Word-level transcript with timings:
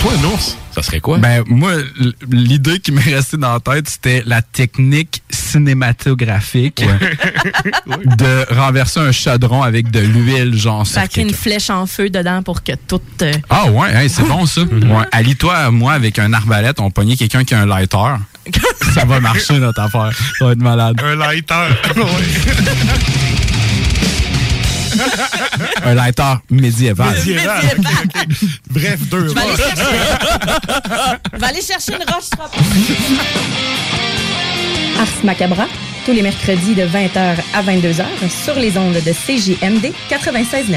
Toi, 0.00 0.12
un 0.12 0.24
ours, 0.26 0.56
ça 0.72 0.82
serait 0.82 1.00
quoi? 1.00 1.18
Ben, 1.18 1.42
moi, 1.48 1.72
l'idée 2.30 2.78
qui 2.78 2.92
m'est 2.92 3.00
restée 3.02 3.36
dans 3.36 3.52
la 3.54 3.58
tête, 3.60 3.88
c'était 3.88 4.22
la 4.26 4.42
technique 4.42 5.22
cinématographique 5.28 6.84
de 7.86 8.54
renverser 8.54 9.00
un 9.00 9.10
chaudron 9.10 9.62
avec 9.64 9.90
de 9.90 9.98
l'huile, 9.98 10.54
genre 10.56 10.86
sur 10.86 11.00
Fait 11.00 11.08
qu'il 11.08 11.22
y 11.22 11.26
a 11.26 11.28
une 11.28 11.34
flèche 11.34 11.70
en 11.70 11.86
feu 11.86 12.10
dedans 12.10 12.42
pour 12.44 12.62
que 12.62 12.72
tout. 12.86 13.00
euh, 13.22 13.32
Ah 13.50 13.66
ouais, 13.70 13.92
hey, 13.92 14.08
c'est 14.08 14.22
bon 14.22 14.46
ça. 14.46 14.60
Ouais, 14.62 15.04
allie-toi, 15.10 15.72
moi, 15.72 15.94
avec 15.94 16.20
un 16.20 16.32
arbalète, 16.32 16.78
on 16.78 16.90
pognait 16.92 17.16
quelqu'un 17.16 17.42
qui 17.42 17.54
a 17.54 17.60
un 17.60 17.66
lighter. 17.66 18.14
ça 18.94 19.04
va 19.04 19.18
marcher 19.18 19.58
notre 19.58 19.80
affaire. 19.80 20.10
Ça 20.38 20.44
va 20.46 20.52
être 20.52 20.62
malade. 20.62 20.96
Un 21.02 21.16
lighter. 21.16 21.68
un 25.84 25.94
lighter 25.94 26.34
médiéval. 26.50 27.14
Médiéval. 27.14 27.62
Bref, 28.70 29.00
deux 29.10 29.28
Je 29.28 29.34
vais 29.34 29.40
aller 29.40 29.50
roches. 29.50 29.60
chercher, 29.60 29.84
je 31.32 31.38
vais 31.38 31.46
aller 31.46 31.60
chercher 31.62 31.92
une 31.92 32.14
roche. 32.14 32.30
Ars 35.00 35.24
Macabra, 35.24 35.66
tous 36.04 36.12
les 36.12 36.22
mercredis 36.22 36.74
de 36.74 36.82
20h 36.82 37.36
à 37.54 37.62
22h 37.62 38.04
sur 38.44 38.54
les 38.54 38.76
ondes 38.76 38.94
de 38.94 39.12
CJMD 39.12 39.92
96.9. 40.10 40.76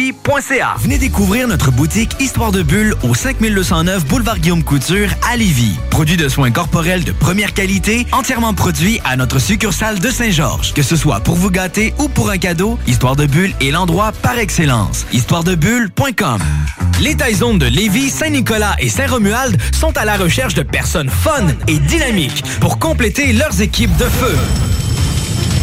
Venez 0.79 0.97
découvrir 0.97 1.47
notre 1.47 1.69
boutique 1.69 2.15
Histoire 2.19 2.51
de 2.51 2.63
Bulle 2.63 2.95
au 3.03 3.13
5209 3.13 4.05
Boulevard 4.07 4.39
Guillaume 4.39 4.63
Couture 4.63 5.09
à 5.31 5.37
Lévis. 5.37 5.77
Produit 5.91 6.17
de 6.17 6.27
soins 6.27 6.49
corporels 6.49 7.03
de 7.03 7.11
première 7.11 7.53
qualité, 7.53 8.07
entièrement 8.11 8.55
produit 8.55 8.99
à 9.05 9.15
notre 9.15 9.37
succursale 9.37 9.99
de 9.99 10.09
Saint-Georges. 10.09 10.73
Que 10.73 10.81
ce 10.81 10.95
soit 10.95 11.19
pour 11.19 11.35
vous 11.35 11.51
gâter 11.51 11.93
ou 11.99 12.07
pour 12.07 12.31
un 12.31 12.39
cadeau, 12.39 12.79
Histoire 12.87 13.15
de 13.15 13.27
Bulle 13.27 13.53
est 13.61 13.69
l'endroit 13.69 14.11
par 14.11 14.39
excellence. 14.39 15.05
Histoiredebulle.com 15.13 16.39
Les 16.99 17.15
Taizones 17.15 17.59
de 17.59 17.67
Lévis, 17.67 18.09
Saint-Nicolas 18.09 18.75
et 18.79 18.89
Saint-Romuald 18.89 19.61
sont 19.71 19.95
à 19.97 20.05
la 20.05 20.17
recherche 20.17 20.55
de 20.55 20.63
personnes 20.63 21.09
fun 21.09 21.45
et 21.67 21.77
dynamiques 21.77 22.43
pour 22.59 22.79
compléter 22.79 23.33
leurs 23.33 23.61
équipes 23.61 23.95
de 23.97 24.05
feu. 24.05 24.35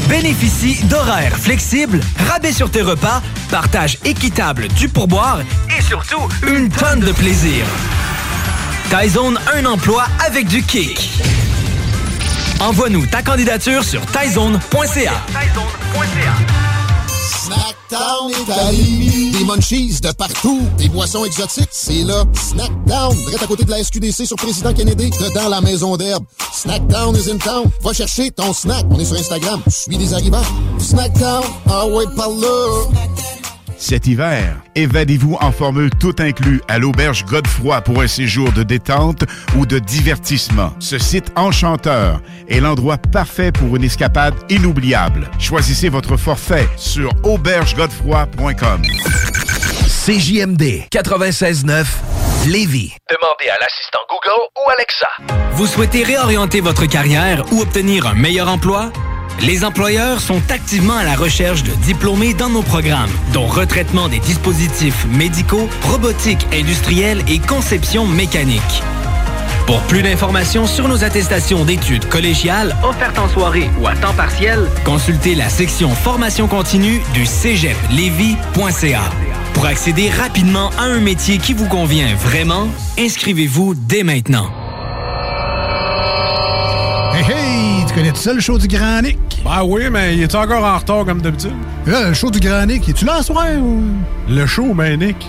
Bénéficie 0.08 0.82
d'horaires 0.84 1.36
flexibles, 1.36 2.00
rabais 2.28 2.52
sur 2.52 2.70
tes 2.70 2.82
repas, 2.82 3.22
partage 3.50 3.98
équitable 4.04 4.68
du 4.68 4.88
pourboire 4.88 5.40
et 5.76 5.82
surtout 5.82 6.28
une 6.46 6.70
tonne 6.70 7.00
de 7.00 7.12
plaisir. 7.12 7.64
Tyzone, 8.88 9.38
un 9.54 9.66
emploi 9.66 10.06
avec 10.26 10.48
du 10.48 10.62
kick. 10.62 11.10
Envoie-nous 12.60 13.06
ta 13.06 13.22
candidature 13.22 13.84
sur 13.84 14.00
tyzone.ca. 14.06 15.12
Snackdown 17.28 18.30
Italie. 18.30 19.30
Des 19.32 19.44
munchies 19.44 20.00
de 20.00 20.12
partout. 20.12 20.62
Des 20.78 20.88
boissons 20.88 21.24
exotiques. 21.24 21.68
C'est 21.70 22.02
là. 22.04 22.24
Snackdown. 22.32 23.14
Direct 23.16 23.42
à 23.42 23.46
côté 23.46 23.64
de 23.64 23.70
la 23.70 23.84
SQDC 23.84 24.24
sur 24.26 24.36
Président 24.36 24.72
Kennedy. 24.72 25.10
Dedans 25.10 25.48
la 25.50 25.60
maison 25.60 25.96
d'herbe. 25.96 26.24
Snackdown 26.52 27.14
is 27.16 27.30
in 27.30 27.36
town. 27.38 27.70
Va 27.82 27.92
chercher 27.92 28.30
ton 28.30 28.52
snack. 28.52 28.86
On 28.90 28.98
est 28.98 29.04
sur 29.04 29.16
Instagram. 29.16 29.60
Je 29.66 29.72
suis 29.72 29.98
des 29.98 30.14
arrivants. 30.14 30.42
Snackdown. 30.78 31.44
Ah 31.68 31.86
ouais, 31.86 32.04
par 32.16 32.30
là. 32.30 32.86
Cet 33.78 34.08
hiver, 34.08 34.56
évadez-vous 34.74 35.38
en 35.40 35.52
formule 35.52 35.90
tout 36.00 36.14
inclus 36.18 36.60
à 36.66 36.78
l'auberge 36.78 37.24
Godefroy 37.24 37.80
pour 37.82 38.00
un 38.00 38.08
séjour 38.08 38.50
de 38.50 38.64
détente 38.64 39.22
ou 39.56 39.66
de 39.66 39.78
divertissement. 39.78 40.72
Ce 40.80 40.98
site 40.98 41.30
enchanteur 41.36 42.20
est 42.48 42.58
l'endroit 42.58 42.98
parfait 42.98 43.52
pour 43.52 43.76
une 43.76 43.84
escapade 43.84 44.34
inoubliable. 44.50 45.30
Choisissez 45.38 45.90
votre 45.90 46.16
forfait 46.16 46.68
sur 46.76 47.12
aubergegodefroy.com. 47.22 48.82
CJMD 49.86 50.88
96.9 50.92 51.86
Lévis. 52.48 52.96
Demandez 53.08 53.48
à 53.48 53.58
l'assistant 53.60 54.00
Google 54.08 54.42
ou 54.56 54.70
Alexa. 54.70 55.08
Vous 55.52 55.66
souhaitez 55.66 56.02
réorienter 56.02 56.60
votre 56.60 56.86
carrière 56.86 57.44
ou 57.52 57.60
obtenir 57.60 58.08
un 58.08 58.14
meilleur 58.14 58.48
emploi? 58.48 58.90
Les 59.40 59.64
employeurs 59.64 60.20
sont 60.20 60.42
activement 60.50 60.96
à 60.96 61.04
la 61.04 61.14
recherche 61.14 61.62
de 61.62 61.70
diplômés 61.70 62.34
dans 62.34 62.48
nos 62.48 62.62
programmes, 62.62 63.10
dont 63.32 63.46
retraitement 63.46 64.08
des 64.08 64.18
dispositifs 64.18 65.06
médicaux, 65.06 65.68
robotique 65.82 66.44
industrielle 66.52 67.22
et 67.28 67.38
conception 67.38 68.04
mécanique. 68.06 68.82
Pour 69.66 69.80
plus 69.82 70.02
d'informations 70.02 70.66
sur 70.66 70.88
nos 70.88 71.04
attestations 71.04 71.64
d'études 71.64 72.08
collégiales 72.08 72.74
offertes 72.82 73.18
en 73.18 73.28
soirée 73.28 73.70
ou 73.80 73.86
à 73.86 73.94
temps 73.94 74.14
partiel, 74.14 74.66
consultez 74.84 75.34
la 75.34 75.48
section 75.48 75.90
formation 75.90 76.48
continue 76.48 77.00
du 77.14 77.24
cégeplevy.ca. 77.24 79.02
Pour 79.54 79.66
accéder 79.66 80.10
rapidement 80.10 80.70
à 80.78 80.84
un 80.84 81.00
métier 81.00 81.38
qui 81.38 81.52
vous 81.52 81.68
convient 81.68 82.14
vraiment, 82.16 82.66
inscrivez-vous 82.98 83.74
dès 83.74 84.02
maintenant. 84.02 84.50
Connais 87.98 88.12
tout 88.12 88.20
ça, 88.20 88.32
le 88.32 88.40
show 88.40 88.58
du 88.58 88.68
Grand 88.68 89.02
Nick? 89.02 89.18
Ben 89.44 89.64
oui, 89.64 89.90
mais 89.90 90.14
il 90.14 90.22
est 90.22 90.34
encore 90.36 90.64
en 90.64 90.78
retard 90.78 91.04
comme 91.04 91.20
d'habitude? 91.20 91.50
Là, 91.84 92.08
le 92.08 92.14
show 92.14 92.30
du 92.30 92.38
Grand 92.38 92.64
Nick, 92.64 92.88
es-tu 92.88 93.04
là 93.04 93.18
ce 93.18 93.24
soir? 93.32 93.46
Ou... 93.60 93.82
Le 94.28 94.46
show, 94.46 94.72
ben 94.72 95.00
Nick. 95.00 95.28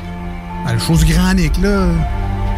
Ben, 0.66 0.74
le 0.74 0.80
show 0.80 0.96
du 0.96 1.12
Grand 1.12 1.34
Nick, 1.34 1.54
là. 1.64 1.88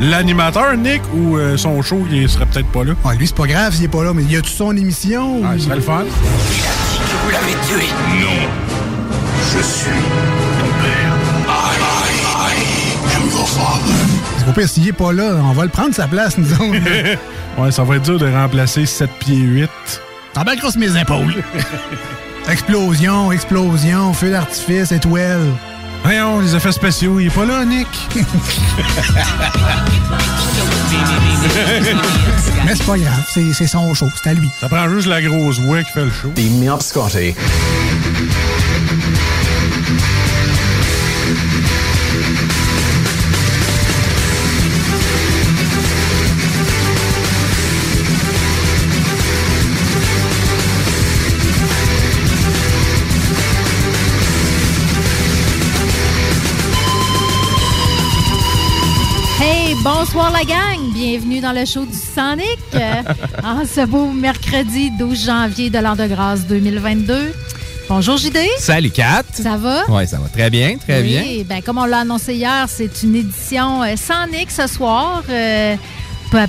L'animateur, 0.02 0.76
Nick, 0.76 1.02
ou 1.16 1.38
euh, 1.38 1.56
son 1.56 1.82
show, 1.82 2.06
il 2.12 2.28
serait 2.28 2.46
peut-être 2.46 2.68
pas 2.74 2.84
là? 2.84 2.92
Ah, 3.06 3.14
lui, 3.14 3.26
c'est 3.26 3.36
pas 3.36 3.48
grave 3.48 3.74
s'il 3.74 3.86
est 3.86 3.88
pas 3.88 4.04
là, 4.04 4.12
mais 4.14 4.24
y 4.24 4.36
a-tu 4.36 4.50
son 4.50 4.76
émission? 4.76 5.44
Ah, 5.46 5.54
ce 5.54 5.64
serait 5.64 5.76
le 5.76 5.82
fun. 5.82 6.04
Vous 6.04 7.32
l'avez 7.32 7.56
tué. 7.66 7.88
Non. 8.20 8.50
Je 9.54 9.64
suis 9.64 9.92
ton 10.60 10.72
père. 10.84 11.16
I, 11.48 11.78
I, 11.80 12.12
I 12.36 13.16
am 13.16 13.30
your 13.30 13.48
father. 13.48 14.31
C'est 14.42 14.48
pas 14.48 14.54
pire, 14.54 14.68
s'il 14.70 14.88
est 14.88 14.92
pas 14.92 15.14
là, 15.14 15.36
on 15.44 15.52
va 15.52 15.66
le 15.66 15.70
prendre 15.70 15.94
sa 15.94 16.08
place, 16.08 16.36
nous 16.36 16.52
autres. 16.54 16.64
ouais, 17.60 17.72
ça 17.72 17.84
va 17.84 17.98
être 17.98 18.02
dur 18.02 18.18
de 18.18 18.26
remplacer 18.26 18.88
7 18.88 19.08
pieds 19.20 19.38
8. 19.38 19.70
T'en 20.34 20.42
bats 20.42 20.56
grosse 20.56 20.78
mes 20.78 21.00
épaules. 21.00 21.44
explosion, 22.50 23.32
explosion, 23.32 24.14
feu 24.14 24.32
d'artifice, 24.32 24.92
étoile. 24.92 25.46
Voyons, 26.04 26.40
les 26.40 26.56
effets 26.56 26.72
spéciaux, 26.72 27.20
il 27.20 27.28
est 27.28 27.30
pas 27.30 27.46
là, 27.46 27.64
Nick. 27.66 27.88
Mais 32.66 32.74
c'est 32.76 32.86
pas 32.88 32.98
grave, 32.98 33.24
c'est 33.30 33.68
son 33.68 33.94
show, 33.94 34.08
c'est 34.24 34.32
à 34.32 34.34
lui. 34.34 34.50
Ça 34.60 34.70
prend 34.70 34.90
juste 34.90 35.06
la 35.06 35.22
grosse 35.22 35.60
voix 35.60 35.84
qui 35.84 35.92
fait 35.92 36.06
le 36.06 36.10
show. 36.10 36.32
Bonsoir 60.14 60.34
la 60.34 60.44
gang, 60.44 60.92
bienvenue 60.94 61.40
dans 61.40 61.54
le 61.54 61.64
show 61.64 61.86
du 61.86 61.96
Sonic 61.96 62.60
euh, 62.76 63.02
en 63.46 63.66
ce 63.66 63.86
beau 63.86 64.12
mercredi 64.12 64.92
12 65.00 65.26
janvier 65.26 65.70
de 65.70 65.80
l'an 65.80 65.96
de 65.96 66.06
grâce 66.06 66.46
2022. 66.48 67.34
Bonjour 67.88 68.18
JD. 68.18 68.38
Salut 68.58 68.90
Kat. 68.92 69.24
Ça 69.32 69.56
va? 69.56 69.86
Oui, 69.88 70.06
ça 70.06 70.20
va 70.20 70.28
très 70.28 70.50
bien, 70.50 70.76
très 70.78 71.02
bien. 71.02 71.22
Oui, 71.22 71.46
ben, 71.46 71.62
comme 71.62 71.78
on 71.78 71.86
l'a 71.86 72.00
annoncé 72.00 72.34
hier, 72.34 72.66
c'est 72.68 73.04
une 73.04 73.16
édition 73.16 73.84
euh, 73.84 73.96
Sonic 73.96 74.52
ce 74.52 74.68
soir. 74.68 75.24
euh, 75.30 75.78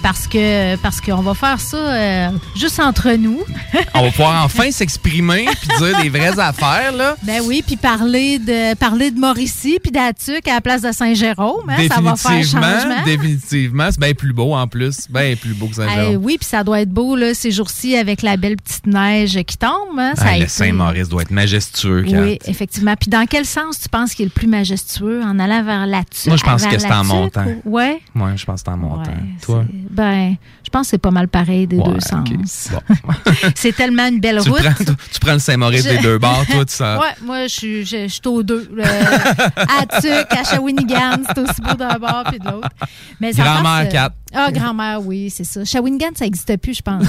parce 0.02 0.26
que 0.26 0.76
parce 0.76 1.00
qu'on 1.00 1.22
va 1.22 1.34
faire 1.34 1.60
ça 1.60 1.76
euh, 1.76 2.28
juste 2.56 2.78
entre 2.80 3.10
nous. 3.12 3.40
On 3.94 4.02
va 4.02 4.10
pouvoir 4.10 4.44
enfin 4.44 4.70
s'exprimer 4.70 5.46
puis 5.60 5.68
dire 5.78 6.00
des 6.02 6.08
vraies 6.08 6.38
affaires, 6.38 6.92
là. 6.92 7.16
Ben 7.22 7.40
oui, 7.44 7.62
puis 7.66 7.76
parler 7.76 8.38
de 8.38 8.74
parler 8.74 9.10
de 9.10 9.18
Mauricie 9.18 9.78
puis 9.82 9.90
d'Atuc 9.92 10.46
à 10.48 10.54
la 10.54 10.60
place 10.60 10.82
de 10.82 10.92
Saint-Jérôme, 10.92 11.68
hein, 11.68 11.76
ça 11.88 12.00
va 12.00 12.16
faire 12.16 12.42
changement. 12.42 13.04
définitivement. 13.04 13.88
C'est 13.90 14.00
bien 14.00 14.14
plus 14.14 14.32
beau 14.32 14.54
en 14.54 14.66
plus. 14.66 15.08
Bien 15.10 15.34
plus 15.36 15.54
beau 15.54 15.66
que 15.66 15.74
Saint-Jérôme. 15.76 16.22
oui, 16.24 16.36
puis 16.38 16.48
ça 16.48 16.64
doit 16.64 16.80
être 16.80 16.90
beau 16.90 17.16
là, 17.16 17.34
ces 17.34 17.50
jours-ci 17.50 17.96
avec 17.96 18.22
la 18.22 18.36
belle 18.36 18.56
petite 18.56 18.86
neige 18.86 19.38
qui 19.46 19.56
tombe. 19.58 19.98
hein, 19.98 20.12
ça 20.16 20.24
Ah, 20.28 20.38
le 20.38 20.46
Saint-Maurice 20.48 21.08
doit 21.08 21.22
être 21.22 21.30
majestueux. 21.30 22.04
Oui, 22.08 22.38
effectivement. 22.46 22.94
Puis 22.98 23.10
dans 23.10 23.26
quel 23.26 23.44
sens 23.44 23.78
tu 23.80 23.88
penses 23.88 24.14
qu'il 24.14 24.24
est 24.24 24.26
le 24.28 24.32
plus 24.32 24.46
majestueux 24.48 25.22
en 25.22 25.38
allant 25.38 25.62
vers 25.64 25.86
la 25.86 26.04
Tuque? 26.04 26.26
Moi, 26.28 26.36
je 26.36 26.44
pense 26.44 26.66
que 26.66 26.78
c'est 26.78 26.90
en 26.92 27.04
montant. 27.04 27.44
ou- 27.64 27.72
Ouais. 27.76 28.00
Oui, 28.14 28.30
je 28.36 28.44
pense 28.44 28.62
que 28.62 28.66
c'est 28.70 28.72
en 28.74 28.76
montant. 28.78 29.10
Toi? 29.42 29.64
Ben, 29.72 30.36
je 30.64 30.70
pense 30.70 30.86
que 30.86 30.90
c'est 30.90 30.98
pas 30.98 31.10
mal 31.10 31.28
pareil 31.28 31.66
des 31.66 31.76
Ouais, 31.78 31.84
deux 31.84 31.92
ok. 31.94 32.02
sens. 32.02 32.70
c'est 33.54 33.74
tellement 33.74 34.06
une 34.08 34.20
belle 34.20 34.40
Tu, 34.42 34.50
route. 34.50 34.60
prends, 34.62 34.74
tu, 34.74 34.84
tu 34.84 35.20
prends 35.20 35.32
le 35.32 35.38
Saint-Maurice 35.38 35.84
Je- 35.84 35.88
des 35.90 35.98
deux 35.98 36.18
bords, 36.18 36.44
toi, 36.50 36.64
tu 36.64 36.74
sens. 36.74 37.00
Ouais, 37.00 37.14
moi, 37.24 37.42
je 37.46 37.52
suis, 37.54 37.84
je, 37.86 38.02
je 38.02 38.08
suis 38.08 38.20
aux 38.26 38.42
deux. 38.42 38.70
À 39.56 40.00
Tuc, 40.00 40.26
à 40.30 40.44
Shawinigan, 40.44 41.22
c'est 41.26 41.38
aussi 41.38 41.60
beau 41.62 41.74
d'un 41.74 41.98
bord 41.98 42.24
puis 42.28 42.38
de 42.38 42.44
l'autre. 42.44 42.68
Mais 43.20 43.32
Grand-mère, 43.32 43.62
passe, 43.62 43.86
euh, 43.86 43.90
Kat. 43.90 44.14
Ah, 44.34 44.50
grand-mère, 44.50 45.00
oui, 45.04 45.30
c'est 45.30 45.44
ça. 45.44 45.64
Shawinigan, 45.64 46.10
ça 46.14 46.24
n'existe 46.24 46.56
plus, 46.58 46.74
je 46.78 46.82
pense. 46.82 47.04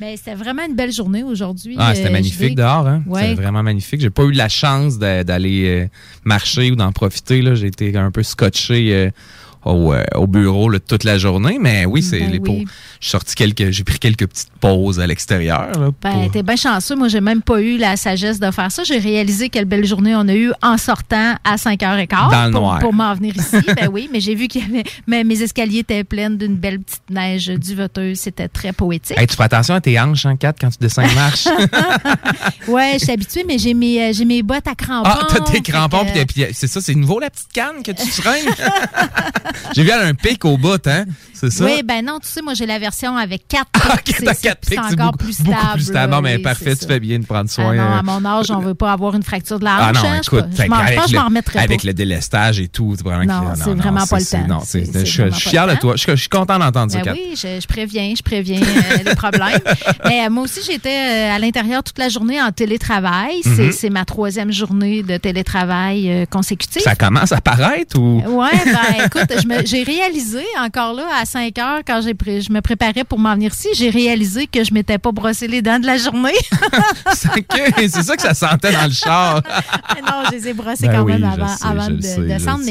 Mais 0.00 0.16
c'était 0.16 0.34
vraiment 0.34 0.62
une 0.66 0.74
belle 0.74 0.92
journée 0.92 1.22
aujourd'hui. 1.22 1.76
Ah, 1.78 1.94
c'était 1.94 2.08
euh, 2.08 2.12
magnifique 2.12 2.50
JD. 2.52 2.56
dehors, 2.56 2.86
hein? 2.86 3.02
Ouais. 3.06 3.22
C'était 3.30 3.42
vraiment 3.42 3.62
magnifique. 3.62 4.00
J'ai 4.00 4.10
pas 4.10 4.24
eu 4.24 4.32
la 4.32 4.48
chance 4.48 4.98
d'aller 4.98 5.64
euh, 5.84 5.88
marcher 6.24 6.70
ou 6.72 6.76
d'en 6.76 6.92
profiter. 6.92 7.42
J'ai 7.54 7.68
été 7.68 7.96
un 7.96 8.10
peu 8.10 8.22
scotché 8.22 9.10
au, 9.64 9.92
euh, 9.92 10.02
au 10.16 10.26
bureau 10.26 10.68
là, 10.68 10.78
toute 10.80 11.04
la 11.04 11.18
journée. 11.18 11.58
Mais 11.60 11.84
oui, 11.86 12.02
c'est 12.02 12.20
Ben 12.20 12.30
les 12.32 12.38
oui. 12.38 12.66
J'ai 13.00 13.10
sorti 13.10 13.34
quelques. 13.34 13.70
J'ai 13.70 13.84
pris 13.84 13.98
quelques 13.98 14.26
petites 14.26 14.50
pauses 14.60 15.00
à 15.00 15.06
l'extérieur. 15.06 15.68
Ben, 16.00 16.28
t'es 16.32 16.42
bien 16.42 16.56
chanceux. 16.56 16.94
Moi, 16.96 17.08
j'ai 17.08 17.20
même 17.20 17.42
pas 17.42 17.60
eu 17.60 17.76
la 17.78 17.96
sagesse 17.96 18.38
de 18.40 18.50
faire 18.50 18.70
ça. 18.70 18.84
J'ai 18.84 18.98
réalisé 18.98 19.48
quelle 19.48 19.64
belle 19.64 19.84
journée 19.84 20.14
on 20.14 20.28
a 20.28 20.34
eue 20.34 20.52
en 20.62 20.76
sortant 20.78 21.34
à 21.44 21.56
5h15 21.56 22.30
Dans 22.30 22.46
le 22.46 22.50
pour, 22.52 22.60
noir. 22.60 22.78
pour 22.78 22.92
m'en 22.92 23.14
venir 23.14 23.36
ici. 23.36 23.56
ben 23.76 23.88
oui, 23.92 24.08
mais 24.12 24.20
j'ai 24.20 24.34
vu 24.34 24.48
que 24.48 24.58
mes, 25.06 25.24
mes 25.24 25.42
escaliers 25.42 25.80
étaient 25.80 26.04
pleins 26.04 26.30
d'une 26.30 26.56
belle 26.56 26.80
petite 26.80 27.02
neige 27.10 27.46
duveteuse. 27.48 28.18
C'était 28.18 28.48
très 28.48 28.72
poétique. 28.72 29.18
Hey, 29.18 29.26
tu 29.26 29.36
fais 29.36 29.44
attention 29.44 29.74
à 29.74 29.80
tes 29.80 29.98
hanches, 30.00 30.26
hein, 30.26 30.36
Kat, 30.36 30.54
quand 30.60 30.70
tu 30.70 30.78
descends 30.80 31.02
une 31.02 31.14
marche. 31.14 31.46
Ouais, 32.68 32.92
je 32.94 33.04
suis 33.04 33.12
habituée, 33.12 33.44
mais 33.46 33.58
j'ai 33.58 33.74
mes, 33.74 34.00
euh, 34.02 34.12
j'ai 34.12 34.24
mes 34.24 34.42
bottes 34.42 34.66
à 34.68 34.74
crampons. 34.74 35.10
ah, 35.12 35.26
t'as 35.28 35.40
tes 35.40 35.60
crampons. 35.60 36.04
Que- 36.04 36.52
c'est 36.52 36.66
ça, 36.68 36.80
c'est 36.80 36.94
nouveau 36.94 37.18
la 37.18 37.28
petite 37.30 37.52
canne 37.52 37.82
que 37.84 37.90
tu 37.92 38.08
traînes? 38.10 38.46
j'ai 39.74 39.82
vu 39.82 39.92
un 39.92 40.14
pic 40.14 40.44
au 40.44 40.56
bout, 40.56 40.86
hein? 40.86 41.04
C'est 41.42 41.50
ça? 41.50 41.64
Oui, 41.64 41.82
ben 41.84 42.04
non, 42.04 42.18
tu 42.22 42.28
sais, 42.28 42.40
moi, 42.40 42.54
j'ai 42.54 42.66
la 42.66 42.78
version 42.78 43.16
avec 43.16 43.48
quatre 43.48 43.68
pics. 43.72 43.82
Ok, 43.92 44.00
C'est- 44.16 44.24
t'as 44.24 44.34
c'est- 44.34 44.48
c'est 44.48 44.60
pics, 44.70 44.80
c'est 44.88 45.00
encore 45.00 45.16
plus 45.18 45.32
stable. 45.32 45.48
beaucoup 45.50 45.72
plus 45.74 45.82
stable. 45.82 46.12
Non, 46.12 46.20
mais 46.22 46.36
oui, 46.36 46.42
parfait, 46.42 46.74
c'est 46.76 46.80
tu 46.80 46.86
fais 46.86 47.00
bien 47.00 47.18
de 47.18 47.26
prendre 47.26 47.50
soin. 47.50 47.72
Ah 47.72 47.74
non, 47.74 47.82
euh, 47.82 47.98
à 47.98 48.02
mon 48.02 48.24
âge, 48.24 48.50
on 48.50 48.58
veut 48.60 48.74
pas 48.74 48.92
avoir 48.92 49.14
une 49.16 49.22
fracture 49.24 49.58
de 49.58 49.64
la 49.64 49.74
Ah 49.76 49.90
hanche. 49.90 49.96
non, 50.02 50.08
hein, 50.08 50.20
écoute, 50.24 50.44
je, 50.56 50.62
m'en- 50.68 50.76
pense 50.76 51.10
je 51.10 51.16
remettrai 51.16 51.58
pas. 51.58 51.64
Avec 51.64 51.82
le 51.82 51.92
délestage 51.92 52.60
et 52.60 52.68
tout, 52.68 52.94
tu 52.96 53.02
vraiment 53.02 53.24
Non, 53.42 53.52
c'est 53.56 53.74
vraiment 53.74 54.06
pas 54.06 54.18
le 54.18 54.24
c'est- 54.24 54.38
temps. 54.40 54.46
Non, 54.46 54.60
c'est- 54.64 54.84
C'est- 54.84 54.92
c'est 54.92 55.06
je 55.06 55.30
suis- 55.30 55.50
fier 55.50 55.66
de 55.66 55.74
toi. 55.76 55.94
Je 55.96 56.14
suis- 56.16 56.28
content 56.28 56.58
d'entendre 56.60 56.92
ça, 56.92 57.00
Ben 57.00 57.12
oui, 57.14 57.34
je, 57.36 57.66
préviens, 57.66 58.14
je 58.16 58.22
préviens 58.22 58.60
euh, 58.62 58.96
les 59.04 59.14
problèmes. 59.16 59.58
Mais 60.04 60.24
euh, 60.26 60.30
moi 60.30 60.44
aussi, 60.44 60.60
j'étais 60.64 61.28
à 61.30 61.38
l'intérieur 61.38 61.82
toute 61.82 61.98
la 61.98 62.08
journée 62.08 62.40
en 62.40 62.52
télétravail. 62.52 63.40
C'est- 63.42 63.50
Mhm. 63.66 63.72
C'est 63.72 63.90
ma 63.90 64.04
troisième 64.04 64.52
journée 64.52 65.02
de 65.02 65.16
télétravail 65.16 66.26
consécutive. 66.30 66.82
Ça 66.82 66.94
commence 66.94 67.32
à 67.32 67.40
paraître 67.40 67.98
ou? 67.98 68.22
Ouais, 68.26 68.48
ben 68.64 69.04
écoute, 69.06 69.32
j'ai 69.66 69.82
réalisé 69.82 70.44
encore 70.58 70.94
là 70.94 71.04
à 71.20 71.24
5 71.32 71.58
heures 71.58 71.80
quand 71.86 72.00
pré- 72.18 72.40
je 72.42 72.52
me 72.52 72.60
préparais 72.60 73.04
pour 73.04 73.18
m'en 73.18 73.34
venir 73.34 73.52
ici, 73.52 73.68
j'ai 73.74 73.88
réalisé 73.90 74.46
que 74.46 74.62
je 74.64 74.74
m'étais 74.74 74.98
pas 74.98 75.12
brossé 75.12 75.48
les 75.48 75.62
dents 75.62 75.78
de 75.78 75.86
la 75.86 75.96
journée. 75.96 76.32
C'est 77.12 78.02
ça 78.02 78.16
que 78.16 78.22
ça 78.22 78.34
sentait 78.34 78.72
dans 78.72 78.84
le 78.84 78.92
char. 78.92 79.42
Non, 80.06 80.24
je 80.26 80.32
les 80.36 80.48
ai 80.48 80.52
brossés 80.52 80.86
Ben 80.88 80.96
quand 80.96 81.02
oui, 81.04 81.12
même 81.12 81.24
avant, 81.24 81.48
sais, 81.48 81.66
avant 81.66 81.88
de 81.88 82.00
sais, 82.02 82.20
descendre. 82.22 82.64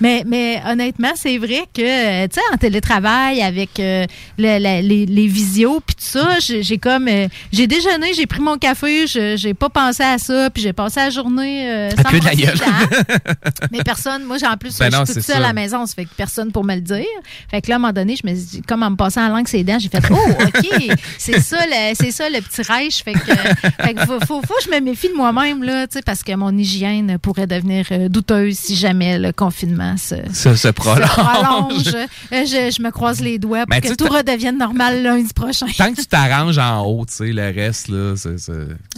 Mais, 0.00 0.24
mais, 0.26 0.60
honnêtement, 0.66 1.12
c'est 1.14 1.36
vrai 1.38 1.64
que, 1.74 2.26
tu 2.26 2.34
sais, 2.34 2.40
en 2.52 2.56
télétravail, 2.56 3.42
avec 3.42 3.78
euh, 3.78 4.04
le- 4.38 4.58
la- 4.58 4.80
les, 4.80 5.04
les 5.06 5.26
visios, 5.26 5.80
puis 5.86 5.94
tout 5.96 6.04
ça, 6.04 6.38
j'ai 6.40 6.78
comme. 6.78 7.06
euh, 7.08 7.28
j'ai 7.52 7.66
déjeuné, 7.66 8.14
j'ai 8.14 8.26
pris 8.26 8.40
mon 8.40 8.56
café, 8.56 9.06
je- 9.06 9.36
j'ai 9.36 9.54
pas 9.54 9.68
pensé 9.68 10.02
à 10.02 10.18
ça, 10.18 10.48
puis 10.50 10.62
j'ai 10.62 10.72
passé 10.72 11.00
la 11.00 11.10
journée. 11.10 11.68
Euh, 11.70 11.90
sans 11.90 12.18
de 12.18 12.24
la 12.24 12.34
gueule. 12.34 12.58
mais 13.72 13.82
personne, 13.84 14.24
moi, 14.24 14.38
j'ai 14.38 14.46
en 14.46 14.56
plus, 14.56 14.76
Ben 14.78 14.90
je 14.90 14.96
suis 14.96 15.14
toute 15.14 15.22
seule 15.24 15.36
ça. 15.36 15.36
à 15.36 15.40
la 15.40 15.52
maison, 15.52 15.84
ça 15.86 15.94
fait 15.94 16.04
que 16.04 16.14
personne 16.16 16.50
pour 16.52 16.64
me 16.64 16.74
le 16.74 16.80
dire. 16.80 17.04
Fait 17.50 17.60
que 17.60 17.68
là, 17.68 17.74
à 17.74 17.76
un 17.76 17.80
moment 17.80 17.92
donné, 17.92 18.07
je 18.16 18.28
me 18.28 18.34
suis 18.34 18.44
dit, 18.46 18.62
comme 18.62 18.82
en 18.82 18.90
me 18.90 18.96
passant 18.96 19.22
la 19.22 19.28
langue 19.34 19.48
ses 19.48 19.64
dents, 19.64 19.78
j'ai 19.78 19.88
fait, 19.88 20.02
oh, 20.10 20.14
OK, 20.46 20.96
c'est 21.18 21.40
ça, 21.40 21.58
le- 21.66 21.94
c'est 21.94 22.10
ça 22.10 22.28
le 22.30 22.40
petit 22.40 22.62
rêche. 22.62 23.02
Fait 23.02 23.12
que, 23.12 23.18
fait 23.20 23.94
que 23.94 24.06
faut, 24.06 24.18
faut, 24.20 24.40
faut 24.42 24.54
que 24.54 24.64
je 24.64 24.70
me 24.70 24.80
méfie 24.80 25.08
de 25.08 25.14
moi-même, 25.14 25.62
là, 25.62 25.86
tu 25.86 25.94
sais, 25.98 26.02
parce 26.02 26.22
que 26.22 26.34
mon 26.34 26.56
hygiène 26.56 27.18
pourrait 27.18 27.46
devenir 27.46 27.86
euh, 27.92 28.08
douteuse 28.08 28.56
si 28.58 28.76
jamais 28.76 29.18
le 29.18 29.32
confinement 29.32 29.96
se, 29.96 30.14
Ça 30.32 30.56
se 30.56 30.68
prolonge. 30.68 31.08
se 31.08 31.20
prolonge. 31.20 31.94
Euh, 32.32 32.44
Je, 32.44 32.74
je 32.76 32.82
me 32.82 32.90
croise 32.90 33.20
les 33.20 33.38
doigts 33.38 33.66
pour 33.66 33.70
Mais 33.70 33.80
que 33.80 33.94
tout 33.94 34.06
redevienne 34.12 34.58
normal 34.58 35.02
lundi 35.02 35.32
prochain. 35.34 35.66
Tant 35.76 35.92
que 35.92 36.00
tu 36.00 36.06
t'arranges 36.06 36.58
en 36.58 36.84
haut, 36.84 37.04
tu 37.06 37.14
sais, 37.14 37.32
le 37.32 37.52
reste, 37.54 37.88
là, 37.88 38.14
c'est. 38.16 38.36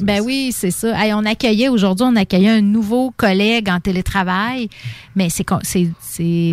Ben 0.03 0.21
oui, 0.23 0.53
c'est 0.57 0.71
ça. 0.71 0.93
Hey, 1.03 1.13
on 1.15 1.25
accueillait 1.25 1.69
aujourd'hui, 1.69 2.07
on 2.09 2.17
accueillait 2.17 2.51
un 2.51 2.61
nouveau 2.61 3.13
collègue 3.17 3.69
en 3.69 3.81
télétravail, 3.81 4.69
mais 5.17 5.29
c'est 5.31 5.45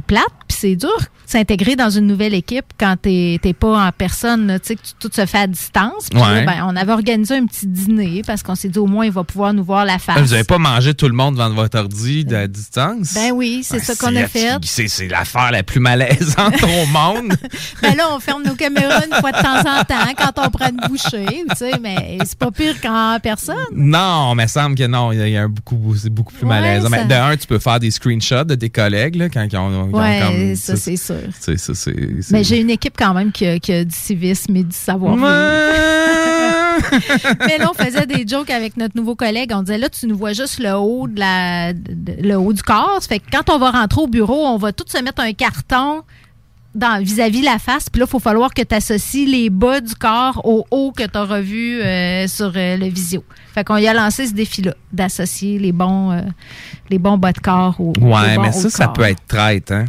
plate 0.05 0.23
puis 0.47 0.57
c'est 0.59 0.75
dur 0.75 0.97
s'intégrer 1.27 1.75
dans 1.75 1.89
une 1.89 2.07
nouvelle 2.07 2.33
équipe 2.33 2.65
quand 2.79 2.95
t'es 3.01 3.37
t'es 3.41 3.53
pas 3.53 3.87
en 3.87 3.91
personne, 3.91 4.57
tu 4.61 4.67
sais 4.69 4.75
que 4.75 4.81
tu- 4.81 4.93
tout 4.99 5.09
se 5.13 5.25
fait 5.25 5.39
à 5.39 5.47
distance. 5.47 6.07
Puis 6.09 6.19
Ouais. 6.19 6.45
là, 6.45 6.45
ben, 6.45 6.63
on 6.65 6.75
avait 6.75 6.93
organisé 6.93 7.35
un 7.35 7.45
petit 7.45 7.67
dîner 7.67 8.21
parce 8.25 8.41
qu'on 8.43 8.55
s'est 8.55 8.69
dit 8.69 8.79
au 8.79 8.87
moins 8.87 9.05
il 9.05 9.11
va 9.11 9.23
pouvoir 9.23 9.53
nous 9.53 9.63
voir 9.63 9.83
la 9.85 9.99
face. 9.99 10.15
Ah, 10.17 10.21
Vous 10.21 10.31
n'avez 10.31 10.45
pas 10.45 10.57
mangé 10.57 10.93
tout 10.93 11.07
le 11.07 11.13
monde 11.13 11.35
devant 11.35 11.49
votre 11.49 11.77
ordi 11.77 12.23
de- 12.25 12.35
à 12.35 12.47
distance? 12.47 13.13
Ben 13.13 13.31
oui, 13.33 13.61
c'est 13.63 13.79
ça 13.79 13.93
qu'on 13.95 14.15
a 14.15 14.25
fait. 14.27 14.57
C'est 14.63 14.87
c'est 14.87 15.07
l'affaire 15.07 15.51
la 15.51 15.63
plus 15.63 15.79
malaisante 15.81 16.63
au 16.63 16.85
monde. 16.87 17.33
Ben 17.81 17.95
là, 17.95 18.05
on 18.15 18.19
ferme 18.19 18.43
nos 18.43 18.55
caméras 18.55 19.01
une 19.05 19.13
fois 19.19 19.31
de 19.31 19.37
temps 19.41 19.59
en 19.59 19.83
temps 19.83 20.13
quand 20.17 20.45
on 20.45 20.49
prend 20.49 20.69
une 20.69 20.87
bouchée, 20.89 21.43
tu 21.49 21.55
sais, 21.55 21.71
mais 21.81 22.17
c'est 22.25 22.37
pas 22.37 22.51
pire 22.51 22.79
qu'en 22.81 23.17
personne. 23.21 23.55
Non, 23.75 24.33
mais 24.35 24.47
semble 24.47 24.75
que 24.75 24.87
non. 24.87 25.11
Il 25.11 25.27
y 25.29 25.37
a, 25.37 25.43
un 25.43 25.49
beaucoup, 25.49 25.93
c'est 25.95 26.09
beaucoup 26.09 26.33
plus 26.33 26.43
Ouais, 26.47 26.59
malaisant. 26.61 26.89
ça- 26.89 26.97
Mais 26.97 27.05
de 27.05 27.13
un, 27.13 27.35
tu 27.37 27.47
peux 27.47 27.59
faire 27.59 27.79
des 27.79 27.91
screenshots 27.91 28.45
de 28.45 28.55
tes 28.55 28.69
collègues 28.69 29.15
là, 29.15 29.29
quand 29.29 29.45
ils 29.51 29.57
ont, 29.57 29.89
comme. 29.91 30.55
ça, 30.55 30.75
c'est 30.75 30.95
sûr. 30.97 31.16
C'est 31.39 31.57
ça, 31.57 31.73
c'est. 31.75 31.95
c'est- 32.21 32.31
Mais 32.31 32.43
j'ai 32.43 32.59
une 32.59 32.69
équipe 32.69 32.95
quand 32.97 33.13
même 33.13 33.31
qui 33.31 33.45
a, 33.45 33.59
qui 33.59 33.73
a 33.73 33.83
du 33.83 33.95
civisme 33.95 34.55
et 34.55 34.63
du 34.63 34.75
savoir-vivre. 34.75 35.27
Mais 37.47 37.57
là, 37.57 37.71
on 37.71 37.73
faisait 37.73 38.05
des 38.05 38.27
jokes 38.27 38.49
avec 38.49 38.77
notre 38.77 38.95
nouveau 38.95 39.15
collègue. 39.15 39.51
On 39.53 39.61
disait 39.61 39.77
là, 39.77 39.89
tu 39.89 40.07
nous 40.07 40.17
vois 40.17 40.33
juste 40.33 40.59
le 40.59 40.73
haut 40.75 41.07
de 41.07 41.19
la, 41.19 41.73
de- 41.73 42.21
le 42.21 42.35
haut 42.35 42.53
du 42.53 42.61
corps. 42.61 42.97
Ça 43.01 43.07
fait 43.07 43.19
que 43.19 43.25
quand 43.31 43.49
on 43.53 43.57
va 43.57 43.71
rentrer 43.71 44.01
au 44.01 44.07
bureau, 44.07 44.45
on 44.45 44.57
va 44.57 44.71
tous 44.71 44.85
se 44.91 45.01
mettre 45.03 45.21
un 45.21 45.33
carton 45.33 46.03
dans 46.75 47.01
vis-à-vis 47.03 47.41
la 47.41 47.57
face. 47.57 47.89
Puis 47.89 47.99
là, 47.99 48.05
il 48.07 48.11
faut 48.11 48.19
falloir 48.19 48.53
que 48.53 48.61
tu 48.61 48.75
associes 48.75 49.25
les 49.25 49.49
bas 49.49 49.81
du 49.81 49.95
corps 49.95 50.41
au 50.43 50.65
haut 50.69 50.91
que 50.95 51.03
tu 51.03 51.17
as 51.17 51.23
revu 51.23 51.81
euh, 51.81 52.27
sur 52.27 52.51
euh, 52.55 52.77
le 52.77 52.87
visio. 52.87 53.23
Fait 53.55 53.63
qu'on 53.63 53.77
y 53.77 53.87
a 53.87 53.93
lancé 53.93 54.27
ce 54.27 54.33
défi-là, 54.33 54.75
d'associer 54.93 55.57
les 55.57 55.71
bons, 55.71 56.11
euh, 56.11 56.21
les 56.91 56.99
bons 56.99 57.17
bas 57.17 57.31
de 57.31 57.39
corps 57.39 57.75
au, 57.79 57.93
Ouais, 57.99 58.33
au 58.33 58.35
bon 58.35 58.41
mais 58.43 58.49
haut 58.49 58.51
ça, 58.51 58.69
ça 58.69 58.87
peut 58.89 59.01
être 59.01 59.25
traite, 59.27 59.71
hein? 59.71 59.85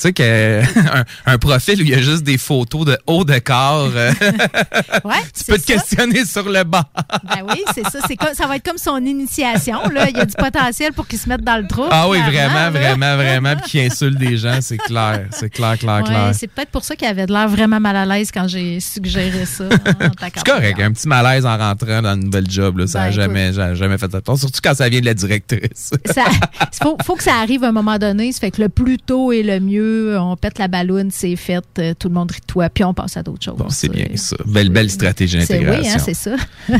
Tu 0.00 0.06
sais 0.08 0.12
que 0.14 0.62
un, 0.96 1.04
un 1.26 1.36
profil 1.38 1.78
où 1.80 1.84
il 1.84 1.90
y 1.90 1.94
a 1.94 2.00
juste 2.00 2.22
des 2.22 2.38
photos 2.38 2.86
de 2.86 2.98
haut 3.06 3.22
de 3.24 3.38
corps, 3.38 3.90
euh, 3.94 4.10
Ouais, 5.04 5.16
tu 5.36 5.44
peux 5.44 5.58
te 5.58 5.66
ça. 5.66 5.74
questionner 5.74 6.24
sur 6.24 6.48
le 6.48 6.64
bas. 6.64 6.84
Ben 7.24 7.42
oui, 7.48 7.62
c'est 7.74 7.84
ça. 7.84 7.98
C'est 8.08 8.16
comme, 8.16 8.32
ça 8.34 8.46
va 8.46 8.56
être 8.56 8.64
comme 8.66 8.78
son 8.78 8.96
initiation. 9.04 9.88
Là. 9.90 10.08
Il 10.08 10.16
y 10.16 10.20
a 10.20 10.24
du 10.24 10.34
potentiel 10.34 10.92
pour 10.94 11.06
qu'il 11.06 11.18
se 11.18 11.28
mette 11.28 11.42
dans 11.44 11.58
le 11.60 11.66
trou. 11.66 11.84
Ah 11.90 12.08
oui, 12.08 12.18
vraiment, 12.22 12.54
là. 12.54 12.70
vraiment, 12.70 13.16
vraiment, 13.16 13.56
puis 13.56 13.70
qui 13.72 13.80
insulte 13.80 14.16
des 14.16 14.38
gens, 14.38 14.58
c'est 14.62 14.78
clair, 14.78 15.26
c'est 15.32 15.50
clair, 15.50 15.76
clair, 15.78 15.98
Ouais, 15.98 16.04
clair. 16.04 16.30
c'est 16.32 16.46
peut-être 16.46 16.70
pour 16.70 16.84
ça 16.84 16.96
qu'il 16.96 17.06
avait 17.06 17.26
de 17.26 17.32
l'air 17.32 17.48
vraiment 17.48 17.78
mal 17.80 17.96
à 17.96 18.06
l'aise 18.06 18.30
quand 18.32 18.48
j'ai 18.48 18.80
suggéré 18.80 19.44
ça. 19.44 19.68
tant 19.68 20.28
C'est 20.34 20.44
correct, 20.46 20.80
un 20.80 20.92
petit 20.92 21.08
malaise 21.08 21.44
en 21.44 21.58
rentrant 21.58 22.00
dans 22.00 22.14
une 22.14 22.24
nouvelle 22.24 22.50
job, 22.50 22.78
là, 22.78 22.86
ça 22.86 23.00
Ben, 23.00 23.04
n'a 23.06 23.10
jamais, 23.10 23.52
j'ai 23.52 23.74
jamais 23.76 23.98
fait 23.98 24.14
attention, 24.14 24.48
surtout 24.48 24.60
quand 24.64 24.74
ça 24.74 24.88
vient 24.88 25.00
de 25.00 25.06
la 25.06 25.14
directrice. 25.14 25.90
Il 26.06 26.12
faut, 26.82 26.96
faut 27.04 27.16
que 27.16 27.22
ça 27.22 27.34
arrive 27.36 27.64
à 27.64 27.68
un 27.68 27.72
moment 27.72 27.98
donné. 27.98 28.32
Ça 28.32 28.40
fait 28.40 28.50
que 28.50 28.62
le 28.62 28.68
plus 28.70 28.96
tôt 28.98 29.32
est 29.32 29.42
le 29.42 29.60
mieux 29.60 29.89
on 30.18 30.36
pète 30.36 30.58
la 30.58 30.68
balloune, 30.68 31.10
c'est 31.10 31.36
fait, 31.36 31.64
euh, 31.78 31.94
tout 31.98 32.08
le 32.08 32.14
monde 32.14 32.30
rit 32.30 32.40
de 32.40 32.46
toi, 32.46 32.68
puis 32.70 32.84
on 32.84 32.94
passe 32.94 33.16
à 33.16 33.22
d'autres 33.22 33.44
choses. 33.44 33.56
Bon, 33.56 33.68
c'est 33.68 33.88
bien 33.88 34.06
ça. 34.16 34.36
Belle, 34.46 34.70
belle 34.70 34.90
stratégie 34.90 35.40
C'est- 35.42 35.54
d'intégration. 35.54 35.82
Oui, 35.82 35.88
hein, 35.94 36.02
c'est 36.04 36.14
ça. 36.14 36.36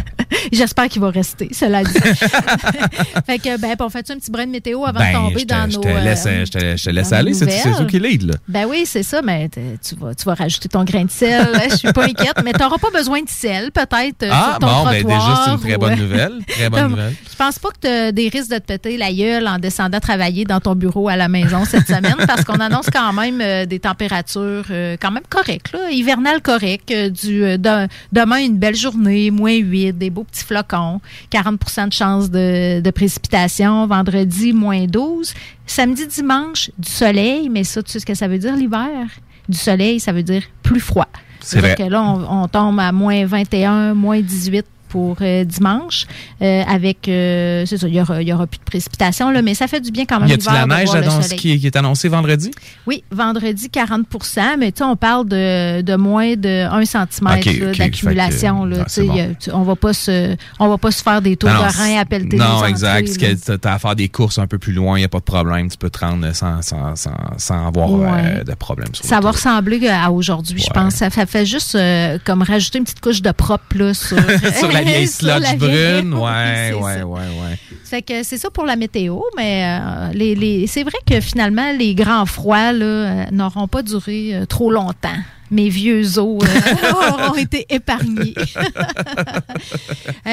J'espère 0.52 0.88
qu'il 0.88 1.00
va 1.02 1.11
rester, 1.11 1.49
cela 1.52 1.83
dit. 1.85 1.93
fait 3.26 3.38
que, 3.38 3.59
ben, 3.61 3.75
on 3.81 3.88
fait 3.90 4.11
un 4.11 4.17
petit 4.17 4.31
brin 4.31 4.47
de 4.47 4.50
météo 4.50 4.85
avant 4.85 4.99
de 5.00 5.05
Ben, 5.05 5.12
tomber 5.12 5.45
dans 5.45 5.67
nos. 5.69 5.83
laisse, 5.83 6.25
euh, 6.26 6.45
je 6.45 6.50
te- 6.50 6.76
je 6.76 6.85
te 6.85 6.90
laisse 6.90 7.12
aller. 7.12 7.35
C'est 7.35 7.47
toi 7.62 7.85
qui 7.85 7.99
lead, 7.99 8.23
là. 8.23 8.35
Ben 8.49 8.67
oui, 8.69 8.83
c'est 8.87 9.02
ça, 9.02 9.23
mais 9.23 9.49
tu 9.49 9.95
vas, 9.97 10.14
tu 10.14 10.25
vas 10.25 10.35
rajouter 10.35 10.69
ton 10.69 10.85
grain 10.85 11.05
de 11.05 11.11
sel. 11.11 11.49
Je 11.71 11.76
suis 11.76 11.93
pas 11.93 12.05
inquiète, 12.05 12.40
mais 12.45 12.52
tu 12.52 12.59
n'auras 12.61 12.79
pas 12.79 12.90
besoin 12.90 13.21
de 13.23 13.29
sel, 13.29 13.71
peut-être. 13.73 14.23
euh, 14.25 14.31
Ah, 14.31 14.50
sur 14.52 14.59
ton 14.61 14.67
bon, 14.67 14.85
ben 14.85 15.05
déjà, 15.05 15.43
c'est 15.45 15.50
une 15.52 15.61
très 15.61 15.76
bonne 15.79 15.93
euh, 15.93 15.97
nouvelle. 15.97 16.33
Très 16.47 16.71
bonne 16.71 16.90
nouvelle. 16.90 17.14
Je 17.31 17.37
pense 17.37 17.59
pas 17.59 17.69
que 17.71 17.79
tu 17.81 17.88
as 17.88 18.12
des 18.12 18.29
risques 18.29 18.50
de 18.50 18.59
te 18.59 18.62
péter 18.64 18.97
la 18.97 19.12
gueule 19.12 19.47
en 19.49 19.59
descendant 19.59 20.00
travailler 20.00 20.45
dans 20.45 20.61
ton 20.61 20.75
bureau 20.75 21.09
à 21.09 21.17
la 21.17 21.29
maison 21.29 21.64
cette 21.64 21.87
semaine 21.87 22.17
parce 22.26 22.45
qu'on 22.45 22.61
annonce 22.61 22.87
quand 22.93 23.00
même 23.12 23.40
euh, 23.40 23.66
des 23.66 23.78
températures 23.80 24.64
euh, 24.71 24.97
quand 25.00 25.11
même 25.11 25.23
correctes, 25.28 25.73
là, 25.73 25.90
hivernales 25.90 26.40
correctes. 26.42 26.90
euh, 26.90 27.09
du, 27.11 27.40
de- 27.59 27.88
demain, 28.12 28.38
une 28.38 28.57
belle 28.59 28.76
journée, 28.76 29.30
moins 29.30 29.54
8, 29.57 29.92
des 29.92 30.11
beaux 30.11 30.25
petits 30.25 30.45
flocons, 30.45 31.00
40% 31.33 31.88
de 31.88 31.92
chance 31.92 32.30
de, 32.30 32.80
de 32.80 32.90
précipitation. 32.90 33.87
Vendredi, 33.87 34.52
moins 34.52 34.87
12. 34.87 35.33
Samedi, 35.66 36.07
dimanche, 36.07 36.71
du 36.78 36.88
soleil, 36.90 37.49
mais 37.49 37.64
ça, 37.64 37.83
tu 37.83 37.90
sais 37.92 38.00
ce 38.00 38.07
que 38.07 38.14
ça 38.14 38.28
veut 38.28 38.38
dire 38.38 38.57
l'hiver? 38.57 39.09
Du 39.49 39.57
soleil, 39.59 39.99
ça 40.00 40.12
veut 40.12 40.23
dire 40.23 40.42
plus 40.62 40.80
froid. 40.80 41.09
C'est 41.40 41.59
vrai. 41.61 41.75
que 41.75 41.83
là, 41.85 42.02
on, 42.02 42.42
on 42.42 42.49
tombe 42.49 42.78
à 42.80 42.92
moins 42.92 43.25
21, 43.25 43.95
moins 43.95 44.21
18 44.21 44.64
pour 44.90 45.16
euh, 45.23 45.44
dimanche. 45.44 46.06
euh, 46.42 46.62
avec, 46.68 47.09
euh, 47.09 47.64
c'est 47.66 47.78
ça, 47.78 47.87
il 47.88 47.92
n'y 47.94 48.00
aura, 48.00 48.20
il 48.20 48.28
y 48.28 48.32
aura 48.32 48.47
plus 48.47 48.59
de 48.59 48.64
précipitations, 48.64 49.30
là, 49.30 49.40
mais 49.40 49.54
ça 49.54 49.66
fait 49.68 49.80
du 49.80 49.90
bien 49.90 50.04
quand 50.04 50.20
même. 50.20 50.28
Y 50.28 50.32
a-t-il 50.35 50.52
la 50.52 50.66
neige 50.66 50.90
annonce- 50.94 51.28
qui, 51.35 51.59
qui 51.59 51.66
est 51.66 51.76
annoncée 51.76 52.09
vendredi? 52.09 52.50
Oui, 52.87 53.02
vendredi 53.11 53.68
40% 53.68 54.56
mais 54.59 54.73
tu 54.73 54.82
on 54.82 54.97
parle 54.97 55.26
de, 55.28 55.80
de 55.82 55.97
moins 55.97 56.35
de 56.35 56.66
1 56.70 56.85
cm 56.85 57.73
d'accumulation. 57.78 58.62
que, 58.64 58.68
là, 58.76 58.85
bon. 58.97 59.14
y 59.16 59.37
tu- 59.37 59.50
on 59.52 59.62
va 59.62 59.76
pas 59.76 59.92
se 59.92 60.37
on 60.59 60.68
va 60.68 60.78
pas 60.78 60.90
se 60.90 61.02
faire 61.02 61.23
des 61.23 61.37
tours 61.37 61.50
Non, 61.50 61.61
de 61.61 61.76
rein 61.78 62.00
à 62.00 62.04
pelleter 62.04 62.37
Non, 62.37 62.64
exact. 62.66 63.09
Tu 63.18 63.68
as 63.68 63.73
à 63.73 63.78
faire 63.78 63.94
des 63.97 64.09
courses 64.09 64.38
un 64.38 64.47
peu 64.47 64.59
plus 64.59 64.73
loin, 64.73 64.97
il 64.97 65.00
n'y 65.02 65.04
a 65.04 65.09
pas 65.09 65.18
de 65.18 65.25
problème. 65.25 65.68
Tu 65.70 65.76
peux 65.78 65.90
te 65.90 65.99
rendre 65.99 66.35
sans, 66.35 66.61
sans, 66.62 66.97
sans, 66.97 67.14
sans 67.37 67.66
avoir 67.66 67.90
Ouais. 67.90 68.44
de 68.44 68.54
problème. 68.54 68.88
Sur 68.94 69.04
Ça 69.04 69.20
va 69.20 69.30
ressembler 69.30 69.88
à 69.88 70.11
aujourd'hui, 70.11 70.61
je 70.61 70.70
pense. 70.73 70.94
Ça 70.94 71.11
fait, 71.11 71.26
fait 71.26 71.47
juste 71.47 71.76
comme 72.25 72.42
rajouter 72.42 72.78
une 72.78 72.85
petite 72.85 73.00
couche 73.00 73.23
de 73.23 73.30
propre 73.32 73.76
là, 73.76 73.94
sur, 73.94 74.16
sur 74.59 74.70
la 74.73 74.79
vieille 74.84 75.04
la 75.04 75.06
sludge 75.40 75.56
vieille- 75.58 76.02
brune. 76.02 76.14
Oui, 76.14 76.20
Ouais, 76.20 76.68
c'est 76.70 76.75
ouais, 76.75 76.94
ça. 76.99 77.06
ouais, 77.06 77.20
ouais. 77.20 77.58
Fait 77.84 78.02
que 78.02 78.22
c'est 78.22 78.38
ça 78.38 78.50
pour 78.50 78.64
la 78.66 78.76
météo, 78.76 79.18
mais 79.37 79.64
euh, 79.80 80.12
les, 80.12 80.34
les- 80.34 80.66
c'est 80.66 80.82
vrai 80.84 80.99
que 81.06 81.20
finalement, 81.20 81.72
les 81.76 81.94
grands 81.94 82.26
froids 82.26 82.72
là, 82.72 82.84
euh, 82.84 83.25
n'auront 83.32 83.66
pas 83.68 83.82
duré 83.82 84.30
euh, 84.34 84.46
trop 84.46 84.70
longtemps. 84.70 85.08
Mes 85.52 85.68
vieux 85.68 86.16
os 86.20 86.44
euh, 86.44 86.92
auront 87.25 87.34
été 87.34 87.66
épargnés. 87.70 88.34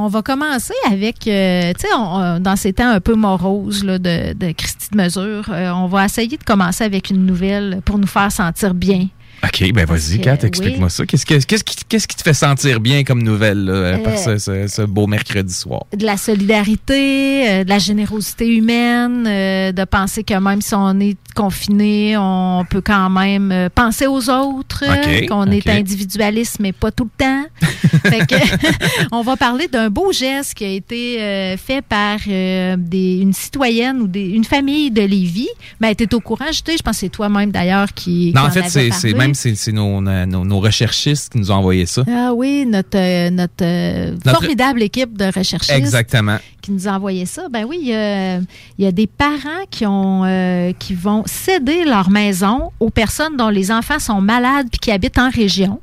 On 0.00 0.08
va 0.08 0.22
commencer 0.22 0.74
avec, 0.90 1.26
euh, 1.26 1.72
tu 1.78 1.86
sais, 1.86 2.40
dans 2.40 2.56
ces 2.56 2.72
temps 2.74 2.88
un 2.90 3.00
peu 3.00 3.14
moroses 3.14 3.84
là, 3.84 3.98
de, 3.98 4.34
de 4.34 4.52
Christie 4.52 4.88
de 4.92 4.96
mesure, 4.96 5.44
euh, 5.50 5.70
on 5.70 5.86
va 5.86 6.04
essayer 6.04 6.36
de 6.36 6.44
commencer 6.44 6.84
avec 6.84 7.10
une 7.10 7.24
nouvelle 7.26 7.80
pour 7.84 7.98
nous 7.98 8.06
faire 8.06 8.30
sentir 8.32 8.74
bien. 8.74 9.08
OK, 9.44 9.72
ben 9.72 9.86
vas-y, 9.86 10.20
Kat, 10.20 10.38
explique-moi 10.42 10.86
oui. 10.88 10.90
ça. 10.90 11.06
Qu'est-ce, 11.06 11.24
que- 11.24 11.34
qu'est-ce, 11.44 11.62
qui, 11.64 11.76
qu'est-ce 11.88 12.08
qui 12.08 12.16
te 12.16 12.22
fait 12.22 12.34
sentir 12.34 12.80
bien 12.80 13.04
comme 13.04 13.22
nouvelle 13.22 13.64
là, 13.64 13.72
Euh, 13.72 13.98
par 13.98 14.18
ce, 14.18 14.36
ce- 14.38 14.66
ce 14.66 14.82
beau 14.82 15.06
mercredi 15.06 15.54
soir? 15.54 15.84
de 15.96 16.04
la 16.04 16.16
solidarité, 16.16 17.48
euh, 17.48 17.64
de 17.64 17.68
la 17.68 17.78
générosité 17.78 18.46
humaine, 18.48 19.24
euh, 19.26 19.72
de 19.72 19.84
penser 19.84 20.24
que 20.24 20.34
même 20.34 20.60
si 20.60 20.74
on 20.74 20.98
est 21.00 21.16
confiné, 21.34 22.16
on 22.18 22.64
peut 22.68 22.80
quand 22.80 23.08
même 23.10 23.68
penser 23.74 24.06
aux 24.06 24.28
autres, 24.28 24.84
OK, 24.84 25.06
euh, 25.06 25.26
qu'on 25.28 25.50
est 25.50 25.68
individualiste, 25.68 26.58
mais 26.60 26.72
pas 26.72 26.90
tout 26.90 27.04
le 27.04 27.24
temps. 27.24 27.44
fait 28.10 28.26
que, 28.26 28.34
on 29.12 29.22
va 29.22 29.36
parler 29.36 29.68
d'un 29.68 29.88
beau 29.88 30.12
geste 30.12 30.54
qui 30.54 30.64
a 30.64 30.68
été 30.70 31.56
fait 31.58 31.82
par 31.82 32.18
des, 32.26 33.18
une 33.20 33.32
citoyenne 33.32 34.00
ou 34.02 34.08
des, 34.08 34.26
une 34.30 34.44
famille 34.44 34.90
de 34.90 35.02
Lévis. 35.02 35.48
Ben, 35.80 35.94
tu 35.94 36.04
es 36.04 36.14
au 36.14 36.20
courant, 36.20 36.46
je, 36.50 36.58
je 36.58 36.82
pense 36.82 36.96
que 36.96 37.00
c'est 37.00 37.08
toi-même 37.08 37.50
d'ailleurs 37.50 37.92
qui. 37.94 38.32
Non, 38.34 38.42
qui 38.50 38.58
en 38.58 38.62
fait, 38.64 38.90
c'est 38.92 39.14
même 39.14 39.27
c'est, 39.34 39.54
c'est 39.54 39.72
nos, 39.72 40.00
nos, 40.00 40.44
nos 40.44 40.60
recherchistes 40.60 41.32
qui 41.32 41.38
nous 41.38 41.50
ont 41.50 41.56
envoyé 41.56 41.86
ça. 41.86 42.04
Ah 42.10 42.32
oui, 42.34 42.64
notre, 42.66 42.96
euh, 42.96 43.30
notre, 43.30 43.62
euh, 43.62 44.12
Notre- 44.24 44.30
formidable 44.40 44.82
équipe 44.82 45.16
de 45.16 45.26
recherchistes 45.26 45.70
Exactement. 45.76 46.38
qui 46.62 46.72
nous 46.72 46.88
a 46.88 46.92
envoyé 46.92 47.26
ça. 47.26 47.48
Ben 47.50 47.64
oui, 47.68 47.78
il 47.82 47.88
y 47.88 47.94
a, 47.94 48.38
il 48.38 48.84
y 48.84 48.86
a 48.86 48.92
des 48.92 49.06
parents 49.06 49.64
qui 49.70 49.86
ont 49.86 50.24
euh, 50.24 50.72
qui 50.78 50.94
vont 50.94 51.22
céder 51.26 51.84
leur 51.84 52.10
maison 52.10 52.70
aux 52.80 52.90
personnes 52.90 53.36
dont 53.36 53.48
les 53.48 53.70
enfants 53.70 53.98
sont 53.98 54.20
malades 54.20 54.66
puis 54.70 54.78
qui 54.78 54.90
habitent 54.90 55.18
en 55.18 55.30
région 55.30 55.80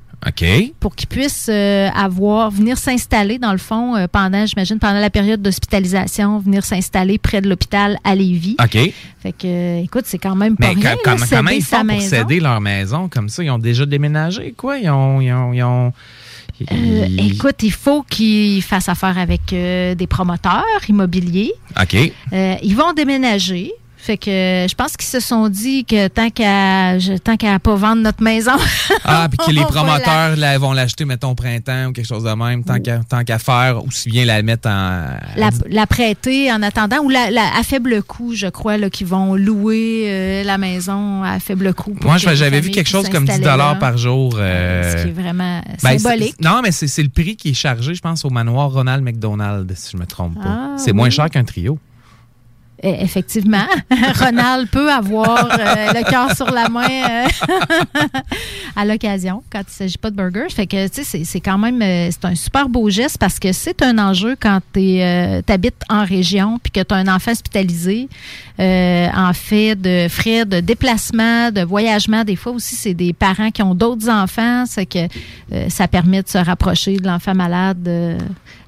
Pour 0.80 0.96
qu'ils 0.96 1.08
puissent 1.08 1.50
euh, 1.52 1.90
avoir 1.96 2.50
venir 2.52 2.78
s'installer 2.78 3.38
dans 3.38 3.52
le 3.52 3.58
fond 3.58 3.96
euh, 3.96 4.08
pendant 4.12 4.46
j'imagine 4.46 4.80
pendant 4.80 5.00
la 5.00 5.10
période 5.10 5.42
d'hospitalisation, 5.42 6.40
venir 6.40 6.64
s'installer 6.66 7.18
près 7.18 7.42
de 7.42 7.50
l'hôpital 7.50 7.98
à 8.04 8.16
Lévis. 8.16 8.56
OK. 8.62 8.72
Fait 9.22 9.32
que 9.32 9.46
euh, 9.46 9.82
écoute, 9.84 10.04
c'est 10.06 10.18
quand 10.18 10.36
même 10.36 10.56
pas 10.58 10.68
Mais 10.70 10.74
rien. 10.74 10.96
quand- 11.04 11.12
là, 11.12 11.26
comment, 11.30 11.50
ils 11.52 11.64
font 11.64 11.76
pour 11.78 11.86
maison. 11.86 12.10
céder 12.10 12.40
leur 12.40 12.60
maison 12.62 13.08
comme 13.10 13.30
ça? 13.30 13.44
Ils 13.44 13.50
ont 13.52 13.58
déjà 13.60 13.86
déménagé, 13.86 14.54
quoi? 14.58 14.78
Ils 14.78 14.90
ont... 14.90 15.22
Ils 15.22 15.32
ont, 15.34 15.54
ils 15.54 15.64
ont- 15.64 15.94
Euh, 16.72 17.06
écoute, 17.18 17.64
il 17.64 17.72
faut 17.72 18.04
qu'ils 18.04 18.62
fassent 18.62 18.88
affaire 18.88 19.18
avec 19.18 19.52
euh, 19.52 19.94
des 19.94 20.08
promoteurs 20.08 20.64
immobiliers. 20.88 21.52
OK. 21.82 21.96
Euh, 22.32 22.56
ils 22.64 22.76
vont 22.76 22.94
déménager. 22.94 23.74
Fait 24.06 24.18
que 24.18 24.30
euh, 24.30 24.68
je 24.68 24.76
pense 24.76 24.96
qu'ils 24.98 25.08
se 25.08 25.20
sont 25.20 25.50
dit 25.50 25.84
que 25.84 26.08
tant 26.10 26.30
qu'à 26.30 26.98
tant 27.24 27.38
qu'à 27.38 27.58
pas 27.58 27.74
vendre 27.76 28.04
notre 28.04 28.22
maison. 28.22 28.52
Ah, 29.04 29.28
puis 29.32 29.38
que 29.48 29.52
les 29.52 29.62
la- 29.62 29.66
promoteurs 29.66 30.36
là, 30.36 30.56
vont 30.60 30.74
l'acheter, 30.74 31.06
mettons, 31.06 31.32
au 31.32 31.34
printemps 31.36 31.88
ou 31.88 31.92
quelque 31.92 32.06
chose 32.08 32.24
de 32.24 32.30
même, 32.32 32.64
tant 32.64 32.80
qu'à, 32.80 33.00
tant 33.00 33.24
qu'à 33.24 33.40
faire, 33.40 33.84
aussi 33.84 34.10
bien 34.10 34.26
la 34.26 34.44
mettre 34.44 34.68
en... 34.70 35.08
La, 35.38 35.50
la 35.68 35.88
prêter 35.88 36.52
en 36.52 36.62
attendant 36.62 37.00
ou 37.00 37.10
la, 37.10 37.32
la- 37.32 37.56
à 37.58 37.64
faible 37.64 38.04
coût, 38.04 38.34
je 38.36 38.46
crois, 38.46 38.78
qu'ils 38.92 39.08
vont 39.08 39.34
louer 39.34 40.04
euh, 40.06 40.44
la 40.44 40.60
maison 40.60 41.24
à 41.24 41.40
faible 41.40 41.74
coût. 41.74 41.96
Moi, 42.04 42.18
j'avais 42.18 42.62
vu 42.62 42.70
quelque 42.70 42.88
chose 42.90 43.10
comme 43.10 43.26
10 43.26 43.32
s'installer 43.32 43.58
là. 43.58 43.76
par 43.80 43.98
jour. 43.98 44.36
euh, 44.38 44.98
Ce 44.98 45.04
qui 45.04 45.10
est 45.10 45.14
vraiment 45.14 45.62
ben, 45.82 45.98
symbolique. 45.98 46.36
non, 46.44 46.62
mais 46.64 46.72
c'est, 46.72 46.88
c'est 46.88 47.02
le 47.04 47.10
prix 47.10 47.36
qui 47.36 47.50
est 47.50 47.54
chargé, 47.56 47.96
je 47.96 48.02
pense, 48.02 48.24
au 48.24 48.30
manoir 48.30 48.70
Ronald 48.72 49.04
McDonald, 49.04 49.72
si 49.76 49.94
je 49.94 49.98
me 49.98 50.06
trompe 50.06 50.36
pas. 50.36 50.42
Ah, 50.46 50.76
c'est 50.78 50.94
moins 50.94 51.10
cher 51.10 51.28
qu'un 51.32 51.44
trio. 51.44 51.80
Eh, 52.84 53.04
Effectivement, 53.04 53.66
Ronald 54.20 54.70
peut 54.70 54.92
avoir 54.92 55.46
euh, 55.60 55.94
le 55.94 56.10
cœur 56.10 56.36
sur 56.36 56.52
la 56.52 56.68
main 56.70 56.88
euh, 56.90 57.28
à 58.76 58.86
l'occasion 58.86 59.44
quand 59.52 59.60
il 59.60 59.66
ne 59.68 59.72
s'agit 59.72 59.98
pas 59.98 60.12
de 60.12 60.16
burgers. 60.16 60.50
Fait 60.54 60.68
que, 60.68 60.88
tu 60.88 61.04
sais, 61.04 61.24
c'est- 61.24 61.40
quand 61.40 61.58
même 61.58 61.82
euh, 61.82 62.10
c'est 62.12 62.26
un 62.26 62.36
super 62.36 62.68
beau 62.70 62.90
geste 62.90 63.18
parce 63.18 63.40
que 63.40 63.52
c'est 63.54 63.82
un 63.82 63.98
enjeu 63.98 64.36
quand 64.40 64.60
tu 64.74 65.00
habites 65.02 65.82
en 65.90 66.04
région 66.04 66.60
puis 66.62 66.72
que 66.72 66.82
tu 66.82 66.94
as 66.94 66.98
un 66.98 67.08
enfant 67.08 67.32
hospitalisé 67.32 68.10
en 68.60 69.32
fait 69.34 69.76
de 69.76 70.08
frais 70.10 70.46
de 70.46 70.60
déplacement, 70.60 71.52
de 71.52 71.62
voyagement. 71.62 72.24
Des 72.24 72.36
fois 72.36 72.52
aussi, 72.54 72.76
c'est 72.76 72.94
des 72.94 73.14
parents 73.14 73.52
qui 73.52 73.62
ont 73.62 73.76
d'autres 73.76 74.10
enfants. 74.10 74.66
C'est 74.66 74.86
que 74.86 75.08
ça 75.70 75.88
permet 75.88 76.24
de 76.24 76.28
se 76.30 76.38
rapprocher 76.38 76.98
de 76.98 77.08
l'enfant 77.08 77.34
malade 77.36 78.18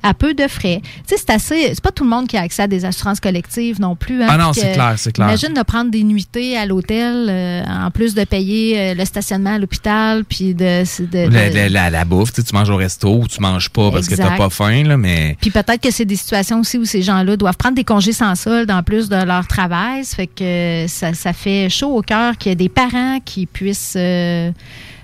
à 0.03 0.13
peu 0.13 0.33
de 0.33 0.47
frais. 0.47 0.81
Tu 1.07 1.15
sais, 1.15 1.15
c'est 1.17 1.29
assez. 1.31 1.61
C'est 1.73 1.81
pas 1.81 1.91
tout 1.91 2.03
le 2.03 2.09
monde 2.09 2.27
qui 2.27 2.37
a 2.37 2.41
accès 2.41 2.63
à 2.63 2.67
des 2.67 2.85
assurances 2.85 3.19
collectives 3.19 3.79
non 3.81 3.95
plus. 3.97 4.23
hein, 4.23 4.27
Ah 4.29 4.37
non, 4.37 4.53
c'est 4.53 4.71
clair, 4.71 4.93
c'est 4.97 5.11
clair. 5.11 5.27
Imagine 5.27 5.53
de 5.53 5.61
prendre 5.63 5.91
des 5.91 6.03
nuitées 6.03 6.57
à 6.57 6.65
l'hôtel 6.65 7.27
euh, 7.29 7.63
en 7.67 7.91
plus 7.91 8.13
de 8.15 8.23
payer 8.23 8.79
euh, 8.79 8.93
le 8.93 9.03
stationnement 9.05 9.55
à 9.55 9.59
l'hôpital 9.59 10.23
puis 10.23 10.53
de, 10.53 10.83
de- 10.83 11.27
de- 11.27 11.33
La, 11.33 11.49
la- 11.49 11.69
la- 11.69 11.89
la 11.89 12.05
bouffe, 12.05 12.31
tu 12.31 12.41
sais, 12.41 12.47
tu 12.47 12.55
manges 12.55 12.69
au 12.69 12.77
resto 12.77 13.13
ou 13.21 13.27
tu 13.27 13.41
manges 13.41 13.69
pas 13.69 13.91
parce 13.91 14.07
que 14.07 14.15
t'as 14.15 14.37
pas 14.37 14.49
faim, 14.49 14.83
là, 14.83 14.95
mais... 14.97 15.35
Puis 15.41 15.49
peut-être 15.51 15.81
que 15.81 15.91
c'est 15.91 16.05
des 16.05 16.15
situations 16.15 16.59
aussi 16.61 16.77
où 16.77 16.85
ces 16.85 17.01
gens-là 17.01 17.35
doivent 17.35 17.57
prendre 17.57 17.75
des 17.75 17.83
congés 17.83 18.13
sans 18.13 18.35
solde 18.35 18.71
en 18.71 18.83
plus 18.83 19.09
de 19.09 19.15
leur 19.23 19.47
travail. 19.47 20.05
Ça 20.05 20.15
fait 20.15 20.27
que 20.27 20.85
ça, 20.87 21.13
ça 21.13 21.33
fait 21.33 21.69
chaud 21.69 21.97
au 21.97 22.01
cœur 22.01 22.37
qu'il 22.37 22.49
y 22.49 22.53
ait 22.53 22.55
des 22.55 22.69
parents 22.69 23.19
qui 23.25 23.45
puissent 23.45 23.95
euh, 23.97 24.51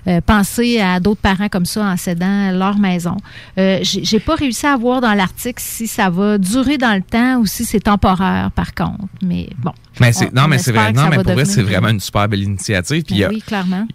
euh, 0.06 0.20
penser 0.20 0.80
à 0.80 1.00
d'autres 1.00 1.20
parents 1.20 1.48
comme 1.48 1.66
ça 1.66 1.82
en 1.84 1.96
cédant 1.96 2.50
leur 2.52 2.78
maison. 2.78 3.16
Euh, 3.58 3.78
J'ai 3.82 4.20
pas 4.20 4.34
réussi 4.34 4.66
à 4.66 4.76
voir 4.76 5.00
dans 5.00 5.14
l'article 5.14 5.62
si 5.64 5.86
ça 5.86 6.10
va 6.10 6.38
durer 6.38 6.78
dans 6.78 6.94
le 6.94 7.02
temps 7.02 7.38
ou 7.38 7.46
si 7.46 7.64
c'est 7.64 7.80
temporaire, 7.80 8.50
par 8.54 8.74
contre. 8.74 9.04
Mais 9.22 9.48
bon. 9.58 9.72
Mais 10.00 10.10
On- 10.20 10.24
non, 10.34 10.42
on 10.44 10.48
mais 10.48 10.58
c'est 10.58 10.72
vrai, 10.72 10.92
non, 10.92 11.08
mais 11.08 11.16
pour 11.22 11.32
vrai, 11.32 11.44
c'est 11.44 11.62
vraiment 11.62 11.88
une 11.88 12.00
super 12.00 12.28
belle 12.28 12.42
initiative. 12.42 13.02
Puis 13.04 13.16
y 13.16 13.24
a- 13.24 13.28
Oui, 13.28 13.40
clairement. 13.40 13.86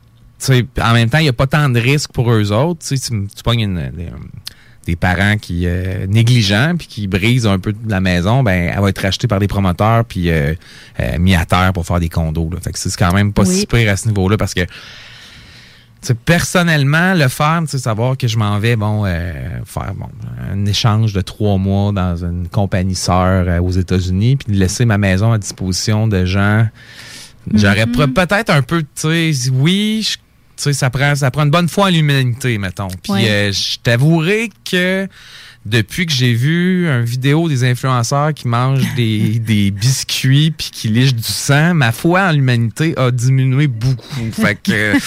en 0.81 0.93
même 0.93 1.09
temps, 1.09 1.17
il 1.19 1.23
n'y 1.23 1.29
a 1.29 1.33
pas 1.33 1.47
tant 1.47 1.69
de 1.69 1.79
risques 1.79 2.11
pour 2.13 2.31
eux 2.31 2.51
autres. 2.51 2.85
Tu, 2.87 2.99
tu, 2.99 3.09
tu 3.35 3.43
pognes 3.43 3.61
une- 3.61 3.91
des, 3.95 4.07
des 4.85 4.95
parents 4.95 5.37
qui 5.37 5.63
euh, 5.67 6.07
négligents 6.07 6.73
puis 6.77 6.87
qui 6.87 7.07
brisent 7.07 7.45
un 7.45 7.59
peu 7.59 7.73
la 7.87 7.99
maison, 7.99 8.41
ben 8.41 8.71
elle 8.73 8.81
va 8.81 8.89
être 8.89 9.01
rachetée 9.01 9.27
par 9.27 9.39
des 9.39 9.47
promoteurs 9.47 10.03
puis 10.05 10.31
euh, 10.31 10.55
euh, 10.99 11.19
mis 11.19 11.35
à 11.35 11.45
terre 11.45 11.73
pour 11.73 11.85
faire 11.85 11.99
des 11.99 12.09
condos. 12.09 12.49
Là. 12.51 12.59
Fait 12.61 12.71
que 12.71 12.79
c'est 12.79 12.95
quand 12.95 13.13
même 13.13 13.31
pas 13.33 13.43
Oui. 13.43 13.55
si 13.59 13.67
pire 13.67 13.91
à 13.91 13.97
ce 13.97 14.07
niveau-là 14.07 14.37
parce 14.37 14.53
que 14.55 14.61
personnellement, 16.25 17.13
le 17.13 17.27
faire, 17.27 17.61
savoir 17.67 18.15
que 18.17 18.27
je 18.27 18.37
m'en 18.37 18.57
vais, 18.59 18.75
bon, 18.75 19.03
euh, 19.05 19.31
faire 19.65 19.93
bon, 19.95 20.07
un 20.51 20.65
échange 20.65 21.13
de 21.13 21.21
trois 21.21 21.57
mois 21.57 21.91
dans 21.91 22.15
une 22.23 22.47
compagnie 22.47 22.95
sœur 22.95 23.45
euh, 23.47 23.59
aux 23.59 23.71
États-Unis, 23.71 24.37
puis 24.37 24.53
de 24.53 24.59
laisser 24.59 24.85
ma 24.85 24.97
maison 24.97 25.31
à 25.31 25.37
disposition 25.37 26.07
de 26.07 26.25
gens 26.25 26.67
J'aurais 27.53 27.85
Mhm. 27.87 28.13
peut-être 28.13 28.49
un 28.51 28.61
peu, 28.61 28.81
tu 28.83 28.87
sais, 28.95 29.31
oui, 29.51 30.05
je- 30.07 30.17
tu 30.17 30.21
sais, 30.57 30.73
ça 30.73 30.89
prend, 30.89 31.15
ça 31.15 31.31
prend 31.31 31.43
une 31.45 31.49
bonne 31.49 31.69
foi 31.69 31.85
en 31.85 31.89
l'humanité, 31.89 32.57
mettons. 32.59 32.89
Puis 33.01 33.11
Ouais. 33.13 33.29
euh, 33.29 33.51
je 33.51 33.77
t'avouerai 33.81 34.49
que 34.69 35.07
depuis 35.69 36.05
que 36.05 36.11
j'ai 36.11 36.33
vu 36.33 36.87
une 36.89 37.03
vidéo 37.03 37.47
des 37.47 37.63
influenceurs 37.63 38.33
qui 38.33 38.47
mangent 38.47 38.93
des, 38.95 39.39
des 39.45 39.71
biscuits 39.71 40.51
puis 40.51 40.69
qui 40.71 40.87
lichent 40.89 41.15
du 41.15 41.23
sang, 41.23 41.73
ma 41.73 41.91
foi 41.91 42.23
en 42.23 42.31
l'humanité 42.31 42.93
a 42.97 43.11
diminué 43.11 43.67
beaucoup. 43.67 44.31
Fait 44.33 44.55
que 44.55 44.93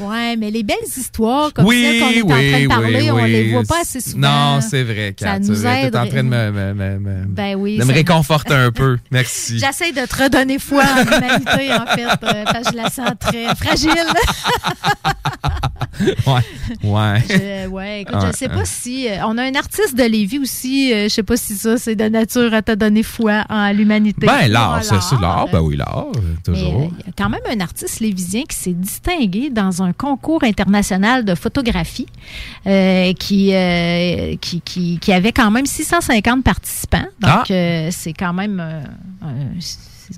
Ouais, 0.00 0.36
mais 0.36 0.50
les 0.50 0.62
belles 0.64 0.76
histoires 0.96 1.52
comme 1.52 1.64
oui, 1.66 1.80
celles 1.82 2.00
qu'on 2.00 2.10
est 2.10 2.22
en 2.22 2.26
train 2.26 2.36
oui, 2.38 2.62
de 2.64 2.68
parler, 2.68 3.00
oui, 3.02 3.10
on 3.12 3.14
oui. 3.22 3.30
les 3.32 3.52
voit 3.52 3.62
pas 3.62 3.82
assez 3.82 4.00
souvent. 4.00 4.18
Non, 4.56 4.60
c'est 4.60 4.82
vrai, 4.82 5.14
Ça 5.18 5.26
Kat. 5.26 5.38
nous 5.40 5.54
Tu 5.54 5.64
es 5.66 5.82
aide. 5.86 5.94
en 5.96 6.06
train 6.08 6.24
de 6.24 6.28
me, 6.28 6.50
me- 6.50 6.98
me- 6.98 7.24
Ben 7.26 7.54
oui, 7.56 7.78
de 7.78 7.84
me 7.84 7.88
ça- 7.88 7.94
réconforter 7.94 8.54
un 8.54 8.72
peu. 8.72 8.98
Merci. 9.12 9.60
J'essaie 9.60 9.92
de 9.92 10.04
te 10.04 10.22
redonner 10.24 10.58
foi 10.58 10.82
en 10.82 11.04
l'humanité, 11.04 11.72
en 11.72 11.86
fait, 11.86 12.04
euh, 12.24 12.44
parce 12.44 12.64
que 12.68 12.72
je 12.72 12.76
la 12.76 12.90
sens 12.90 13.10
très 13.20 13.54
fragile. 13.54 13.90
Ouais. 16.00 16.40
Ouais. 16.84 17.22
Je- 17.28 17.66
ouais, 17.68 18.00
écoute, 18.02 18.14
Ouais, 18.16 18.26
je 18.32 18.36
sais 18.36 18.48
ouais. 18.48 18.54
pas 18.54 18.64
si. 18.64 19.08
euh, 19.08 19.16
on 19.26 19.36
a 19.38 19.42
un 19.44 19.54
artiste 19.54 19.94
de 19.96 20.04
Lévis 20.04 20.38
aussi, 20.38 20.92
euh, 20.92 21.04
je 21.04 21.08
sais 21.08 21.22
pas 21.22 21.36
si 21.36 21.54
ça, 21.54 21.76
c'est 21.76 21.94
de 21.96 22.04
nature 22.08 22.52
à 22.54 22.62
te 22.62 22.72
donner 22.72 23.02
foi 23.02 23.44
en 23.50 23.70
l'humanité. 23.72 24.26
Ben, 24.26 24.48
l'art, 24.48 24.82
c'est 24.82 25.00
ça, 25.02 25.18
l'art. 25.20 25.48
Ben 25.52 25.60
oui, 25.60 25.76
l'art, 25.76 26.06
euh, 26.14 26.18
euh, 26.18 26.34
toujours. 26.44 26.90
il 27.00 27.06
y 27.06 27.08
a 27.10 27.12
quand 27.16 27.28
même 27.28 27.40
un 27.50 27.60
artiste 27.60 28.00
lévisien 28.00 28.42
qui 28.48 28.56
s'est 28.56 28.72
distingué 28.72 29.50
dans 29.50 29.82
un 29.82 29.92
concours 29.92 30.44
international 30.44 31.24
de 31.24 31.34
photographie 31.34 32.06
euh, 32.66 33.12
qui, 33.14 33.54
euh, 33.54 34.36
qui, 34.40 34.60
qui, 34.62 34.98
qui 34.98 35.12
avait 35.12 35.32
quand 35.32 35.50
même 35.50 35.66
650 35.66 36.42
participants. 36.42 37.06
Donc, 37.20 37.30
Ah. 37.30 37.44
euh, 37.50 37.88
c'est 37.90 38.12
quand 38.12 38.32
même 38.32 38.60
euh, 38.60 38.82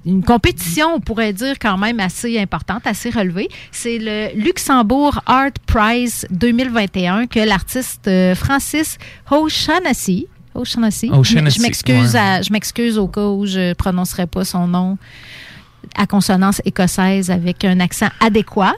une 0.04 0.22
compétition, 0.22 0.94
on 0.94 1.00
pourrait 1.00 1.32
dire, 1.32 1.56
quand 1.60 1.78
même 1.78 2.00
assez 2.00 2.38
importante, 2.38 2.86
assez 2.86 3.10
relevée. 3.10 3.48
C'est 3.72 3.98
le 3.98 4.28
Luxembourg 4.34 5.20
Art 5.26 5.52
Prize 5.66 6.26
2021 6.30 7.26
que 7.26 7.40
l'artiste 7.40 8.08
euh, 8.08 8.34
Francis 8.34 8.98
O'Shaughnessy 9.30 10.28
O'Shaughnessy. 10.54 11.10
O'Shaughnessy, 11.10 11.58
Je 11.58 11.62
m'excuse 11.62 12.14
ouais. 12.14 12.42
je 12.42 12.52
m'excuse 12.52 12.96
au 12.96 13.08
cas 13.08 13.26
où 13.26 13.44
je 13.44 13.72
prononcerai 13.74 14.26
pas 14.26 14.44
son 14.44 14.68
nom 14.68 14.98
à 15.96 16.06
consonance 16.06 16.60
écossaise 16.64 17.30
avec 17.30 17.64
un 17.64 17.80
accent 17.80 18.08
adéquat. 18.20 18.74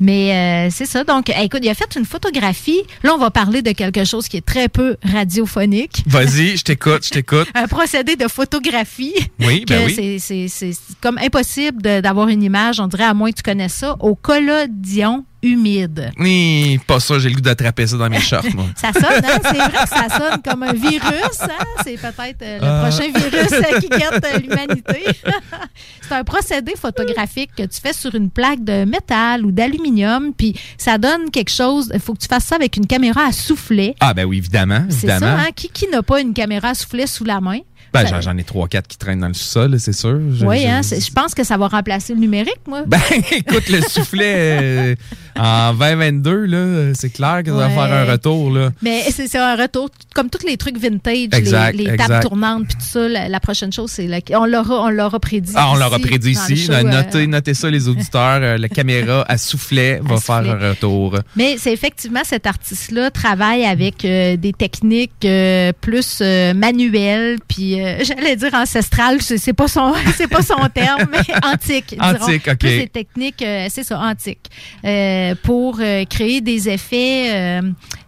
Mais 0.00 0.32
euh, 0.32 0.70
c'est 0.70 0.86
ça. 0.86 1.04
Donc, 1.04 1.28
écoute, 1.30 1.60
il 1.62 1.68
a 1.68 1.74
fait 1.74 1.94
une 1.96 2.04
photographie. 2.04 2.80
Là, 3.02 3.12
on 3.14 3.18
va 3.18 3.30
parler 3.30 3.62
de 3.62 3.72
quelque 3.72 4.04
chose 4.04 4.28
qui 4.28 4.36
est 4.36 4.44
très 4.46 4.68
peu 4.68 4.96
radiophonique. 5.04 6.02
Vas-y, 6.06 6.56
je 6.56 6.64
t'écoute, 6.64 7.04
je 7.04 7.10
t'écoute. 7.10 7.48
Un 7.54 7.66
procédé 7.66 8.16
de 8.16 8.28
photographie. 8.28 9.14
Oui, 9.40 9.64
ben 9.66 9.86
oui. 9.86 9.92
c'est- 9.94 10.18
c'est- 10.18 10.48
C'est 10.48 10.74
comme 11.00 11.18
impossible 11.18 11.82
d'avoir 11.82 12.28
une 12.28 12.42
image, 12.42 12.80
on 12.80 12.86
dirait, 12.86 13.04
à 13.04 13.14
moins 13.14 13.30
que 13.30 13.36
tu 13.36 13.42
connaisses 13.42 13.74
ça, 13.74 13.96
au 14.00 14.14
collodion 14.14 15.24
humide. 15.42 16.10
Ni 16.18 16.78
pas 16.86 17.00
ça, 17.00 17.18
j'ai 17.18 17.28
le 17.28 17.36
goût 17.36 17.40
d'attraper 17.40 17.86
ça 17.86 17.96
dans 17.96 18.08
mes 18.10 18.20
shorts, 18.20 18.44
moi. 18.54 18.66
Ça 18.76 18.92
sonne, 18.92 19.24
hein? 19.24 19.38
C'est 19.42 19.52
vrai 19.56 19.70
que 19.84 19.88
ça 19.88 20.08
sonne 20.16 20.42
comme 20.42 20.62
un 20.64 20.72
virus, 20.72 21.40
hein? 21.42 21.48
C'est 21.84 21.96
peut-être 21.96 22.42
euh, 22.42 22.58
le 22.58 22.64
Ah. 22.66 22.88
prochain 22.88 23.08
virus 23.12 23.52
euh, 23.52 23.80
qui 23.80 23.88
guette 23.88 24.24
euh, 24.24 24.38
l'humanité. 24.38 25.04
c'est 26.08 26.14
un 26.14 26.24
procédé 26.24 26.74
photographique 26.80 27.50
que 27.56 27.62
tu 27.62 27.80
fais 27.80 27.92
sur 27.92 28.14
une 28.14 28.30
plaque 28.30 28.64
de 28.64 28.84
métal 28.84 29.44
ou 29.44 29.52
d'aluminium, 29.52 30.32
puis 30.36 30.58
ça 30.76 30.98
donne 30.98 31.30
quelque 31.30 31.50
chose. 31.52 31.90
Il 31.94 32.00
faut 32.00 32.14
que 32.14 32.20
tu 32.20 32.28
fasses 32.28 32.44
ça 32.46 32.56
avec 32.56 32.76
une 32.76 32.86
caméra 32.86 33.26
à 33.26 33.32
soufflet. 33.32 33.94
Ah, 34.00 34.14
ben 34.14 34.24
oui, 34.24 34.38
évidemment. 34.38 34.84
C'est 34.88 35.06
ça, 35.08 35.18
hein? 35.22 35.48
Qui, 35.54 35.68
qui 35.68 35.86
n'a 35.88 36.02
pas 36.02 36.20
une 36.20 36.34
caméra 36.34 36.68
à 36.70 36.74
soufflet 36.74 37.06
sous 37.06 37.24
la 37.24 37.40
main? 37.40 37.58
Ben, 37.90 38.04
j'en- 38.20 38.36
ai 38.36 38.44
trois, 38.44 38.68
quatre 38.68 38.86
qui 38.86 38.98
traînent 38.98 39.20
dans 39.20 39.28
le 39.28 39.34
sous-sol, 39.34 39.80
c'est 39.80 39.94
sûr. 39.94 40.20
Je- 40.34 40.44
oui, 40.44 40.60
je- 40.62 40.66
hein? 40.68 40.80
Je 40.82 41.10
pense 41.10 41.34
que 41.34 41.42
ça 41.42 41.56
va 41.56 41.68
remplacer 41.68 42.12
le 42.12 42.20
numérique, 42.20 42.60
moi. 42.66 42.82
Ben, 42.86 43.00
écoute, 43.32 43.66
le 43.70 43.80
soufflet 43.80 44.96
en 45.38 45.72
2022, 45.74 46.44
là, 46.46 46.92
c'est 46.94 47.10
clair 47.10 47.42
que 47.44 47.50
ça 47.50 47.56
va 47.56 47.68
faire 47.70 47.92
un 47.92 48.04
retour, 48.10 48.50
là. 48.50 48.70
Mais 48.82 49.02
c'est 49.10 49.34
un 49.38 49.56
retour, 49.56 49.88
comme 50.14 50.30
tous 50.30 50.46
les 50.46 50.56
trucs 50.56 50.78
vintage, 50.78 51.28
Exact, 51.32 51.74
les, 51.76 51.84
les 51.84 51.96
tables 51.96 52.20
tournantes, 52.20 52.66
puis 52.66 52.76
tout 52.76 52.84
ça. 52.84 53.08
La, 53.08 53.28
la 53.28 53.40
prochaine 53.40 53.72
chose, 53.72 53.90
c'est 53.90 54.08
on 54.34 54.44
l'aura, 54.46 54.86
on 54.86 54.90
l'aura 54.90 55.18
prédit. 55.20 55.52
Ah, 55.54 55.70
on 55.70 55.76
l'aura 55.76 55.98
prédit 55.98 56.32
ici. 56.32 56.56
show, 56.56 56.72
Euh, 56.72 56.78
euh, 56.78 56.82
notez, 56.82 57.26
notez 57.26 57.54
ça, 57.54 57.70
les 57.70 57.88
auditeurs. 57.88 58.40
Euh, 58.42 58.58
la 58.58 58.68
caméra 58.68 59.24
à 59.28 59.38
soufflet 59.38 60.00
va 60.02 60.18
faire 60.18 60.36
un 60.50 60.70
retour. 60.70 61.18
Mais 61.36 61.56
c'est 61.58 61.72
effectivement 61.72 62.20
cet 62.24 62.46
artiste-là 62.46 63.10
travaille 63.10 63.64
avec 63.64 64.04
euh, 64.04 64.36
des 64.36 64.52
techniques 64.52 65.24
euh, 65.24 65.72
plus 65.80 66.20
manuelles, 66.54 67.38
puis 67.48 67.76
j'allais 68.02 68.36
dire 68.36 68.54
ancestrales, 68.54 69.20
c'est 69.22 69.52
pas 69.52 69.68
son, 69.68 69.94
c'est 70.16 70.28
pas 70.28 70.42
son 70.42 70.68
terme, 70.72 71.06
mais 71.10 71.18
antique. 71.44 71.90
dirons. 71.90 72.02
Antique, 72.24 72.48
OK. 72.48 72.58
Plus 72.58 72.78
des 72.78 72.88
techniques, 72.88 73.44
c'est 73.68 73.84
ça, 73.84 73.98
antiques, 73.98 74.50
euh, 74.84 75.27
pour 75.34 75.78
euh, 75.80 76.04
créer 76.04 76.40
des 76.40 76.68
effets, 76.68 77.30
euh, 77.34 77.62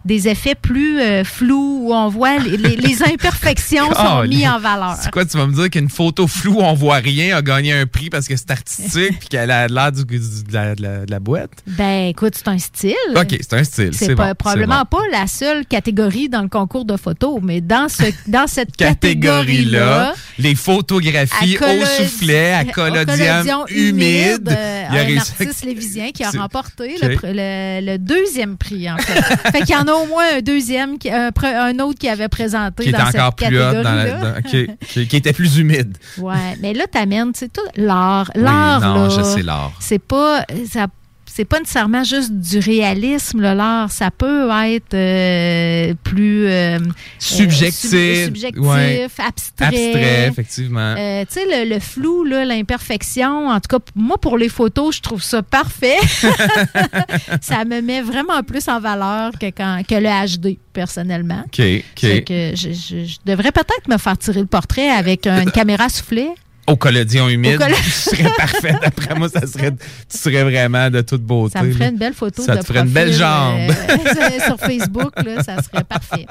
des 0.05 0.27
effets 0.27 0.55
plus 0.55 0.99
euh, 0.99 1.23
flous 1.23 1.79
où 1.83 1.93
on 1.93 2.07
voit 2.09 2.37
les, 2.39 2.57
les- 2.57 2.75
les 2.75 3.03
imperfections 3.13 3.91
sont 3.93 4.23
mises 4.23 4.47
en 4.47 4.59
valeur. 4.59 4.95
C'est 5.01 5.11
quoi, 5.11 5.25
tu 5.25 5.37
vas 5.37 5.47
me 5.47 5.53
dire 5.53 5.69
qu'une 5.69 5.89
photo 5.89 6.27
floue 6.27 6.55
où 6.55 6.61
on 6.61 6.73
voit 6.73 6.95
rien 6.97 7.35
a 7.37 7.41
gagné 7.41 7.73
un 7.73 7.85
prix 7.85 8.09
parce 8.09 8.27
que 8.27 8.35
c'est 8.35 8.51
artistique 8.51 9.19
puis 9.19 9.29
qu'elle 9.29 9.51
a 9.51 9.67
l'air 9.67 9.91
du- 9.91 10.05
du- 10.05 10.17
de, 10.19 10.53
la, 10.53 10.75
de 10.75 10.81
la- 10.81 11.05
de 11.05 11.11
la 11.11 11.19
boîte? 11.19 11.51
Ben, 11.67 12.07
écoute, 12.09 12.33
c'est 12.35 12.47
un 12.47 12.57
style. 12.57 12.95
OK, 13.15 13.37
c'est 13.39 13.53
un 13.53 13.63
style. 13.63 13.91
C'est 13.93 14.15
bon, 14.15 14.33
probablement 14.37 14.85
pas 14.85 15.01
la 15.11 15.27
seule 15.27 15.65
catégorie 15.65 16.29
dans 16.29 16.41
le 16.41 16.49
concours 16.49 16.85
de 16.85 16.97
photos, 16.97 17.39
mais 17.43 17.61
dans, 17.61 17.87
ce, 17.89 18.03
dans 18.27 18.47
cette 18.47 18.75
Catégorie-là, 18.75 20.13
les 20.39 20.55
photographies 20.55 21.57
au 21.57 21.85
soufflet, 21.85 22.53
à 22.53 22.65
collodium 22.65 23.65
humide. 23.69 24.49
euh, 24.49 24.83
Il 24.91 24.97
a 24.97 25.01
un 25.01 25.03
réussi- 25.05 25.17
artiste 25.41 25.65
lévisien 25.65 26.11
qui 26.11 26.23
a 26.23 26.31
remporté 26.31 26.95
OK. 27.01 27.10
Le, 27.11 27.17
pr- 27.17 27.81
le- 27.81 27.91
le 27.93 27.97
deuxième 27.97 28.57
prix, 28.57 28.89
en 28.91 28.97
fait. 28.97 29.21
fait 29.51 29.61
qu'il 29.61 29.75
y 29.75 29.77
en 29.77 29.87
a 29.87 29.93
au 29.93 30.05
moins 30.07 30.37
un 30.37 30.41
deuxième, 30.41 30.97
un, 31.11 31.79
autre 31.79 31.99
qui 31.99 32.09
avait 32.09 32.27
présenté 32.29 32.83
qui 32.83 32.89
était 32.89 32.97
dans 32.97 33.05
encore 33.07 33.35
cette 33.39 33.49
catégorie-là. 33.49 34.41
qui, 34.87 35.07
qui 35.07 35.15
était 35.15 35.33
plus 35.33 35.57
humide. 35.57 35.97
Ouais, 36.17 36.57
mais 36.61 36.73
là, 36.73 36.85
t'amènes, 36.91 37.31
c'est 37.35 37.51
tout 37.51 37.61
l'art. 37.75 38.31
Oui, 38.35 38.41
L'art, 38.43 38.81
non, 38.81 39.03
là, 39.03 39.09
je 39.09 39.21
sais 39.23 39.41
l'art. 39.43 39.71
C'est 39.79 39.99
pas, 39.99 40.45
ça, 40.71 40.87
c'est 41.33 41.45
pas 41.45 41.59
nécessairement 41.59 42.03
juste 42.03 42.31
du 42.33 42.59
réalisme, 42.59 43.41
l'art. 43.41 43.91
Ça 43.91 44.11
peut 44.11 44.49
être 44.65 44.93
euh, 44.93 45.93
plus 46.03 46.47
euh, 46.47 46.77
Subjectif, 47.19 47.93
euh, 47.93 48.15
sub- 48.15 48.25
subjectif, 48.25 48.61
ouais. 48.63 49.07
abstrait. 49.25 49.65
Abstrait, 49.67 50.27
effectivement. 50.27 50.95
Tu 50.95 51.01
sais, 51.29 51.45
le, 51.65 51.73
le 51.73 51.79
flou, 51.79 52.23
l'imperfection, 52.25 53.47
en 53.47 53.59
tout 53.59 53.77
cas, 53.77 53.83
moi, 53.95 54.17
pour 54.17 54.37
les 54.37 54.49
photos, 54.49 54.95
je 54.97 55.01
trouve 55.01 55.21
ça 55.23 55.41
parfait. 55.41 55.97
ça 57.41 57.65
me 57.65 57.81
met 57.81 58.01
vraiment 58.01 58.43
plus 58.43 58.67
en 58.67 58.79
valeur 58.79 59.31
que, 59.39 59.47
quand, 59.47 59.81
que 59.87 59.95
le 59.95 60.09
HD, 60.37 60.57
personnellement. 60.73 61.43
OK, 61.45 61.59
OK. 61.61 61.99
Fait 61.99 62.23
que 62.23 62.51
je, 62.55 62.71
je- 62.71 63.05
je 63.05 63.17
devrais 63.25 63.51
peut-être 63.51 63.87
me 63.87 63.97
faire 63.97 64.17
tirer 64.17 64.41
le 64.41 64.45
portrait 64.47 64.89
avec 64.89 65.27
une 65.27 65.51
caméra 65.51 65.89
soufflée. 65.89 66.29
Au 66.71 66.75
collodion 66.77 67.27
humide, 67.27 67.55
Au 67.55 67.65
coll- 67.65 67.73
tu 67.83 67.89
serais 67.91 68.31
parfait. 68.37 68.73
D'après 68.81 69.15
moi, 69.15 69.27
ça 69.29 69.45
serait, 69.45 69.71
tu 69.71 70.17
serais 70.17 70.43
vraiment 70.43 70.89
de 70.89 71.01
toute 71.01 71.21
beauté. 71.23 71.53
Ça 71.59 71.63
me 71.63 71.73
ferait 71.73 71.89
une 71.89 71.97
belle 71.97 72.13
photo 72.13 72.41
Ça 72.43 72.55
de 72.55 72.61
te 72.61 72.65
ferait 72.65 72.79
une 72.79 72.89
belle 72.89 73.11
jambe. 73.13 73.59
euh, 73.69 74.45
sur 74.45 74.57
Facebook, 74.57 75.11
là, 75.23 75.43
ça 75.43 75.61
serait 75.61 75.83
parfait. 75.83 76.25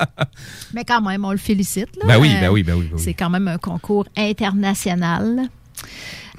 Mais 0.73 0.85
quand 0.85 1.03
même, 1.03 1.25
on 1.25 1.33
le 1.33 1.37
félicite. 1.37 1.89
Là. 2.01 2.05
Ben 2.07 2.19
oui, 2.19 2.35
ben 2.41 2.49
oui, 2.51 2.63
ben 2.63 2.75
oui, 2.75 2.87
ben 2.91 2.97
oui. 2.97 3.03
C'est 3.05 3.13
quand 3.15 3.29
même 3.31 3.49
un 3.49 3.59
concours 3.59 4.07
international. 4.17 5.43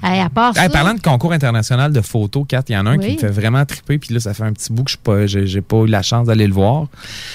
Hey, 0.02 0.20
à 0.20 0.28
part 0.28 0.56
Hey, 0.56 0.64
ça, 0.64 0.68
parlant 0.68 0.94
de 0.94 1.00
concours 1.00 1.32
international 1.32 1.92
de 1.92 2.00
photos, 2.00 2.44
Kat, 2.48 2.62
il 2.68 2.72
y 2.72 2.76
en 2.76 2.86
a 2.86 2.90
un 2.90 2.98
qui 2.98 3.12
me 3.12 3.18
fait 3.18 3.28
vraiment 3.30 3.64
triper, 3.64 3.98
puis 3.98 4.12
là, 4.14 4.20
ça 4.20 4.34
fait 4.34 4.42
un 4.42 4.52
petit 4.52 4.72
bout 4.72 4.82
que 4.84 5.26
je 5.26 5.38
n'ai 5.38 5.60
pas, 5.60 5.76
pas 5.78 5.84
eu 5.84 5.86
la 5.86 6.02
chance 6.02 6.26
d'aller 6.26 6.46
le 6.46 6.52
voir. 6.54 6.86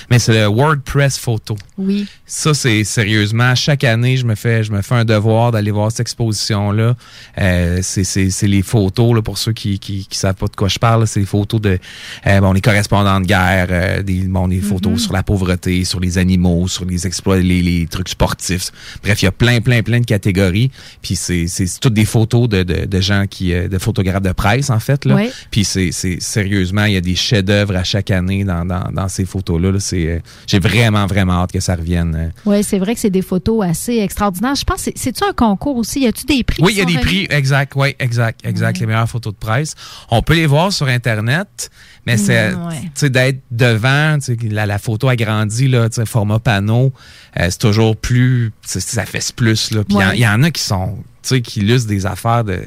Mais 0.10 0.20
c'est 0.20 0.34
le 0.34 0.48
WordPress 0.48 1.18
Photo. 1.18 1.56
oui. 1.78 2.08
Ça, 2.30 2.54
c'est 2.54 2.84
sérieusement, 2.84 3.56
chaque 3.56 3.86
année, 3.86 4.18
je 4.18 4.26
me 4.26 4.36
fais, 4.36 4.62
je 4.64 4.72
me 4.74 4.82
fais 4.82 4.96
un 4.96 5.06
devoir 5.06 5.52
d'aller 5.54 5.72
voir 5.72 5.90
cette 5.92 6.02
exposition-là. 6.02 6.96
Euh, 7.40 7.80
c'est- 7.82 8.04
c'est 8.04 8.30
c'est 8.32 8.48
les 8.48 8.62
photos, 8.64 9.16
là, 9.16 9.22
pour 9.22 9.38
ceux 9.38 9.54
qui, 9.54 9.80
qui, 9.80 10.06
qui 10.06 10.18
savent 10.18 10.36
pas 10.36 10.48
de 10.48 10.56
quoi 10.56 10.68
je 10.68 10.78
parle, 10.78 11.08
c'est 11.08 11.22
les 11.22 11.26
photos 11.26 11.62
de 11.62 11.80
euh, 12.28 12.42
bon, 12.42 12.52
les 12.52 12.60
correspondants 12.62 13.22
de 13.22 13.26
guerre, 13.26 13.68
euh, 13.70 14.04
des, 14.04 14.24
bon, 14.24 14.50
des 14.50 14.60
photos 14.60 14.92
Mhm. 14.94 14.98
sur 15.00 15.14
la 15.14 15.24
pauvreté, 15.24 15.86
sur 15.86 16.02
les 16.02 16.18
animaux, 16.18 16.68
sur 16.68 16.84
les 16.84 17.08
exploits, 17.08 17.38
les, 17.40 17.62
les 17.62 17.88
trucs 17.88 18.10
sportifs. 18.10 18.72
Bref, 19.04 19.22
il 19.22 19.26
y 19.26 19.28
a 19.30 19.32
plein, 19.32 19.62
plein, 19.62 19.82
plein 19.82 20.02
de 20.02 20.06
catégories. 20.06 20.70
Puis 21.02 21.16
c'est 21.16 21.48
c'est 21.48 21.80
toutes 21.80 21.94
des 21.94 22.06
photos 22.06 22.50
de, 22.50 22.57
de, 22.64 22.86
de 22.86 23.02
gens 23.02 23.26
qui, 23.30 23.54
euh, 23.54 23.68
de 23.68 23.78
photographes 23.78 24.22
de 24.22 24.32
presse, 24.32 24.70
en 24.70 24.80
fait. 24.80 25.06
Là. 25.06 25.18
Puis 25.52 25.64
c'est 25.64 25.92
sérieusement, 25.92 26.86
il 26.86 26.94
y 26.94 26.98
a 26.98 27.02
des 27.02 27.16
chefs-d'œuvre 27.16 27.76
à 27.76 27.84
chaque 27.84 28.12
année 28.12 28.44
dans, 28.44 28.66
dans, 28.66 28.92
dans 28.92 29.08
ces 29.08 29.26
photos-là. 29.26 29.72
là. 29.72 29.80
C'est, 29.80 30.08
euh, 30.08 30.20
J'ai 30.48 30.60
vraiment, 30.60 31.06
vraiment 31.08 31.42
hâte 31.44 31.52
que 31.52 31.60
ça 31.60 31.76
revienne. 31.76 32.16
euh, 32.16 32.30
Oui, 32.46 32.64
c'est 32.64 32.80
vrai 32.80 32.94
que 32.94 33.00
c'est 33.00 33.10
des 33.10 33.22
photos 33.22 33.66
assez 33.66 33.98
extraordinaires. 33.98 34.56
Je 34.56 34.64
pense, 34.64 34.78
que 34.78 34.82
c'est- 34.84 34.98
c'est-tu 34.98 35.24
un 35.24 35.34
concours 35.34 35.78
aussi? 35.78 36.02
Y 36.02 36.08
a-tu 36.08 36.26
des 36.26 36.44
prix? 36.44 36.62
Oui, 36.64 36.74
il 36.74 36.78
y 36.80 36.82
a 36.82 36.86
des 36.86 36.94
remis? 36.94 37.04
prix, 37.04 37.28
exact, 37.30 37.74
oui, 37.76 37.96
exact, 38.00 38.40
exact, 38.44 38.80
les 38.80 38.86
meilleures 38.86 39.10
photos 39.10 39.34
de 39.34 39.40
presse. 39.40 39.76
On 40.12 40.22
peut 40.22 40.36
les 40.36 40.46
voir 40.48 40.72
sur 40.74 40.88
Internet, 40.88 41.70
Mais 42.08 42.16
c'est, 42.18 42.52
Mm, 42.56 42.68
ouais. 42.68 42.76
sais, 42.96 43.10
d'être 43.10 43.42
devant, 43.52 44.18
la, 44.50 44.66
la 44.66 44.80
photo 44.80 45.10
agrandie, 45.10 45.68
là, 45.68 45.90
format 46.06 46.40
panneau, 46.40 46.94
euh, 47.38 47.48
c'est 47.50 47.58
toujours 47.60 47.98
plus, 47.98 48.52
ça 48.66 49.06
fait 49.06 49.34
plus, 49.36 49.72
là. 49.72 49.84
Puis 49.84 49.96
il 49.98 50.02
y 50.02 50.04
en- 50.06 50.08
Ouais. 50.10 50.16
il 50.16 50.22
y, 50.22 50.28
en 50.28 50.42
a 50.42 50.50
qui 50.52 50.64
sont, 50.64 50.96
tu 50.96 51.04
sais, 51.24 51.42
qui 51.42 51.60
illustrent 51.60 51.90
des 51.90 52.06
affaires 52.06 52.46
de, 52.46 52.62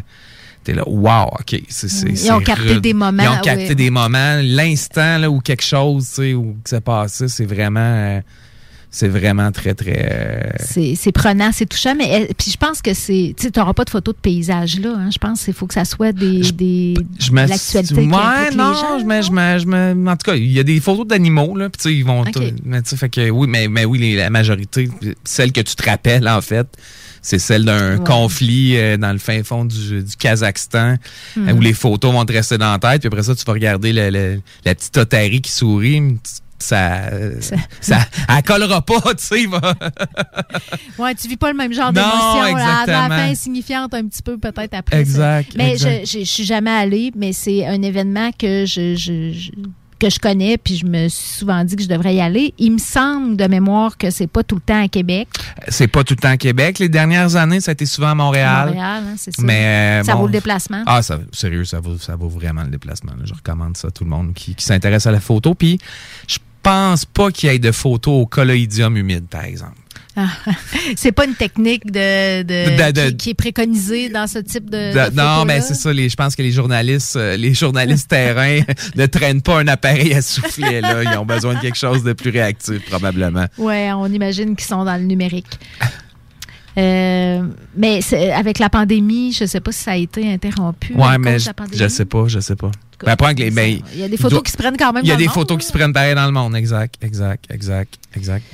t'es 0.63 0.75
là, 0.75 0.83
wow, 0.87 1.29
OK, 1.41 1.59
c'est, 1.71 1.89
c'est, 1.89 2.09
Ils 2.11 2.19
c'est 2.19 2.31
ont 2.33 2.41
capté 2.41 2.75
rude. 2.75 2.83
des 2.83 2.93
moments, 2.93 3.23
Ils 3.23 3.29
ont 3.31 3.41
capté 3.41 3.69
ouais. 3.69 3.75
des 3.75 3.89
moments, 3.89 4.41
l'instant, 4.43 5.17
là, 5.17 5.31
où 5.31 5.41
quelque 5.41 5.65
chose, 5.65 6.07
tu 6.09 6.15
sais, 6.17 6.35
où 6.35 6.57
ça 6.67 6.83
passé, 6.83 7.27
c'est 7.29 7.47
vraiment, 7.47 7.81
euh, 7.81 8.21
c'est 8.93 9.07
vraiment 9.09 9.53
très, 9.53 9.75
très, 9.75 10.09
euh, 10.11 10.41
C'est 10.97 11.13
prenant, 11.13 11.51
c'est 11.53 11.67
touchant, 11.67 11.95
mais 11.97 12.29
puis 12.37 12.51
je 12.51 12.57
pense 12.57 12.83
que 12.83 12.93
c'est, 12.93 13.35
tu 13.39 13.49
n'auras 13.57 13.73
pas 13.73 13.85
de 13.85 13.91
photos 13.91 14.15
de 14.15 14.21
paysage 14.21 14.81
là. 14.81 14.95
hein. 14.97 15.11
Je 15.13 15.19
pense 15.19 15.45
qu'il 15.45 15.55
faut 15.55 15.67
que 15.69 15.75
ça 15.75 15.85
soit 15.85 16.11
des, 16.13 16.41
des 16.53 16.95
je 17.21 17.31
de 17.31 17.37
l'actualité. 17.37 17.95
ouais, 17.95 18.51
non, 18.57 18.75
gens. 18.75 18.99
je 18.99 19.05
me, 19.05 19.23
je 19.23 19.31
me, 19.31 19.59
je 19.61 20.09
en 20.11 20.17
tout 20.17 20.31
cas, 20.31 20.35
il 20.37 20.51
y 20.51 20.59
a 20.59 20.65
des 20.65 20.81
photos 20.81 21.07
d'animaux 21.07 21.57
là, 21.57 21.71
puis 21.71 21.81
tu 21.81 21.89
sais, 21.89 21.95
ils 21.97 22.05
vont, 22.05 22.25
mais 22.65 22.83
tu 22.83 22.89
sais, 22.91 22.97
fait 22.97 23.09
que 23.09 23.31
oui, 23.31 23.47
mais, 23.49 23.69
mais 23.69 23.85
oui, 23.85 23.99
les- 24.01 24.17
la 24.17 24.29
majorité, 24.31 24.89
celle 25.25 25.53
que 25.53 25.61
tu 25.61 25.77
te 25.77 25.89
rappelles 25.89 26.29
en 26.29 26.41
fait, 26.41 26.67
c'est 27.23 27.39
celle 27.39 27.65
d'un 27.65 27.99
Ouais. 27.99 28.05
conflit 28.05 28.77
euh, 28.77 28.97
dans 28.97 29.13
le 29.13 29.19
fin 29.19 29.43
fond 29.45 29.65
du, 29.67 30.03
du 30.03 30.17
Kazakhstan, 30.19 30.97
euh, 31.39 31.53
où 31.53 31.61
les 31.61 31.75
photos 31.75 32.13
vont 32.13 32.25
te 32.25 32.33
rester 32.33 32.59
dans 32.59 32.73
la 32.73 32.79
tête, 32.79 33.03
puis 33.03 33.07
après 33.09 33.23
ça, 33.23 33.35
tu 33.37 33.45
vas 33.45 33.53
regarder 33.53 33.93
le- 33.93 34.11
le- 34.11 34.41
la 34.65 34.75
petite 34.75 34.97
otarie 34.97 35.41
qui 35.43 35.53
sourit. 35.53 36.03
Ça, 36.61 37.11
ça, 37.41 37.57
ça, 37.81 37.99
elle 38.29 38.43
collera 38.43 38.83
pas, 38.83 39.01
tu 39.19 39.25
sais. 39.25 39.47
va- 39.47 39.75
Ouais, 40.99 41.15
tu 41.15 41.27
vis 41.29 41.37
pas 41.37 41.51
le 41.51 41.57
même 41.57 41.73
genre 41.73 41.93
d'émotion. 41.93 42.55
À 42.55 42.87
la 42.87 43.09
fin, 43.09 43.31
insignifiante 43.31 43.95
un 43.95 44.07
petit 44.07 44.23
peu 44.23 44.39
peut-être 44.39 44.75
après. 44.75 45.01
Exact, 45.01 45.53
ça. 45.53 45.59
Mais 45.59 45.73
exact. 45.73 46.07
je, 46.07 46.19
je, 46.19 46.25
je 46.25 46.31
suis 46.31 46.45
jamais 46.45 46.71
allée, 46.71 47.13
mais 47.17 47.33
c'est 47.33 47.67
un 47.67 47.81
événement 47.83 48.31
que 48.39 48.65
je, 48.67 48.95
je- 48.95 49.33
je- 49.33 49.51
que 49.99 50.09
je 50.09 50.19
connais, 50.19 50.57
puis 50.57 50.77
je 50.77 50.87
me 50.87 51.09
suis 51.09 51.29
souvent 51.41 51.63
dit 51.63 51.77
que 51.77 51.83
je 51.83 51.89
devrais 51.89 52.15
y 52.15 52.23
aller. 52.23 52.55
Il 52.57 52.73
me 52.73 52.79
semble 52.79 53.37
de 53.37 53.45
mémoire 53.47 53.99
que 53.99 54.09
c'est 54.11 54.29
pas 54.29 54.43
tout 54.43 54.55
le 54.55 54.63
temps 54.63 54.83
à 54.83 54.89
Québec. 54.89 55.29
C'est 55.69 55.89
pas 55.89 56.05
tout 56.05 56.15
le 56.15 56.23
temps 56.23 56.31
à 56.31 56.39
Québec. 56.39 56.79
Les 56.79 56.89
dernières 56.89 57.37
années, 57.37 57.61
ça 57.61 57.73
a 57.73 57.73
été 57.73 57.85
souvent 57.85 58.09
à 58.09 58.15
Montréal. 58.15 58.69
Montréal, 58.69 59.03
hein, 59.07 59.15
c'est 59.19 59.31
ça. 59.37 59.43
Mais, 59.43 60.01
euh, 60.01 60.05
ça 60.05 60.15
bon, 60.15 60.21
vaut 60.21 60.27
le 60.29 60.33
déplacement. 60.33 60.85
Ah, 60.87 61.03
ça, 61.03 61.19
sérieux, 61.33 61.67
ça 61.67 61.81
vaut, 61.81 61.99
ça 61.99 62.17
vaut 62.17 62.31
vraiment 62.31 62.63
le 62.63 62.71
déplacement. 62.71 63.13
là. 63.13 63.25
Je 63.27 63.35
recommande 63.35 63.77
ça 63.77 63.89
à 63.89 63.91
tout 63.91 64.05
le 64.05 64.09
monde 64.11 64.33
qui, 64.33 64.55
qui 64.55 64.65
s'intéresse 64.65 65.07
à 65.07 65.11
la 65.13 65.21
photo. 65.21 65.55
Puis, 65.55 65.79
je 66.27 66.39
pense 66.71 67.05
pas 67.05 67.31
qu'il 67.31 67.51
y 67.51 67.55
ait 67.55 67.59
de 67.59 67.73
photos 67.73 68.23
au 68.23 68.27
colloïdium 68.27 68.97
humide, 68.97 69.27
par 69.29 69.45
exemple. 69.45 69.75
Ah, 70.17 70.27
c'est 70.97 71.13
pas 71.13 71.25
une 71.25 71.35
technique 71.35 71.87
de, 71.87 72.43
de- 72.43 72.77
De- 72.77 72.93
de- 72.93 73.11
qui, 73.11 73.17
qui 73.17 73.31
est 73.31 73.35
préconisée 73.35 74.09
dans 74.09 74.27
ce 74.27 74.39
type 74.41 74.69
de. 74.69 75.11
Non, 75.15 75.45
mais 75.45 75.61
c'est 75.61 75.75
ça. 75.75 75.93
Les, 75.93 76.09
je 76.09 76.17
pense 76.17 76.35
que 76.35 76.43
les 76.43 76.51
journalistes, 76.53 77.17
euh, 77.17 77.37
les 77.37 77.55
journalistes 77.55 78.09
terrain 78.19 78.61
ne 78.97 79.07
traînent 79.07 79.41
pas 79.43 79.61
un 79.61 79.69
appareil 79.69 80.13
à 80.15 80.21
souffler. 80.23 80.81
Là. 80.81 81.03
Ils 81.05 81.17
ont 81.19 81.25
besoin 81.25 81.55
de 81.55 81.61
quelque 81.61 81.79
chose 81.79 82.03
de 82.03 82.13
plus 82.13 82.31
réactif, 82.31 82.85
probablement. 82.91 83.47
Ouais, 83.57 83.91
on 83.93 84.07
imagine 84.07 84.57
qu'ils 84.57 84.67
sont 84.67 84.85
dans 84.85 84.97
le 84.97 85.05
numérique. 85.05 85.59
Euh, 86.79 87.43
mais 87.77 88.01
c'est- 88.01 88.31
avec 88.31 88.59
la 88.59 88.69
pandémie, 88.71 89.33
je 89.33 89.45
sais 89.45 89.61
pas 89.61 89.73
si 89.73 89.81
ça 89.83 89.93
a 89.93 89.97
été 89.97 90.33
interrompu. 90.33 90.95
cause 90.95 91.19
mais 91.19 91.39
je, 91.39 91.51
je 91.73 91.89
sais 91.89 92.05
pas, 92.05 92.29
je 92.29 92.41
sais 92.41 92.57
pas. 92.57 92.71
Ben, 93.05 93.17
ben, 93.17 93.79
Il 93.95 93.99
y 94.01 94.03
a 94.03 94.09
des 94.09 94.17
photos 94.19 94.31
doit- 94.33 94.43
qui 94.43 94.53
se 94.53 94.57
prennent 94.59 94.77
quand 94.77 94.93
même 94.93 95.03
Il 95.05 95.09
y 95.09 95.11
a 95.11 95.15
dans 95.15 95.19
des 95.19 95.25
le 95.25 95.29
monde, 95.31 95.35
photos 95.35 95.59
qui 95.59 95.67
se 95.67 95.73
prennent 95.73 95.93
pareil 95.93 96.15
dans 96.15 96.27
le 96.27 96.33
monde, 96.33 96.55
exact, 96.55 96.97
exact, 97.03 97.47
exact, 97.51 97.99
exact. 98.15 98.45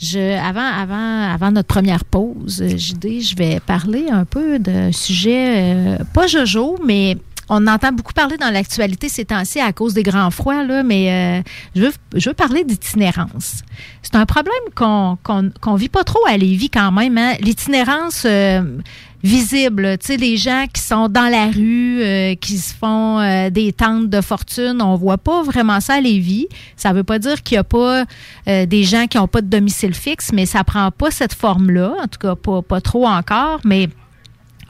Je, 0.00 0.36
avant, 0.36 0.66
avant, 0.66 1.32
avant 1.32 1.52
notre 1.52 1.68
première 1.68 2.04
pause, 2.04 2.60
euh, 2.60 2.76
JD, 2.76 3.20
je 3.20 3.36
vais 3.36 3.60
parler 3.60 4.06
un 4.10 4.24
peu 4.24 4.58
d'un 4.58 4.90
sujet, 4.90 5.54
euh, 5.74 5.98
pas 6.12 6.26
Jojo, 6.26 6.76
mais 6.84 7.16
on 7.54 7.66
entend 7.66 7.92
beaucoup 7.92 8.14
parler 8.14 8.38
dans 8.38 8.48
l'actualité 8.48 9.10
ces 9.10 9.26
temps-ci 9.26 9.60
à 9.60 9.74
cause 9.74 9.92
des 9.92 10.02
grands 10.02 10.30
froids, 10.30 10.64
là, 10.64 10.82
mais 10.82 11.12
euh, 11.12 11.42
je, 11.76 11.82
veux, 11.82 11.92
je 12.14 12.30
veux 12.30 12.34
parler 12.34 12.64
d'itinérance. 12.64 13.60
C'est 14.00 14.16
un 14.16 14.24
problème 14.24 14.54
qu'on 14.74 15.18
qu'on 15.60 15.74
vit 15.74 15.90
pas 15.90 16.02
trop 16.02 16.24
à 16.26 16.36
Lévis 16.38 16.70
quand 16.70 16.90
même. 16.92 17.18
Hein? 17.18 17.34
L'itinérance 17.40 18.22
euh, 18.24 18.62
visible, 19.22 19.98
tu 19.98 20.06
sais, 20.06 20.16
les 20.16 20.38
gens 20.38 20.64
qui 20.72 20.80
sont 20.80 21.08
dans 21.08 21.30
la 21.30 21.50
rue, 21.50 22.00
euh, 22.00 22.34
qui 22.36 22.56
se 22.56 22.74
font 22.74 23.20
euh, 23.20 23.50
des 23.50 23.74
tentes 23.74 24.08
de 24.08 24.22
fortune, 24.22 24.80
on 24.80 24.96
voit 24.96 25.18
pas 25.18 25.42
vraiment 25.42 25.80
ça 25.80 25.94
à 25.94 26.00
Lévis. 26.00 26.48
Ça 26.76 26.94
veut 26.94 27.04
pas 27.04 27.18
dire 27.18 27.42
qu'il 27.42 27.56
y 27.56 27.58
a 27.58 27.64
pas 27.64 28.04
des 28.46 28.84
gens 28.84 29.06
qui 29.06 29.18
ont 29.18 29.28
pas 29.28 29.42
de 29.42 29.48
domicile 29.48 29.94
fixe, 29.94 30.30
mais 30.32 30.46
ça 30.46 30.64
prend 30.64 30.90
pas 30.90 31.10
cette 31.10 31.34
forme-là, 31.34 31.92
en 32.02 32.08
tout 32.08 32.18
cas 32.18 32.34
pas, 32.34 32.62
pas 32.62 32.80
trop 32.80 33.06
encore, 33.06 33.60
mais 33.64 33.90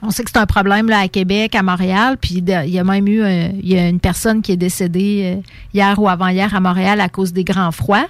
on 0.03 0.11
sait 0.11 0.23
que 0.23 0.31
c'est 0.31 0.39
un 0.39 0.45
problème 0.45 0.89
là, 0.89 0.99
à 0.99 1.07
Québec, 1.07 1.55
à 1.55 1.63
Montréal, 1.63 2.17
puis 2.19 2.35
il 2.35 2.69
y 2.69 2.79
a 2.79 2.83
même 2.83 3.07
eu 3.07 3.21
euh, 3.21 3.49
y 3.61 3.77
a 3.77 3.87
une 3.87 4.01
personne 4.01 4.41
qui 4.41 4.51
est 4.51 4.57
décédée 4.57 5.37
euh, 5.37 5.41
hier 5.73 5.97
ou 5.97 6.09
avant-hier 6.09 6.53
à 6.53 6.59
Montréal 6.59 6.99
à 6.99 7.09
cause 7.09 7.31
des 7.31 7.43
grands 7.43 7.71
froids. 7.71 8.07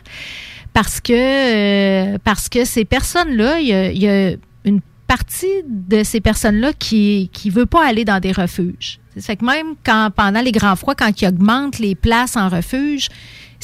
Parce 0.73 0.99
que 0.99 1.13
euh, 1.13 2.17
parce 2.23 2.49
que 2.49 2.65
ces 2.65 2.83
personnes-là, 2.83 3.59
il 3.59 3.67
y 3.67 3.73
a, 3.73 3.91
il 3.91 4.01
y 4.01 4.09
a 4.09 4.31
une 4.65 4.81
partie 5.07 5.61
de 5.67 6.03
ces 6.03 6.19
personnes-là 6.19 6.73
qui 6.73 7.29
qui 7.31 7.51
veut 7.51 7.67
pas 7.67 7.87
aller 7.87 8.05
dans 8.05 8.19
des 8.19 8.31
refuges. 8.31 8.99
C'est 9.15 9.35
que 9.35 9.45
même 9.45 9.75
quand 9.85 10.09
pendant 10.15 10.41
les 10.41 10.51
grands 10.51 10.75
froids, 10.75 10.95
quand 10.95 11.21
ils 11.21 11.27
augmentent 11.27 11.77
les 11.77 11.93
places 11.93 12.35
en 12.35 12.49
refuge, 12.49 13.09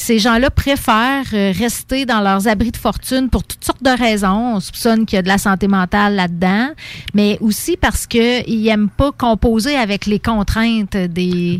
ces 0.00 0.18
gens-là 0.18 0.50
préfèrent 0.50 1.26
euh, 1.34 1.52
rester 1.56 2.06
dans 2.06 2.20
leurs 2.20 2.48
abris 2.48 2.70
de 2.70 2.76
fortune 2.78 3.28
pour 3.28 3.44
toutes 3.44 3.62
sortes 3.62 3.82
de 3.82 3.90
raisons. 3.90 4.54
On 4.56 4.60
soupçonne 4.60 5.04
qu'il 5.04 5.16
y 5.16 5.18
a 5.18 5.22
de 5.22 5.28
la 5.28 5.36
santé 5.36 5.68
mentale 5.68 6.14
là-dedans, 6.14 6.70
mais 7.12 7.36
aussi 7.42 7.76
parce 7.76 8.06
qu'ils 8.06 8.62
n'aiment 8.62 8.88
pas 8.88 9.12
composer 9.12 9.76
avec 9.76 10.06
les 10.06 10.18
contraintes 10.18 10.96
des, 10.96 11.58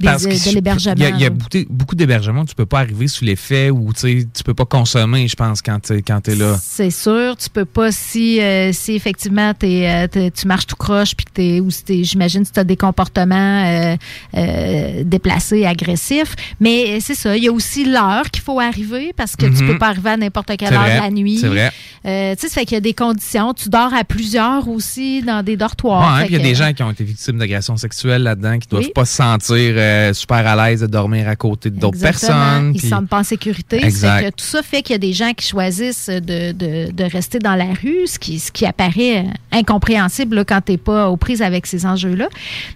des- 0.00 0.06
Parce 0.06 0.24
que 0.26 0.30
de 0.30 0.34
je- 0.34 0.54
l'hébergement. 0.54 0.94
Il 0.96 1.02
y 1.02 1.24
a, 1.24 1.28
y 1.28 1.30
beaucoup, 1.68 1.94
d'hébergements 1.94 2.44
tu 2.44 2.54
peux 2.54 2.66
pas 2.66 2.80
arriver 2.80 3.06
sous 3.06 3.24
l'effet 3.24 3.70
ou 3.70 3.92
tu 3.92 4.26
peux 4.44 4.54
pas 4.54 4.64
consommer, 4.64 5.28
je 5.28 5.36
pense, 5.36 5.60
quand 5.62 5.78
tu 5.80 6.02
quand 6.02 6.26
es 6.28 6.34
là. 6.34 6.56
C'est 6.62 6.90
sûr, 6.90 7.36
tu 7.36 7.50
peux 7.50 7.64
pas 7.66 7.92
si 7.92 8.40
euh, 8.40 8.72
si 8.72 8.92
effectivement 8.94 9.52
t'es, 9.54 9.88
euh, 9.88 10.06
t'es- 10.08 10.30
tu 10.30 10.46
marches 10.46 10.66
tout 10.66 10.76
croche 10.76 11.14
puis 11.14 11.26
t'es 11.32 11.60
ou 11.60 11.70
si 11.70 11.84
t'es- 11.84 12.02
j'imagine 12.04 12.44
si 12.44 12.52
tu 12.52 12.58
as 12.60 12.64
des 12.64 12.76
comportements 12.76 13.64
euh, 13.66 13.96
euh, 14.36 15.02
déplacés, 15.04 15.64
agressifs. 15.66 16.34
Mais 16.60 17.00
c'est 17.00 17.14
ça, 17.14 17.36
il 17.36 17.44
y 17.44 17.48
a 17.48 17.52
aussi 17.52 17.84
l'heure 17.84 18.30
qu'il 18.30 18.42
faut 18.42 18.60
arriver 18.60 19.12
parce 19.16 19.36
que 19.36 19.46
tu 19.46 19.62
Mhm. 19.62 19.66
peux 19.72 19.78
pas 19.78 19.88
arriver 19.88 20.10
à 20.10 20.16
n'importe 20.16 20.56
quelle 20.56 20.68
C'est 20.68 20.74
heure 20.74 20.80
vrai, 20.82 20.96
de 20.98 21.02
la 21.02 21.10
nuit. 21.10 21.38
c'est 21.38 21.48
vrai. 21.48 21.70
Euh, 22.06 22.34
tu 22.34 22.40
sais, 22.42 22.48
ça 22.48 22.60
fait 22.60 22.66
qu'il 22.66 22.74
y 22.74 22.78
a 22.78 22.80
des 22.80 22.94
conditions. 22.94 23.52
Tu 23.52 23.68
dors 23.68 23.92
à 23.92 24.04
plusieurs 24.04 24.66
aussi 24.68 25.22
dans 25.22 25.42
des 25.42 25.56
dortoirs. 25.56 26.16
Ouais, 26.16 26.24
puis 26.26 26.34
il 26.34 26.38
y 26.38 26.40
a 26.40 26.42
des 26.44 26.54
gens 26.54 26.72
qui 26.72 26.82
ont 26.82 26.90
été 26.90 27.04
victimes 27.04 27.38
d'agressions 27.38 27.76
sexuelles 27.76 28.22
là-dedans, 28.22 28.58
qui 28.58 28.68
doivent 28.68 28.84
Oui. 28.84 28.92
pas 28.94 29.04
se 29.04 29.16
sentir 29.16 29.74
euh, 29.90 30.12
super 30.14 30.46
à 30.46 30.68
l'aise 30.70 30.80
de 30.80 30.86
dormir 30.86 31.28
à 31.28 31.36
côté 31.36 31.70
d'autres 31.70 31.98
personnes. 32.00 32.72
Ils 32.74 32.84
ne 32.84 32.88
sentent 32.88 33.08
pas 33.08 33.18
en 33.18 33.24
sécurité. 33.24 33.84
Exact. 33.84 34.24
que 34.24 34.30
tout 34.36 34.44
ça 34.44 34.62
fait 34.62 34.82
qu'il 34.82 34.94
y 34.94 34.96
a 34.96 34.98
des 34.98 35.12
gens 35.12 35.32
qui 35.32 35.46
choisissent 35.46 36.08
de, 36.08 36.52
de- 36.52 36.90
de 36.90 37.04
rester 37.04 37.38
dans 37.38 37.54
la 37.56 37.66
rue, 37.82 38.06
ce 38.06 38.18
qui, 38.18 38.38
ce 38.38 38.50
qui 38.52 38.64
apparaît 38.66 39.18
euh, 39.18 39.22
incompréhensible 39.52 40.36
là, 40.36 40.44
quand 40.44 40.60
tu 40.64 40.72
n'es 40.72 40.78
pas 40.78 41.08
aux 41.10 41.16
prises 41.16 41.42
avec 41.42 41.66
ces 41.66 41.86
enjeux-là. 41.86 42.28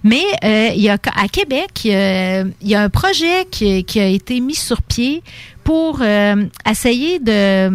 Mais 0.03 0.23
euh, 0.45 0.71
il 0.75 0.83
y 0.83 0.89
a, 0.89 0.99
à 1.17 1.29
Québec, 1.29 1.71
euh, 1.87 2.45
il 2.61 2.69
y 2.69 2.75
a 2.75 2.83
un 2.83 2.89
projet 2.91 3.47
qui, 3.51 3.85
qui 3.85 4.01
a 4.01 4.07
été 4.07 4.41
mis 4.41 4.55
sur 4.55 4.83
pied 4.83 5.23
pour 5.63 6.01
euh, 6.03 6.45
essayer 6.71 7.19
de, 7.19 7.69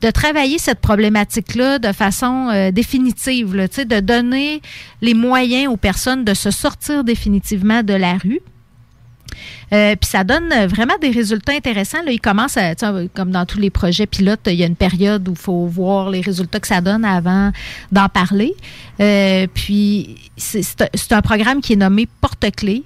de 0.00 0.10
travailler 0.12 0.58
cette 0.58 0.80
problématique-là 0.80 1.78
de 1.80 1.92
façon 1.92 2.48
euh, 2.52 2.70
définitive, 2.70 3.54
là, 3.54 3.66
de 3.66 4.00
donner 4.00 4.62
les 5.00 5.14
moyens 5.14 5.68
aux 5.72 5.76
personnes 5.76 6.24
de 6.24 6.34
se 6.34 6.50
sortir 6.52 7.02
définitivement 7.04 7.82
de 7.82 7.94
la 7.94 8.14
rue. 8.14 8.40
Euh, 9.72 9.96
puis 9.96 10.08
ça 10.10 10.24
donne 10.24 10.52
euh, 10.52 10.66
vraiment 10.66 10.94
des 11.00 11.10
résultats 11.10 11.52
intéressants. 11.52 12.02
Là, 12.04 12.12
il 12.12 12.20
commence 12.20 12.56
à, 12.56 12.74
comme 13.14 13.30
dans 13.30 13.46
tous 13.46 13.58
les 13.58 13.70
projets 13.70 14.06
pilotes, 14.06 14.40
il 14.46 14.54
y 14.54 14.62
a 14.62 14.66
une 14.66 14.76
période 14.76 15.28
où 15.28 15.32
il 15.32 15.38
faut 15.38 15.66
voir 15.66 16.10
les 16.10 16.20
résultats 16.20 16.60
que 16.60 16.66
ça 16.68 16.80
donne 16.80 17.04
avant 17.04 17.50
d'en 17.90 18.08
parler. 18.08 18.54
Euh, 19.00 19.46
puis 19.52 20.16
c'est- 20.36 20.62
c'est 20.62 20.82
un- 20.82 20.88
c'est 20.94 21.12
un 21.12 21.22
programme 21.22 21.60
qui 21.60 21.72
est 21.74 21.76
nommé 21.76 22.06
Porte-Clés. 22.20 22.84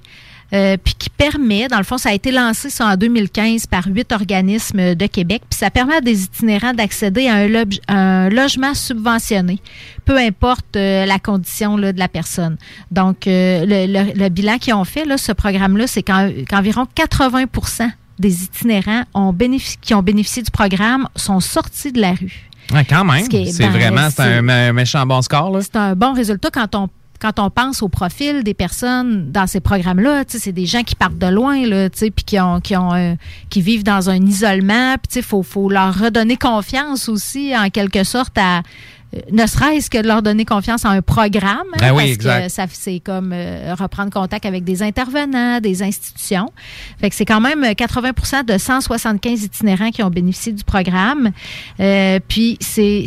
Euh, 0.52 0.76
puis 0.82 0.94
qui 0.98 1.10
permet, 1.10 1.66
dans 1.68 1.78
le 1.78 1.84
fond, 1.84 1.98
ça 1.98 2.10
a 2.10 2.12
été 2.12 2.30
lancé 2.30 2.70
ça, 2.70 2.86
en 2.86 2.96
2015 2.96 3.66
par 3.66 3.86
huit 3.86 4.12
organismes 4.12 4.94
de 4.94 5.06
Québec, 5.06 5.42
puis 5.50 5.58
ça 5.58 5.70
permet 5.70 5.96
à 5.96 6.00
des 6.00 6.22
itinérants 6.24 6.72
d'accéder 6.72 7.26
à 7.28 7.34
un, 7.34 7.48
loge- 7.48 7.80
un 7.88 8.28
logement 8.28 8.72
subventionné, 8.74 9.60
peu 10.04 10.16
importe 10.18 10.76
euh, 10.76 11.04
la 11.06 11.18
condition 11.18 11.76
là, 11.76 11.92
de 11.92 11.98
la 11.98 12.08
personne. 12.08 12.56
Donc, 12.90 13.26
euh, 13.26 13.64
le, 13.66 13.86
le- 13.92 14.12
le 14.18 14.28
bilan 14.28 14.58
qu'ils 14.58 14.74
ont 14.74 14.84
fait, 14.84 15.04
là, 15.04 15.18
ce 15.18 15.32
programme-là, 15.32 15.86
c'est 15.86 16.02
qu'en- 16.02 16.30
qu'environ 16.48 16.86
80% 16.96 17.90
des 18.18 18.44
itinérants 18.44 19.02
ont 19.14 19.34
qui 19.82 19.94
ont 19.94 20.02
bénéficié 20.02 20.42
du 20.42 20.50
programme 20.50 21.06
sont 21.16 21.40
sortis 21.40 21.92
de 21.92 22.00
la 22.00 22.12
rue. 22.12 22.48
Ouais, 22.72 22.84
quand 22.84 23.04
même. 23.04 23.26
C'est 23.30 23.58
ben, 23.58 23.70
vraiment 23.70 24.08
c'est 24.10 24.22
un, 24.22 24.48
un 24.48 24.72
méchant 24.72 25.04
bon 25.06 25.20
score. 25.22 25.56
C'est 25.62 25.76
un 25.76 25.94
bon 25.94 26.14
résultat 26.14 26.48
quand 26.50 26.74
on 26.74 26.88
quand 27.20 27.38
on 27.38 27.50
pense 27.50 27.82
au 27.82 27.88
profil 27.88 28.42
des 28.42 28.54
personnes 28.54 29.30
dans 29.30 29.46
ces 29.46 29.60
programmes-là, 29.60 30.24
c'est 30.28 30.52
des 30.52 30.66
gens 30.66 30.82
qui 30.82 30.94
partent 30.94 31.18
de 31.18 31.26
loin, 31.26 31.62
puis 31.90 32.24
qui 32.24 32.40
ont, 32.40 32.60
qui 32.60 32.76
ont, 32.76 32.94
euh, 32.94 33.14
qui 33.50 33.60
vivent 33.60 33.84
dans 33.84 34.10
un 34.10 34.20
isolement, 34.20 34.94
puis 34.94 35.08
sais, 35.10 35.22
faut, 35.22 35.42
faut 35.42 35.68
leur 35.68 35.98
redonner 35.98 36.36
confiance 36.36 37.08
aussi, 37.08 37.56
en 37.56 37.70
quelque 37.70 38.04
sorte, 38.04 38.36
à 38.38 38.62
euh, 39.14 39.20
ne 39.30 39.46
serait-ce 39.46 39.88
que 39.88 39.98
de 39.98 40.06
leur 40.06 40.22
donner 40.22 40.44
confiance 40.44 40.84
en 40.84 40.90
un 40.90 41.02
programme, 41.02 41.66
hein, 41.74 41.78
Ben 41.78 41.92
oui, 41.92 42.02
parce 42.02 42.10
exact. 42.10 42.44
que 42.44 42.52
ça 42.52 42.66
c'est 42.68 43.00
comme 43.00 43.32
euh, 43.32 43.74
reprendre 43.78 44.10
contact 44.10 44.46
avec 44.46 44.64
des 44.64 44.82
intervenants, 44.82 45.60
des 45.60 45.82
institutions. 45.82 46.50
Fait 47.00 47.10
que 47.10 47.14
c'est 47.14 47.24
quand 47.24 47.40
même 47.40 47.62
80% 47.62 48.44
de 48.44 48.58
175 48.58 49.44
itinérants 49.44 49.90
qui 49.90 50.02
ont 50.02 50.10
bénéficié 50.10 50.52
du 50.52 50.64
programme. 50.64 51.30
Euh, 51.78 52.18
puis 52.26 52.58
c'est 52.60 53.04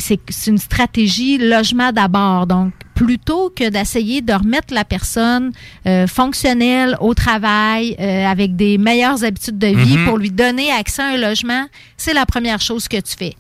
une 0.48 0.58
stratégie 0.58 1.38
logement 1.38 1.92
d'abord. 1.92 2.48
Donc 2.48 2.72
plutôt 3.06 3.50
que 3.56 3.70
d'essayer 3.70 4.22
de 4.22 4.34
remettre 4.34 4.74
la 4.74 4.84
personne 4.84 5.54
euh, 5.88 6.06
fonctionnelle 6.06 6.98
au 7.00 7.14
travail 7.14 7.96
euh, 7.98 8.26
avec 8.26 8.58
des 8.58 8.78
meilleures 8.78 9.24
habitudes 9.24 9.58
de 9.58 9.68
vie 9.68 9.98
Mhm. 9.98 10.06
pour 10.06 10.18
lui 10.18 10.32
donner 10.32 10.70
accès 10.70 11.02
à 11.02 11.06
un 11.14 11.18
logement, 11.18 11.66
c'est 11.96 12.14
la 12.14 12.26
première 12.26 12.60
chose 12.60 12.90
que 12.90 12.98
tu 12.98 13.16
fais. 13.18 13.36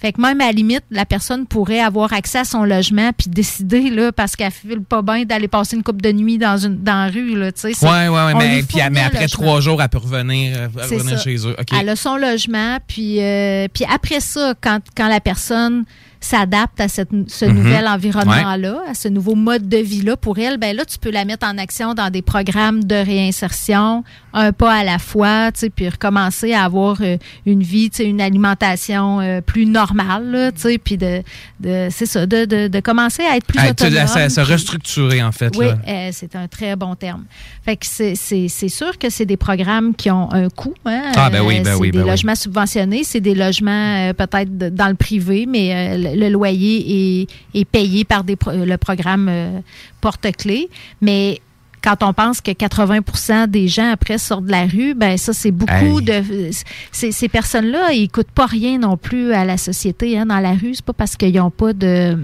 Fait 0.00 0.12
que 0.12 0.20
même 0.20 0.40
à 0.40 0.46
la 0.46 0.52
limite, 0.52 0.82
la 0.90 1.06
personne 1.06 1.46
pourrait 1.46 1.78
avoir 1.78 2.12
accès 2.12 2.38
à 2.40 2.44
son 2.44 2.64
logement 2.64 3.12
puis 3.16 3.30
décider 3.30 3.88
là 3.88 4.10
parce 4.10 4.34
qu'elle 4.34 4.50
file 4.50 4.80
pas 4.82 5.00
bien 5.00 5.24
d'aller 5.24 5.46
passer 5.46 5.76
une 5.76 5.84
coupe 5.84 6.02
de 6.02 6.10
nuit 6.10 6.36
dans 6.36 6.58
une 6.58 6.82
dans 6.82 7.04
la 7.04 7.08
rue 7.08 7.38
là, 7.38 7.52
tu 7.52 7.72
sais. 7.72 7.86
ouais, 7.86 8.08
ouais. 8.08 8.32
on 8.34 8.38
Mais, 8.38 8.64
puis, 8.64 8.80
après 8.80 9.28
trois 9.28 9.60
jours, 9.60 9.80
elle 9.80 9.88
peut 9.88 9.98
revenir, 9.98 10.58
euh, 10.58 10.68
revenir 10.74 11.20
chez 11.20 11.36
eux. 11.46 11.54
Elle 11.78 11.88
a 11.88 11.94
son 11.94 12.16
logement, 12.16 12.78
puis, 12.88 13.22
euh, 13.22 13.68
puis 13.72 13.84
après 13.88 14.18
ça, 14.18 14.54
quand, 14.60 14.80
quand 14.96 15.08
la 15.08 15.20
personne 15.20 15.84
s'adapte 16.24 16.80
à 16.80 16.88
cette, 16.88 17.10
ce 17.28 17.44
Mhm. 17.44 17.54
nouvel 17.54 17.86
environnement-là, 17.86 18.78
à 18.88 18.94
ce 18.94 19.08
nouveau 19.08 19.34
mode 19.34 19.68
de 19.68 19.76
vie-là, 19.78 20.16
pour 20.16 20.38
elle, 20.38 20.56
ben 20.58 20.74
là, 20.76 20.84
tu 20.84 20.98
peux 20.98 21.10
la 21.10 21.24
mettre 21.24 21.46
en 21.46 21.58
action 21.58 21.94
dans 21.94 22.10
des 22.10 22.22
programmes 22.22 22.84
de 22.84 22.94
réinsertion, 22.94 24.04
un 24.32 24.52
pas 24.52 24.72
à 24.72 24.84
la 24.84 24.98
fois, 24.98 25.52
tu 25.52 25.60
sais, 25.60 25.70
puis 25.70 25.88
recommencer 25.88 26.52
à 26.54 26.64
avoir 26.64 26.96
euh, 27.00 27.16
une 27.46 27.62
vie, 27.62 27.90
tu 27.90 27.98
sais, 27.98 28.04
une 28.04 28.20
alimentation 28.20 29.20
euh, 29.20 29.40
plus 29.40 29.66
normale, 29.66 30.30
là, 30.30 30.52
tu 30.52 30.60
sais, 30.62 30.78
puis 30.78 30.96
de, 30.96 31.22
de 31.60 31.88
c'est 31.90 32.06
ça, 32.06 32.26
de, 32.26 32.44
de, 32.44 32.68
de 32.68 32.80
commencer 32.80 33.22
à 33.22 33.36
être 33.36 33.46
plus 33.46 33.58
sais, 33.60 33.70
autonome. 33.70 34.06
ça- 34.06 34.28
se 34.28 34.40
restructurer, 34.40 35.22
en 35.22 35.32
fait. 35.32 35.54
oui, 35.56 35.66
euh, 35.86 36.08
c'est 36.12 36.34
un 36.36 36.48
très 36.48 36.76
bon 36.76 36.94
terme. 36.94 37.24
Fait 37.64 37.76
que 37.76 37.86
c'est- 37.86 38.14
c'est 38.14 38.48
c'est 38.48 38.68
sûr 38.68 38.98
que 38.98 39.10
c'est 39.10 39.26
des 39.26 39.36
programmes 39.36 39.94
qui 39.94 40.10
ont 40.10 40.32
un 40.32 40.48
coût. 40.48 40.74
Hein? 40.86 41.12
Ah, 41.16 41.30
ben 41.30 41.42
oui, 41.42 41.58
Euh, 41.58 41.62
ben 41.62 41.72
c'est 41.74 41.80
oui, 41.80 41.90
des 41.90 41.98
ben 41.98 42.04
oui. 42.04 42.10
logements 42.10 42.34
subventionnés, 42.34 43.04
c'est 43.04 43.20
des 43.20 43.34
logements 43.34 44.08
euh, 44.08 44.12
peut-être 44.12 44.56
dans 44.74 44.88
le 44.88 44.94
privé, 44.94 45.46
mais 45.46 45.72
euh, 45.96 46.13
le, 46.14 46.28
loyer 46.28 47.22
est, 47.22 47.58
est 47.58 47.64
payé 47.64 48.04
par 48.04 48.24
des 48.24 48.36
le 48.46 48.76
programme 48.76 49.28
euh, 49.28 49.60
porte-clés. 50.00 50.68
Mais 51.00 51.40
quand 51.84 52.02
on 52.02 52.14
pense 52.14 52.40
que 52.40 52.50
80% 52.50 53.46
des 53.48 53.68
gens 53.68 53.90
après 53.92 54.16
sortent 54.16 54.46
de 54.46 54.50
la 54.50 54.64
rue, 54.64 54.94
ben 54.94 55.18
ça 55.18 55.34
c'est 55.34 55.50
beaucoup 55.50 55.74
Hey. 56.00 56.02
de 56.02 56.50
ces, 56.92 57.28
personnes-là, 57.28 57.92
ils 57.92 58.08
coûtent 58.08 58.30
pas 58.30 58.46
rien 58.46 58.78
non 58.78 58.96
plus 58.96 59.32
à 59.32 59.44
la 59.44 59.58
société 59.58 60.18
hein, 60.18 60.24
dans 60.26 60.38
la 60.38 60.52
rue. 60.52 60.74
C'est 60.74 60.84
pas 60.84 60.94
parce 60.94 61.16
qu'ils 61.16 61.38
ont 61.40 61.50
pas 61.50 61.74
de, 61.74 62.16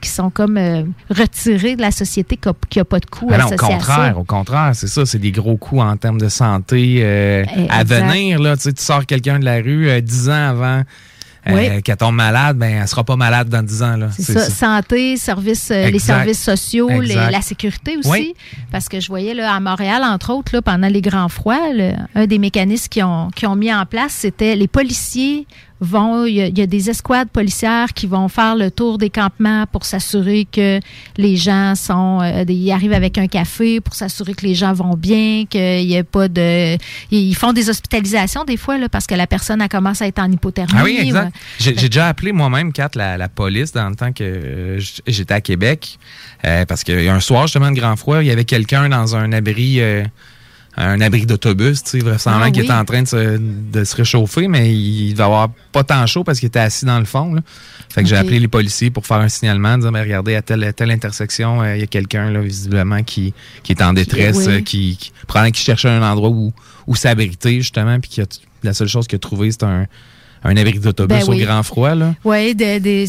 qui 0.00 0.08
sont 0.08 0.30
comme 0.30 0.56
euh, 0.56 0.84
retirés 1.10 1.74
de 1.74 1.80
la 1.80 1.90
société 1.90 2.36
qu'il 2.36 2.52
n'y 2.76 2.80
a, 2.80 2.84
pas 2.84 3.00
de 3.00 3.06
coût 3.06 3.28
Ah 3.32 3.38
non, 3.38 3.44
au 3.44 3.52
associé 3.54 3.74
à 3.74 3.80
ça. 3.80 3.86
contraire, 3.86 4.18
au 4.18 4.24
contraire, 4.24 4.70
c'est 4.74 4.86
ça, 4.86 5.04
c'est 5.04 5.18
des 5.18 5.32
gros 5.32 5.56
coûts 5.56 5.80
en 5.80 5.96
termes 5.96 6.20
de 6.20 6.28
santé 6.28 7.00
euh, 7.02 7.44
Eh, 7.56 7.68
à 7.70 7.82
venir. 7.82 8.38
Là, 8.40 8.56
tu, 8.56 8.64
sais, 8.64 8.72
tu 8.72 8.84
sors 8.84 9.04
quelqu'un 9.04 9.40
de 9.40 9.44
la 9.44 9.56
rue 9.56 9.88
euh, 9.88 10.00
10 10.00 10.28
ans 10.28 10.32
avant 10.50 10.64
euh, 10.64 10.82
Oui. 11.54 11.82
qu'elle 11.82 11.96
tombe 11.96 12.14
malade, 12.14 12.56
ben 12.58 12.80
elle 12.82 12.88
sera 12.88 13.04
pas 13.04 13.16
malade 13.16 13.48
dans 13.48 13.62
10 13.62 13.82
ans. 13.82 13.96
Là. 13.96 14.08
C'est 14.12 14.32
ça, 14.38 14.50
santé, 14.50 15.16
services, 15.16 15.70
euh, 15.70 15.88
les 15.90 15.98
services 15.98 16.42
sociaux, 16.42 16.88
les- 17.00 17.14
la 17.14 17.40
sécurité 17.42 17.96
aussi. 17.96 18.08
Oui. 18.10 18.34
Parce 18.70 18.88
que 18.88 19.00
je 19.00 19.08
voyais 19.08 19.34
là, 19.34 19.54
à 19.54 19.60
Montréal, 19.60 20.02
entre 20.04 20.32
autres, 20.32 20.54
là, 20.54 20.62
pendant 20.62 20.88
les 20.88 21.00
grands 21.00 21.28
froids, 21.28 21.58
un 22.14 22.26
des 22.26 22.38
mécanismes 22.38 22.88
qu'ils 22.88 23.04
ont, 23.04 23.30
qu'ils 23.34 23.48
ont 23.48 23.56
mis 23.56 23.72
en 23.72 23.86
place, 23.86 24.12
c'était 24.12 24.56
les 24.56 24.68
policiers 24.68 25.46
vont, 25.80 26.24
il 26.26 26.34
y, 26.34 26.42
a, 26.42 26.48
y 26.48 26.60
a 26.60 26.66
des 26.66 26.90
escouades 26.90 27.28
policières 27.28 27.92
qui 27.94 28.06
vont 28.06 28.28
faire 28.28 28.56
le 28.56 28.70
tour 28.70 28.98
des 28.98 29.10
campements 29.10 29.64
pour 29.70 29.84
s'assurer 29.84 30.46
que 30.50 30.80
les 31.16 31.36
gens 31.36 31.74
sont, 31.76 32.20
euh, 32.20 32.44
ils 32.48 32.72
arrivent 32.72 32.92
avec 32.92 33.16
un 33.18 33.28
café 33.28 33.80
pour 33.80 33.94
s'assurer 33.94 34.34
que 34.34 34.44
les 34.44 34.54
gens 34.54 34.72
vont 34.72 34.94
bien, 34.96 35.44
qu'il 35.48 35.86
n'y 35.86 35.94
ait 35.94 36.02
pas 36.02 36.28
de, 36.28 36.76
ils 37.10 37.34
font 37.34 37.52
des 37.52 37.70
hospitalisations 37.70 38.44
des 38.44 38.56
fois 38.56 38.78
là, 38.78 38.88
parce 38.88 39.06
que 39.06 39.14
la 39.14 39.26
personne 39.26 39.62
elle 39.62 39.68
commence 39.68 40.02
à 40.02 40.06
être 40.06 40.18
en 40.18 40.30
hypothermie. 40.30 40.72
Ah 40.76 40.82
oui, 40.84 40.98
exact. 41.00 41.34
J'ai 41.58 41.72
déjà 41.74 42.08
appelé 42.08 42.32
moi-même, 42.32 42.72
Kat, 42.72 42.90
la, 42.94 43.16
la 43.16 43.28
police 43.28 43.72
dans 43.72 43.88
le 43.88 43.94
temps 43.94 44.12
que 44.12 44.24
euh, 44.24 44.80
j'étais 45.06 45.34
à 45.34 45.40
Québec. 45.40 45.98
euh, 46.44 46.64
parce 46.66 46.84
qu'il 46.84 47.02
y 47.02 47.08
a 47.08 47.14
un 47.14 47.20
soir, 47.20 47.46
justement, 47.46 47.70
de 47.70 47.76
grand 47.78 47.96
froid, 47.96 48.22
il 48.22 48.26
y 48.26 48.30
avait 48.30 48.44
quelqu'un 48.44 48.88
dans 48.88 49.16
un 49.16 49.32
abri. 49.32 49.80
Un 50.76 51.00
abri 51.00 51.26
d'autobus, 51.26 51.82
tu 51.82 51.90
sais, 51.90 51.98
vraisemblablement 51.98 52.46
Ah 52.48 52.50
qui 52.52 52.60
était 52.60 52.72
en 52.72 52.84
train 52.84 53.02
de 53.02 53.08
se, 53.08 53.36
de 53.38 53.84
se 53.84 53.96
réchauffer, 53.96 54.46
mais 54.46 54.72
il 54.72 55.12
devait 55.12 55.24
avoir 55.24 55.48
pas 55.72 55.82
tant 55.82 56.06
chaud 56.06 56.22
parce 56.22 56.38
qu'il 56.38 56.46
était 56.46 56.60
assis 56.60 56.84
dans 56.84 57.00
le 57.00 57.04
fond. 57.04 57.34
Là. 57.34 57.40
Fait 57.88 58.02
que 58.02 58.08
j'ai 58.08 58.16
appelé 58.16 58.38
les 58.38 58.46
policiers 58.48 58.90
pour 58.90 59.04
faire 59.04 59.16
un 59.16 59.28
signalement, 59.28 59.76
dire 59.76 59.90
mais 59.90 60.02
regardez, 60.02 60.36
à 60.36 60.42
telle, 60.42 60.62
à 60.62 60.72
telle 60.72 60.92
intersection, 60.92 61.62
euh, 61.62 61.74
il 61.76 61.80
y 61.80 61.82
a 61.82 61.86
quelqu'un 61.88 62.30
là, 62.30 62.40
visiblement 62.40 63.02
qui, 63.02 63.34
qui 63.64 63.72
est 63.72 63.82
en 63.82 63.92
détresse, 63.92 64.36
oui. 64.36 64.48
euh, 64.48 64.60
qui, 64.60 64.96
qui 64.98 65.12
probablement 65.26 65.52
qui 65.52 65.62
cherchait 65.62 65.88
un 65.88 66.02
endroit 66.02 66.30
où, 66.30 66.52
où 66.86 66.94
s'abriter, 66.94 67.56
justement, 67.56 67.98
puis 67.98 68.10
qui 68.10 68.20
a, 68.20 68.26
la 68.62 68.72
seule 68.74 68.88
chose 68.88 69.08
qu'il 69.08 69.16
a 69.16 69.20
trouvé, 69.20 69.50
c'est 69.50 69.64
un, 69.64 69.86
un 70.44 70.56
abri 70.56 70.78
d'autobus 70.78 71.18
Ben 71.18 71.24
oui. 71.28 71.42
au 71.42 71.46
grand 71.46 71.62
froid. 71.64 71.94
Là. 71.96 72.14
Oui, 72.24 72.54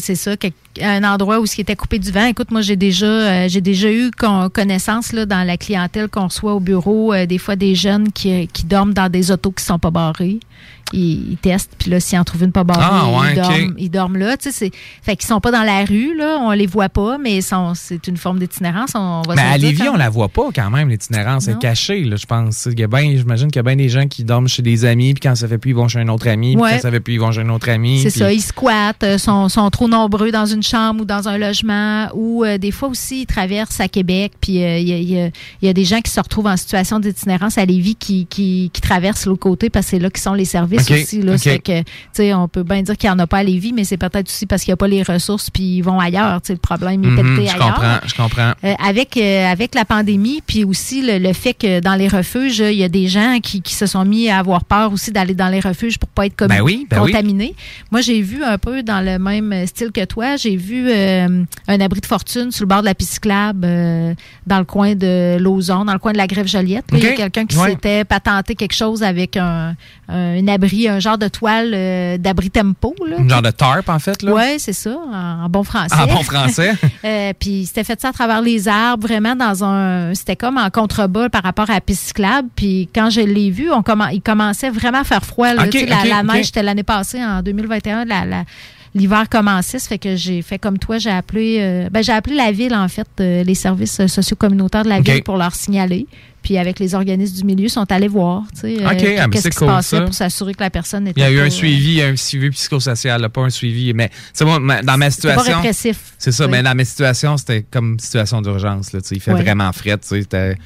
c'est 0.02 0.16
ça, 0.16 0.36
quel- 0.36 0.52
un 0.80 1.02
endroit 1.04 1.40
où 1.40 1.46
ce 1.46 1.54
qui 1.56 1.60
était 1.62 1.76
coupé 1.76 1.98
du 1.98 2.10
vent. 2.12 2.26
Écoute, 2.26 2.50
moi 2.50 2.60
j'ai 2.62 2.76
déjà 2.76 3.06
euh, 3.06 3.48
j'ai 3.48 3.60
déjà 3.60 3.90
eu 3.90 4.10
con- 4.16 4.48
connaissance 4.52 5.12
là, 5.12 5.26
dans 5.26 5.44
la 5.46 5.56
clientèle 5.56 6.08
qu'on 6.08 6.28
reçoit 6.28 6.54
au 6.54 6.60
bureau, 6.60 7.12
euh, 7.12 7.26
des 7.26 7.38
fois 7.38 7.56
des 7.56 7.74
jeunes 7.74 8.12
qui, 8.12 8.46
qui 8.48 8.64
dorment 8.64 8.94
dans 8.94 9.08
des 9.10 9.30
autos 9.32 9.50
qui 9.52 9.64
sont 9.64 9.78
pas 9.78 9.90
barrées. 9.90 10.38
Ils, 10.92 11.30
ils 11.32 11.36
testent, 11.36 11.70
puis 11.78 11.88
là, 11.88 12.00
s'ils 12.00 12.18
en 12.18 12.24
trouvent 12.24 12.42
une 12.42 12.50
pas 12.50 12.64
barrée, 12.64 12.82
Ah, 12.82 13.06
ouais, 13.20 13.28
ils, 13.30 13.36
dorment, 13.36 13.74
ils 13.78 13.90
dorment 13.90 14.16
là. 14.16 14.36
Tu 14.36 14.50
sais, 14.50 14.52
c'est- 14.52 14.72
fait 15.02 15.14
qu'ils 15.14 15.28
sont 15.28 15.38
pas 15.40 15.52
dans 15.52 15.62
la 15.62 15.84
rue, 15.84 16.16
là, 16.16 16.38
on 16.40 16.50
les 16.50 16.66
voit 16.66 16.88
pas, 16.88 17.16
mais 17.16 17.40
c'est 17.42 18.08
une 18.08 18.16
forme 18.16 18.40
d'itinérance. 18.40 18.90
On 18.96 19.22
va 19.22 19.36
Mais 19.36 19.42
à 19.42 19.56
Lévis, 19.56 19.88
on 19.88 19.96
la 19.96 20.10
voit 20.10 20.28
pas 20.28 20.48
quand 20.52 20.68
même, 20.68 20.88
l'itinérance 20.88 21.46
est 21.46 21.52
Non. 21.52 21.58
cachée, 21.60 22.02
là, 22.02 22.16
je 22.16 22.26
pense. 22.26 22.66
Il 22.72 22.80
y 22.80 22.82
a 22.82 22.88
ben- 22.88 23.16
J'imagine 23.16 23.46
qu'il 23.52 23.58
y 23.58 23.60
a 23.60 23.62
bien 23.62 23.76
des 23.76 23.88
gens 23.88 24.08
qui 24.08 24.24
dorment 24.24 24.48
chez 24.48 24.62
des 24.62 24.84
amis, 24.84 25.14
puis 25.14 25.20
quand 25.28 25.36
ça 25.36 25.46
fait 25.46 25.58
plus, 25.58 25.70
ils 25.70 25.76
vont 25.76 25.86
chez 25.86 26.00
un 26.00 26.08
autre 26.08 26.26
ami, 26.26 26.54
puis 26.54 26.62
Ouais. 26.64 26.72
quand 26.72 26.80
ça 26.80 26.90
fait 26.90 26.98
plus, 26.98 27.14
ils 27.14 27.20
vont 27.20 27.30
chez 27.30 27.42
un 27.42 27.50
autre 27.50 27.68
ami. 27.68 28.00
C'est 28.02 28.10
puis- 28.10 28.18
ça, 28.18 28.32
ils 28.32 28.42
squattent, 28.42 29.04
euh, 29.04 29.16
sont, 29.16 29.48
sont 29.48 29.70
trop 29.70 29.86
nombreux 29.86 30.32
dans 30.32 30.46
une 30.46 30.59
chambre 30.62 31.02
ou 31.02 31.04
dans 31.04 31.28
un 31.28 31.38
logement, 31.38 32.08
ou 32.14 32.44
euh, 32.44 32.58
des 32.58 32.70
fois 32.70 32.88
aussi 32.88 33.22
ils 33.22 33.26
traversent 33.26 33.80
à 33.80 33.88
Québec, 33.88 34.32
puis 34.40 34.62
euh, 34.62 34.78
il 34.78 34.88
y, 34.88 34.92
a, 34.92 34.96
il 34.98 35.10
y 35.10 35.20
a- 35.20 35.30
il 35.62 35.66
y 35.66 35.68
a 35.68 35.72
des 35.72 35.84
gens 35.84 36.00
qui 36.00 36.10
se 36.10 36.20
retrouvent 36.20 36.46
en 36.46 36.56
situation 36.56 36.98
d'itinérance 37.00 37.58
à 37.58 37.64
Lévis 37.64 37.94
qui, 37.96 38.26
qui, 38.26 38.70
qui 38.72 38.80
traversent 38.80 39.26
l'autre 39.26 39.40
côté 39.40 39.70
parce 39.70 39.86
que 39.86 39.90
c'est 39.90 39.98
là 39.98 40.10
qui 40.10 40.20
sont 40.20 40.34
les 40.34 40.44
services 40.44 40.90
aussi. 40.90 41.22
Là, 41.22 41.32
ok. 41.32 41.38
Ça 41.38 41.50
fait 41.50 41.58
que, 41.58 41.80
tu 41.80 41.86
sais, 42.12 42.34
on 42.34 42.48
peut 42.48 42.62
bien 42.62 42.82
dire 42.82 42.96
qu'il 42.96 43.08
n'y 43.10 43.14
en 43.14 43.18
a 43.18 43.26
pas 43.26 43.38
à 43.38 43.42
Lévis, 43.42 43.72
mais 43.72 43.84
c'est 43.84 43.96
peut-être 43.96 44.28
aussi 44.28 44.46
parce 44.46 44.62
qu'il 44.62 44.70
n'y 44.70 44.74
a 44.74 44.76
pas 44.78 44.88
les 44.88 45.02
ressources, 45.02 45.50
puis 45.50 45.76
ils 45.78 45.82
vont 45.82 45.98
ailleurs. 46.00 46.40
Tu 46.42 46.48
sais, 46.48 46.52
Le 46.54 46.58
problème 46.58 47.04
est 47.04 47.08
Mhm, 47.08 47.16
pété 47.36 47.48
je 47.48 47.54
ailleurs. 47.54 47.74
comprends, 47.74 47.98
je 48.06 48.14
comprends. 48.14 48.52
Euh, 48.64 48.74
avec 48.84 49.16
euh, 49.16 49.46
avec 49.46 49.74
la 49.74 49.84
pandémie, 49.84 50.42
puis 50.46 50.64
aussi 50.64 51.02
le, 51.02 51.18
le 51.18 51.32
fait 51.32 51.54
que 51.54 51.80
dans 51.80 51.94
les 51.94 52.08
refuges, 52.08 52.58
il 52.60 52.74
y 52.78 52.84
a 52.84 52.88
des 52.88 53.06
gens 53.08 53.38
qui, 53.42 53.60
qui 53.62 53.74
se 53.74 53.86
sont 53.86 54.04
mis 54.04 54.28
à 54.28 54.38
avoir 54.38 54.64
peur 54.64 54.92
aussi 54.92 55.10
d'aller 55.12 55.34
dans 55.34 55.48
les 55.48 55.60
refuges 55.60 55.98
pour 55.98 56.08
pas 56.08 56.26
être 56.26 56.46
Ben 56.46 56.60
oui, 56.62 56.86
ben 56.90 57.02
oui. 57.02 57.12
contaminés. 57.12 57.54
Moi, 57.90 58.00
j'ai 58.00 58.20
vu 58.22 58.42
un 58.44 58.58
peu 58.58 58.82
dans 58.82 59.00
le 59.04 59.18
même 59.18 59.66
style 59.66 59.90
que 59.92 60.04
toi, 60.04 60.36
j'ai 60.36 60.49
vu 60.56 60.86
euh, 60.88 61.44
un 61.68 61.80
abri 61.80 62.00
de 62.00 62.06
fortune 62.06 62.50
sur 62.52 62.64
le 62.64 62.68
bord 62.68 62.80
de 62.80 62.86
la 62.86 62.94
piste 62.94 63.14
cyclable 63.14 63.60
euh, 63.64 64.14
dans 64.46 64.58
le 64.58 64.64
coin 64.64 64.94
de 64.94 65.36
Lauson, 65.38 65.84
dans 65.84 65.92
le 65.92 65.98
coin 65.98 66.12
de 66.12 66.18
la 66.18 66.26
Grève 66.26 66.46
Joliette. 66.46 66.84
Il 66.92 66.98
y 67.00 67.06
a 67.06 67.12
quelqu'un 67.12 67.46
qui 67.46 67.56
Ouais. 67.58 67.70
s'était 67.70 68.04
patenté 68.04 68.54
quelque 68.54 68.74
chose 68.74 69.02
avec 69.02 69.36
un, 69.36 69.74
un 70.08 70.48
abri, 70.48 70.88
un 70.88 70.98
genre 71.00 71.18
de 71.18 71.28
toile 71.28 71.72
euh, 71.74 72.16
d'abri 72.18 72.50
tempo. 72.50 72.94
Là, 73.08 73.16
Un 73.18 73.28
genre 73.28 73.42
de 73.42 73.50
tarp, 73.50 73.88
en 73.88 73.98
fait, 73.98 74.22
là. 74.22 74.32
Ouais, 74.32 74.56
c'est 74.58 74.72
ça, 74.72 74.96
en, 75.12 75.44
en 75.44 75.48
bon 75.48 75.62
français. 75.62 75.94
En 75.96 76.06
bon 76.06 76.22
français. 76.22 76.72
Euh, 77.04 77.32
puis 77.38 77.64
c'était 77.66 77.82
fait 77.84 77.98
ça 78.00 78.08
à 78.08 78.12
travers 78.12 78.42
les 78.42 78.68
arbres, 78.68 79.06
vraiment 79.06 79.34
dans 79.34 79.64
un. 79.64 80.12
C'était 80.14 80.36
comme 80.36 80.58
en 80.58 80.68
contrebas 80.70 81.28
par 81.30 81.42
rapport 81.42 81.70
à 81.70 81.74
la 81.74 81.80
piste 81.80 82.08
cyclable. 82.08 82.48
Puis 82.54 82.88
quand 82.94 83.08
je 83.10 83.20
l'ai 83.22 83.50
vu, 83.50 83.70
on 83.72 83.82
il 84.12 84.20
commençait 84.20 84.70
vraiment 84.70 84.98
à 85.00 85.04
faire 85.04 85.24
froid. 85.24 85.54
là. 85.54 85.64
La, 85.66 86.04
la 86.04 86.22
neige, 86.22 86.46
c'était 86.46 86.62
l'année 86.62 86.82
passée, 86.82 87.22
en 87.24 87.40
2021. 87.42 88.04
La, 88.04 88.24
la- 88.26 88.44
L'hiver 88.94 89.28
commençait, 89.28 89.78
ça 89.78 89.88
fait 89.88 89.98
que 89.98 90.16
j'ai 90.16 90.42
fait 90.42 90.58
comme 90.58 90.76
toi, 90.78 90.98
j'ai 90.98 91.10
appelé, 91.10 91.58
euh, 91.60 91.88
ben, 91.90 92.02
j'ai 92.02 92.10
appelé 92.12 92.34
la 92.34 92.50
ville 92.50 92.74
en 92.74 92.88
fait, 92.88 93.06
euh, 93.20 93.44
les 93.44 93.54
services 93.54 94.00
euh, 94.00 94.08
socio-communautaires 94.08 94.82
de 94.82 94.88
la 94.88 95.00
ville 95.00 95.22
pour 95.22 95.36
leur 95.36 95.54
signaler. 95.54 96.06
Puis 96.42 96.56
avec 96.58 96.78
les 96.80 96.94
organismes 96.94 97.36
du 97.36 97.44
milieu, 97.44 97.66
ils 97.66 97.70
sont 97.70 97.90
allés 97.92 98.08
voir, 98.08 98.44
tu 98.54 98.60
sais, 98.62 98.76
euh, 98.82 98.86
Ok, 98.90 99.04
ah, 99.18 99.28
qu'est-ce 99.28 99.42
c'est 99.42 99.50
qui 99.50 99.56
cool, 99.58 99.68
se 99.68 99.72
passait 99.72 99.96
ça. 99.98 100.02
pour 100.02 100.14
s'assurer 100.14 100.54
que 100.54 100.62
la 100.62 100.70
personne 100.70 101.06
était 101.06 101.20
Il 101.20 101.22
y 101.22 101.26
a 101.26 101.30
eu 101.30 101.36
pas, 101.36 101.42
un 101.44 101.50
suivi, 101.50 102.02
un 102.02 102.16
suivi 102.16 102.50
psychosocial, 102.50 103.20
là, 103.20 103.28
pas 103.28 103.42
un 103.42 103.50
suivi. 103.50 103.92
Mais, 103.94 104.08
tu 104.08 104.14
sais, 104.32 104.44
moi, 104.46 104.58
ma- 104.58 104.82
dans 104.82 104.96
ma 104.96 105.10
C'était 105.10 105.28
pas 105.28 105.34
situation. 105.38 105.60
répressif. 105.60 105.98
C'est 106.18 106.32
ça, 106.32 106.46
Oui. 106.46 106.50
mais 106.52 106.62
dans 106.62 106.74
ma 106.74 106.84
situation, 106.84 107.36
c'était 107.36 107.62
comme 107.70 107.98
situation 108.00 108.40
d'urgence, 108.42 108.92
là, 108.92 109.00
tu 109.02 109.08
sais. 109.08 109.14
Il 109.16 109.20
fait 109.20 109.34
vraiment 109.34 109.70
fret, 109.72 109.98
tu 109.98 110.22
sais. 110.22 110.56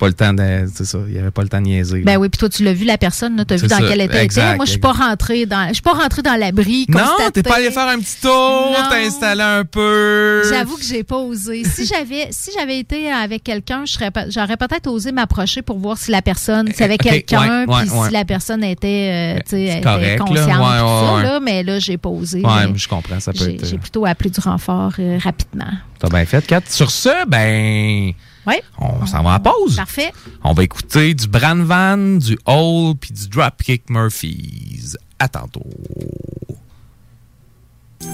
Pas 0.00 0.06
le 0.08 0.14
temps 0.14 0.32
de. 0.32 0.66
C'est 0.74 0.86
ça, 0.86 0.98
il 1.06 1.12
n'y 1.12 1.18
avait 1.18 1.30
pas 1.30 1.42
le 1.42 1.48
temps 1.48 1.60
de 1.60 1.66
niaiser. 1.66 2.00
Ben 2.00 2.16
oui, 2.16 2.30
puis 2.30 2.38
toi, 2.38 2.48
tu 2.48 2.64
l'as 2.64 2.72
vu, 2.72 2.86
la 2.86 2.96
personne, 2.96 3.44
tu 3.46 3.54
as 3.54 3.56
vu 3.58 3.68
dans 3.68 3.76
ça, 3.76 3.84
quel 3.86 4.00
état 4.00 4.18
elle 4.18 4.24
était. 4.24 4.56
Moi, 4.56 4.64
je 4.64 4.70
suis 4.70 4.80
pas 4.80 4.92
rentrée 4.92 5.44
dans, 5.44 5.68
je 5.68 5.74
suis 5.74 5.82
pas 5.82 5.92
rentrée 5.92 6.22
dans 6.22 6.36
l'abri. 6.36 6.86
non, 6.88 7.00
t'es 7.32 7.42
pas 7.42 7.56
allé 7.56 7.70
faire 7.70 7.88
un 7.88 7.98
petit 7.98 8.20
tour, 8.20 8.74
t'as 8.88 9.06
installé 9.06 9.42
un 9.42 9.64
peu. 9.64 10.42
J'avoue 10.48 10.76
que 10.76 10.84
j'ai 10.84 11.04
pas 11.04 11.18
osé. 11.18 11.62
Si 11.64 11.86
j'avais, 11.86 12.28
si 12.30 12.50
j'avais 12.58 12.78
été 12.78 13.12
avec 13.12 13.44
quelqu'un, 13.44 13.84
j'aurais 13.84 14.56
peut-être 14.56 14.88
osé 14.88 15.12
m'approcher 15.12 15.62
pour 15.62 15.78
voir 15.78 15.98
si 15.98 16.10
la 16.10 16.22
personne, 16.22 16.68
s'il 16.72 16.80
y 16.80 16.84
avait 16.84 16.94
Ok, 16.94 17.02
quelqu'un, 17.02 17.66
ouais, 17.66 17.74
ouais, 17.74 17.84
puis 17.84 17.90
ouais. 17.90 18.06
si 18.08 18.12
la 18.12 18.24
personne 18.24 18.64
était, 18.64 19.36
euh, 19.38 19.40
sais, 19.46 19.62
était 19.64 19.80
correct, 19.80 20.18
là. 20.18 20.24
consciente, 20.24 20.46
tout 20.46 21.16
ça, 21.16 21.22
là, 21.22 21.40
mais 21.40 21.62
là, 21.62 21.78
j'ai 21.78 21.98
pas 21.98 22.08
osé. 22.08 22.42
Mais 22.42 22.72
je 22.74 22.88
comprends, 22.88 23.20
ça 23.20 23.32
peut 23.32 23.38
j'ai, 23.44 23.54
être. 23.54 23.66
j'ai 23.66 23.78
plutôt 23.78 24.06
appelé 24.06 24.30
du 24.30 24.40
renfort 24.40 24.92
euh, 24.98 25.18
rapidement. 25.22 25.70
T'as 25.98 26.08
bien 26.08 26.24
fait, 26.24 26.46
Kat. 26.46 26.62
Sur 26.68 26.90
ce, 26.90 27.26
ben. 27.26 28.12
Ouais. 28.46 28.62
On 28.78 29.06
s'en 29.06 29.22
va 29.22 29.34
à 29.34 29.38
pause. 29.38 29.76
Parfait. 29.76 30.12
On 30.42 30.52
va 30.52 30.64
écouter 30.64 31.14
du 31.14 31.26
Branvan, 31.26 32.18
du 32.18 32.38
Hole 32.46 32.94
puis 33.00 33.12
du 33.12 33.28
Dropkick 33.28 33.90
Murphys. 33.90 34.94
À 35.18 35.28
tantôt. 35.28 35.66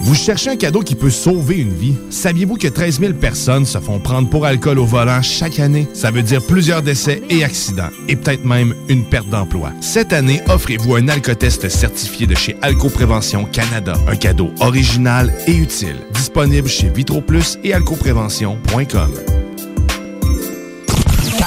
Vous 0.00 0.16
cherchez 0.16 0.50
un 0.50 0.56
cadeau 0.56 0.80
qui 0.80 0.96
peut 0.96 1.10
sauver 1.10 1.58
une 1.58 1.72
vie? 1.72 1.94
Saviez-vous 2.10 2.56
que 2.56 2.66
13 2.66 3.00
000 3.00 3.12
personnes 3.14 3.64
se 3.64 3.78
font 3.78 4.00
prendre 4.00 4.28
pour 4.28 4.44
alcool 4.44 4.80
au 4.80 4.84
volant 4.84 5.22
chaque 5.22 5.60
année? 5.60 5.86
Ça 5.94 6.10
veut 6.10 6.22
dire 6.22 6.44
plusieurs 6.44 6.82
décès 6.82 7.22
et 7.30 7.44
accidents, 7.44 7.90
et 8.08 8.16
peut-être 8.16 8.44
même 8.44 8.74
une 8.88 9.04
perte 9.04 9.28
d'emploi. 9.30 9.70
Cette 9.80 10.12
année, 10.12 10.42
offrez-vous 10.48 10.96
un 10.96 11.08
alcotest 11.08 11.68
certifié 11.68 12.26
de 12.26 12.34
chez 12.34 12.56
Alcoprévention 12.62 13.44
Canada. 13.44 13.94
Un 14.08 14.16
cadeau 14.16 14.50
original 14.60 15.32
et 15.46 15.54
utile. 15.54 15.96
Disponible 16.12 16.68
chez 16.68 16.88
VitroPlus 16.88 17.58
et 17.62 17.72
alcoprévention.com. 17.72 19.12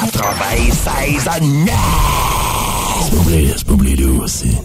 96 0.01 1.27
à 1.27 1.33
C'est 1.33 3.11
pas 3.11 3.17
oublié, 3.17 3.53
c'est 3.57 3.67
pas 3.67 3.73
oublié 3.73 3.95
lui 3.97 4.05
aussi. 4.05 4.57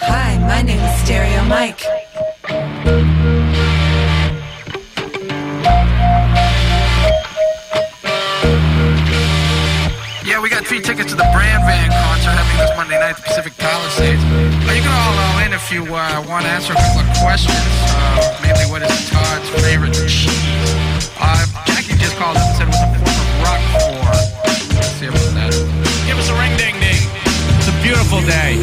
Hi, 0.00 0.38
my 0.38 0.62
name 0.62 0.80
is 0.80 1.00
Stereo 1.04 1.44
Mike. 1.44 1.84
Yeah, 10.24 10.40
we 10.40 10.48
got 10.48 10.64
three 10.64 10.80
tickets 10.80 11.10
to 11.10 11.16
the 11.16 11.28
Brand 11.34 11.62
Van 11.66 11.90
concert 11.90 12.32
happening 12.32 12.64
this 12.64 12.74
Monday 12.76 12.98
night 12.98 13.10
at 13.10 13.16
the 13.16 13.22
Pacific 13.22 13.52
Palisades. 13.58 14.24
Uh, 14.24 14.72
you 14.72 14.80
can 14.80 14.88
all 14.88 15.18
uh, 15.18 15.44
in 15.44 15.52
if 15.52 15.70
you 15.70 15.84
uh, 15.84 16.24
want 16.26 16.46
to 16.46 16.50
answer 16.50 16.72
a 16.72 16.76
couple 16.76 17.00
of 17.00 17.08
questions. 17.20 17.60
Uh, 17.92 18.40
mainly, 18.42 18.64
what 18.72 18.80
is 18.80 19.10
Todd's 19.10 19.48
favorite 19.60 19.92
cheese? 20.08 20.32
Uh, 21.20 21.44
Jackie 21.66 21.94
just 22.00 22.16
called 22.16 22.38
up 22.38 22.42
and 22.48 22.56
said 22.56 22.68
it 22.68 22.72
was 22.72 22.82
a 22.88 22.91
pork 23.70 23.86
of 23.86 24.02
Roquefort. 24.02 24.74
Let's 24.74 24.96
see 24.98 25.06
about 25.06 25.30
that. 25.38 25.52
Give 26.06 26.18
us 26.18 26.28
a 26.28 26.36
ring 26.36 26.54
ding 26.58 26.76
ding. 26.82 27.02
It's 27.58 27.68
a 27.70 27.76
beautiful 27.82 28.20
day. 28.26 28.58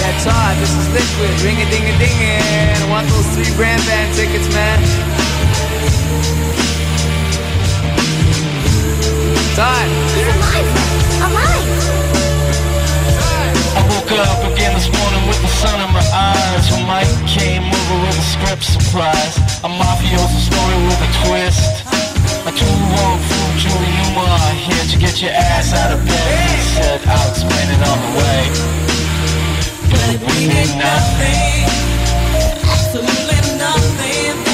Yeah, 0.00 0.14
Todd, 0.24 0.56
this 0.58 0.72
is 0.72 0.86
Liquid. 0.96 1.32
Ring 1.44 1.60
a 1.60 1.66
ding 1.68 1.84
a 1.84 1.94
ding 2.00 2.16
I 2.16 2.86
want 2.88 3.08
those 3.08 3.28
three 3.36 3.52
brand 3.56 3.82
band 3.84 4.14
tickets, 4.16 4.48
man. 4.54 4.78
Todd. 9.54 9.88
I 11.22 11.99
woke 14.10 14.26
up 14.26 14.52
again 14.52 14.74
this 14.74 14.90
morning 14.90 15.28
with 15.28 15.40
the 15.40 15.52
sun 15.62 15.78
in 15.80 15.92
my 15.92 16.04
eyes. 16.12 16.70
When 16.70 16.86
Mike 16.86 17.10
came 17.26 17.62
over 17.62 17.96
with 18.02 18.18
a 18.18 18.26
script 18.34 18.64
surprise. 18.64 19.36
A 19.62 19.68
mafioso 19.68 20.38
story 20.50 20.78
with 20.86 21.00
a 21.00 21.10
twist. 21.22 21.86
A 22.46 22.52
two-wrong 22.52 23.18
fool, 23.18 23.50
Julie 23.58 23.94
Newmar. 23.98 24.54
Here 24.66 24.86
to 24.90 24.96
get 24.98 25.22
your 25.22 25.32
ass 25.32 25.72
out 25.74 25.92
of 25.92 26.04
bed? 26.04 26.50
He 26.50 26.62
said, 26.74 27.00
I'll 27.06 27.30
explain 27.30 27.66
it 27.70 27.82
on 27.86 27.98
the 28.04 28.12
way. 28.18 28.40
But 29.90 30.16
we 30.26 30.48
did 30.48 30.70
nothing. 30.76 31.66
Absolutely 32.66 33.58
nothing 33.58 34.49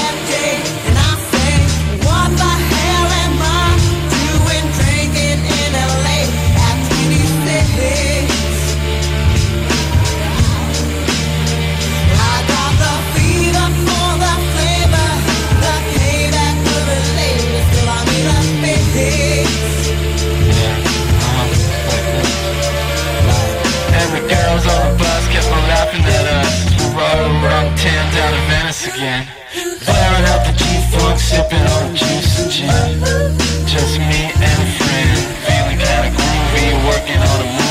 Girls 24.29 24.67
on 24.67 24.81
the 24.91 24.99
bus 24.99 25.29
kept 25.29 25.47
on 25.47 25.63
laughing 25.71 26.03
at 26.03 26.27
us. 26.43 26.51
We 26.75 26.85
rode 26.99 27.31
around 27.45 27.79
town 27.79 28.05
down 28.13 28.33
to 28.35 28.43
Venice 28.51 28.87
again. 28.89 29.29
Blaring 29.55 30.27
out 30.35 30.43
the 30.43 30.53
G-Funk, 30.59 31.19
sipping 31.21 31.67
on 31.79 31.95
juice 31.95 32.43
and 32.43 32.51
gin. 32.51 33.37
Just 33.69 33.99
me 33.99 34.33
and 34.35 34.59
a 34.63 34.69
friend 34.79 35.19
Feeling 35.47 35.79
kinda 35.79 36.11
groovy, 36.11 36.67
working 36.89 37.23
on 37.23 37.41
a 37.47 37.66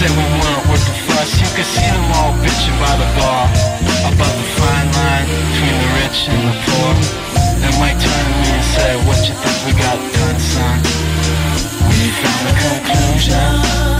said 0.00 0.16
we 0.16 0.24
weren't 0.40 0.64
worth 0.72 0.86
the 0.88 0.96
fuss. 1.12 1.30
You 1.36 1.48
could 1.52 1.68
see 1.76 1.84
them 1.84 2.08
all 2.16 2.32
bitching 2.40 2.76
by 2.80 2.94
the 2.96 3.08
bar. 3.20 3.44
About 4.08 4.34
the 4.40 4.48
fine 4.56 4.88
line 4.96 5.26
between 5.28 5.76
the 5.76 5.90
rich 6.00 6.18
and 6.32 6.40
the 6.48 6.56
poor. 6.64 6.90
And 7.60 7.72
Mike 7.76 8.00
turned 8.00 8.28
to 8.28 8.36
me 8.40 8.48
and 8.48 8.64
said, 8.72 8.96
what 9.04 9.20
you 9.28 9.34
think 9.36 9.56
we 9.66 9.72
got 9.76 10.00
done, 10.16 10.40
son? 10.40 10.76
We 12.00 12.08
found 12.16 12.44
a 12.48 12.54
conclusion. 12.64 13.99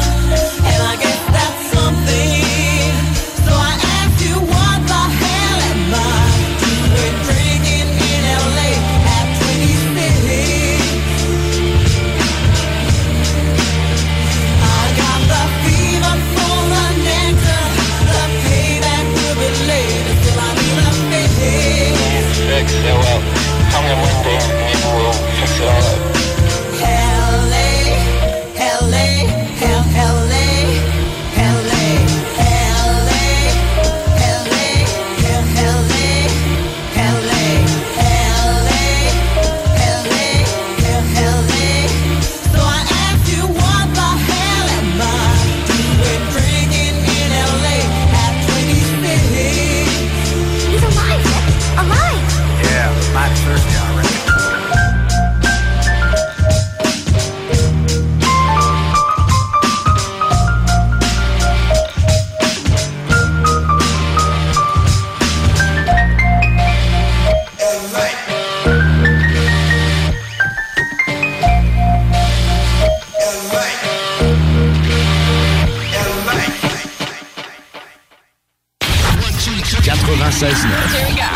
L'alternative 80.40 80.94
radio. 80.94 81.28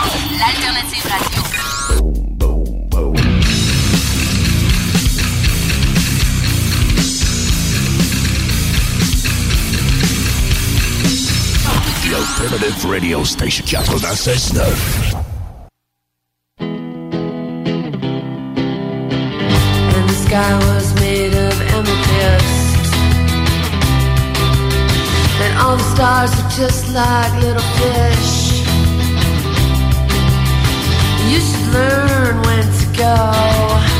The 12.00 12.14
Alternative 12.16 12.84
Radio 12.86 13.24
Station 13.24 13.66
96.9. 13.66 15.34
and 19.96 20.08
the 20.08 20.14
sky 20.14 20.54
was 20.54 20.94
made 20.94 21.34
of 21.34 21.60
amethyst. 21.60 22.94
And 25.42 25.58
all 25.58 25.76
the 25.76 25.82
stars 25.94 26.30
are 26.40 26.48
just 26.56 26.88
like 26.94 27.42
little 27.42 27.60
fish. 27.60 28.43
You 31.30 31.40
should 31.40 31.72
learn 31.72 32.42
when 32.42 32.64
to 32.78 32.86
go. 32.98 33.93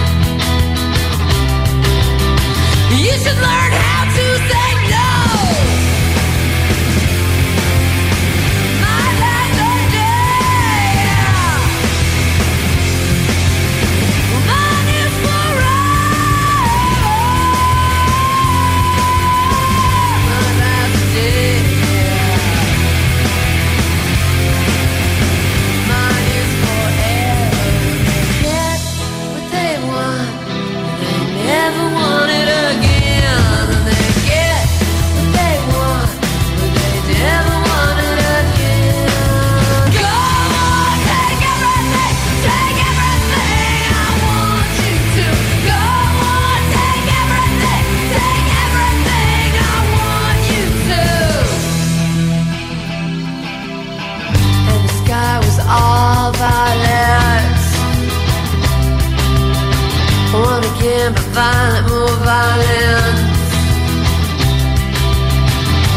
Violent, 61.35 61.89
more 61.89 62.17
violent. 62.23 63.19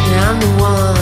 Yeah, 0.09 0.29
I'm 0.29 0.39
the 0.39 0.47
one 0.59 0.96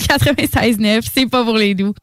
96.9, 0.00 1.06
c'est 1.12 1.26
pas 1.26 1.44
pour 1.44 1.56
les 1.56 1.74
doux. 1.74 1.94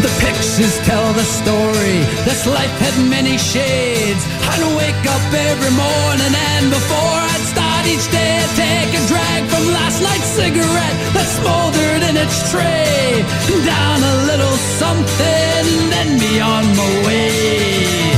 The 0.00 0.08
pictures 0.18 0.78
tell 0.84 1.12
the 1.12 1.24
story. 1.24 1.98
This 2.24 2.46
life 2.46 2.70
had 2.80 2.96
many 3.10 3.36
shades. 3.36 4.24
I'd 4.50 4.76
wake 4.76 5.06
up 5.14 5.32
every 5.32 5.72
morning 5.76 6.34
and 6.34 6.70
before 6.70 7.20
I'd 7.32 7.44
start 7.52 7.59
each 7.86 8.06
day, 8.10 8.32
I'd 8.42 8.52
take 8.56 8.92
a 8.92 9.02
drag 9.06 9.40
from 9.48 9.64
last 9.72 10.02
night's 10.02 10.30
cigarette 10.36 10.96
that 11.14 11.28
smoldered 11.38 12.02
in 12.08 12.14
its 12.16 12.36
tray. 12.50 13.24
Down 13.64 13.98
a 14.02 14.16
little 14.30 14.56
something, 14.80 15.64
then 15.92 16.18
be 16.18 16.40
on 16.40 16.64
my 16.76 16.90
way. 17.06 18.10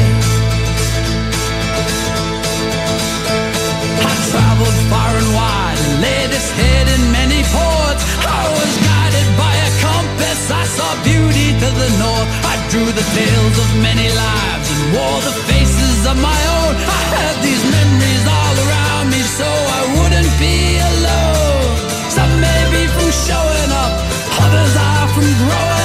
I 4.03 4.15
traveled 4.31 4.79
far 4.91 5.13
and 5.21 5.31
wide 5.37 5.79
and 5.79 5.95
laid 6.01 6.29
this 6.33 6.49
head 6.59 6.87
in 6.97 7.03
many 7.13 7.41
ports. 7.53 8.03
I 8.25 8.43
was 8.57 8.73
guided 8.89 9.29
by 9.37 9.55
a 9.69 9.71
compass. 9.85 10.41
I 10.51 10.65
saw 10.77 10.91
beauty 11.05 11.49
to 11.63 11.69
the 11.71 11.91
north. 12.03 12.31
I 12.53 12.55
drew 12.73 12.89
the 12.89 13.07
tales 13.15 13.57
of 13.63 13.69
many 13.85 14.09
lives 14.11 14.67
and 14.75 14.83
wore 14.97 15.21
the 15.29 15.37
faces 15.51 15.99
of 16.11 16.17
my 16.19 16.41
own. 16.59 16.73
I 16.79 17.03
had 17.17 17.35
these 17.45 17.63
memories 17.69 18.25
all 18.27 18.57
around 18.59 18.72
so 19.39 19.49
I 19.49 19.81
wouldn't 19.97 20.33
be 20.39 20.77
alone. 20.93 21.77
Some 22.11 22.33
may 22.41 22.63
be 22.75 22.83
from 22.95 23.11
showing 23.27 23.71
up, 23.85 23.93
others 24.45 24.75
are 24.77 25.09
from 25.15 25.29
growing 25.41 25.82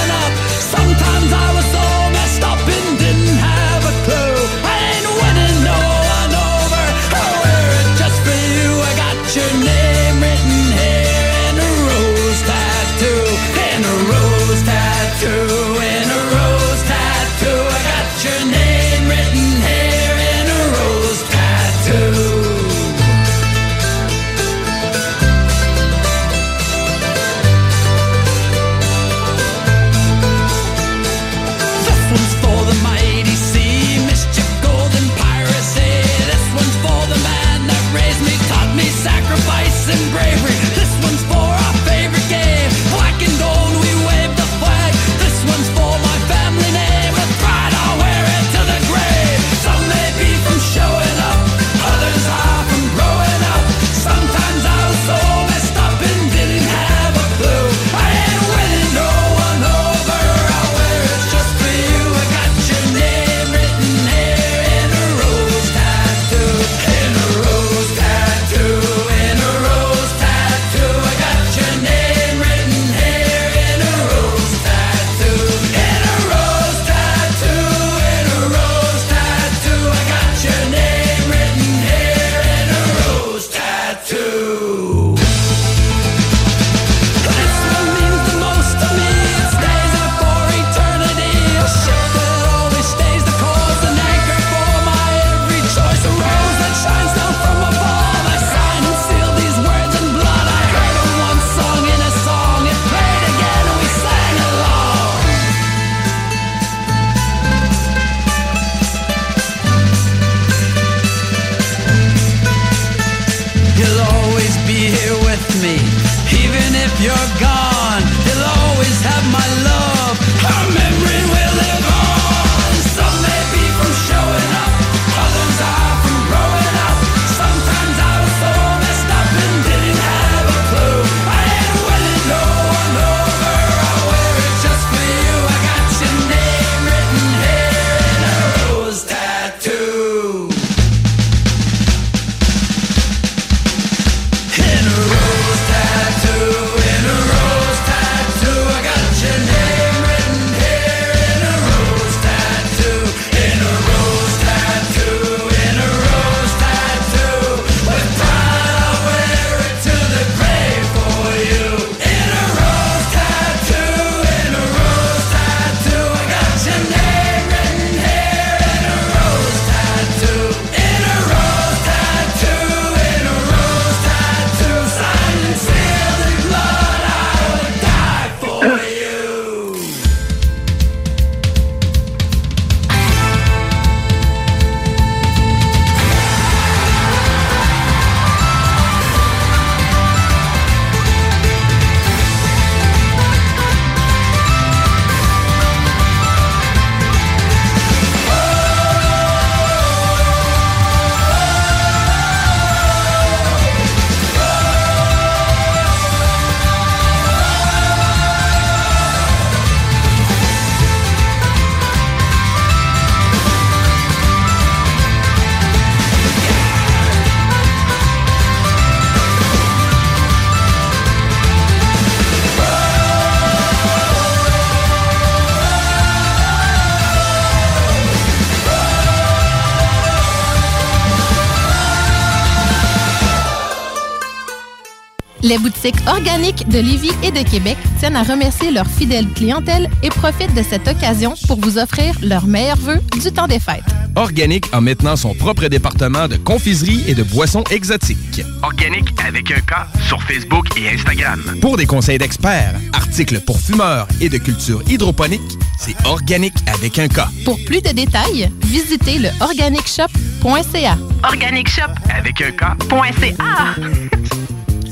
Les 235.48 235.56
boutiques 235.56 235.96
organiques 236.06 236.68
de 236.68 236.78
Lévis 236.78 237.12
et 237.22 237.30
de 237.30 237.42
Québec 237.42 237.78
tiennent 237.98 238.16
à 238.16 238.22
remercier 238.22 238.70
leur 238.70 238.86
fidèle 238.86 239.26
clientèle 239.34 239.88
et 240.02 240.10
profitent 240.10 240.52
de 240.54 240.62
cette 240.62 240.86
occasion 240.86 241.32
pour 241.46 241.58
vous 241.58 241.78
offrir 241.78 242.14
leurs 242.22 242.46
meilleurs 242.46 242.76
vœux 242.76 243.00
du 243.18 243.32
temps 243.32 243.46
des 243.46 243.58
fêtes. 243.58 243.82
Organic 244.14 244.66
a 244.72 244.82
maintenant 244.82 245.16
son 245.16 245.32
propre 245.32 245.68
département 245.68 246.28
de 246.28 246.36
confiserie 246.36 247.02
et 247.08 247.14
de 247.14 247.22
boissons 247.22 247.64
exotiques. 247.70 248.42
Organique 248.62 249.08
avec 249.26 249.50
un 249.50 249.60
K 249.60 249.86
sur 250.06 250.22
Facebook 250.22 250.66
et 250.76 250.90
Instagram. 250.90 251.40
Pour 251.62 251.78
des 251.78 251.86
conseils 251.86 252.18
d'experts, 252.18 252.74
articles 252.92 253.40
pour 253.40 253.58
fumeurs 253.58 254.06
et 254.20 254.28
de 254.28 254.36
culture 254.36 254.82
hydroponique, 254.86 255.40
c'est 255.78 255.96
Organic 256.04 256.52
avec 256.66 256.98
un 256.98 257.08
K. 257.08 257.20
Pour 257.46 257.58
plus 257.64 257.80
de 257.80 257.88
détails, 257.92 258.50
visitez 258.64 259.18
le 259.18 259.30
organicshop.ca. 259.40 260.98
Organic 261.24 261.70
Shop 261.70 261.92
avec 262.14 262.42
un 262.42 262.50
K. 262.50 264.07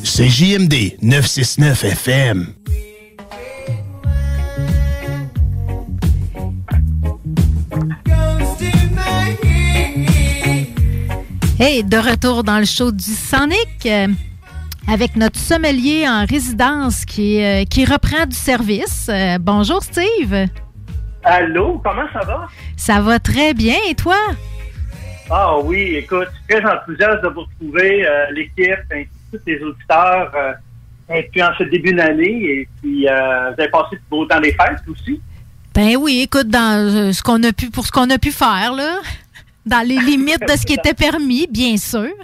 C'est 0.08 0.28
JMD 0.28 1.02
969 1.02 1.84
FM. 1.84 2.46
Hey, 11.58 11.82
de 11.82 11.96
retour 11.96 12.44
dans 12.44 12.58
le 12.60 12.64
show 12.64 12.92
du 12.92 13.02
Sonic 13.02 13.58
euh, 13.84 14.06
avec 14.88 15.16
notre 15.16 15.38
sommelier 15.38 16.06
en 16.08 16.24
résidence 16.24 17.04
qui, 17.04 17.44
euh, 17.44 17.64
qui 17.64 17.84
reprend 17.84 18.26
du 18.26 18.36
service. 18.36 19.08
Euh, 19.10 19.38
bonjour 19.40 19.82
Steve. 19.82 20.46
Allô, 21.24 21.80
comment 21.84 22.06
ça 22.12 22.20
va? 22.20 22.46
Ça 22.76 23.00
va 23.00 23.18
très 23.18 23.54
bien 23.54 23.76
et 23.90 23.94
toi? 23.96 24.16
Ah 25.28 25.58
oui, 25.58 25.96
écoute, 25.96 26.28
très 26.48 26.64
enthousiaste 26.64 27.24
de 27.24 27.28
vous 27.28 27.40
retrouver, 27.40 28.06
euh, 28.06 28.30
l'équipe, 28.30 28.78
ainsi 28.92 29.08
tous 29.36 29.46
les 29.46 29.62
auditeurs, 29.62 30.32
euh, 30.34 30.52
et 31.14 31.28
puis 31.30 31.42
en 31.42 31.54
ce 31.58 31.64
début 31.64 31.92
d'année, 31.92 32.44
et 32.44 32.68
puis 32.80 33.08
euh, 33.08 33.50
vous 33.50 33.60
avez 33.60 33.70
passé 33.70 33.96
de 33.96 34.02
beau 34.10 34.24
temps 34.26 34.40
des 34.40 34.52
fêtes 34.52 34.82
aussi. 34.90 35.20
Ben 35.74 35.96
oui, 35.96 36.22
écoute, 36.22 36.48
dans 36.48 36.78
euh, 36.78 37.12
ce 37.12 37.22
qu'on 37.22 37.42
a 37.42 37.52
pu 37.52 37.70
pour 37.70 37.86
ce 37.86 37.92
qu'on 37.92 38.08
a 38.10 38.18
pu 38.18 38.32
faire 38.32 38.72
là, 38.72 39.00
dans 39.66 39.86
les 39.86 39.98
limites 39.98 40.40
de 40.40 40.56
ce 40.56 40.64
qui 40.64 40.74
était 40.80 40.94
permis, 40.94 41.46
bien 41.50 41.76
sûr. 41.76 42.14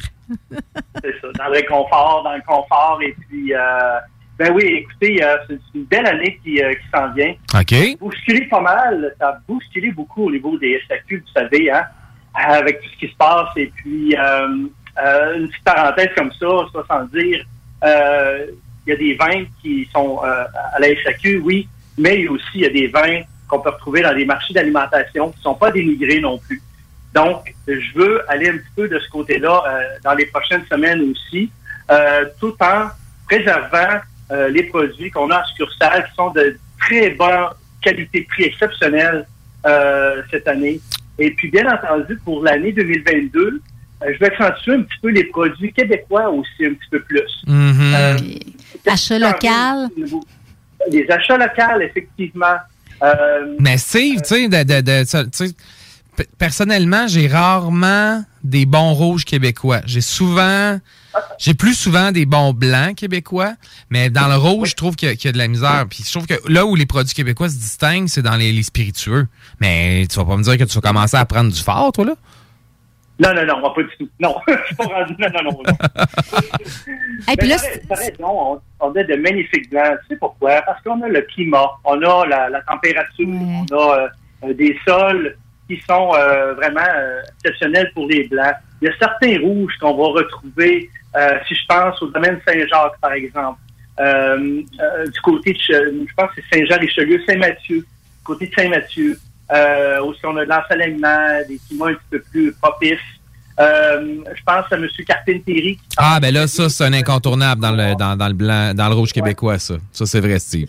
C'est 1.03 1.21
ça, 1.21 1.29
dans 1.39 1.47
le 1.47 1.53
réconfort, 1.53 2.23
dans 2.25 2.35
le 2.35 2.43
confort, 2.47 2.99
et 3.03 3.15
puis, 3.29 3.53
euh, 3.55 3.99
ben 4.39 4.53
oui, 4.55 4.65
écoutez, 4.65 5.23
euh, 5.23 5.37
c'est 5.47 5.59
une 5.75 5.85
belle 5.85 6.07
année 6.07 6.41
qui, 6.43 6.63
euh, 6.63 6.73
qui 6.73 6.89
s'en 6.95 7.13
vient. 7.13 7.35
OK. 7.55 7.99
bousculé 8.01 8.47
pas 8.47 8.61
mal. 8.61 9.15
Ça 9.21 9.29
a 9.29 9.39
bousculé 9.47 9.91
beaucoup 9.93 10.27
au 10.27 10.31
niveau 10.31 10.57
des 10.59 10.81
SAQ, 10.89 11.19
vous 11.19 11.33
savez, 11.33 11.71
hein, 11.71 11.85
avec 12.35 12.81
tout 12.81 12.89
ce 12.95 12.99
qui 12.99 13.13
se 13.13 13.17
passe. 13.17 13.49
Et 13.57 13.71
puis, 13.77 14.17
euh, 15.03 15.39
une 15.39 15.49
petite 15.49 15.65
parenthèse 15.65 16.11
comme 16.17 16.33
ça, 16.33 16.47
ça 16.73 16.85
sans 16.89 17.05
dire, 17.07 17.45
euh, 17.85 18.47
il 18.87 18.91
y 18.91 18.93
a 18.93 18.97
des 18.97 19.15
vins 19.15 19.45
qui 19.61 19.89
sont 19.93 20.21
euh, 20.25 20.45
à 20.75 20.79
la 20.81 20.89
SAQ, 21.03 21.41
oui, 21.45 21.69
mais 21.99 22.19
il 22.19 22.25
y 22.25 22.29
a 22.29 22.31
aussi 22.31 22.45
il 22.55 22.61
y 22.63 22.67
a 22.67 22.71
des 22.71 22.89
vins 22.89 23.23
qu'on 23.49 23.61
peut 23.61 23.71
retrouver 23.71 24.03
dans 24.03 24.13
les 24.13 24.25
marchés 24.25 24.55
d'alimentation 24.55 25.31
qui 25.31 25.39
ne 25.39 25.43
sont 25.43 25.55
pas 25.55 25.71
dénigrés 25.71 26.21
non 26.21 26.39
plus. 26.39 26.63
Donc, 27.15 27.55
je 27.67 27.95
veux 27.95 28.31
aller 28.31 28.49
un 28.49 28.57
petit 28.57 28.75
peu 28.75 28.89
de 28.89 28.99
ce 28.99 29.09
côté-là 29.11 29.63
euh, 29.67 29.83
dans 30.03 30.15
les 30.15 30.27
prochaines 30.27 30.65
semaines 30.71 31.11
aussi, 31.11 31.51
euh, 31.91 32.25
tout 32.41 32.55
en 32.61 32.89
préservant 33.27 34.01
les 34.49 34.63
produits 34.63 35.11
qu'on 35.11 35.31
a 35.31 35.43
en 35.43 35.45
succursale 35.45 36.09
qui 36.09 36.15
sont 36.15 36.31
de 36.31 36.57
très 36.81 37.11
bonne 37.11 37.49
qualité 37.83 38.23
prix 38.23 38.45
exceptionnelle 38.45 39.27
cette 40.31 40.49
année. 40.49 40.81
Et 41.19 41.33
puis, 41.33 41.51
bien 41.51 41.71
entendu, 41.71 42.17
pour 42.25 42.43
l'année 42.43 42.73
2022, 42.73 43.39
euh, 43.39 43.61
je 44.13 44.19
vais 44.19 44.27
accentuer 44.27 44.75
un 44.75 44.83
petit 44.83 44.99
peu 45.03 45.09
les 45.11 45.25
produits 45.25 45.73
québécois 45.73 46.29
aussi 46.31 46.67
un 46.67 46.75
petit 46.75 46.89
peu 46.91 47.01
plus. 47.03 47.21
Euh, 47.49 48.17
Achat 48.87 49.19
local? 49.19 49.89
Les 50.91 51.07
achats 51.11 51.37
locaux, 51.39 51.81
effectivement. 51.81 52.57
Euh, 53.03 53.57
Mais 53.61 53.79
Steve, 53.79 54.21
tu 54.23 54.29
sais, 54.35 54.49
de- 54.49 54.63
de- 54.65 54.81
de- 54.81 55.05
ça, 55.07 55.25
tu 55.25 55.31
sais, 55.33 55.55
p- 56.17 56.27
personnellement, 56.39 57.07
j'ai 57.09 57.27
rarement 57.29 58.25
des 58.45 58.67
bons 58.67 58.93
rouges 58.93 59.25
québécois. 59.25 59.81
J'ai 59.87 60.01
souvent, 60.01 60.79
j'ai 61.39 61.55
plus 61.55 61.75
souvent 61.75 62.11
des 62.13 62.27
bons 62.27 62.53
blancs 62.53 62.97
québécois, 62.97 63.55
mais 63.91 64.11
dans 64.11 64.29
le 64.29 64.37
rouge, 64.37 64.71
je 64.71 64.75
trouve 64.77 64.97
qu'il 64.97 65.09
y, 65.09 65.13
a- 65.13 65.15
qu'il 65.17 65.27
y 65.27 65.31
a 65.31 65.33
de 65.33 65.39
la 65.39 65.49
misère. 65.49 65.87
Puis 65.89 66.05
je 66.07 66.11
trouve 66.13 66.27
que 66.27 66.35
là 66.49 66.67
où 66.67 66.75
les 66.75 66.87
produits 66.87 67.15
québécois 67.15 67.49
se 67.49 67.57
distinguent, 67.57 68.09
c'est 68.09 68.23
dans 68.23 68.37
les, 68.37 68.53
les 68.53 68.63
spiritueux. 68.63 69.27
Mais 69.61 70.07
tu 70.11 70.17
vas 70.17 70.25
pas 70.25 70.37
me 70.37 70.43
dire 70.43 70.59
que 70.59 70.65
tu 70.65 70.75
vas 70.75 70.81
commencer 70.81 71.17
à 71.17 71.25
prendre 71.25 71.53
du 71.53 71.61
fort, 71.61 71.93
toi, 71.93 72.05
là? 72.05 72.15
Non, 73.23 73.35
non, 73.35 73.45
non, 73.47 73.73
pas 73.75 73.83
du 73.83 73.89
tout. 73.99 74.09
Non, 74.21 74.37
je 74.49 74.67
suis 74.67 74.75
pas 74.75 74.85
rendu. 74.85 75.15
Non, 75.19 75.29
non, 75.35 75.43
non. 75.45 75.63
non. 75.69 75.73
Mais 77.41 77.47
là, 77.49 77.57
t'as- 77.89 77.95
raison, 77.95 78.15
on, 78.21 78.61
on 78.81 78.91
a 78.93 79.03
de 79.05 79.15
magnifiques 79.17 79.71
blancs. 79.71 79.99
Tu 80.03 80.09
sais 80.09 80.17
pourquoi? 80.17 80.63
Parce 80.63 80.83
qu'on 80.83 81.01
a 81.03 81.09
le 81.09 81.21
climat, 81.23 81.71
on 81.85 82.01
a 82.03 82.27
la, 82.27 82.49
la 82.49 82.61
température, 82.63 83.27
on 83.29 83.67
a 83.77 84.09
euh, 84.45 84.55
des 84.55 84.77
sols 84.87 85.37
qui 85.69 85.81
sont 85.89 86.13
euh, 86.15 86.55
vraiment 86.55 86.81
euh, 86.95 87.21
exceptionnels 87.45 87.91
pour 87.95 88.07
les 88.09 88.27
blancs. 88.29 88.55
Il 88.81 88.89
y 88.89 88.91
a 88.91 88.95
certains 88.99 89.39
rouges 89.41 89.75
qu'on 89.81 89.95
va 89.97 90.21
retrouver, 90.21 90.91
euh, 91.17 91.39
si 91.47 91.55
je 91.55 91.65
pense 91.69 92.01
au 92.03 92.09
domaine 92.09 92.41
Saint-Jacques, 92.47 92.99
par 93.01 93.13
exemple. 93.13 93.61
Euh, 94.01 94.63
euh, 94.81 95.07
du 95.07 95.21
côté 95.21 95.53
de, 95.53 95.59
je 96.09 96.15
pense 96.17 96.31
que 96.35 96.41
c'est 96.51 96.59
Saint-Jean-Richelieu, 96.59 97.21
Saint-Mathieu, 97.29 97.77
du 97.79 97.85
côté 98.25 98.47
de 98.49 98.55
Saint-Mathieu. 98.55 99.17
Euh, 99.53 100.03
aussi, 100.03 100.21
on 100.25 100.37
a 100.37 100.45
de 100.45 100.51
l'ensoleillement, 100.51 101.41
des 101.49 101.61
climats 101.67 101.89
un 101.89 101.95
petit 101.95 102.05
peu 102.11 102.21
plus 102.31 102.53
propices. 102.61 102.99
Euh, 103.61 104.17
je 104.35 104.43
pense 104.45 104.65
à 104.71 104.77
M. 104.77 104.89
Carpentieri. 105.07 105.79
Ah, 105.99 106.19
ben 106.21 106.33
là, 106.33 106.47
ça, 106.47 106.69
c'est 106.69 106.85
un 106.85 106.93
incontournable 106.93 107.61
dans 107.61 107.73
le, 107.73 107.95
dans, 107.97 108.17
dans 108.17 108.29
le 108.29 108.35
blanc, 108.35 108.73
dans 108.75 108.89
le 108.89 108.95
rouge 108.95 109.13
québécois, 109.13 109.59
ça. 109.59 109.75
Ça, 109.93 110.07
c'est 110.07 110.21
vrai, 110.21 110.39
Steve. 110.39 110.69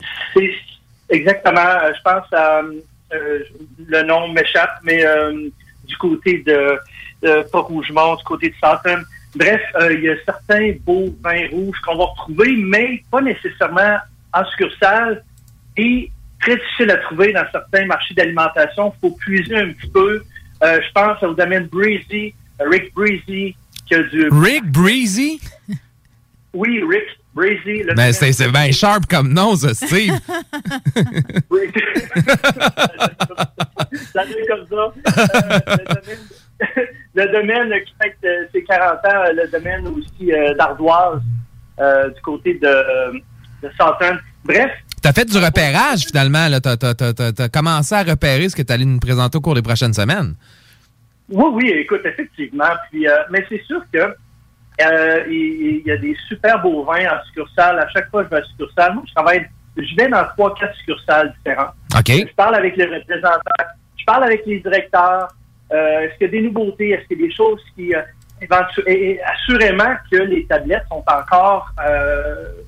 Exactement, 1.09 1.61
euh, 1.61 1.91
je 1.95 2.01
pense 2.01 2.33
à 2.33 2.61
euh, 3.13 3.39
le 3.77 4.03
nom 4.03 4.29
m'échappe, 4.29 4.79
mais 4.83 5.05
euh, 5.05 5.49
du 5.85 5.97
côté 5.97 6.43
de 6.45 6.79
euh, 7.25 7.43
pas 7.51 7.59
Rougemont, 7.59 8.15
du 8.15 8.23
côté 8.23 8.49
de 8.49 8.55
Sutton. 8.55 9.03
Bref, 9.35 9.61
il 9.91 10.01
y 10.01 10.09
a 10.09 10.15
certains 10.25 10.73
beaux 10.85 11.13
vins 11.23 11.47
rouges 11.51 11.79
qu'on 11.85 11.97
va 11.97 12.05
retrouver, 12.05 12.55
mais 12.57 13.03
pas 13.09 13.21
nécessairement 13.21 13.97
en 14.31 14.45
succursale 14.45 15.23
et 15.77 16.11
très 16.43 16.55
difficile 16.57 16.91
à 16.91 16.97
trouver 16.97 17.33
dans 17.33 17.45
certains 17.51 17.85
marchés 17.85 18.13
d'alimentation. 18.13 18.93
Il 18.95 18.99
faut 19.01 19.15
puiser 19.15 19.55
un 19.57 19.71
petit 19.71 19.87
peu. 19.89 20.21
Euh, 20.63 20.79
je 20.85 20.91
pense 20.93 21.21
au 21.23 21.33
domaine 21.33 21.67
Breezy, 21.67 22.33
euh, 22.61 22.65
Rick 22.69 22.93
Breezy, 22.93 23.55
qui 23.85 23.95
a 23.95 24.03
du... 24.03 24.29
Rick 24.31 24.65
Breezy? 24.71 25.41
Oui, 26.53 26.81
Rick 26.87 27.19
Breezy. 27.33 27.79
le 27.83 27.87
Ben, 27.87 27.95
domaine- 27.95 28.13
c'est 28.13 28.31
c'est 28.31 28.49
bien 28.51 28.71
sharp 28.71 29.05
comme 29.09 29.33
nom, 29.33 29.55
ça, 29.55 29.73
Steve. 29.73 30.13
Ça 34.13 34.23
vient 34.23 34.45
comme 34.47 34.67
ça. 34.69 34.75
Euh, 34.75 35.57
le, 35.77 35.85
domaine, 35.95 36.87
le 37.15 37.31
domaine 37.31 37.83
qui 37.85 37.93
fête 38.01 38.17
ses 38.51 38.63
40 38.63 38.91
ans, 39.05 39.23
le 39.35 39.47
domaine 39.51 39.87
aussi 39.87 40.31
euh, 40.33 40.53
d'Ardoise, 40.55 41.21
du 42.15 42.21
côté 42.21 42.53
de, 42.55 43.13
de. 43.61 43.69
Bref, 44.45 44.71
T'as 45.03 45.11
fait 45.13 45.25
du 45.25 45.37
repérage, 45.37 46.05
finalement. 46.05 46.47
là. 46.47 46.59
T'as 46.61 46.77
t'as- 46.77 46.93
t'as- 46.93 47.13
t'as- 47.13 47.33
t'as 47.33 47.49
commencé 47.49 47.93
à 47.93 48.03
repérer 48.03 48.47
ce 48.49 48.55
que 48.55 48.61
t'allais 48.61 48.85
nous 48.85 48.99
présenter 48.99 49.37
au 49.37 49.41
cours 49.41 49.53
des 49.55 49.61
prochaines 49.61 49.93
semaines. 49.93 50.33
oui, 51.29 51.45
oui, 51.53 51.69
écoute, 51.69 52.01
effectivement. 52.05 52.71
Puis, 52.89 53.07
euh, 53.07 53.15
mais 53.29 53.45
c'est 53.49 53.61
sûr 53.63 53.81
que 53.93 53.99
euh, 53.99 55.23
il, 55.29 55.81
il 55.81 55.83
y 55.85 55.91
a 55.91 55.97
des 55.97 56.15
super 56.27 56.61
beaux 56.61 56.83
vins 56.85 57.05
en 57.05 57.23
succursale. 57.27 57.79
À 57.79 57.87
chaque 57.89 58.09
fois 58.09 58.23
que 58.23 58.29
je 58.31 58.35
vais 58.35 58.41
à 58.41 58.45
succursale, 58.45 58.93
moi, 58.95 59.03
je 59.07 59.13
travaille, 59.13 59.45
je 59.77 59.95
vais 59.97 60.07
dans 60.09 60.23
trois, 60.29 60.53
quatre 60.55 60.75
succursales 60.77 61.33
différentes. 61.37 61.73
OK. 61.97 62.07
Je 62.29 62.33
parle 62.35 62.55
avec 62.55 62.75
les 62.77 62.85
représentants, 62.85 63.39
je 63.97 64.05
parle 64.05 64.23
avec 64.23 64.45
les 64.45 64.59
directeurs. 64.61 65.27
Euh, 65.71 65.99
est-ce 66.01 66.17
qu'il 66.17 66.27
y 66.27 66.29
a 66.37 66.41
des 66.41 66.47
nouveautés? 66.47 66.89
Est-ce 66.91 67.07
qu'il 67.07 67.19
y 67.19 67.23
a 67.23 67.27
des 67.27 67.33
choses 67.35 67.59
qui... 67.75 67.93
euh, 67.95 68.01
éventu- 68.41 68.83
et, 68.87 69.11
et 69.11 69.21
assurément 69.23 69.95
que 70.11 70.17
les 70.17 70.45
tablettes 70.45 70.83
sont 70.89 71.03
encore 71.07 71.71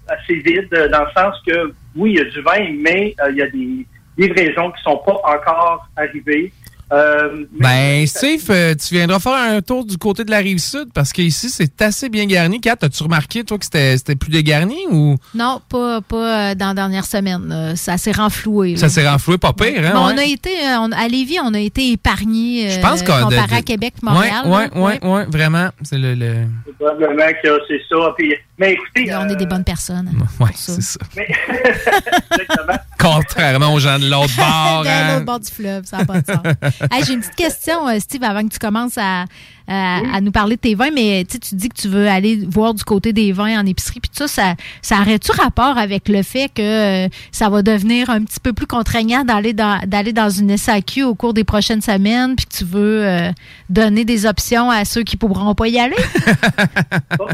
assez 0.08 0.36
vides, 0.36 0.70
dans 0.92 1.04
le 1.06 1.12
sens 1.16 1.36
que, 1.46 1.74
oui, 1.96 2.12
il 2.12 2.18
y 2.18 2.22
a 2.22 2.26
du 2.26 2.42
vin, 2.42 2.74
mais 2.80 3.16
euh, 3.22 3.32
il 3.32 3.38
y 3.38 3.42
a 3.42 3.50
des 3.50 3.86
livraisons 4.18 4.72
qui 4.72 4.84
sont 4.84 4.98
pas 4.98 5.20
encore 5.24 5.88
arrivées. 5.96 6.52
Euh, 6.92 7.46
Ben, 7.60 8.06
Steve, 8.06 8.44
euh, 8.52 8.76
tu 8.76 8.94
viendras 8.94 9.20
faire 9.20 9.34
un 9.34 9.62
tour 9.62 9.86
du 9.86 9.98
côté 9.98 10.24
de 10.24 10.30
la 10.32 10.38
rive 10.38 10.60
sud 10.60 10.90
parce 10.94 11.12
qu'ici, 11.12 11.50
c'est 11.50 11.82
assez 11.82 12.10
bien 12.10 12.26
garni. 12.26 12.62
Kat, 12.62 12.76
as-tu 12.82 13.02
remarqué, 13.04 13.44
toi, 13.44 13.58
que 13.58 13.66
c'était 13.66 13.98
c'était 13.98 14.16
plus 14.16 14.30
dégarni 14.32 14.78
ou? 14.92 15.16
Non, 15.34 15.62
pas, 15.68 16.02
pas 16.02 16.52
euh, 16.52 16.56
dans 16.56 16.68
la 16.68 16.74
dernière 16.76 17.06
semaine. 17.06 17.74
Ça 17.76 17.98
s'est 17.98 18.12
renfloué. 18.12 18.74
là. 18.74 18.78
ça 18.78 18.90
s'est 18.90 19.08
renfloué 19.08 19.38
pas 19.40 19.54
pire, 19.54 19.80
hein? 19.80 19.92
Mais 19.94 20.00
on 20.00 20.18
a 20.18 20.24
été, 20.24 20.50
on- 20.80 20.92
à 20.92 21.08
Lévis, 21.08 21.40
on 21.44 21.54
a 21.56 21.60
été 21.60 21.92
épargnés 21.92 22.70
Je 22.70 22.80
pense 22.80 23.02
euh, 23.02 23.06
qu'on 23.06 23.24
comparé 23.30 23.46
de- 23.48 23.52
de- 23.52 23.56
à 23.58 23.62
Québec, 23.64 23.94
Montréal. 24.04 24.44
Ouais, 24.46 24.52
là. 24.52 24.80
ouais, 24.80 25.00
ouais, 25.02 25.10
ouais, 25.10 25.26
vraiment. 25.26 25.70
C'est 25.82 25.98
le. 25.98 26.14
le... 26.14 26.46
Probablement 26.80 27.32
que 27.42 27.50
c'est 27.68 27.82
ça. 27.90 28.14
Puis, 28.18 28.34
mais 28.60 28.74
écoutez... 28.74 29.14
on 29.16 29.28
est 29.30 29.36
des 29.36 29.46
bonnes 29.48 29.64
personnes. 29.64 30.12
Ouais, 30.40 30.50
c'est 30.56 30.82
ça. 30.82 31.00
Mais, 31.16 31.28
Contrairement 33.00 33.74
aux 33.74 33.80
gens 33.80 34.00
de 34.00 34.10
l'autre 34.10 34.34
bord. 34.38 34.84
de 34.84 34.88
hein. 34.90 35.14
l'autre 35.14 35.26
bord 35.26 35.40
du 35.40 35.52
fleuve, 35.52 35.86
ça 35.86 35.98
n'a 35.98 36.06
pas 36.06 36.22
de 36.22 36.26
sens. 36.26 36.40
Hey, 36.92 37.04
J'ai 37.04 37.14
une 37.14 37.20
petite 37.20 37.36
question, 37.36 37.88
euh, 37.88 38.00
Steve, 38.00 38.24
avant 38.24 38.44
que 38.44 38.54
tu 38.54 38.60
commences 38.60 38.98
à, 38.98 39.26
à, 39.68 39.98
à 40.14 40.22
nous 40.22 40.32
parler 40.32 40.56
de 40.56 40.62
tes 40.62 40.76
vins, 40.76 40.92
mais 40.94 41.26
tu 41.30 41.38
dis 41.56 41.70
que 41.70 41.76
tu 41.76 41.88
veux 41.88 42.08
aller 42.08 42.40
voir 42.48 42.74
du 42.74 42.84
côté 42.84 43.14
des 43.14 43.32
vins 43.32 43.60
en 43.60 43.66
épicerie, 43.66 44.00
puis 44.00 44.10
tout 44.10 44.28
ça, 44.28 44.28
ça, 44.28 44.56
ça 44.82 45.02
aurait-tu 45.02 45.32
rapport 45.32 45.78
avec 45.78 46.08
le 46.10 46.24
fait 46.24 46.50
que 46.54 47.06
euh, 47.06 47.10
ça 47.32 47.50
va 47.50 47.62
devenir 47.62 48.10
un 48.10 48.24
petit 48.24 48.40
peu 48.40 48.54
plus 48.54 48.68
contraignant 48.68 49.24
d'aller 49.24 49.54
dans, 49.54 49.80
d'aller 49.86 50.14
dans 50.14 50.30
une 50.30 50.56
SAQ 50.56 51.04
au 51.04 51.16
cours 51.16 51.34
des 51.34 51.44
prochaines 51.44 51.82
semaines, 51.82 52.36
puis 52.36 52.46
que 52.46 52.58
tu 52.58 52.66
veux 52.66 53.06
euh, 53.06 53.32
donner 53.70 54.06
des 54.06 54.26
options 54.26 54.70
à 54.70 54.86
ceux 54.86 55.04
qui 55.04 55.18
pourront 55.18 55.56
pas 55.56 55.68
y 55.68 55.80
aller? 55.80 55.96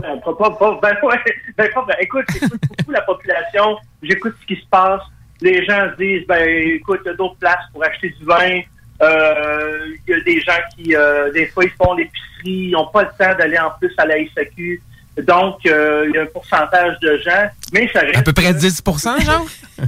Ben, 0.02 0.20
pas, 0.24 0.34
pas, 0.34 0.52
pas, 0.52 0.80
ben, 0.82 0.96
ouais, 1.04 1.18
ben, 1.58 1.68
pas, 1.74 1.86
ben, 1.88 1.96
écoute, 2.00 2.26
j'écoute 2.32 2.62
beaucoup 2.68 2.92
la 2.92 3.02
population, 3.02 3.78
j'écoute 4.02 4.34
ce 4.42 4.46
qui 4.48 4.56
se 4.60 4.66
passe. 4.70 5.02
Les 5.42 5.66
gens 5.66 5.90
se 5.92 5.98
disent, 5.98 6.28
ben, 6.28 6.48
écoute, 6.76 7.00
il 7.04 7.08
y 7.08 7.12
a 7.12 7.16
d'autres 7.16 7.36
places 7.36 7.66
pour 7.74 7.84
acheter 7.84 8.10
du 8.10 8.26
vin. 8.26 8.62
Euh, 9.02 9.88
Il 10.08 10.12
y 10.12 10.18
a 10.18 10.22
des 10.22 10.40
gens 10.42 10.60
qui, 10.76 10.96
euh, 10.96 11.32
des 11.32 11.48
fois, 11.48 11.64
ils 11.64 11.72
font 11.72 11.94
l'épicerie, 11.94 12.68
ils 12.68 12.72
n'ont 12.72 12.88
pas 12.88 13.04
le 13.04 13.10
temps 13.10 13.36
d'aller 13.38 13.58
en 13.58 13.72
plus 13.80 13.92
à 13.98 14.06
la 14.06 14.16
SAQ. 14.36 14.82
Donc, 15.24 15.66
euh, 15.66 16.06
il 16.08 16.16
y 16.16 16.18
a 16.20 16.22
un 16.22 16.26
pourcentage 16.28 17.00
de 17.02 17.18
gens, 17.18 17.50
mais 17.74 17.90
ça 17.92 18.02
reste... 18.02 18.18
À 18.18 18.22
peu 18.22 18.34
près 18.34 18.54
10 18.54 18.82
genre? 19.26 19.46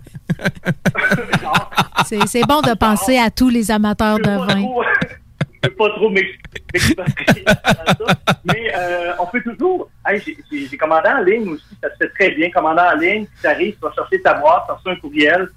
C'est 2.06 2.28
c'est 2.28 2.42
bon 2.42 2.62
de 2.62 2.74
penser 2.74 3.18
à 3.18 3.30
tous 3.30 3.50
les 3.50 3.72
amateurs 3.72 4.18
de 4.18 4.30
vin. 4.30 4.64
je 5.64 5.70
peux 5.70 5.76
pas 5.76 5.90
trop 5.92 6.10
m'ex- 6.10 6.28
m'exprimer 6.74 7.44
dans 7.46 8.06
ça. 8.08 8.16
Mais 8.44 8.72
euh, 8.76 9.14
on 9.20 9.26
peut 9.28 9.42
toujours. 9.42 9.90
Hey, 10.06 10.22
j'ai- 10.52 10.78
commandé 10.78 11.10
en 11.10 11.24
ligne 11.24 11.48
aussi, 11.50 11.64
ça 11.82 11.90
se 11.92 11.96
fait 11.98 12.10
très 12.10 12.32
bien. 12.32 12.50
Commandé 12.52 12.82
en 12.82 12.98
ligne, 12.98 13.26
tu 13.42 13.48
arrives, 13.48 13.74
tu 13.76 13.80
vas 13.82 13.94
chercher 13.94 14.22
ta 14.22 14.34
boîte, 14.36 14.64
tu 14.68 14.74
reçois 14.74 14.92
un 14.94 14.96
courriel 14.98 15.48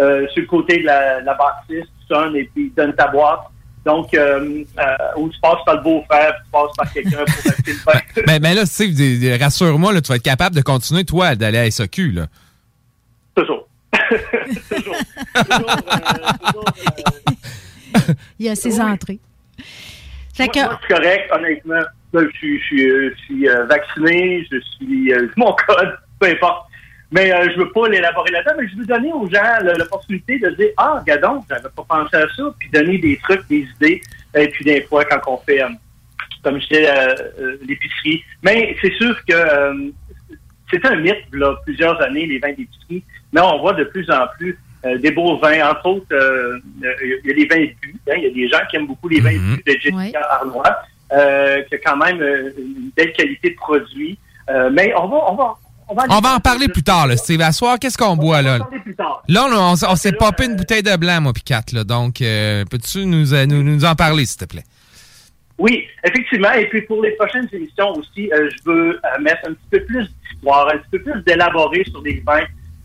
euh, 0.00 0.26
sur 0.28 0.42
le 0.42 0.46
côté 0.48 0.78
de 0.80 0.84
la, 0.86 1.20
la 1.20 1.34
bâtisse, 1.34 1.84
tu 2.00 2.06
sonnes 2.14 2.36
et 2.36 2.44
puis 2.54 2.72
donnent 2.76 2.94
ta 2.94 3.08
boîte. 3.08 3.40
Donc, 3.84 4.14
euh, 4.14 4.64
euh, 4.78 4.96
ou 5.18 5.28
tu 5.28 5.38
passes 5.40 5.62
par 5.66 5.76
le 5.76 5.82
beau-frère, 5.82 6.34
tu 6.44 6.50
passes 6.50 6.72
par 6.76 6.90
quelqu'un 6.92 7.24
pour 7.24 7.52
acheter 7.52 7.72
le 7.72 7.78
vin. 7.84 8.00
Ben, 8.26 8.38
ben 8.40 8.54
là, 8.56 8.64
Steve, 8.66 9.38
rassure-moi, 9.40 9.92
là, 9.92 10.00
tu 10.00 10.08
vas 10.08 10.16
être 10.16 10.22
capable 10.22 10.56
de 10.56 10.62
continuer, 10.62 11.04
toi, 11.04 11.34
d'aller 11.34 11.58
à 11.58 11.70
SAQ, 11.70 12.12
là. 12.12 12.26
Toujours. 13.36 13.68
Il 18.38 18.46
y 18.46 18.48
a 18.48 18.56
ses 18.56 18.80
entrées. 18.80 19.18
Fait 20.34 20.48
que, 20.48 20.58
Moi, 20.58 20.68
moi, 20.68 20.80
c'est 20.82 20.94
correct, 20.94 21.30
honnêtement. 21.32 21.82
Là, 22.12 22.22
je 22.22 22.36
suis, 22.36 22.58
je 22.60 22.64
suis, 22.64 22.90
euh, 22.90 23.10
je 23.10 23.22
suis, 23.24 23.48
euh, 23.48 23.64
vacciné, 23.66 24.46
je 24.50 24.58
suis 24.60 25.12
euh, 25.12 25.28
mon 25.36 25.52
code, 25.52 25.96
peu 26.18 26.26
importe. 26.28 26.66
Mais 27.12 27.32
euh, 27.32 27.48
je 27.52 27.58
veux 27.60 27.70
pas 27.70 27.88
l'élaborer 27.88 28.32
là-dedans, 28.32 28.54
mais 28.58 28.68
je 28.68 28.76
veux 28.76 28.86
donner 28.86 29.12
aux 29.12 29.28
gens 29.30 29.42
l'opportunité 29.78 30.38
de 30.40 30.50
dire 30.50 30.70
Ah, 30.76 31.02
gadon, 31.06 31.44
j'avais 31.48 31.68
pas 31.76 31.84
pensé 31.88 32.16
à 32.16 32.26
ça, 32.36 32.42
puis 32.58 32.68
donner 32.70 32.98
des 32.98 33.16
trucs, 33.22 33.46
des 33.48 33.68
idées. 33.76 34.02
Et 34.36 34.48
puis 34.48 34.64
des 34.64 34.82
fois, 34.82 35.04
quand 35.04 35.20
on 35.28 35.36
fait, 35.38 35.60
comme 36.42 36.60
je 36.60 36.66
disais, 36.66 36.88
l'épicerie. 37.62 38.24
Mais 38.42 38.76
c'est 38.82 38.92
sûr 38.94 39.16
que 39.26 39.92
c'est 40.72 40.84
un 40.86 40.96
mythe, 40.96 41.26
là, 41.32 41.54
plusieurs 41.64 42.00
années, 42.02 42.26
les 42.26 42.40
vins 42.40 42.52
d'épicerie. 42.52 43.04
Mais 43.32 43.40
on 43.40 43.60
voit 43.60 43.74
de 43.74 43.84
plus 43.84 44.10
en 44.10 44.26
plus 44.36 44.58
euh, 44.84 44.98
des 44.98 45.10
beaux 45.10 45.38
vins. 45.38 45.70
Entre 45.70 45.86
autres, 45.86 46.06
euh, 46.12 46.58
euh, 46.84 46.92
il 47.24 47.28
y 47.28 47.30
a 47.30 47.34
les 47.34 47.46
vins 47.46 47.72
bu. 47.80 47.94
hein. 48.10 48.14
Il 48.16 48.22
y 48.24 48.26
a 48.26 48.30
des 48.30 48.48
gens 48.48 48.60
qui 48.70 48.76
aiment 48.76 48.86
beaucoup 48.86 49.08
les 49.08 49.20
vins 49.20 49.32
bu 49.36 49.62
de 49.66 49.72
Jessica 49.80 50.20
Arnois, 50.30 50.76
euh, 51.12 51.62
qui 51.62 51.74
a 51.74 51.78
quand 51.78 51.96
même 51.96 52.20
euh, 52.20 52.50
une 52.58 52.90
belle 52.96 53.12
qualité 53.12 53.50
de 53.50 53.56
produit. 53.56 54.18
Euh, 54.50 54.70
mais 54.72 54.92
on 54.96 55.08
va, 55.08 55.16
on 55.30 55.34
va, 55.36 55.54
on 55.88 55.94
va, 55.94 56.04
On 56.10 56.20
va 56.20 56.34
en 56.34 56.40
parler 56.40 56.68
plus 56.68 56.82
tard, 56.82 57.06
là, 57.06 57.16
Steve. 57.16 57.40
À 57.40 57.52
soir, 57.52 57.78
qu'est-ce 57.78 57.96
qu'on 57.96 58.16
boit, 58.16 58.42
là? 58.42 58.58
parler 58.58 58.78
plus 58.80 58.94
tard. 58.94 59.22
Là, 59.28 59.46
on, 59.48 59.72
on, 59.72 59.72
on 59.72 59.96
s'est 59.96 60.12
popé 60.12 60.46
une 60.46 60.56
bouteille 60.56 60.82
de 60.82 60.96
blanc, 60.96 61.20
moi, 61.20 61.32
puis 61.32 61.42
Kat, 61.42 61.62
là. 61.72 61.84
Donc, 61.84 62.20
euh, 62.20 62.64
peux-tu 62.70 63.06
nous, 63.06 63.32
euh, 63.32 63.46
nous, 63.46 63.62
nous 63.62 63.84
en 63.84 63.94
parler, 63.94 64.26
s'il 64.26 64.40
te 64.40 64.44
plaît? 64.44 64.64
Oui, 65.56 65.84
effectivement. 66.02 66.50
Et 66.52 66.66
puis 66.68 66.82
pour 66.82 67.00
les 67.00 67.12
prochaines 67.12 67.48
émissions 67.52 67.92
aussi, 67.92 68.28
euh, 68.32 68.50
je 68.50 68.70
veux 68.70 68.90
euh, 68.96 69.20
mettre 69.22 69.48
un 69.48 69.52
petit 69.52 69.68
peu 69.70 69.84
plus 69.84 70.08
d'histoire, 70.32 70.66
un 70.68 70.78
petit 70.78 70.90
peu 70.90 71.02
plus 71.02 71.22
d'élaborer 71.22 71.84
sur 71.84 72.02
des 72.02 72.20
vins, 72.26 72.42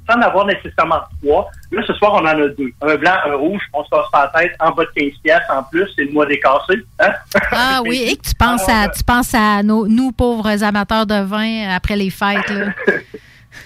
sans 0.10 0.18
en 0.18 0.22
avoir 0.22 0.45
nécessairement 0.45 1.01
trois. 1.22 1.49
Là, 1.72 1.82
ce 1.86 1.93
soir, 1.93 2.14
on 2.14 2.20
en 2.20 2.26
a 2.26 2.47
deux. 2.47 2.72
Un 2.82 2.95
blanc, 2.95 3.16
un 3.26 3.36
rouge. 3.36 3.62
On 3.74 3.84
se 3.84 3.89
casse 3.89 4.10
pas 4.12 4.32
la 4.34 4.41
tête. 4.41 4.55
En 4.60 4.72
bas 4.72 4.86
de 4.86 5.01
15 5.01 5.20
piastres 5.24 5.53
en 5.53 5.64
plus. 5.64 5.88
C'est 5.95 6.05
le 6.05 6.12
mois 6.12 6.26
des 6.26 6.39
cassés. 6.39 6.84
Hein? 6.99 7.12
ah 7.51 7.82
oui, 7.86 8.10
et 8.10 8.16
que 8.18 8.28
tu 8.28 8.36
penses 8.36 8.68
à, 8.68 8.89
tu 8.89 9.03
penses 9.03 9.34
à 9.34 9.64
nos, 9.64 9.88
nous, 9.88 10.12
pauvres 10.12 10.64
amateurs 10.64 11.05
de 11.05 11.22
vin, 11.24 11.70
après 11.70 11.95
les 11.95 12.10
fêtes. 12.10 12.49
Là. 12.49 12.74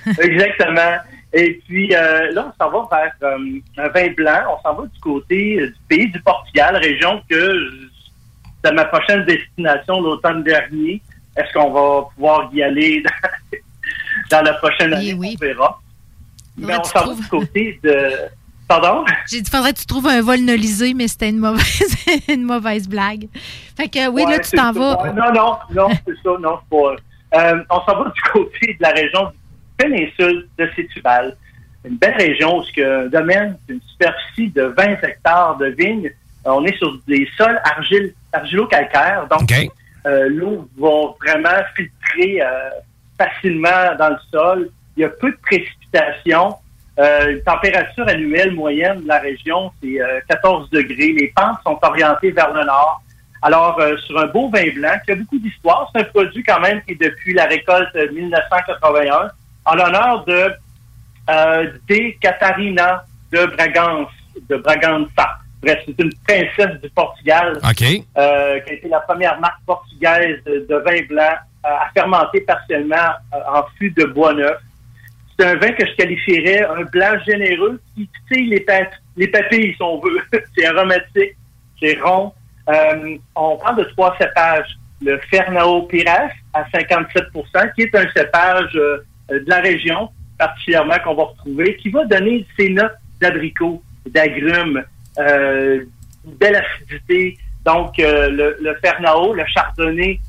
Exactement. 0.19 0.97
Et 1.33 1.59
puis 1.65 1.93
euh, 1.95 2.31
là, 2.31 2.53
on 2.53 2.63
s'en 2.63 2.69
va 2.69 2.87
vers 2.91 3.13
euh, 3.23 3.59
un 3.77 3.87
vin 3.89 4.11
blanc. 4.15 4.39
On 4.55 4.61
s'en 4.61 4.75
va 4.75 4.83
du 4.83 4.99
côté 4.99 5.59
euh, 5.59 5.67
du 5.67 5.75
pays 5.89 6.11
du 6.11 6.21
Portugal, 6.21 6.75
région 6.75 7.21
que 7.27 7.69
c'est 8.63 8.71
ma 8.71 8.85
prochaine 8.85 9.25
destination 9.25 9.99
l'automne 9.99 10.43
dernier. 10.43 11.01
Est-ce 11.35 11.51
qu'on 11.53 11.71
va 11.71 12.07
pouvoir 12.13 12.49
y 12.53 12.61
aller 12.61 13.03
dans, 14.29 14.43
la 14.43 14.53
prochaine 14.53 14.93
année? 14.93 15.15
On 15.15 15.39
verra. 15.43 15.79
Mais 16.57 16.75
on 16.77 16.83
s'en 16.83 17.07
va 17.07 17.13
du 17.15 17.27
côté 17.27 17.79
de... 17.83 18.11
Pardon? 18.67 19.03
J'ai 19.31 19.41
dit, 19.41 19.49
faudrait 19.49 19.73
que 19.73 19.79
tu 19.79 19.85
trouves 19.85 20.07
un 20.07 20.21
vol 20.21 20.39
nolisé, 20.39 20.93
mais 20.93 21.07
c'était 21.07 21.29
une 21.29 21.39
mauvaise, 21.39 21.95
une 22.29 22.43
mauvaise 22.43 22.87
blague. 22.87 23.27
Fait 23.75 23.89
que 23.89 24.07
oui, 24.09 24.23
Ouais, 24.23 24.31
là, 24.31 24.39
tu 24.39 24.51
t'en 24.55 24.71
vas. 24.71 25.11
Non, 25.13 25.33
non, 25.33 25.57
non, 25.73 25.89
c'est 26.05 26.15
ça, 26.23 26.31
non, 26.39 26.59
c'est 26.63 26.69
pas. 26.77 26.95
Euh, 27.51 27.63
on 27.69 27.79
s'en 27.81 28.03
va 28.03 28.11
du 28.15 28.21
côté 28.31 28.67
de 28.73 28.81
la 28.81 28.89
région 28.91 29.25
du 29.25 29.33
péninsule 29.77 30.47
de 30.57 30.69
Sétubal. 30.75 31.35
Une 31.83 31.97
belle 31.97 32.15
région 32.15 32.59
où 32.59 32.81
a 32.81 32.85
un 33.01 33.07
domaine 33.07 33.57
d'une 33.67 33.81
superficie 33.81 34.49
de 34.51 34.63
20 34.77 34.83
hectares 35.03 35.57
de 35.57 35.65
vignes. 35.67 36.11
Euh, 36.45 36.51
On 36.51 36.63
est 36.65 36.77
sur 36.77 36.97
des 37.07 37.27
sols 37.37 37.59
argile, 37.65 38.13
argilo-calcaires. 38.31 39.27
Donc, 39.29 39.51
Euh, 40.05 40.27
L'eau 40.29 40.67
va 40.77 41.13
vraiment 41.25 41.63
filtrer 41.75 42.41
euh, 42.41 42.69
facilement 43.17 43.95
dans 43.97 44.09
le 44.09 44.17
sol. 44.31 44.69
Il 44.97 45.01
y 45.01 45.03
a 45.05 45.09
peu 45.09 45.31
de 45.31 45.37
précipitations. 45.41 46.55
Euh, 46.99 47.31
une 47.31 47.41
température 47.41 48.07
annuelle 48.07 48.51
moyenne 48.51 49.01
de 49.01 49.07
la 49.07 49.19
région, 49.19 49.71
c'est 49.81 49.99
euh, 49.99 50.19
14 50.29 50.69
degrés. 50.69 51.13
Les 51.13 51.33
pentes 51.35 51.57
sont 51.65 51.79
orientées 51.81 52.31
vers 52.31 52.53
le 52.53 52.63
nord. 52.63 53.01
Alors, 53.41 53.79
euh, 53.79 53.97
sur 53.97 54.17
un 54.19 54.27
beau 54.27 54.49
vin 54.49 54.69
blanc 54.75 54.93
qui 55.03 55.11
a 55.11 55.15
beaucoup 55.15 55.39
d'histoire, 55.39 55.91
c'est 55.93 56.01
un 56.01 56.05
produit 56.05 56.43
quand 56.43 56.59
même 56.59 56.81
qui 56.83 56.93
est 56.93 57.01
depuis 57.01 57.33
la 57.33 57.45
récolte 57.45 57.93
1981, 57.95 59.29
en 59.65 59.75
l'honneur 59.75 60.23
de 60.25 60.51
euh, 61.29 61.67
Catarina 62.21 63.03
de 63.31 63.45
Bragance, 63.47 64.11
de 64.49 64.55
Bragança. 64.57 65.37
Bref, 65.61 65.79
c'est 65.85 65.99
une 65.99 66.13
princesse 66.27 66.81
du 66.81 66.89
Portugal 66.89 67.57
OK. 67.57 67.83
euh, 68.17 68.59
qui 68.59 68.69
a 68.69 68.73
été 68.73 68.87
la 68.89 68.99
première 68.99 69.39
marque 69.39 69.61
portugaise 69.65 70.43
de, 70.45 70.65
de 70.69 70.75
vin 70.75 71.05
blanc 71.07 71.35
euh, 71.65 71.69
à 71.69 71.89
fermenter 71.93 72.41
partiellement 72.41 73.13
euh, 73.33 73.37
en 73.47 73.63
fût 73.77 73.91
de 73.91 74.03
bois 74.05 74.33
neuf. 74.33 74.57
C'est 75.37 75.45
un 75.45 75.55
vin 75.55 75.71
que 75.71 75.85
je 75.85 75.95
qualifierais 75.95 76.63
un 76.63 76.83
blanc 76.83 77.17
généreux 77.25 77.81
qui 77.95 78.07
titille 78.29 78.49
les, 78.49 78.59
pa- 78.61 78.89
les 79.17 79.27
papilles, 79.27 79.73
si 79.75 79.81
on 79.81 79.99
veut. 79.99 80.19
c'est 80.55 80.65
aromatique, 80.65 81.35
c'est 81.81 81.99
rond. 82.01 82.31
Euh, 82.69 83.17
on 83.35 83.57
parle 83.57 83.77
de 83.77 83.83
trois 83.85 84.15
cépages. 84.19 84.77
Le 85.01 85.17
Fernao 85.29 85.81
Pires 85.83 86.29
à 86.53 86.63
57% 86.63 87.73
qui 87.75 87.81
est 87.81 87.95
un 87.95 88.05
cépage 88.15 88.71
euh, 88.75 88.99
de 89.29 89.43
la 89.47 89.59
région, 89.59 90.09
particulièrement 90.37 90.95
qu'on 91.03 91.15
va 91.15 91.23
retrouver, 91.23 91.75
qui 91.77 91.89
va 91.89 92.05
donner 92.05 92.45
ses 92.57 92.69
notes 92.69 92.93
d'abricot, 93.19 93.81
d'agrumes, 94.05 94.83
euh, 95.17 95.83
une 96.25 96.33
belle 96.35 96.55
acidité. 96.55 97.37
Donc, 97.65 97.99
euh, 97.99 98.29
le, 98.29 98.57
le 98.61 98.75
Fernao, 98.83 99.33
le 99.33 99.43
Chardonnay 99.47 100.19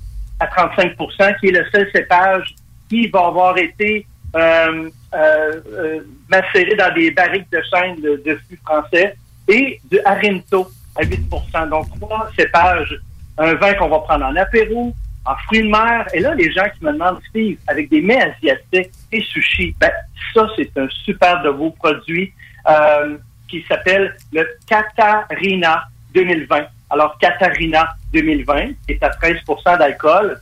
à 0.41 0.47
35% 0.47 1.39
qui 1.39 1.49
est 1.49 1.53
le 1.53 1.65
seul 1.71 1.89
cépage 1.95 2.55
qui 2.89 3.07
va 3.09 3.27
avoir 3.27 3.57
été 3.59 4.07
euh, 4.35 4.91
euh, 5.15 5.61
euh, 5.73 6.01
macéré 6.29 6.75
dans 6.75 6.93
des 6.95 7.11
barriques 7.11 7.51
de 7.53 7.63
chêne 7.73 8.01
de, 8.01 8.23
de 8.25 8.39
fût 8.49 8.59
français, 8.65 9.17
et 9.49 9.81
de 9.91 10.01
Arinto 10.05 10.69
à 10.97 11.03
8% 11.03 11.69
Donc, 11.69 11.87
trois 12.01 12.31
cépages, 12.37 12.99
un 13.39 13.55
vin 13.55 13.75
qu'on 13.75 13.89
va 13.89 13.99
prendre 14.01 14.27
en 14.27 14.37
apéro, 14.37 14.95
en 15.25 15.35
fruits 15.47 15.63
de 15.63 15.69
mer. 15.69 16.07
Et 16.15 16.21
là, 16.21 16.35
les 16.35 16.51
gens 16.53 16.65
qui 16.77 16.85
me 16.85 16.93
demandent, 16.93 17.21
Steve, 17.29 17.59
avec 17.67 17.91
des 17.91 18.01
mets 18.01 18.23
asiatiques 18.23 18.93
et 19.13 19.21
sushi, 19.23 19.75
ben, 19.81 19.91
ça, 20.33 20.49
c'est 20.57 20.77
un 20.77 20.89
super 21.05 21.43
de 21.43 21.51
beau 21.51 21.71
produit 21.71 22.33
euh, 22.69 23.17
qui 23.49 23.65
s'appelle 23.69 24.15
le 24.33 24.47
Katarina 24.67 25.85
2020. 26.15 26.67
Alors, 26.91 27.17
Katarina 27.19 27.89
2020, 28.13 28.73
c'est 28.89 29.03
à 29.03 29.09
13% 29.09 29.79
d'alcool. 29.79 30.39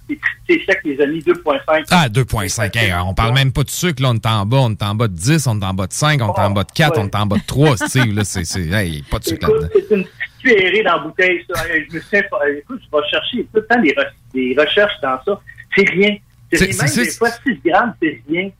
C'est 0.48 0.60
sec, 0.66 0.80
les 0.84 1.00
amis, 1.00 1.20
2,5. 1.20 1.84
Ah, 1.90 2.08
2,5. 2.08 2.76
Hey, 2.76 2.92
on 3.06 3.14
parle 3.14 3.32
même 3.34 3.52
pas 3.52 3.62
de 3.62 3.70
sucre, 3.70 4.02
là. 4.02 4.10
On 4.10 4.14
est 4.16 4.26
en 4.26 4.44
bas. 4.44 4.58
On 4.58 4.70
est 4.72 4.82
en 4.82 4.94
bas 4.94 5.08
de 5.08 5.14
10, 5.14 5.46
on 5.46 5.60
est 5.60 5.64
en 5.64 5.72
bas 5.72 5.86
de 5.86 5.92
5, 5.92 6.20
on 6.20 6.34
est 6.34 6.40
en 6.40 6.50
bas 6.50 6.64
de 6.64 6.72
4, 6.72 6.96
ouais. 6.96 7.02
on 7.02 7.06
est 7.06 7.14
en 7.16 7.26
bas 7.26 7.36
de 7.36 7.46
3, 7.46 7.76
Steve. 7.76 8.12
Là, 8.14 8.24
c'est, 8.24 8.44
c'est, 8.44 8.66
hey, 8.68 9.02
pas 9.10 9.18
de 9.20 9.24
sucre 9.24 9.48
là-dedans. 9.50 9.68
c'est 9.72 9.94
une 9.96 10.04
cuillerée 10.40 10.82
dans 10.82 10.96
la 10.96 10.98
bouteille, 11.04 11.44
ça. 11.48 11.62
Je 11.90 11.96
me 11.96 12.00
sais 12.02 12.22
pas. 12.24 12.40
Écoute, 12.50 12.80
je 12.84 12.96
vais 12.98 13.08
chercher 13.08 13.38
tout 13.44 13.48
le 13.60 13.66
temps 13.66 13.80
des, 13.80 13.92
re- 13.92 14.12
des 14.34 14.56
recherches 14.58 15.00
dans 15.02 15.18
ça. 15.24 15.40
C'est 15.76 15.88
rien. 15.88 16.16
C'est. 16.52 16.66
Même 16.66 16.88
c'est- 16.88 17.04
des 17.04 17.10
fois, 17.12 17.30
6 17.30 17.60
grammes, 17.64 17.94
c'est 18.02 18.20
rien. 18.28 18.50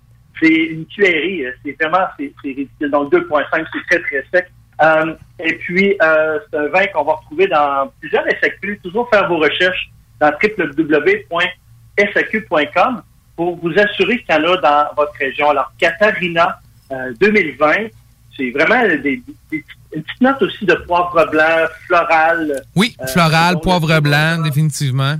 C'est 0.41 0.49
une 0.49 0.87
cuillerée. 0.87 1.47
euh, 1.47 1.53
C'est 1.64 1.76
vraiment, 1.83 2.07
c'est 2.18 2.33
c'est 2.43 2.49
ridicule. 2.49 2.91
Donc, 2.91 3.12
2,5, 3.12 3.66
c'est 3.72 3.97
très, 3.97 4.03
très 4.03 4.24
sec. 4.33 4.51
Euh, 4.83 5.14
et 5.39 5.55
puis, 5.59 5.97
euh, 6.03 6.39
c'est 6.51 6.59
un 6.59 6.66
vin 6.68 6.87
qu'on 6.89 7.05
va 7.05 7.12
retrouver 7.14 7.47
dans 7.47 7.93
plusieurs 8.01 8.24
SAQ. 8.41 8.80
Toujours 8.83 9.09
faire 9.11 9.28
vos 9.28 9.39
recherches 9.39 9.91
dans 10.20 10.33
www.saq.com 11.99 13.03
pour 13.37 13.57
vous 13.59 13.72
assurer 13.78 14.18
qu'il 14.22 14.35
y 14.35 14.39
en 14.39 14.53
a 14.53 14.57
dans 14.59 14.87
votre 14.97 15.14
région. 15.18 15.51
Alors, 15.51 15.72
Katarina 15.78 16.59
euh, 16.91 17.12
2020, 17.20 17.72
c'est 18.37 18.51
vraiment 18.51 18.83
des, 19.03 19.22
une 19.53 19.62
petite 20.03 20.20
note 20.20 20.43
aussi 20.43 20.64
de 20.64 20.74
poivre 20.74 21.28
blanc, 21.30 21.66
floral. 21.87 22.62
Oui, 22.74 22.97
Euh, 23.01 23.07
floral, 23.07 23.61
poivre 23.61 24.01
blanc, 24.01 24.39
définitivement. 24.43 25.16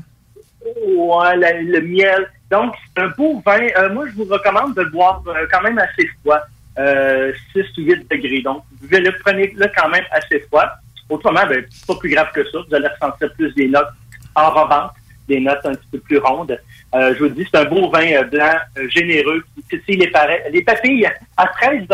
Ouais, 0.87 1.37
la- 1.37 1.61
le 1.63 1.81
miel. 1.81 2.29
Donc, 2.51 2.75
c'est 2.95 3.03
un 3.03 3.09
beau 3.17 3.43
vin. 3.45 3.67
Euh, 3.79 3.93
moi, 3.93 4.07
je 4.09 4.13
vous 4.15 4.25
recommande 4.25 4.75
de 4.75 4.83
le 4.83 4.91
boire 4.91 5.23
euh, 5.27 5.47
quand 5.51 5.63
même 5.63 5.79
assez 5.79 6.09
froid. 6.21 6.39
Euh, 6.79 7.33
6 7.53 7.65
ou 7.79 7.83
8 7.83 8.11
degrés. 8.11 8.43
Donc, 8.43 8.65
vous 8.81 8.89
le 8.91 9.13
prenez-le 9.25 9.71
quand 9.77 9.89
même 9.91 10.05
assez 10.11 10.41
froid. 10.49 10.65
Autrement, 11.09 11.47
ben, 11.47 11.65
c'est 11.71 11.87
pas 11.87 11.97
plus 11.97 12.11
grave 12.11 12.29
que 12.35 12.43
ça. 12.51 12.59
Vous 12.67 12.75
allez 12.75 12.89
ressentir 12.89 13.33
plus 13.35 13.53
des 13.55 13.69
notes 13.69 13.91
enrobantes, 14.35 14.93
des 15.29 15.41
notes 15.41 15.61
un 15.65 15.75
petit 15.75 15.89
peu 15.93 15.99
plus 15.99 16.19
rondes. 16.19 16.59
Euh, 16.95 17.15
je 17.15 17.25
vous 17.25 17.29
dis, 17.31 17.47
c'est 17.51 17.59
un 17.59 17.65
beau 17.65 17.91
vin 17.91 18.07
euh, 18.13 18.25
blanc 18.25 18.55
euh, 18.79 18.89
généreux 18.89 19.43
qui 19.55 19.79
titille 19.79 19.97
les, 19.97 20.63
papilles 20.63 21.11
à 21.37 21.47
13 21.47 21.87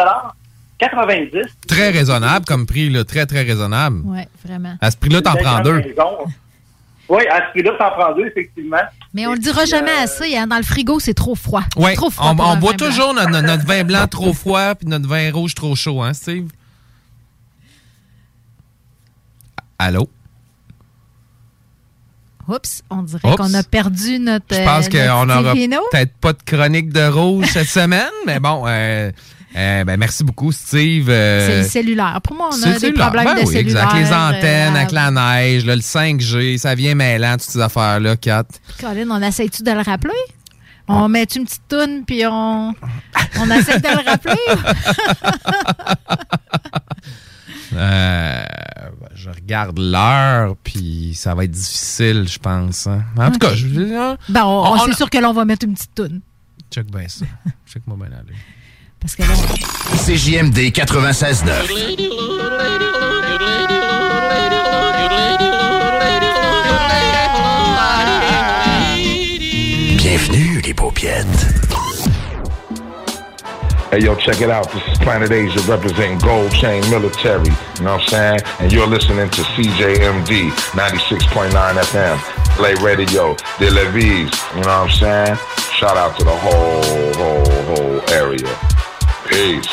90 0.79 1.31
Très 1.67 1.91
raisonnable 1.91 2.45
comme 2.45 2.67
prix, 2.67 2.89
là. 2.89 3.05
Très, 3.05 3.27
très 3.27 3.43
raisonnable. 3.43 4.03
Oui, 4.05 4.21
vraiment. 4.45 4.77
À 4.81 4.91
ce 4.91 4.97
prix-là, 4.97 5.23
t'en 5.23 5.35
prends 5.35 5.61
deux. 5.61 5.83
Oui, 7.09 7.27
à 7.29 7.47
ce 7.47 7.51
prix-là, 7.51 7.73
t'en 7.79 7.91
prends 7.91 8.15
deux, 8.15 8.27
effectivement. 8.27 8.83
Mais 9.15 9.27
on 9.27 9.33
le 9.33 9.39
Et 9.39 9.41
dira 9.41 9.63
puis, 9.63 9.71
jamais 9.71 9.91
euh, 9.91 10.05
assez. 10.05 10.37
Hein? 10.37 10.47
Dans 10.47 10.59
le 10.59 10.63
frigo, 10.63 11.01
c'est 11.01 11.15
trop 11.15 11.35
froid. 11.35 11.63
Oui, 11.77 11.95
trop 11.95 12.11
froid 12.11 12.31
on, 12.31 12.35
boit 12.35 12.55
vin 12.57 12.77
toujours 12.77 13.15
notre, 13.15 13.67
vin 13.67 13.85
blanc 13.85 14.07
trop 14.11 14.33
froid 14.35 14.75
puis 14.75 14.87
notre 14.87 15.09
vin 15.09 15.33
rouge 15.33 15.55
trop 15.55 15.75
chaud, 15.75 16.03
hein, 16.03 16.13
Steve? 16.13 16.51
Allô? 19.79 20.09
Oups, 22.49 22.83
on 22.91 23.03
dirait 23.03 23.29
Oups. 23.29 23.37
qu'on 23.37 23.55
a 23.55 23.63
perdu 23.63 24.19
notre. 24.19 24.55
Je 24.55 24.65
pense 24.65 24.89
euh, 24.93 25.09
qu'on 25.09 25.27
n'aura 25.27 25.53
peut-être 25.53 26.17
pas 26.17 26.33
de 26.33 26.43
chronique 26.45 26.91
de 26.93 27.07
rouge 27.07 27.47
cette 27.47 27.69
semaine, 27.69 28.11
mais 28.27 28.41
bon, 28.41 28.65
euh, 28.67 29.11
euh, 29.57 29.85
ben, 29.85 29.97
merci 29.97 30.25
beaucoup, 30.25 30.53
Steve. 30.53 31.09
Euh, 31.09 31.47
C'est 31.49 31.59
le 31.63 31.69
cellulaire. 31.69 32.21
Pour 32.23 32.37
moi, 32.37 32.49
on 32.51 32.53
c'est 32.53 32.69
a 32.69 32.73
des 32.75 32.79
cellulaire. 32.81 33.07
problèmes 33.07 33.25
Ben 33.35 33.35
de 33.43 33.47
oui, 33.49 33.53
cellulaire. 33.55 33.85
exact. 33.85 33.95
Les 33.99 34.13
antennes, 34.13 34.75
euh, 34.75 34.79
avec 34.79 34.93
la 34.93 35.11
neige, 35.11 35.65
là, 35.65 35.75
le 35.77 35.83
5G, 35.83 36.59
ça 36.59 36.75
vient 36.75 36.95
mêlant, 36.95 37.33
toutes 37.33 37.43
ces 37.51 37.61
affaires-là, 37.61 38.17
Kat. 38.17 38.45
Colin, 38.81 39.09
on 39.11 39.23
essaie-tu 39.23 39.63
de 39.63 39.71
le 39.71 39.81
rappeler? 39.81 40.13
On 40.91 41.07
met 41.09 41.25
une 41.25 41.45
petite 41.45 41.69
toune, 41.69 42.05
puis 42.07 42.23
on, 42.27 42.75
on 43.41 43.51
essaie 43.51 43.79
de 43.79 43.89
le 43.89 44.11
rappeler? 44.11 44.35
Euh, 47.75 48.43
je 49.15 49.29
regarde 49.31 49.79
l'heure, 49.79 50.57
puis 50.65 51.13
ça 51.15 51.35
va 51.35 51.45
être 51.45 51.51
difficile, 51.51 52.27
je 52.27 52.39
pense. 52.39 52.87
hein. 52.87 53.03
En 53.17 53.31
tout 53.31 53.39
cas, 53.39 53.55
je 53.55 53.67
hein, 53.95 54.17
Ben, 54.31 54.45
on, 54.45 54.73
On- 54.73 54.79
c'est 54.79 54.91
on- 54.93 54.97
sûr 54.97 55.11
que 55.11 55.19
là, 55.19 55.29
on 55.29 55.35
va 55.35 55.45
mettre 55.45 55.67
une 55.67 55.75
petite 55.75 55.95
toune. 55.95 56.21
check 56.71 56.91
bien 56.91 57.07
ça. 57.09 57.27
Check 57.67 57.87
moi 57.87 57.97
bien 57.99 58.17
aller. 58.19 58.35
Parce 59.01 59.15
que 59.15 59.23
là, 59.23 59.29
CJMD 60.07 60.73
96.9. 60.73 62.69
Bienvenue, 69.97 70.61
les 70.65 70.75
paupiettes. 70.75 71.27
Hey, 73.91 74.01
yo, 74.03 74.15
check 74.17 74.41
it 74.41 74.51
out. 74.51 74.71
This 74.73 74.83
is 74.93 74.99
Planet 74.99 75.31
Asia 75.33 75.61
representing 75.71 76.19
Gold 76.19 76.53
Chain 76.53 76.83
Military. 76.91 77.47
You 77.79 77.85
know 77.85 77.95
what 77.97 78.03
I'm 78.03 78.09
saying? 78.09 78.41
And 78.61 78.73
you're 78.73 78.87
listening 78.87 79.31
to 79.31 79.43
CJMD 79.43 80.51
96.9 80.73 81.51
FM. 81.53 82.19
Play 82.57 82.75
Radio, 82.83 83.35
De 83.59 83.71
La 83.71 83.91
Vise. 83.91 84.31
You 84.57 84.63
know 84.63 84.69
what 84.69 84.69
I'm 84.69 84.91
saying? 84.91 85.37
Shout 85.73 85.97
out 85.97 86.19
to 86.19 86.25
the 86.25 86.37
whole, 86.37 87.15
whole, 87.15 87.77
whole 87.77 88.01
area. 88.11 88.68
Peace. 89.29 89.69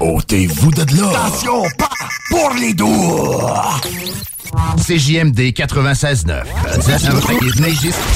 Ôtez-vous 0.00 0.70
de 0.70 1.00
là. 1.00 1.08
Attention, 1.10 1.62
pas 1.78 1.88
pour 2.30 2.52
les 2.60 2.74
doigts. 2.74 3.80
CJMD 4.76 5.52
96.9. 5.52 6.42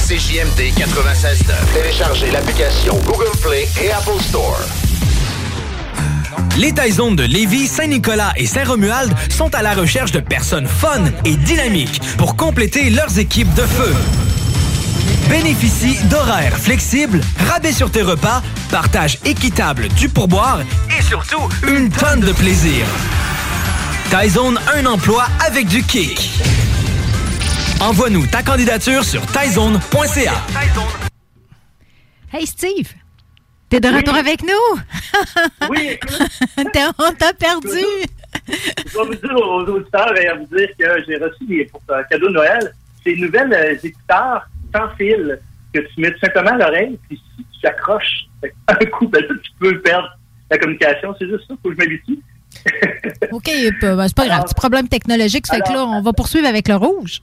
CJMD 0.07 0.61
96.9. 0.77 1.53
Téléchargez 1.73 2.31
l'application 2.31 2.99
Google 3.05 3.31
Play 3.41 3.67
et 3.81 3.91
Apple 3.91 4.21
Store. 4.21 4.59
Les 6.57 6.73
Taizones 6.73 7.15
de 7.15 7.23
Lévis, 7.23 7.67
Saint-Nicolas 7.67 8.33
et 8.35 8.45
Saint-Romuald 8.45 9.13
sont 9.29 9.53
à 9.55 9.61
la 9.61 9.73
recherche 9.73 10.11
de 10.11 10.19
personnes 10.19 10.67
fun 10.67 11.03
et 11.25 11.35
dynamiques 11.35 12.01
pour 12.17 12.35
compléter 12.35 12.89
leurs 12.89 13.17
équipes 13.17 13.53
de 13.53 13.63
feu. 13.63 13.93
Bénéficie 15.31 15.97
d'horaires 16.09 16.57
flexibles, 16.57 17.21
rabais 17.49 17.71
sur 17.71 17.89
tes 17.89 18.01
repas, 18.01 18.41
partage 18.69 19.17
équitable 19.23 19.87
du 19.87 20.09
pourboire 20.09 20.59
et 20.59 21.01
surtout 21.01 21.47
une 21.65 21.89
tonne 21.89 22.19
de 22.19 22.33
plaisir. 22.33 22.85
Taizone, 24.09 24.59
un 24.75 24.85
emploi 24.85 25.23
avec 25.47 25.67
du 25.67 25.83
kick. 25.83 26.31
Envoie-nous 27.79 28.27
ta 28.27 28.43
candidature 28.43 29.05
sur 29.05 29.25
taizone.ca. 29.27 30.33
Hey, 32.33 32.45
Steve! 32.45 32.89
T'es 33.69 33.79
de 33.79 33.87
retour 33.87 34.15
avec 34.15 34.41
nous? 34.43 34.81
Oui, 35.69 35.97
T'es- 36.73 36.83
on 36.99 37.13
t'a 37.13 37.31
perdu! 37.31 37.85
Je 38.49 38.97
vais 38.97 39.05
vous 39.05 39.15
dire 39.15 39.35
aux 39.37 39.61
auditeurs 39.61 40.13
et 40.19 40.27
à 40.27 40.35
vous 40.35 40.45
dire 40.57 40.67
que 40.77 40.85
j'ai 41.07 41.15
reçu 41.15 41.45
des 41.47 41.63
pour 41.71 41.81
un 41.87 42.03
cadeau 42.03 42.27
de 42.27 42.33
Noël 42.33 42.73
ces 43.03 43.15
nouvelles 43.15 43.53
euh, 43.53 43.75
écouteurs 43.81 44.45
sans 44.75 44.89
fil 44.95 45.39
que 45.73 45.79
tu 45.79 46.01
mets 46.01 46.11
tout 46.11 46.19
simplement 46.19 46.51
à 46.51 46.57
l'oreille, 46.57 46.99
puis 47.07 47.21
si 47.37 47.45
tu 47.59 47.67
accroches 47.67 48.25
un 48.67 48.85
coup, 48.87 49.07
ben, 49.07 49.21
tu 49.27 49.51
peux 49.59 49.79
perdre 49.81 50.09
la 50.49 50.57
communication. 50.57 51.15
C'est 51.19 51.27
juste 51.27 51.47
ça, 51.47 51.53
faut 51.61 51.69
que 51.69 51.75
je 51.75 51.77
m'habitue. 51.79 52.19
OK, 53.31 53.49
ben, 53.81 53.95
ben, 53.95 54.07
c'est 54.07 54.15
pas 54.17 54.25
grave. 54.27 54.43
Petit 54.43 54.55
problème 54.55 54.87
technologique, 54.87 55.47
ça 55.47 55.55
fait 55.55 55.61
que 55.61 55.73
là, 55.73 55.85
on 55.85 56.01
va 56.01 56.13
poursuivre 56.13 56.47
avec 56.47 56.67
le 56.67 56.75
rouge. 56.75 57.21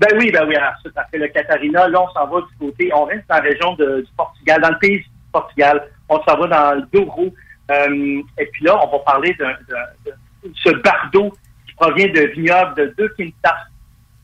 Ben 0.00 0.08
oui, 0.18 0.30
ben 0.32 0.44
oui. 0.48 0.56
Alors, 0.56 0.72
ça, 0.82 0.90
après 0.96 1.18
le 1.18 1.28
Catarina, 1.28 1.88
là, 1.88 2.02
on 2.02 2.08
s'en 2.12 2.26
va 2.26 2.40
du 2.40 2.56
côté, 2.58 2.90
on 2.94 3.04
reste 3.04 3.24
dans 3.28 3.36
la 3.36 3.40
région 3.42 3.74
de- 3.74 4.00
du 4.00 4.12
Portugal, 4.16 4.60
dans 4.60 4.70
le 4.70 4.78
pays 4.78 4.98
du 4.98 5.06
Portugal. 5.32 5.88
On 6.08 6.20
s'en 6.22 6.36
va 6.36 6.46
dans 6.46 6.74
le 6.74 6.82
Douro. 6.92 7.32
Euh, 7.70 8.22
et 8.38 8.46
puis 8.46 8.64
là, 8.64 8.78
on 8.84 8.90
va 8.90 8.98
parler 9.04 9.34
d'un- 9.38 9.56
de 10.04 10.52
ce 10.62 10.70
bardo 10.82 11.30
qui 11.66 11.74
provient 11.74 12.08
de 12.08 12.20
vignobles 12.34 12.74
de 12.76 12.94
deux 12.98 13.08
quintas, 13.16 13.56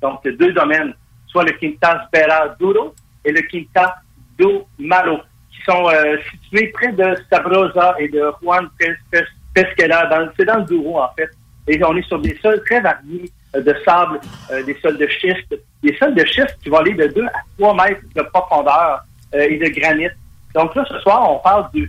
donc 0.03 0.23
de 0.25 0.33
deux 0.33 0.53
domaines, 0.53 0.93
soit 1.31 1.45
le 1.45 1.53
quintas 1.53 2.07
Beira 2.13 2.49
Douro 2.59 2.95
et 3.25 3.33
le 3.33 3.43
quintas 3.43 3.95
do 4.39 4.67
Malo, 4.79 5.19
qui 5.53 5.63
sont 5.63 5.89
euh, 5.89 6.17
situés 6.31 6.69
près 6.69 6.93
de 6.93 7.15
Sabrosa 7.31 7.95
et 7.99 8.09
de 8.09 8.23
Juan 8.43 8.69
Pes- 8.79 8.97
Pes- 9.11 9.25
Pesquera. 9.55 10.09
C'est 10.37 10.45
dans 10.45 10.57
le 10.59 10.65
Douro, 10.65 11.01
en 11.01 11.09
fait. 11.17 11.31
Et 11.69 11.83
on 11.85 11.97
est 11.97 12.03
sur 12.09 12.19
des 12.21 12.37
sols 12.43 12.63
très 12.65 12.81
variés 12.81 13.31
euh, 13.55 13.63
de 13.63 13.75
sable, 13.85 14.21
euh, 14.51 14.63
des 14.65 14.77
sols 14.81 14.97
de 14.99 15.07
schiste, 15.09 15.55
des 15.83 15.97
sols 15.97 16.15
de 16.15 16.25
schiste 16.25 16.57
qui 16.63 16.69
vont 16.71 16.79
aller 16.79 16.95
de 16.95 17.07
2 17.09 17.25
à 17.27 17.41
3 17.59 17.75
mètres 17.75 18.01
de 18.15 18.23
profondeur 18.23 19.03
et 19.33 19.57
de 19.59 19.69
granit. 19.81 20.09
Donc 20.55 20.75
là, 20.75 20.85
ce 20.89 20.99
soir, 20.99 21.31
on 21.31 21.39
parle 21.39 21.71
du 21.73 21.89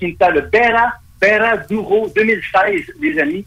Quinta, 0.00 0.30
le 0.30 0.40
Bera, 0.42 0.92
Bera 1.20 1.58
Douro 1.68 2.08
2016, 2.16 2.92
les 3.00 3.18
amis. 3.20 3.44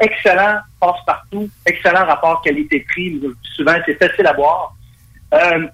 Excellent 0.00 0.58
passe-partout, 0.78 1.48
excellent 1.66 2.04
rapport 2.06 2.40
qualité-prix. 2.42 3.20
Souvent, 3.56 3.74
c'est 3.84 3.94
facile 3.94 4.26
à 4.28 4.32
boire. 4.32 4.72
Euh, 5.34 5.66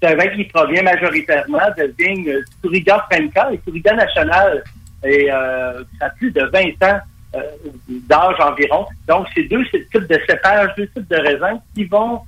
c'est 0.00 0.12
un 0.12 0.16
vin 0.16 0.28
qui 0.28 0.44
provient 0.44 0.82
majoritairement 0.82 1.58
de 1.76 1.94
vignes 1.98 2.34
Touriga 2.62 3.06
Franca 3.10 3.50
et 3.52 3.58
Touriga 3.58 3.94
National. 3.94 4.62
Et 5.04 5.30
euh, 5.30 5.82
ça 5.98 6.06
a 6.06 6.10
plus 6.10 6.30
de 6.30 6.42
20 6.42 6.88
ans 6.88 7.00
euh, 7.34 7.42
d'âge 7.88 8.40
environ. 8.40 8.86
Donc, 9.06 9.26
c'est 9.34 9.42
deux 9.44 9.62
types 9.66 10.06
de 10.08 10.18
cépages, 10.26 10.70
deux 10.78 10.86
types 10.88 11.08
de 11.08 11.16
raisins 11.16 11.60
qui 11.74 11.84
vont 11.84 12.20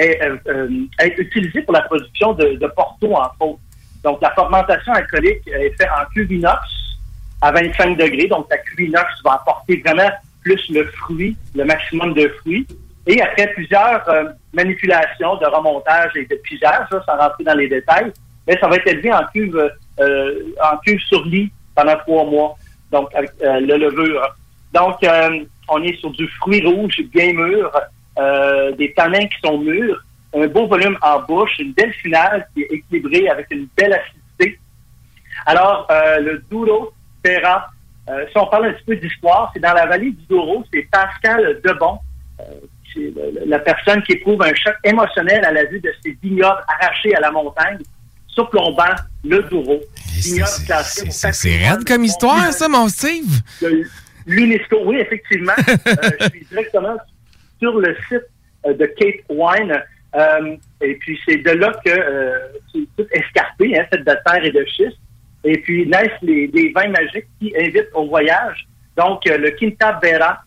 euh, 0.00 0.36
euh, 0.46 0.68
être 1.00 1.18
utilisés 1.18 1.62
pour 1.62 1.74
la 1.74 1.82
production 1.82 2.34
de, 2.34 2.66
Porto, 2.74 3.14
entre 3.14 3.34
autres. 3.40 3.60
Donc, 4.04 4.22
la 4.22 4.30
fermentation 4.32 4.92
alcoolique 4.92 5.46
est 5.48 5.70
faite 5.76 5.88
en 6.00 6.08
cuve 6.12 6.30
inox 6.30 6.60
à 7.40 7.50
25 7.50 7.96
degrés. 7.96 8.28
Donc, 8.28 8.46
la 8.48 8.58
cuve 8.58 8.82
inox 8.82 9.08
va 9.24 9.34
apporter 9.34 9.82
vraiment 9.84 10.10
plus 10.42 10.68
le 10.70 10.84
fruit, 10.84 11.36
le 11.54 11.64
maximum 11.64 12.14
de 12.14 12.28
fruits. 12.40 12.66
Et 13.06 13.20
après 13.20 13.48
plusieurs 13.48 14.08
euh, 14.08 14.24
manipulations 14.52 15.36
de 15.36 15.46
remontage 15.46 16.12
et 16.16 16.24
de 16.24 16.36
pigeage, 16.36 16.86
là, 16.90 17.02
sans 17.06 17.16
rentrer 17.16 17.44
dans 17.44 17.54
les 17.54 17.68
détails, 17.68 18.12
mais 18.46 18.58
ça 18.58 18.68
va 18.68 18.76
être 18.76 18.86
élevé 18.86 19.12
en 19.12 19.24
cuve, 19.32 19.70
euh, 20.00 20.40
en 20.62 20.76
cuve 20.78 21.00
sur 21.00 21.24
lit 21.24 21.50
pendant 21.74 21.96
trois 21.98 22.24
mois. 22.24 22.56
Donc, 22.90 23.14
avec 23.14 23.32
euh, 23.42 23.60
le 23.60 23.76
levure. 23.76 24.34
Donc, 24.72 25.02
euh, 25.02 25.44
on 25.68 25.82
est 25.82 25.96
sur 25.96 26.10
du 26.10 26.28
fruit 26.28 26.64
rouge 26.64 27.00
bien 27.12 27.32
mûr, 27.32 27.70
euh, 28.18 28.72
des 28.72 28.92
tanins 28.92 29.26
qui 29.26 29.38
sont 29.44 29.58
mûrs, 29.58 30.00
un 30.36 30.46
beau 30.46 30.66
volume 30.66 30.96
en 31.02 31.20
bouche, 31.20 31.58
une 31.58 31.72
belle 31.72 31.92
finale 31.94 32.46
qui 32.54 32.62
est 32.62 32.72
équilibrée 32.72 33.28
avec 33.28 33.46
une 33.50 33.66
belle 33.76 33.94
acidité. 33.94 34.58
Alors, 35.46 35.86
euh, 35.90 36.20
le 36.20 36.44
Douro 36.50 36.92
euh, 37.26 38.26
si 38.30 38.36
on 38.36 38.46
parle 38.46 38.66
un 38.66 38.72
petit 38.72 38.84
peu 38.84 38.96
d'histoire, 38.96 39.50
c'est 39.54 39.60
dans 39.60 39.72
la 39.72 39.86
vallée 39.86 40.10
du 40.10 40.26
Douro, 40.28 40.62
c'est 40.72 40.86
Pascal 40.90 41.60
Debon, 41.64 41.98
la 43.46 43.58
personne 43.58 44.02
qui 44.02 44.12
éprouve 44.12 44.42
un 44.42 44.54
choc 44.54 44.74
émotionnel 44.84 45.44
à 45.44 45.52
la 45.52 45.64
vue 45.64 45.80
de 45.80 45.92
ces 46.02 46.16
vignobles 46.22 46.62
arrachés 46.68 47.14
à 47.14 47.20
la 47.20 47.30
montagne, 47.30 47.78
surplombant 48.28 48.94
le 49.24 49.42
Douro. 49.42 49.74
Au 49.74 49.82
C'est 51.10 51.56
raide 51.56 51.84
comme 51.86 52.04
histoire, 52.04 52.52
ça, 52.52 52.68
mon 52.68 52.88
Steve? 52.88 53.40
l'UNESCO. 54.26 54.78
Oui, 54.84 54.96
effectivement. 54.96 55.52
Euh, 55.86 56.10
je 56.20 56.28
suis 56.30 56.46
directement 56.46 56.96
sur 57.60 57.78
le 57.78 57.94
site 58.08 58.22
euh, 58.66 58.74
de 58.74 58.86
Cape 58.86 59.24
Wine. 59.28 59.82
Euh, 60.14 60.56
et 60.80 60.94
puis, 60.94 61.18
c'est 61.26 61.36
de 61.36 61.50
là 61.50 61.72
que 61.84 61.90
euh, 61.90 62.38
c'est 62.72 62.86
tout 62.96 63.06
escarpé, 63.12 63.78
hein, 63.78 63.84
fait 63.90 63.98
de 63.98 64.04
terre 64.04 64.44
et 64.44 64.50
de 64.50 64.64
schiste. 64.64 64.98
Et 65.44 65.58
puis, 65.58 65.86
naissent 65.86 66.20
les, 66.22 66.46
les 66.48 66.72
vins 66.72 66.88
magiques 66.88 67.26
qui 67.40 67.52
invitent 67.58 67.90
au 67.94 68.06
voyage. 68.06 68.66
Donc, 68.96 69.22
le 69.26 69.50
Quinta 69.50 70.00
Vera 70.02 70.42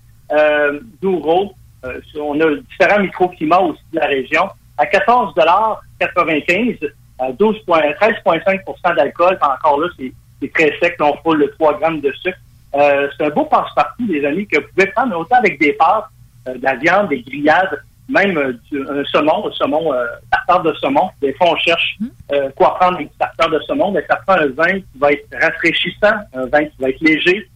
Douro, 1.02 1.54
euh, 1.88 2.22
on 2.22 2.40
a 2.42 2.56
différents 2.56 3.00
microclimats 3.02 3.62
aussi 3.62 3.82
de 3.94 4.00
la 4.00 4.08
région, 4.08 4.50
à 4.78 4.86
14,95 4.86 6.90
à 7.20 7.32
12 7.32 7.56
13,5 7.68 8.96
d'alcool. 8.96 9.38
Encore 9.42 9.80
là, 9.80 9.88
c'est 9.98 10.14
très 10.54 10.78
sec. 10.80 10.96
Là, 11.00 11.08
on 11.08 11.18
foule 11.24 11.40
le 11.40 11.50
3 11.52 11.80
grammes 11.80 12.02
de 12.02 12.12
sucre. 12.14 12.38
Euh, 12.76 13.08
c'est 13.18 13.26
un 13.26 13.30
beau 13.30 13.46
passe-partout, 13.46 14.06
les 14.08 14.24
amis, 14.26 14.46
que 14.48 14.58
vous 14.60 14.68
pouvez 14.76 14.88
prendre 14.92 15.18
autant 15.18 15.38
avec 15.38 15.60
des 15.60 15.74
pâtes, 15.74 16.06
euh, 16.48 16.54
de 16.56 16.64
la 16.64 16.76
viande, 16.76 17.10
des 17.10 17.22
grillades, 17.22 17.82
même 18.10 18.38
euh, 18.38 18.54
du- 18.72 18.86
un 18.88 19.04
saumon, 19.06 19.48
un 19.48 19.52
saumon, 19.52 19.92
tartare 20.32 20.64
de 20.64 20.74
saumon. 20.74 21.10
Des 21.22 21.34
fois, 21.34 21.52
on 21.52 21.56
cherche 21.58 21.98
euh, 22.34 22.50
quoi 22.56 22.76
prendre 22.76 22.96
avec 22.98 23.10
du 23.10 23.18
tartare 23.18 23.50
de 23.50 23.60
saumon, 23.62 23.92
mais 23.92 24.06
ça 24.08 24.18
prend 24.28 24.36
un 24.38 24.48
vin 24.48 24.80
qui 24.80 24.86
va 25.00 25.12
être 25.14 25.26
rafraîchissant, 25.42 26.14
un 26.34 26.46
vin 26.48 26.66
qui 26.66 26.76
va 26.80 26.90
être 26.90 27.02
léger, 27.02 27.50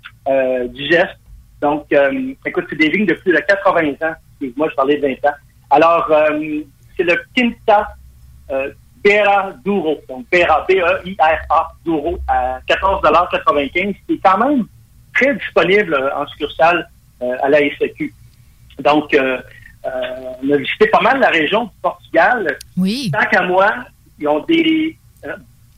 digeste. 0.69 1.17
Donc, 1.61 1.85
euh, 1.93 2.33
écoute, 2.45 2.65
c'est 2.69 2.75
des 2.75 2.89
vignes 2.89 3.05
de 3.05 3.13
plus 3.13 3.33
de 3.33 3.39
80 3.39 3.91
ans. 4.01 4.15
Excuse-moi, 4.31 4.69
je 4.69 4.75
parlais 4.75 4.97
de 4.97 5.07
20 5.07 5.29
ans. 5.29 5.35
Alors, 5.69 6.07
euh, 6.11 6.61
c'est 6.97 7.03
le 7.03 7.15
Quinta 7.35 7.87
euh, 8.51 8.71
Bera 9.03 9.53
Douro. 9.63 9.99
Donc, 10.09 10.25
Bera, 10.31 10.65
B-E-I-R-A, 10.67 11.71
Douro, 11.85 12.19
à 12.27 12.59
14,95 12.67 13.95
qui 14.07 14.13
est 14.13 14.19
quand 14.23 14.37
même 14.37 14.65
très 15.13 15.35
disponible 15.35 15.93
euh, 15.93 16.15
en 16.15 16.25
succursale 16.27 16.89
euh, 17.21 17.35
à 17.43 17.49
la 17.49 17.59
SQ. 17.59 18.13
Donc, 18.79 19.13
euh, 19.13 19.39
euh, 19.85 19.89
on 20.43 20.51
a 20.51 20.57
visité 20.57 20.87
pas 20.87 21.01
mal 21.01 21.19
la 21.19 21.29
région 21.29 21.65
du 21.65 21.71
Portugal. 21.81 22.57
Oui. 22.77 23.11
Tant 23.11 23.25
qu'à 23.25 23.43
moi, 23.43 23.73
ils 24.19 24.27
ont 24.27 24.43
des 24.45 24.97
euh, 25.25 25.35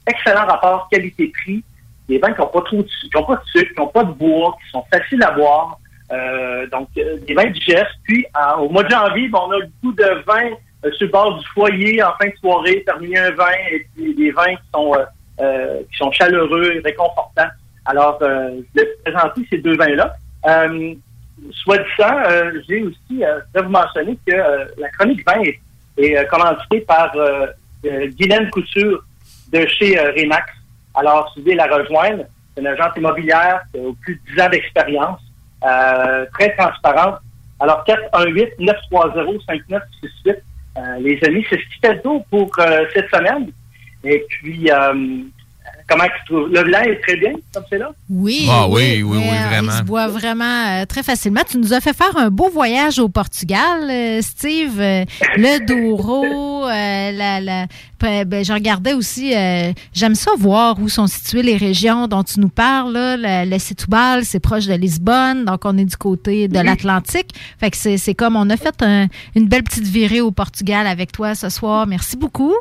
excellents 0.07 0.45
rapports 0.45 0.87
qualité-prix. 0.91 1.63
Des 2.09 2.17
vins 2.19 2.33
qui 2.33 2.41
n'ont 2.41 2.47
pas 2.47 2.61
trop 2.61 2.77
de, 2.77 2.83
qui 2.83 3.17
ont 3.17 3.23
pas 3.23 3.35
de 3.35 3.45
sucre, 3.45 3.73
qui 3.73 3.79
n'ont 3.79 3.87
pas 3.87 4.03
de 4.03 4.11
bois, 4.11 4.55
qui 4.63 4.69
sont 4.71 4.83
faciles 4.91 5.23
à 5.23 5.31
boire. 5.31 5.79
Euh, 6.11 6.67
donc, 6.67 6.89
euh, 6.97 7.17
des 7.25 7.33
vins 7.33 7.49
digestes. 7.49 7.87
Puis, 8.03 8.25
en- 8.35 8.61
au 8.61 8.69
mois 8.69 8.83
de 8.83 8.89
janvier, 8.89 9.29
ben, 9.29 9.39
on 9.47 9.51
a 9.51 9.57
le 9.59 9.67
goût 9.81 9.93
de 9.93 10.23
vin 10.27 10.49
euh, 10.85 10.91
sur 10.91 11.05
le 11.07 11.11
bord 11.11 11.39
du 11.39 11.47
foyer 11.47 12.03
en 12.03 12.11
fin 12.21 12.27
de 12.27 12.35
soirée, 12.41 12.83
terminer 12.85 13.19
un 13.19 13.31
vin 13.31 13.51
et 13.71 13.87
puis 13.95 14.13
des 14.13 14.31
vins 14.31 14.53
qui 14.55 14.69
sont, 14.73 14.93
euh, 14.93 15.05
euh, 15.41 15.81
qui 15.91 15.97
sont 15.97 16.11
chaleureux 16.11 16.73
et 16.75 16.79
réconfortants. 16.79 17.47
Alors, 17.85 18.19
euh, 18.21 18.59
je 18.75 18.81
vais 18.81 18.87
vous 18.87 19.03
présenter 19.11 19.41
ces 19.49 19.57
deux 19.59 19.75
vins-là. 19.77 20.13
Euh, 20.45 20.93
soit 21.51 21.77
disant, 21.77 22.17
euh, 22.29 22.51
j'ai 22.69 22.83
aussi, 22.83 23.23
euh, 23.23 23.39
je 23.53 23.59
vais 23.59 23.65
vous 23.65 23.71
mentionner 23.71 24.17
que 24.27 24.33
euh, 24.33 24.65
la 24.77 24.89
chronique 24.89 25.25
vin 25.25 25.41
est, 25.41 25.59
est 25.97 26.17
euh, 26.17 26.79
par 26.85 27.11
euh, 27.15 27.47
euh, 27.85 28.07
Guylaine 28.17 28.49
Couture 28.51 29.03
de 29.51 29.65
chez 29.67 29.97
euh, 29.99 30.11
Remax. 30.11 30.45
Alors, 30.95 31.31
si 31.33 31.39
vous 31.39 31.45
voulez 31.45 31.55
la 31.55 31.67
rejoindre, 31.67 32.25
c'est 32.53 32.61
une 32.61 32.67
agence 32.67 32.95
immobilière 32.95 33.63
qui 33.71 33.79
a 33.79 33.83
plus 34.01 34.15
de 34.15 34.21
10 34.35 34.41
ans 34.41 34.49
d'expérience, 34.49 35.21
euh, 35.63 36.25
très 36.33 36.55
transparente. 36.55 37.19
Alors, 37.59 37.83
418-930-5968. 37.85 40.37
Euh, 40.75 40.97
les 40.99 41.19
amis, 41.25 41.45
c'est 41.49 41.57
ce 41.57 41.65
qui 41.65 41.79
fait 41.81 41.93
le 41.93 42.01
pour 42.29 42.51
euh, 42.59 42.85
cette 42.93 43.09
semaine. 43.13 43.51
Et 44.03 44.23
puis, 44.27 44.69
euh, 44.71 45.23
comment 45.89 46.03
tu 46.05 46.33
trouves? 46.33 46.49
Le 46.49 46.63
blanc 46.63 46.79
est 46.81 47.01
très 47.01 47.17
bien, 47.17 47.33
comme 47.53 47.63
c'est 47.69 47.77
là? 47.77 47.91
Oui. 48.09 48.47
Ah 48.49 48.67
oui, 48.69 49.01
oui, 49.03 49.17
oui, 49.17 49.23
euh, 49.27 49.47
vraiment. 49.49 49.71
Il 49.73 49.77
se 49.79 49.83
boit 49.83 50.07
vraiment 50.07 50.65
euh, 50.81 50.85
très 50.85 51.03
facilement. 51.03 51.41
Tu 51.49 51.57
nous 51.57 51.73
as 51.73 51.81
fait 51.81 51.93
faire 51.95 52.15
un 52.17 52.29
beau 52.29 52.49
voyage 52.49 52.99
au 52.99 53.09
Portugal, 53.09 53.89
euh, 53.89 54.21
Steve. 54.21 54.79
Euh, 54.79 55.05
le 55.37 55.65
Douro, 55.65 56.65
euh, 56.65 57.11
la, 57.11 57.39
la, 57.39 57.65
ben, 57.99 58.43
je 58.43 58.51
regardais 58.51 58.93
aussi, 58.93 59.33
euh, 59.35 59.71
j'aime 59.93 60.15
ça 60.15 60.31
voir 60.37 60.77
où 60.81 60.89
sont 60.89 61.07
situées 61.07 61.41
les 61.43 61.55
régions 61.57 62.07
dont 62.07 62.23
tu 62.23 62.39
nous 62.39 62.49
parles. 62.49 62.91
Là. 62.93 63.15
Le, 63.17 63.49
le 63.49 63.59
Setúbal, 63.59 64.25
c'est 64.25 64.39
proche 64.41 64.65
de 64.65 64.73
Lisbonne, 64.73 65.45
donc 65.45 65.61
on 65.65 65.77
est 65.77 65.85
du 65.85 65.95
côté 65.97 66.47
de 66.47 66.59
l'Atlantique. 66.59 67.29
Fait 67.59 67.71
que 67.71 67.77
c'est 67.77 67.97
c'est 67.97 68.13
comme 68.13 68.35
on 68.35 68.49
a 68.49 68.57
fait 68.57 68.81
un- 68.81 69.07
une 69.35 69.47
belle 69.47 69.63
petite 69.63 69.85
virée 69.87 70.19
au 70.21 70.31
Portugal 70.31 70.85
avec 70.87 71.11
toi 71.11 71.35
ce 71.35 71.47
soir. 71.49 71.87
Merci 71.87 72.17
beaucoup. 72.17 72.53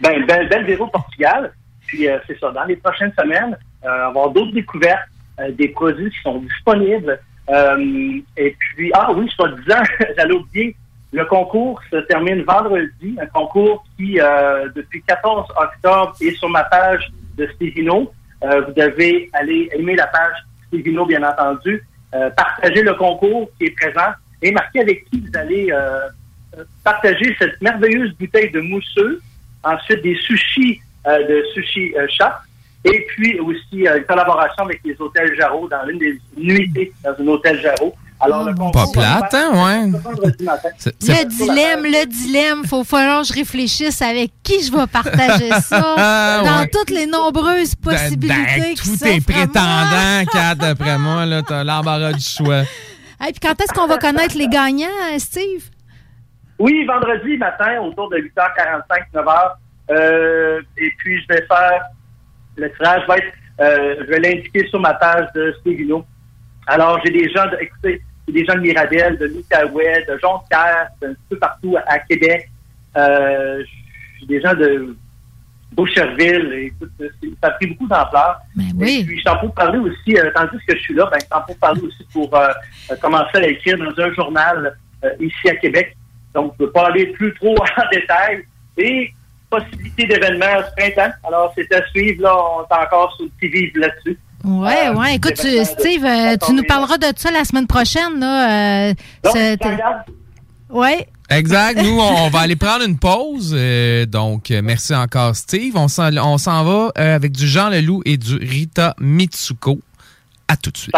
Ben, 0.00 0.24
belle, 0.26 0.48
belle 0.48 0.64
virée 0.64 0.80
au 0.80 0.86
Portugal. 0.88 1.52
Puis, 1.92 2.08
euh, 2.08 2.16
c'est 2.26 2.38
ça. 2.40 2.50
Dans 2.50 2.64
les 2.64 2.76
prochaines 2.76 3.12
semaines, 3.20 3.54
euh, 3.84 4.06
avoir 4.06 4.30
d'autres 4.30 4.52
découvertes, 4.52 5.06
euh, 5.38 5.50
des 5.52 5.68
produits 5.68 6.10
qui 6.10 6.18
sont 6.22 6.38
disponibles. 6.38 7.20
Et 8.38 8.56
puis, 8.58 8.90
ah 8.94 9.12
oui, 9.12 9.28
soit 9.36 9.50
disant, 9.60 9.82
j'allais 10.16 10.32
oublier, 10.32 10.74
le 11.12 11.26
concours 11.26 11.82
se 11.90 11.96
termine 11.96 12.44
vendredi. 12.44 13.14
Un 13.20 13.26
concours 13.26 13.84
qui, 13.98 14.18
depuis 14.74 15.02
14 15.02 15.52
octobre, 15.54 16.16
est 16.22 16.34
sur 16.36 16.48
ma 16.48 16.64
page 16.64 17.12
de 17.36 17.46
Stevino. 17.48 18.10
Vous 18.40 18.72
devez 18.74 19.28
aller 19.34 19.68
aimer 19.74 19.96
la 19.96 20.06
page 20.06 20.32
Stevino, 20.68 21.04
bien 21.04 21.22
entendu, 21.22 21.84
partager 22.34 22.82
le 22.82 22.94
concours 22.94 23.50
qui 23.58 23.66
est 23.66 23.76
présent 23.78 24.12
et 24.40 24.50
marquer 24.50 24.80
avec 24.80 25.04
qui 25.10 25.20
vous 25.20 25.38
allez 25.38 25.70
partager 26.82 27.36
cette 27.38 27.60
merveilleuse 27.60 28.14
bouteille 28.14 28.50
de 28.50 28.60
mousseux, 28.60 29.20
ensuite 29.62 30.00
des 30.02 30.14
sushis 30.14 30.80
de 31.06 31.44
Sushi 31.52 31.94
euh, 31.96 32.06
Shop, 32.08 32.32
et 32.84 33.06
puis 33.08 33.38
aussi 33.40 33.86
euh, 33.86 33.98
une 33.98 34.04
collaboration 34.04 34.64
avec 34.64 34.80
les 34.84 34.96
hôtels 35.00 35.34
Jarreau 35.38 35.68
dans 35.68 35.82
l'une 35.84 35.98
des 35.98 36.18
nuitées 36.36 36.92
dans 37.04 37.10
un 37.18 37.26
hôtel 37.28 37.60
Jarreau. 37.60 37.94
Alors, 38.24 38.44
le 38.44 38.54
Pas 38.54 38.84
plate, 38.92 39.34
hein, 39.34 39.50
ouais. 39.52 39.90
Le 39.90 41.24
dilemme, 41.28 41.82
le 41.84 42.06
dilemme, 42.06 42.64
faut 42.64 42.84
falloir 42.84 43.22
que 43.22 43.26
je 43.28 43.32
réfléchisse 43.32 44.00
avec 44.00 44.30
qui 44.44 44.62
je 44.62 44.70
vais 44.70 44.86
partager 44.86 45.50
ça 45.60 45.94
Ah, 45.98 46.42
dans 46.44 46.60
ouais. 46.60 46.68
toutes 46.68 46.90
les 46.90 47.06
nombreuses 47.06 47.74
possibilités 47.74 48.60
Ben, 48.60 48.74
qui 48.74 48.90
tous 48.90 48.96
tes 48.98 49.20
prétendants, 49.20 50.24
Kat, 50.32 50.54
d'après 50.54 50.98
moi, 50.98 51.26
là, 51.26 51.42
t'as 51.42 51.64
l'embarras 51.64 52.12
du 52.12 52.20
choix. 52.24 52.60
Hey, 53.20 53.32
puis 53.32 53.40
quand 53.42 53.60
est-ce 53.60 53.72
qu'on 53.74 53.88
va 53.88 53.98
connaître 53.98 54.36
les 54.38 54.46
gagnants, 54.48 54.86
euh, 55.12 55.18
Steve? 55.18 55.68
Oui, 56.60 56.84
vendredi 56.86 57.36
matin, 57.38 57.80
autour 57.80 58.08
de 58.10 58.18
8h45, 58.18 58.82
9h. 59.14 59.52
Euh, 59.92 60.60
et 60.78 60.90
puis, 60.98 61.20
je 61.22 61.26
vais 61.34 61.42
faire 61.46 61.82
le 62.56 62.72
tirage. 62.72 63.06
Va 63.06 63.16
être, 63.18 63.32
euh, 63.60 63.96
je 64.00 64.04
vais 64.06 64.20
l'indiquer 64.20 64.66
sur 64.68 64.80
ma 64.80 64.94
page 64.94 65.26
de 65.34 65.54
Stevino. 65.60 66.04
Alors, 66.66 67.00
j'ai 67.04 67.12
des 67.12 67.28
gens, 67.30 67.46
de, 67.46 67.56
écoutez, 67.60 68.00
des 68.28 68.44
gens 68.44 68.54
de 68.54 68.60
Mirabel, 68.60 69.18
de 69.18 69.26
l'Outaouais, 69.26 70.04
de 70.08 70.18
Jonquière, 70.18 70.88
un 71.04 71.12
peu 71.28 71.36
partout 71.38 71.76
à, 71.76 71.92
à 71.94 71.98
Québec. 71.98 72.48
Euh, 72.96 73.62
j'ai 74.20 74.26
des 74.26 74.40
gens 74.40 74.54
de 74.54 74.96
Beaucherville. 75.72 76.52
Et 76.54 76.66
Écoute, 76.66 76.90
c'est- 76.98 77.10
ça 77.42 77.48
a 77.48 77.50
pris 77.52 77.66
beaucoup 77.66 77.86
d'ampleur. 77.88 78.38
oui. 78.76 79.00
Et 79.00 79.04
puis, 79.04 79.18
je 79.18 79.24
t'en 79.24 79.38
peux 79.38 79.48
parler 79.50 79.78
aussi, 79.78 80.16
euh, 80.16 80.30
tandis 80.34 80.58
que 80.66 80.76
je 80.76 80.80
suis 80.82 80.94
là, 80.94 81.08
ben, 81.12 81.18
je 81.20 81.26
t'en 81.28 81.40
peux 81.42 81.54
parler 81.54 81.80
aussi 81.82 82.06
pour 82.12 82.30
commencer 83.00 83.36
à 83.38 83.46
écrire 83.46 83.78
dans 83.78 84.02
un 84.02 84.12
journal 84.14 84.76
ici 85.20 85.48
à 85.50 85.56
Québec. 85.56 85.96
Donc, 86.34 86.54
je 86.58 86.62
ne 86.62 86.66
peux 86.68 86.72
pas 86.72 86.86
aller 86.88 87.06
plus 87.08 87.34
trop 87.34 87.54
en 87.76 87.88
détail. 87.92 88.44
Et 88.78 89.12
possibilité 89.60 90.06
d'événements 90.06 90.46
ce 90.68 90.74
printemps. 90.76 91.12
Alors, 91.26 91.52
c'est 91.56 91.72
à 91.74 91.86
suivre. 91.90 92.22
Là, 92.22 92.34
on 92.36 92.62
est 92.62 92.84
encore 92.86 93.14
sur 93.16 93.24
le 93.26 93.30
petit 93.40 93.70
là-dessus. 93.78 94.18
Ouais, 94.44 94.88
Euh, 94.88 94.94
ouais. 94.94 95.14
Écoute, 95.16 95.34
tu- 95.34 95.58
de- 95.58 95.64
Steve, 95.64 96.04
euh, 96.04 96.36
tu 96.44 96.52
nous 96.52 96.64
parleras 96.64 96.98
de 96.98 97.06
ça 97.16 97.30
la 97.30 97.44
semaine 97.44 97.66
prochaine, 97.68 98.18
là. 98.18 98.88
euh, 98.90 98.94
Donc, 99.24 99.36
ce- 99.36 99.56
je 99.62 99.68
regarde. 99.68 99.98
ouais. 100.70 101.06
Exact. 101.30 101.80
Nous, 101.82 101.98
on, 101.98 102.24
on 102.26 102.28
va 102.30 102.40
aller 102.40 102.56
prendre 102.56 102.84
une 102.84 102.98
pause. 102.98 103.54
euh, 103.56 104.04
donc, 104.04 104.50
euh, 104.50 104.60
merci 104.62 104.94
encore, 104.94 105.34
Steve. 105.36 105.74
On 105.76 105.88
s'en, 105.88 106.14
on 106.18 106.38
s'en 106.38 106.64
va 106.64 106.92
euh, 106.98 107.14
avec 107.16 107.32
du 107.32 107.46
Jean 107.46 107.68
Leloup 107.70 108.02
et 108.04 108.16
du 108.16 108.34
Rita 108.36 108.94
Mitsuko. 109.00 109.80
À 110.48 110.56
tout 110.56 110.70
de 110.70 110.76
suite. 110.76 110.94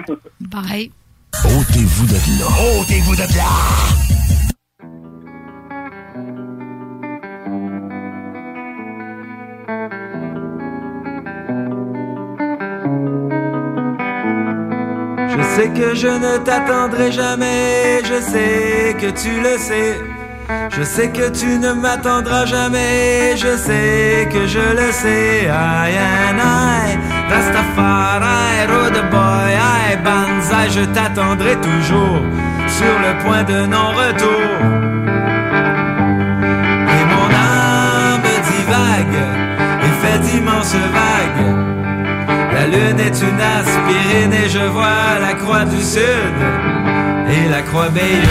Bye. 0.40 0.90
Ôtez-vous 1.44 2.06
de 2.06 2.14
là. 2.14 2.80
Ôtez-vous 2.80 3.14
de 3.14 3.20
là. 3.36 4.35
Sais 15.56 15.68
que 15.68 15.94
je 15.94 16.08
ne 16.08 16.36
t'attendrai 16.36 17.10
jamais, 17.10 18.02
je 18.04 18.20
sais 18.20 18.94
que 19.00 19.10
tu 19.22 19.32
le 19.40 19.56
sais. 19.56 19.94
Je 20.76 20.82
sais 20.82 21.08
que 21.08 21.30
tu 21.30 21.58
ne 21.58 21.72
m'attendras 21.72 22.44
jamais, 22.44 23.36
je 23.36 23.56
sais 23.56 24.28
que 24.32 24.46
je 24.46 24.66
le 24.80 24.88
sais. 24.92 25.44
I 25.44 25.88
and 26.28 26.38
I, 26.38 26.98
Rastafari, 27.32 28.66
Road 28.72 28.96
Boy, 29.10 29.56
Banzai, 30.04 30.68
je 30.78 30.84
t'attendrai 30.94 31.54
toujours 31.68 32.20
sur 32.78 32.94
le 33.06 33.12
point 33.24 33.44
de 33.52 33.58
non-retour. 33.74 34.50
Et 36.96 37.04
mon 37.12 37.28
âme 37.54 38.30
divague 38.50 39.22
et 39.86 39.94
fait 40.02 40.18
d'immenses 40.18 40.74
vagues. 40.74 41.65
La 42.66 42.72
lune 42.72 42.98
est 42.98 43.22
une 43.22 43.40
aspirine 43.40 44.32
et 44.32 44.48
je 44.48 44.58
vois 44.58 45.20
la 45.20 45.34
croix 45.34 45.64
du 45.64 45.80
sud 45.80 46.02
et 47.30 47.48
la 47.48 47.62
croix 47.62 47.88
Bayeux. 47.90 48.22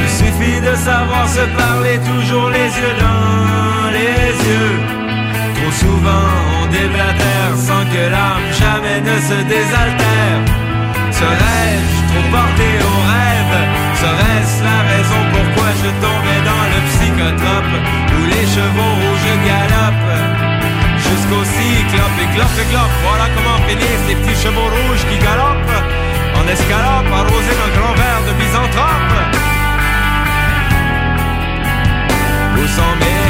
Il 0.00 0.08
suffit 0.08 0.60
de 0.62 0.74
savoir 0.74 1.28
se 1.28 1.44
parler 1.54 1.98
toujours 1.98 2.48
les 2.48 2.70
yeux 2.80 2.96
dans 2.98 3.90
les 3.92 4.48
yeux. 4.48 4.78
Trop 5.54 5.72
souvent 5.72 6.49
sans 7.56 7.84
que 7.92 8.02
l'âme 8.14 8.48
jamais 8.58 9.00
ne 9.00 9.16
se 9.20 9.38
désaltère. 9.54 10.40
Serais-je 11.10 11.96
trop 12.10 12.26
porté 12.30 12.68
au 12.90 12.96
rêve? 13.12 13.56
Serait-ce 14.02 14.58
la 14.64 14.80
raison 14.92 15.20
pourquoi 15.34 15.68
je 15.82 15.90
tombais 16.04 16.42
dans 16.50 16.64
le 16.72 16.78
psychotrope 16.88 17.74
Où 18.16 18.20
les 18.32 18.46
chevaux 18.54 18.94
rouges 19.00 19.32
galopent? 19.46 20.18
Jusqu'au 20.96 21.44
cyclope 21.44 22.18
et 22.22 22.30
clope 22.34 22.58
et 22.62 22.68
clope 22.70 22.96
Voilà 23.04 23.26
comment 23.34 23.60
finissent 23.68 24.06
les 24.08 24.16
petits 24.16 24.40
chevaux 24.42 24.70
rouges 24.76 25.04
qui 25.10 25.18
galopent. 25.18 25.78
En 26.38 26.44
escalope 26.48 27.12
arrosés 27.12 27.56
d'un 27.60 27.72
grand 27.76 27.94
verre 28.00 28.24
de 28.28 28.32
misanthrope 28.42 29.14
Où 32.56 32.66
sont 32.76 32.94
mes 33.02 33.29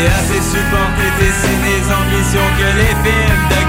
J'ai 0.00 0.06
assez 0.06 0.40
supporté 0.40 1.04
tes 1.18 1.30
ciné 1.30 1.76
ambitions 1.92 2.50
que 2.56 2.78
les 2.78 2.94
films 3.04 3.59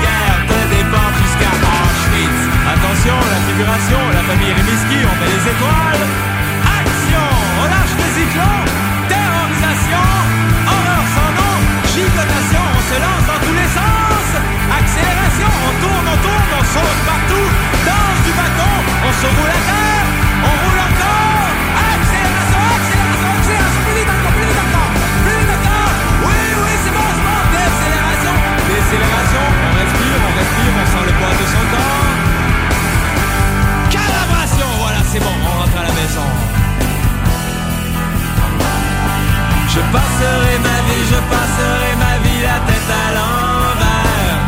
je 41.11 41.19
passerai 41.31 41.91
ma 42.03 42.13
vie 42.23 42.41
la 42.43 42.57
tête 42.67 42.91
à 43.03 43.07
l'envers. 43.15 44.39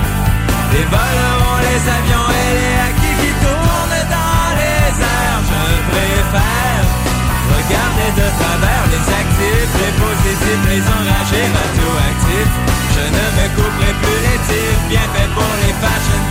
Et 0.77 0.85
voleront 0.93 1.59
les 1.67 1.81
avions 1.97 2.27
et 2.43 2.51
les 2.59 2.75
acquis 2.87 3.15
qui 3.21 3.31
tournent 3.43 4.03
dans 4.17 4.49
les 4.59 4.89
airs. 4.99 5.43
Je 5.51 5.63
préfère 5.93 6.85
regarder 7.55 8.09
de 8.19 8.27
travers 8.39 8.83
les 8.93 9.05
actifs, 9.21 9.73
les 9.83 9.93
positifs, 10.03 10.65
les 10.73 10.83
enragés 10.97 11.47
radioactifs. 11.57 12.55
Je 12.95 13.05
ne 13.17 13.25
me 13.37 13.45
couperai 13.55 13.91
plus 14.01 14.19
les 14.27 14.39
tirs, 14.47 14.81
bien 14.89 15.05
fait 15.13 15.29
pour 15.37 15.53
les 15.61 15.73
fashion 15.81 16.21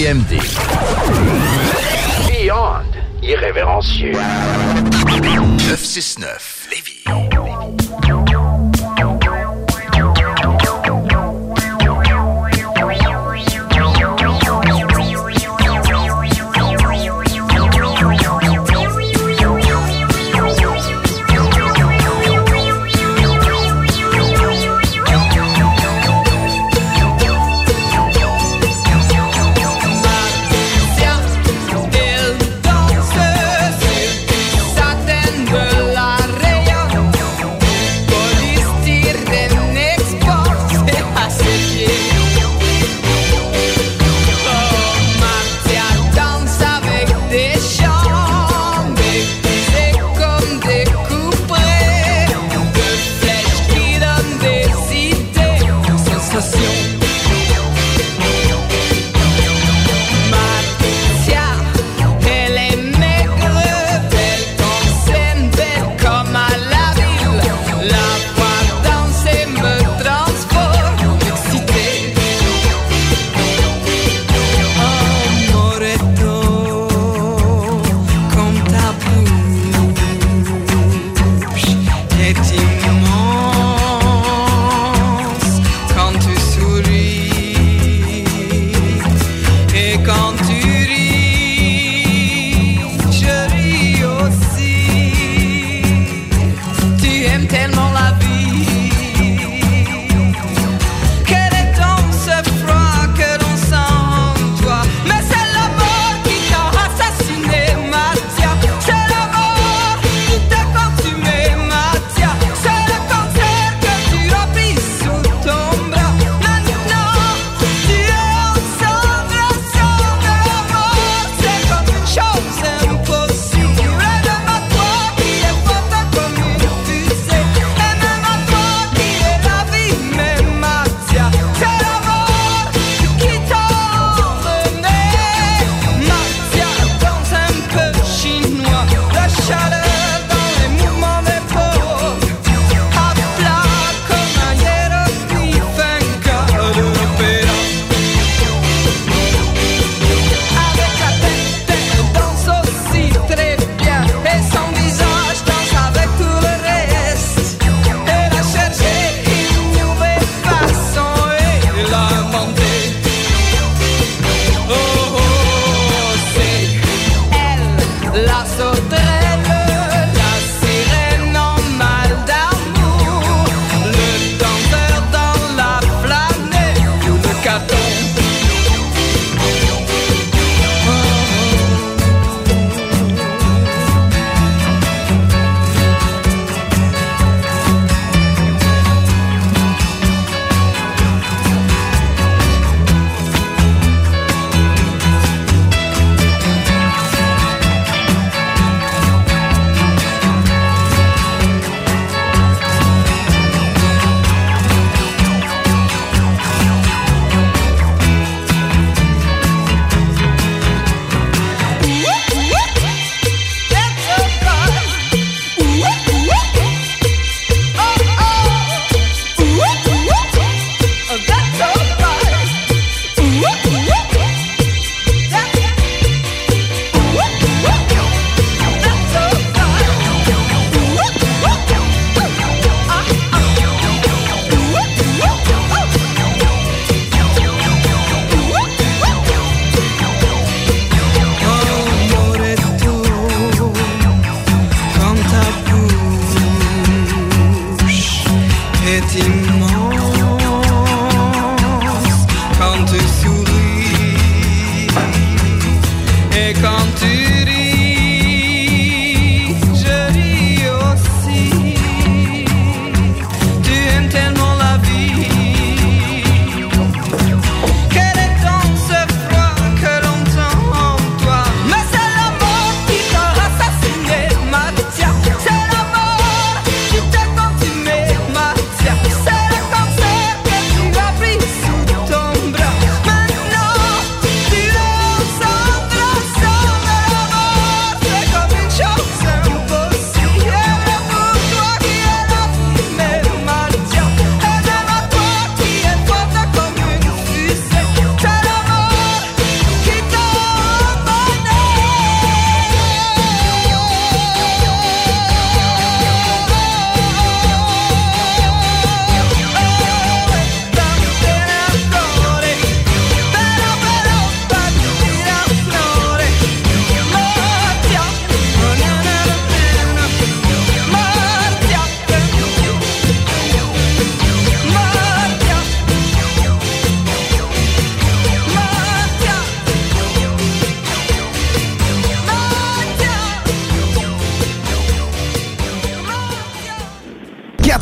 CJMD. 0.00 0.40
Beyond 2.26 2.86
irrévérencieux. 3.22 4.12
969 5.04 6.59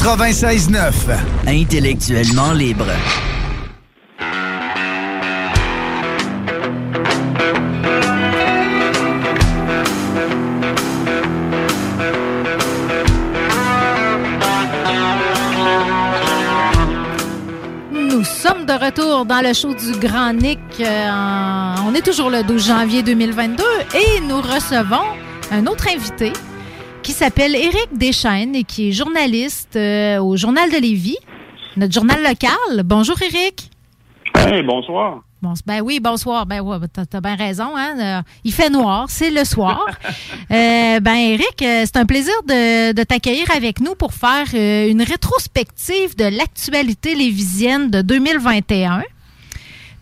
96.9. 0.09 0.91
Intellectuellement 1.47 2.55
libre. 2.55 2.87
Nous 17.93 18.25
sommes 18.25 18.65
de 18.65 18.73
retour 18.73 19.27
dans 19.27 19.43
le 19.43 19.53
show 19.53 19.75
du 19.75 19.93
Grand 19.99 20.33
Nick. 20.33 20.59
euh, 20.81 21.75
On 21.87 21.95
est 21.95 22.01
toujours 22.01 22.31
le 22.31 22.43
12 22.45 22.67
janvier 22.67 23.03
2022 23.03 23.63
et 23.95 24.21
nous 24.23 24.41
recevons 24.41 25.05
un 25.53 25.67
autre 25.67 25.87
invité 25.95 26.33
qui 27.09 27.15
s'appelle 27.15 27.55
Éric 27.57 27.89
Deschaines 27.95 28.55
et 28.55 28.65
qui 28.65 28.91
est 28.91 28.93
journaliste 28.93 29.77
euh, 29.77 30.19
au 30.21 30.37
Journal 30.37 30.71
de 30.71 30.77
Lévis, 30.77 31.17
notre 31.79 31.95
journal 31.95 32.23
local. 32.23 32.83
Bonjour 32.85 33.17
Éric. 33.23 33.71
Hey, 34.37 34.63
bonsoir. 34.63 35.23
Bon, 35.41 35.55
ben 35.65 35.81
oui, 35.81 36.01
bonsoir. 36.01 36.45
Ben 36.45 36.63
t'as, 36.93 37.07
t'as 37.07 37.23
bien 37.23 37.35
raison. 37.35 37.75
Hein? 37.75 37.99
Euh, 37.99 38.23
Il 38.45 38.53
fait 38.53 38.69
noir, 38.69 39.07
c'est 39.09 39.31
le 39.31 39.45
soir. 39.45 39.87
Euh, 40.51 41.01
ben 41.01 41.15
Eric, 41.15 41.61
euh, 41.63 41.83
c'est 41.85 41.97
un 41.97 42.07
plaisir 42.07 42.33
de, 42.47 42.93
de 42.93 43.03
t'accueillir 43.03 43.51
avec 43.55 43.81
nous 43.81 43.95
pour 43.95 44.15
faire 44.15 44.47
une 44.55 45.03
rétrospective 45.03 46.17
de 46.17 46.25
l'actualité 46.25 47.15
lévisienne 47.15 47.91
de 47.91 48.01
2021. 48.01 49.03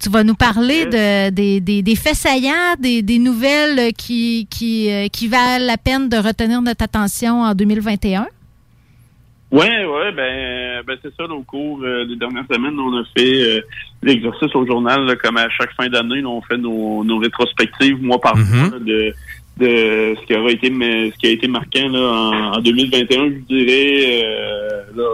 Tu 0.01 0.11
vas 0.11 0.25
nous 0.25 0.35
parler 0.35 0.87
de, 0.87 1.31
des, 1.31 1.61
des, 1.61 1.83
des 1.83 1.97
faits 1.97 2.15
saillants, 2.15 2.75
des, 2.79 3.03
des 3.03 3.19
nouvelles 3.19 3.93
qui, 3.95 4.47
qui, 4.51 4.91
euh, 4.91 5.09
qui 5.09 5.29
valent 5.29 5.65
la 5.65 5.79
peine 5.79 6.09
de 6.09 6.17
retenir 6.17 6.61
notre 6.63 6.85
attention 6.85 7.43
en 7.43 7.55
2021. 7.55 8.27
Ouais, 9.53 9.87
ouais, 9.87 10.13
ben, 10.13 10.83
ben 10.85 10.99
c'est 11.03 11.15
ça, 11.15 11.25
au 11.25 11.43
cours 11.43 11.81
euh, 11.83 12.05
des 12.05 12.17
dernières 12.17 12.45
semaines, 12.51 12.79
on 12.81 12.99
a 12.99 13.05
fait 13.17 13.43
euh, 13.43 13.61
l'exercice 14.03 14.53
au 14.57 14.67
journal, 14.67 15.05
là, 15.05 15.15
comme 15.15 15.37
à 15.37 15.49
chaque 15.51 15.73
fin 15.75 15.89
d'année, 15.89 16.21
là, 16.21 16.29
on 16.29 16.43
fait 16.43 16.57
nos, 16.59 17.05
nos 17.05 17.19
rétrospectives 17.19 18.03
mois 18.03 18.21
par 18.21 18.37
mois 18.37 18.71
là, 18.73 18.79
de, 18.81 19.15
de 19.59 20.15
ce 20.21 20.27
qui 20.27 20.35
aura 20.35 20.51
été 20.51 20.69
ce 20.69 21.17
qui 21.19 21.27
a 21.27 21.31
été 21.31 21.49
marquant 21.49 21.89
là, 21.89 21.99
en, 21.99 22.59
en 22.59 22.61
2021, 22.61 23.27
je 23.27 23.55
dirais, 23.55 24.25
euh, 24.25 24.83
là, 24.95 25.05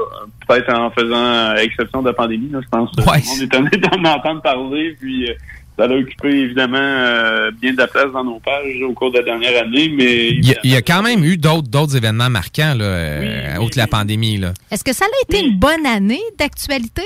peut-être 0.48 0.74
en 0.74 0.90
faisant 0.90 1.54
exception 1.62 2.02
de 2.02 2.08
la 2.08 2.12
pandémie, 2.12 2.50
là, 2.50 2.60
je 2.62 2.68
pense 2.68 2.90
que 2.90 2.96
tout 2.96 3.02
le 3.02 3.28
monde 3.28 3.42
est 3.42 3.56
amené 3.56 3.76
d'en 3.76 4.10
entendre 4.10 4.42
parler, 4.42 4.96
puis 5.00 5.30
euh, 5.30 5.34
ça 5.78 5.84
a 5.84 5.88
occupé 5.88 6.28
évidemment 6.28 6.76
euh, 6.78 7.50
bien 7.60 7.72
de 7.72 7.78
la 7.78 7.86
place 7.86 8.12
dans 8.12 8.24
nos 8.24 8.40
pages 8.40 8.82
au 8.82 8.92
cours 8.92 9.12
de 9.12 9.18
la 9.18 9.24
dernière 9.24 9.62
année, 9.62 9.92
mais 9.96 10.28
Il 10.30 10.46
y, 10.46 10.52
a, 10.54 10.58
il 10.64 10.70
y 10.72 10.76
a 10.76 10.82
quand 10.82 11.02
même 11.02 11.24
eu 11.24 11.36
d'autres 11.36 11.68
d'autres 11.68 11.96
événements 11.96 12.28
marquants, 12.30 12.74
là, 12.76 12.84
euh, 12.84 13.56
outre 13.58 13.78
la 13.78 13.86
pandémie. 13.86 14.38
Là. 14.38 14.52
Est-ce 14.70 14.84
que 14.84 14.92
ça 14.92 15.04
a 15.04 15.22
été 15.22 15.44
une 15.44 15.58
bonne 15.58 15.86
année 15.86 16.20
d'actualité? 16.38 17.02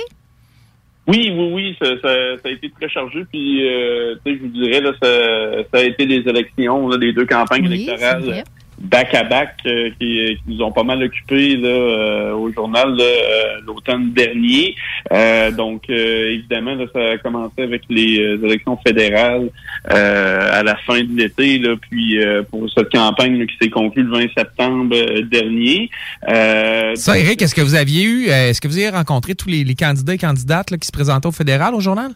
Oui, 1.09 1.33
oui, 1.33 1.51
oui, 1.53 1.77
ça, 1.81 1.89
ça, 2.03 2.37
ça 2.43 2.49
a 2.49 2.51
été 2.51 2.69
très 2.71 2.89
chargé. 2.89 3.25
Puis, 3.31 3.67
euh, 3.69 4.17
tu 4.25 4.33
sais, 4.33 4.39
je 4.39 4.43
vous 4.43 4.49
dirais, 4.49 4.81
là, 4.81 4.93
ça, 5.01 5.63
ça 5.73 5.79
a 5.79 5.85
été 5.85 6.05
des 6.05 6.29
élections, 6.29 6.89
là, 6.89 6.97
des 6.99 7.13
deux 7.13 7.27
campagnes 7.27 7.69
Oui, 7.69 7.85
électorales 7.85 8.45
vrai. 8.79 8.89
back 8.89 9.15
à 9.15 9.25
back 9.25 9.55
euh, 9.67 9.91
qui, 9.99 10.37
qui 10.37 10.43
nous 10.47 10.63
ont 10.63 10.73
pas 10.73 10.83
mal 10.85 11.03
occupés 11.03 11.57
là, 11.57 11.69
euh, 11.69 12.33
au 12.33 12.53
journal 12.53 12.95
là, 12.97 13.05
euh, 13.05 13.61
l'automne 13.67 14.13
dernier. 14.13 14.75
Euh, 15.13 15.51
donc, 15.51 15.85
euh, 15.91 16.31
évidemment, 16.35 16.75
là, 16.75 16.85
ça 16.93 17.01
a 17.13 17.19
commencé 17.19 17.63
avec 17.63 17.83
les 17.89 18.21
euh, 18.21 18.45
élections 18.45 18.79
fédérales 18.87 19.51
euh, 19.93 20.61
à 20.61 20.63
la 20.63 20.77
fin 20.77 21.03
de 21.03 21.17
l'été, 21.17 21.59
là, 21.59 21.75
puis 21.91 22.21
euh, 22.21 22.43
pour 22.43 22.69
cette 22.71 22.91
campagne 22.91 23.39
là, 23.39 23.47
qui 23.47 23.57
s'est 23.61 23.71
conclue 23.71 24.03
le 24.03 24.11
20 24.11 24.27
septembre 24.37 24.97
euh, 24.97 25.23
dernier. 25.23 25.91
Euh, 26.29 26.95
Ça, 26.95 27.19
Eric, 27.19 27.41
est-ce 27.43 27.55
que 27.55 27.61
vous 27.61 27.75
aviez 27.75 28.05
eu, 28.05 28.29
euh, 28.29 28.51
est-ce 28.51 28.61
que 28.61 28.69
vous 28.69 28.79
avez 28.79 28.91
rencontré 28.91 29.35
tous 29.35 29.49
les, 29.49 29.65
les 29.65 29.75
candidats 29.75 30.15
et 30.15 30.19
candidates 30.19 30.71
là, 30.71 30.79
qui 30.79 30.87
se 30.87 30.93
présentaient 30.93 31.27
au 31.27 31.33
fédéral, 31.33 31.75
au 31.75 31.81
journal? 31.81 32.13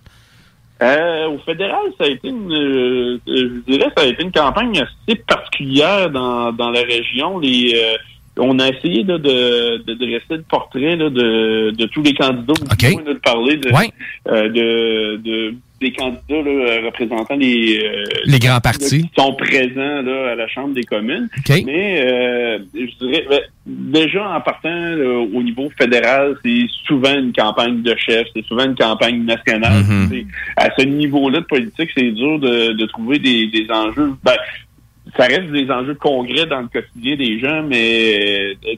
Euh, 0.82 1.28
au 1.28 1.38
fédéral, 1.40 1.82
ça 1.98 2.04
a 2.04 2.08
été 2.08 2.28
une, 2.28 2.52
euh, 2.52 3.18
je 3.26 3.70
dirais, 3.70 3.90
ça 3.96 4.02
a 4.02 4.06
été 4.06 4.22
une 4.22 4.32
campagne 4.32 4.80
assez 4.80 5.18
particulière 5.26 6.08
dans, 6.10 6.52
dans 6.52 6.70
la 6.70 6.80
région. 6.82 7.38
Les, 7.38 7.74
euh, 7.74 7.96
on 8.38 8.58
a 8.58 8.68
essayé 8.68 9.02
là, 9.04 9.18
de, 9.18 9.78
de 9.84 9.94
dresser 9.94 10.24
le 10.36 10.42
portrait 10.42 10.96
là, 10.96 11.10
de, 11.10 11.70
de 11.72 11.86
tous 11.86 12.02
les 12.02 12.14
candidats, 12.14 12.54
ou 12.54 12.64
du 12.64 12.76
moins, 12.94 13.02
là, 13.04 13.12
de 13.14 13.18
parler 13.18 13.56
de, 13.58 13.70
euh, 14.28 14.48
de, 14.48 15.16
de- 15.16 15.54
des 15.80 15.92
candidats 15.92 16.20
là, 16.28 16.50
euh, 16.50 16.86
représentant 16.86 17.36
les, 17.36 17.80
euh, 17.82 18.04
Les 18.26 18.38
grands 18.38 18.60
partis. 18.60 19.02
qui 19.02 19.10
sont 19.16 19.32
présents 19.34 20.02
là, 20.02 20.32
à 20.32 20.34
la 20.34 20.46
Chambre 20.48 20.74
des 20.74 20.82
communes. 20.84 21.28
Mais 21.64 22.02
euh, 22.04 22.58
je 22.74 23.06
dirais, 23.06 23.24
ben, 23.30 23.40
déjà 23.66 24.28
en 24.28 24.40
partant 24.42 24.68
là, 24.68 25.18
au 25.32 25.42
niveau 25.42 25.70
fédéral, 25.78 26.36
c'est 26.44 26.66
souvent 26.86 27.14
une 27.18 27.32
campagne 27.32 27.80
de 27.82 27.94
chef, 27.96 28.26
c'est 28.34 28.44
souvent 28.44 28.64
une 28.66 28.74
campagne 28.74 29.24
nationale. 29.24 29.82
C'est- 30.10 30.26
À 30.56 30.68
ce 30.78 30.84
niveau-là 30.84 31.40
de 31.40 31.46
politique, 31.46 31.90
c'est 31.96 32.10
dur 32.10 32.38
de, 32.38 32.72
de 32.72 32.86
trouver 32.86 33.18
des, 33.18 33.46
des 33.46 33.66
enjeux. 33.70 34.12
Ben, 34.22 34.34
ça 35.16 35.24
reste 35.24 35.50
des 35.50 35.68
enjeux 35.70 35.94
de 35.94 35.98
congrès 35.98 36.46
dans 36.46 36.60
le 36.60 36.68
quotidien 36.68 37.16
des 37.16 37.40
gens, 37.40 37.62
mais 37.66 38.54
euh, 38.66 38.74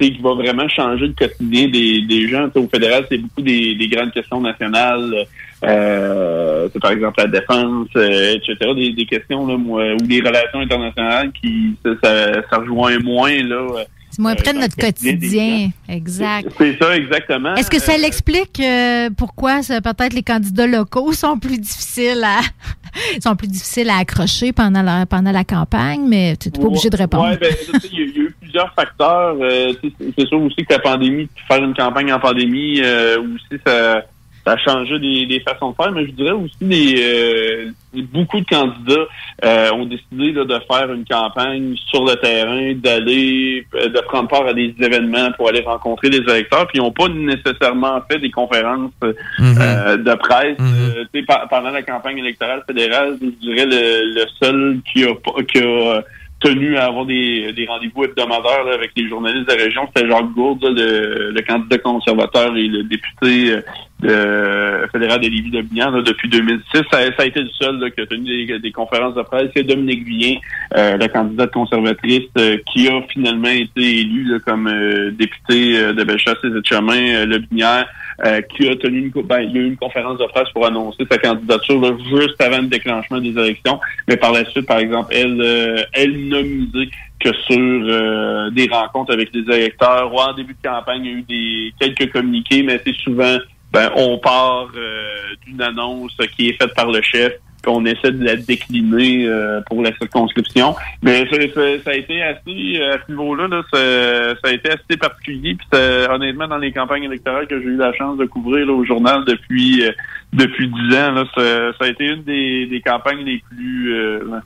qui 0.00 0.18
va 0.22 0.32
vraiment 0.34 0.68
changer 0.68 1.08
le 1.08 1.12
quotidien 1.12 1.68
des, 1.68 2.00
des 2.02 2.26
gens. 2.28 2.46
Tu 2.48 2.54
sais, 2.54 2.58
Au 2.58 2.68
fédéral, 2.68 3.04
c'est 3.10 3.18
beaucoup 3.18 3.42
des, 3.42 3.74
des 3.74 3.86
grandes 3.88 4.12
questions 4.12 4.40
nationales. 4.40 5.26
Euh, 5.64 6.68
c'est 6.72 6.80
par 6.80 6.90
exemple 6.92 7.20
la 7.20 7.26
défense, 7.28 7.88
euh, 7.96 8.34
etc. 8.36 8.56
Des, 8.74 8.92
des 8.92 9.06
questions 9.06 9.46
là, 9.46 9.56
moi, 9.56 9.82
ou 9.94 10.06
les 10.08 10.20
relations 10.20 10.60
internationales 10.60 11.30
qui 11.40 11.76
ça, 11.84 11.90
ça, 12.02 12.32
ça 12.50 12.56
rejoint 12.58 12.98
moins 12.98 13.42
là. 13.42 13.54
euh, 13.78 13.84
C'est 14.10 14.20
moins 14.22 14.34
près 14.34 14.52
de 14.52 14.58
notre 14.58 14.76
quotidien. 14.76 15.68
Exact. 15.88 16.48
C'est 16.58 16.76
ça 16.78 16.96
exactement. 16.96 17.54
Est-ce 17.54 17.70
que 17.70 17.80
ça 17.80 17.92
Euh, 17.94 17.98
l'explique 17.98 18.60
euh, 18.60 19.10
pourquoi 19.16 19.60
peut-être 19.60 20.12
les 20.14 20.22
candidats 20.22 20.66
locaux 20.66 21.12
sont 21.24 21.38
plus 21.38 21.58
difficiles 21.58 22.22
à 22.24 22.40
sont 23.22 23.36
plus 23.36 23.48
difficiles 23.48 23.88
à 23.88 23.96
accrocher 23.98 24.52
pendant 24.52 24.82
la 24.82 25.06
pendant 25.06 25.32
la 25.32 25.44
campagne, 25.44 26.02
mais 26.06 26.36
tu 26.36 26.48
n'es 26.50 26.58
pas 26.60 26.66
obligé 26.66 26.90
de 26.90 26.96
répondre? 26.96 27.24
Ouais, 27.30 27.38
ben, 27.38 27.54
il 27.90 27.98
y, 27.98 28.02
a- 28.02 28.04
il 28.04 28.16
y 28.16 28.20
a 28.20 28.22
eu 28.24 28.34
plusieurs 28.40 28.74
facteurs. 28.74 29.36
Euh, 29.40 29.72
c'est 30.18 30.26
sûr 30.28 30.42
aussi 30.42 30.56
que 30.66 30.72
la 30.74 30.78
pandémie, 30.80 31.26
faire 31.48 31.64
une 31.64 31.72
campagne 31.74 32.12
en 32.12 32.20
pandémie, 32.20 32.80
euh, 32.82 33.16
aussi, 33.18 33.60
ça, 33.66 34.02
ça 34.44 34.52
a 34.52 34.56
changé 34.58 34.98
des, 34.98 35.26
des 35.26 35.40
façons 35.40 35.70
de 35.70 35.76
faire. 35.76 35.92
Mais 35.92 36.06
je 36.06 36.10
dirais 36.12 36.32
aussi 36.32 36.54
les, 36.60 36.94
euh, 37.00 37.70
beaucoup 38.12 38.40
de 38.40 38.46
candidats 38.46 39.06
euh, 39.44 39.70
ont 39.72 39.84
décidé 39.86 40.32
là, 40.32 40.44
de 40.44 40.58
faire 40.70 40.92
une 40.92 41.04
campagne 41.04 41.74
sur 41.90 42.04
le 42.04 42.14
terrain, 42.16 42.72
d'aller, 42.74 43.66
euh, 43.74 43.88
de 43.88 44.00
prendre 44.00 44.28
part 44.28 44.46
à 44.46 44.52
des 44.54 44.74
événements 44.80 45.30
pour 45.36 45.48
aller 45.48 45.60
rencontrer 45.60 46.10
des 46.10 46.18
électeurs. 46.18 46.66
Puis 46.68 46.78
ils 46.78 46.82
n'ont 46.82 46.92
pas 46.92 47.08
nécessairement 47.08 48.00
fait 48.10 48.18
des 48.18 48.30
conférences 48.30 48.90
euh, 49.04 49.12
euh, 49.60 49.96
de 49.96 50.14
presse. 50.14 50.56
Euh, 50.60 51.04
sais, 51.14 51.22
pa- 51.22 51.46
pendant 51.48 51.70
la 51.70 51.82
campagne 51.82 52.18
électorale 52.18 52.62
fédérale, 52.66 53.18
je 53.20 53.26
dirais 53.46 53.66
le, 53.66 54.14
le 54.14 54.24
seul 54.42 54.78
qui 54.92 55.04
a, 55.04 55.14
pas- 55.14 55.42
qui 55.44 55.58
a 55.58 56.02
tenu 56.40 56.76
à 56.76 56.86
avoir 56.86 57.06
des, 57.06 57.52
des 57.52 57.66
rendez-vous 57.66 58.02
hebdomadaires 58.02 58.64
là, 58.64 58.74
avec 58.74 58.90
les 58.96 59.08
journalistes 59.08 59.48
de 59.48 59.54
la 59.56 59.62
région, 59.62 59.82
c'était 59.94 60.08
Jacques 60.08 60.32
Gourde, 60.32 60.60
là, 60.64 60.70
le, 60.70 61.30
le 61.30 61.42
candidat 61.42 61.78
conservateur 61.78 62.56
et 62.56 62.66
le 62.66 62.82
député 62.82 63.52
euh, 63.52 63.60
de- 64.02 64.86
fédéral 64.92 65.20
de 65.20 65.28
Lévis 65.28 65.50
de 65.50 65.62
Bignan 65.62 65.90
là, 65.90 66.02
depuis 66.02 66.28
2006. 66.28 66.82
Ça, 66.90 66.98
ça 67.16 67.22
a 67.22 67.24
été 67.26 67.40
le 67.40 67.48
seul 67.50 67.78
là, 67.78 67.90
qui 67.90 68.00
a 68.00 68.06
tenu 68.06 68.46
des, 68.46 68.58
des 68.58 68.72
conférences 68.72 69.14
de 69.14 69.22
presse. 69.22 69.50
C'est 69.56 69.62
Dominique 69.62 70.04
Vien, 70.06 70.36
euh, 70.76 70.96
la 70.96 71.08
candidate 71.08 71.52
conservatrice, 71.52 72.24
euh, 72.38 72.58
qui 72.72 72.88
a 72.88 73.00
finalement 73.08 73.48
été 73.48 74.00
élu 74.00 74.24
là, 74.24 74.38
comme 74.40 74.66
euh, 74.68 75.10
député 75.12 75.78
euh, 75.78 75.92
de 75.92 76.04
Bellechasse 76.04 76.38
et 76.44 76.50
de 76.50 76.62
Chemin, 76.64 77.14
euh, 77.14 77.26
Le 77.26 77.38
Binière, 77.38 77.86
euh, 78.24 78.40
qui 78.42 78.68
a 78.68 78.76
tenu 78.76 79.10
une, 79.14 79.22
ben, 79.22 79.40
il 79.40 79.52
y 79.52 79.58
a 79.58 79.62
eu 79.62 79.66
une 79.66 79.76
conférence 79.76 80.18
de 80.18 80.24
presse 80.26 80.48
pour 80.52 80.66
annoncer 80.66 81.04
sa 81.10 81.18
candidature 81.18 81.98
juste 82.10 82.40
avant 82.40 82.58
le 82.58 82.66
déclenchement 82.68 83.18
des 83.18 83.30
élections. 83.30 83.80
Mais 84.08 84.16
par 84.16 84.32
la 84.32 84.44
suite, 84.46 84.66
par 84.66 84.78
exemple, 84.78 85.12
elle, 85.14 85.40
euh, 85.40 85.82
elle 85.92 86.28
n'a 86.28 86.42
misé 86.42 86.88
que 87.20 87.32
sur 87.46 87.56
euh, 87.58 88.50
des 88.50 88.68
rencontres 88.68 89.12
avec 89.12 89.30
les 89.32 89.42
électeurs. 89.54 90.12
Ouais, 90.12 90.22
en 90.28 90.34
début 90.34 90.54
de 90.60 90.68
campagne, 90.68 91.04
il 91.04 91.10
y 91.10 91.14
a 91.14 91.18
eu 91.18 91.22
des 91.22 91.74
quelques 91.78 92.12
communiqués, 92.12 92.62
mais 92.64 92.80
c'est 92.84 92.94
souvent 92.96 93.38
ben, 93.72 93.90
on 93.96 94.18
part 94.18 94.68
euh, 94.76 95.04
d'une 95.46 95.62
annonce 95.62 96.16
qui 96.36 96.48
est 96.50 96.60
faite 96.60 96.74
par 96.74 96.90
le 96.90 97.00
chef, 97.02 97.32
puis 97.62 97.72
on 97.72 97.84
essaie 97.86 98.10
de 98.10 98.24
la 98.24 98.36
décliner 98.36 99.26
euh, 99.28 99.60
pour 99.68 99.82
la 99.82 99.96
circonscription. 99.96 100.74
Mais 101.02 101.20
ça, 101.30 101.36
ça- 101.54 101.82
ça 101.84 101.90
a 101.90 101.94
été 101.94 102.20
assez, 102.22 102.80
euh, 102.80 102.94
à 102.96 102.98
ce 103.06 103.12
niveau-là, 103.12 103.46
là, 103.48 103.62
ça, 103.72 104.34
ça 104.42 104.50
a 104.50 104.52
été 104.52 104.68
assez 104.70 104.96
particulier. 104.98 105.54
Puis 105.54 105.80
honnêtement, 106.10 106.48
dans 106.48 106.58
les 106.58 106.72
campagnes 106.72 107.04
électorales 107.04 107.46
que 107.46 107.58
j'ai 107.60 107.68
eu 107.68 107.76
la 107.76 107.92
chance 107.94 108.18
de 108.18 108.24
couvrir 108.26 108.66
là, 108.66 108.72
au 108.72 108.84
journal 108.84 109.24
depuis 109.26 109.84
euh, 109.86 109.92
depuis 110.32 110.66
dix 110.68 110.96
ans, 110.96 111.12
là, 111.12 111.24
ça, 111.36 111.72
ça 111.78 111.84
a 111.84 111.88
été 111.88 112.04
une 112.06 112.24
des, 112.24 112.66
des 112.66 112.80
campagnes 112.80 113.24
les 113.24 113.42
plus 113.50 113.94
euh, 113.94 114.40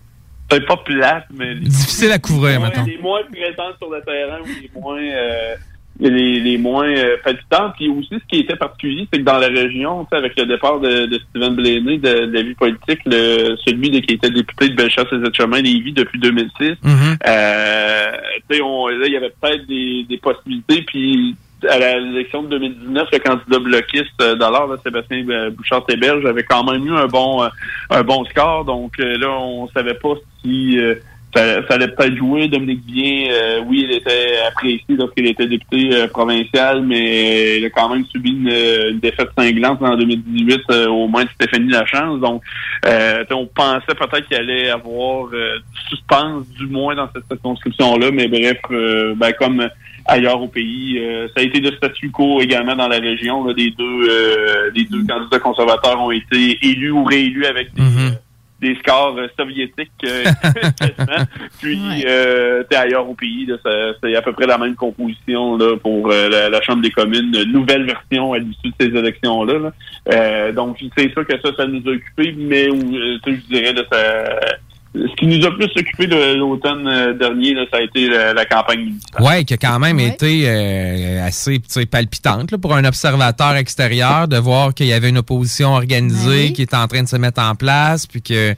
pas 0.49 0.77
plates, 0.85 1.27
mais 1.35 1.55
Difficile 1.57 2.13
à 2.13 2.19
couvrir, 2.19 2.61
mettons. 2.61 2.85
les 2.85 2.99
moins 2.99 3.21
présentes 3.33 3.77
sur 3.79 3.91
le 3.91 4.01
terrain 4.03 4.39
ou 4.43 4.47
les 4.47 4.71
moins 4.81 5.01
euh, 5.01 5.55
les, 6.01 6.41
les 6.41 6.59
moins 6.59 6.89
euh, 6.89 7.17
palpitantes. 7.25 7.75
Puis 7.77 7.89
aussi, 7.89 8.11
ce 8.11 8.27
qui 8.29 8.41
était 8.41 8.57
particulier, 8.57 9.07
c'est 9.13 9.21
que 9.21 9.25
dans 9.25 9.39
la 9.39 9.49
région, 9.49 10.05
tu 10.05 10.09
sais, 10.11 10.17
avec 10.17 10.37
le 10.39 10.47
départ 10.47 10.81
de, 10.81 11.07
de 11.07 11.19
Steven 11.31 11.55
Blaney 11.55 11.99
de, 11.99 12.27
de 12.27 12.33
la 12.33 12.43
vie 12.43 12.55
politique, 12.55 13.01
le, 13.07 13.57
celui 13.65 13.91
de, 13.91 14.01
qui 14.01 14.15
était 14.15 14.31
député 14.31 14.69
de 14.69 14.75
Bellechasse 14.75 15.07
et 15.13 15.35
Chemin 15.37 15.61
Lévis 15.63 15.93
depuis 15.93 16.19
2006, 16.21 16.75
Mm-hmm. 16.83 17.17
euh, 17.27 18.13
tu 18.51 18.57
sais, 18.57 18.63
on- 18.63 18.89
là, 18.89 19.07
il 19.07 19.13
y 19.13 19.17
avait 19.17 19.33
peut-être 19.41 19.67
des, 19.67 20.05
des 20.09 20.19
possibilités, 20.19 20.83
puis 20.83 21.35
à 21.69 21.79
l'élection 21.99 22.43
de 22.43 22.49
2019, 22.49 23.09
le 23.13 23.19
candidat 23.19 23.59
bloquiste 23.59 24.21
euh, 24.21 24.35
d'alors, 24.35 24.77
Sébastien 24.85 25.25
euh, 25.31 25.51
Bouchard-Téberge, 25.51 26.25
avait 26.27 26.43
quand 26.43 26.71
même 26.71 26.87
eu 26.87 26.93
un 26.93 27.07
bon 27.07 27.43
euh, 27.43 27.49
un 27.91 28.03
bon 28.03 28.25
score. 28.27 28.65
Donc 28.67 28.93
euh, 29.01 29.17
là, 29.17 29.31
on 29.41 29.67
savait 29.69 29.95
pas 29.95 30.15
si 30.43 30.79
euh, 30.79 30.95
ça, 31.35 31.67
ça 31.67 31.75
allait 31.75 31.89
peut-être 31.89 32.17
jouer. 32.17 32.49
Dominique 32.49 32.85
Bien, 32.87 33.29
euh, 33.31 33.61
oui, 33.67 33.87
il 33.89 33.93
était 33.97 34.39
apprécié 34.49 34.85
lorsqu'il 34.91 35.27
était 35.27 35.47
député 35.47 35.91
euh, 35.93 36.09
provincial, 36.09 36.83
mais 36.83 37.59
il 37.59 37.65
a 37.65 37.71
quand 37.71 37.89
même 37.89 38.05
subi 38.07 38.31
une, 38.31 38.49
une 38.49 39.01
défaite 39.01 39.29
cinglante 39.37 39.83
en 39.83 39.97
2018 39.97 40.61
euh, 40.71 40.89
au 40.89 41.09
moins 41.09 41.25
de 41.25 41.31
Stéphanie 41.31 41.71
Lachance. 41.71 42.21
Donc, 42.21 42.43
euh, 42.87 43.25
on 43.31 43.47
pensait 43.47 43.95
peut-être 43.95 44.27
qu'il 44.29 44.37
allait 44.37 44.71
avoir 44.71 45.29
euh, 45.33 45.59
du 45.59 45.89
suspense, 45.89 46.49
du 46.51 46.67
moins 46.67 46.95
dans 46.95 47.09
cette 47.15 47.27
circonscription-là, 47.29 48.11
mais 48.13 48.29
bref, 48.29 48.59
euh, 48.71 49.15
ben, 49.17 49.33
comme 49.33 49.69
ailleurs 50.07 50.41
au 50.41 50.49
pays, 50.49 50.99
euh, 50.99 51.27
ça 51.29 51.43
a 51.43 51.45
été 51.45 51.61
de 51.61 51.71
statu 51.73 52.11
quo 52.11 52.41
également 52.41 52.77
dans 52.77 52.89
la 52.89 52.99
région. 52.99 53.45
Là, 53.45 53.55
des 53.55 53.71
deux, 53.71 54.09
euh, 54.09 54.71
les 54.75 54.85
deux 54.85 55.05
candidats 55.05 55.39
conservateurs 55.39 56.01
ont 56.01 56.11
été 56.11 56.59
élus 56.63 56.93
ou 56.93 57.05
réélus 57.05 57.47
avec 57.47 57.75
des, 57.75 57.83
euh, 57.83 58.11
des 58.61 58.75
scores 58.77 59.17
euh, 59.19 59.27
soviétiques 59.39 59.91
euh, 60.05 60.25
quasiment. 60.81 61.25
Puis 61.61 62.05
euh, 62.07 62.63
t'es 62.71 62.77
ailleurs 62.77 63.09
au 63.09 63.15
pays, 63.15 63.47
là, 63.47 63.57
ça- 63.63 63.93
c'est 64.03 64.17
à 64.17 64.23
peu 64.23 64.33
près 64.33 64.47
la 64.47 64.57
même 64.59 64.75
composition 64.75 65.57
là, 65.57 65.77
pour 65.77 66.11
euh, 66.11 66.29
la, 66.29 66.49
la 66.49 66.61
Chambre 66.63 66.83
des 66.83 66.91
communes, 66.91 67.35
une 67.35 67.53
nouvelle 67.53 67.85
version 67.85 68.33
à 68.33 68.39
l'issue 68.39 68.69
de 68.69 68.75
ces 68.81 68.97
élections-là. 68.97 69.59
là. 69.59 69.73
Euh, 70.13 70.53
donc 70.53 70.79
c'est 70.97 71.13
sûr 71.13 71.27
que 71.27 71.39
ça, 71.41 71.55
ça 71.57 71.67
nous 71.67 71.83
a 71.87 71.93
occupé, 71.95 72.35
mais 72.37 72.69
euh, 72.69 73.19
tu 73.25 73.35
sais, 73.35 73.41
je 73.43 73.55
dirais 73.55 73.73
là, 73.73 73.83
ça, 73.93 74.57
ce 74.97 75.15
qui 75.17 75.27
nous 75.27 75.45
a 75.47 75.51
plus 75.51 75.67
occupé 75.77 76.07
de 76.07 76.35
l'automne 76.37 76.87
euh, 76.89 77.13
dernier, 77.13 77.55
là, 77.55 77.65
ça 77.71 77.79
a 77.79 77.81
été 77.83 78.09
la, 78.09 78.33
la 78.35 78.45
campagne 78.47 78.81
municipale. 78.85 79.23
Ouais, 79.23 79.45
qui 79.45 79.55
a 79.55 79.57
quand 79.57 79.79
même 79.79 79.99
été 80.01 80.45
euh, 80.49 81.27
assez 81.27 81.59
tu 81.59 81.65
sais, 81.69 81.87
palpitante 81.87 82.51
là, 82.51 82.59
pour 82.59 82.75
un 82.75 82.85
observateur 82.85 83.57
extérieur 83.57 84.29
de 84.29 84.37
voir 84.39 84.75
qu'il 84.75 84.87
y 84.87 84.93
avait 84.93 85.09
une 85.09 85.19
opposition 85.19 85.75
organisée 85.75 86.53
qui 86.53 86.63
était 86.63 86.77
en 86.77 86.87
train 86.87 87.03
de 87.03 87.09
se 87.09 87.17
mettre 87.17 87.41
en 87.43 87.55
place, 87.55 88.07
puis 88.07 88.23
que 88.23 88.53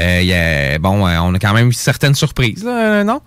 euh, 0.00 0.20
il 0.20 0.26
y 0.26 0.32
a- 0.34 0.78
bon, 0.78 1.06
euh, 1.06 1.18
on 1.22 1.34
a 1.34 1.38
quand 1.38 1.54
même 1.54 1.68
eu 1.68 1.72
certaines 1.72 2.14
surprises, 2.14 2.64
là, 2.64 3.00
euh, 3.00 3.04
non? 3.04 3.20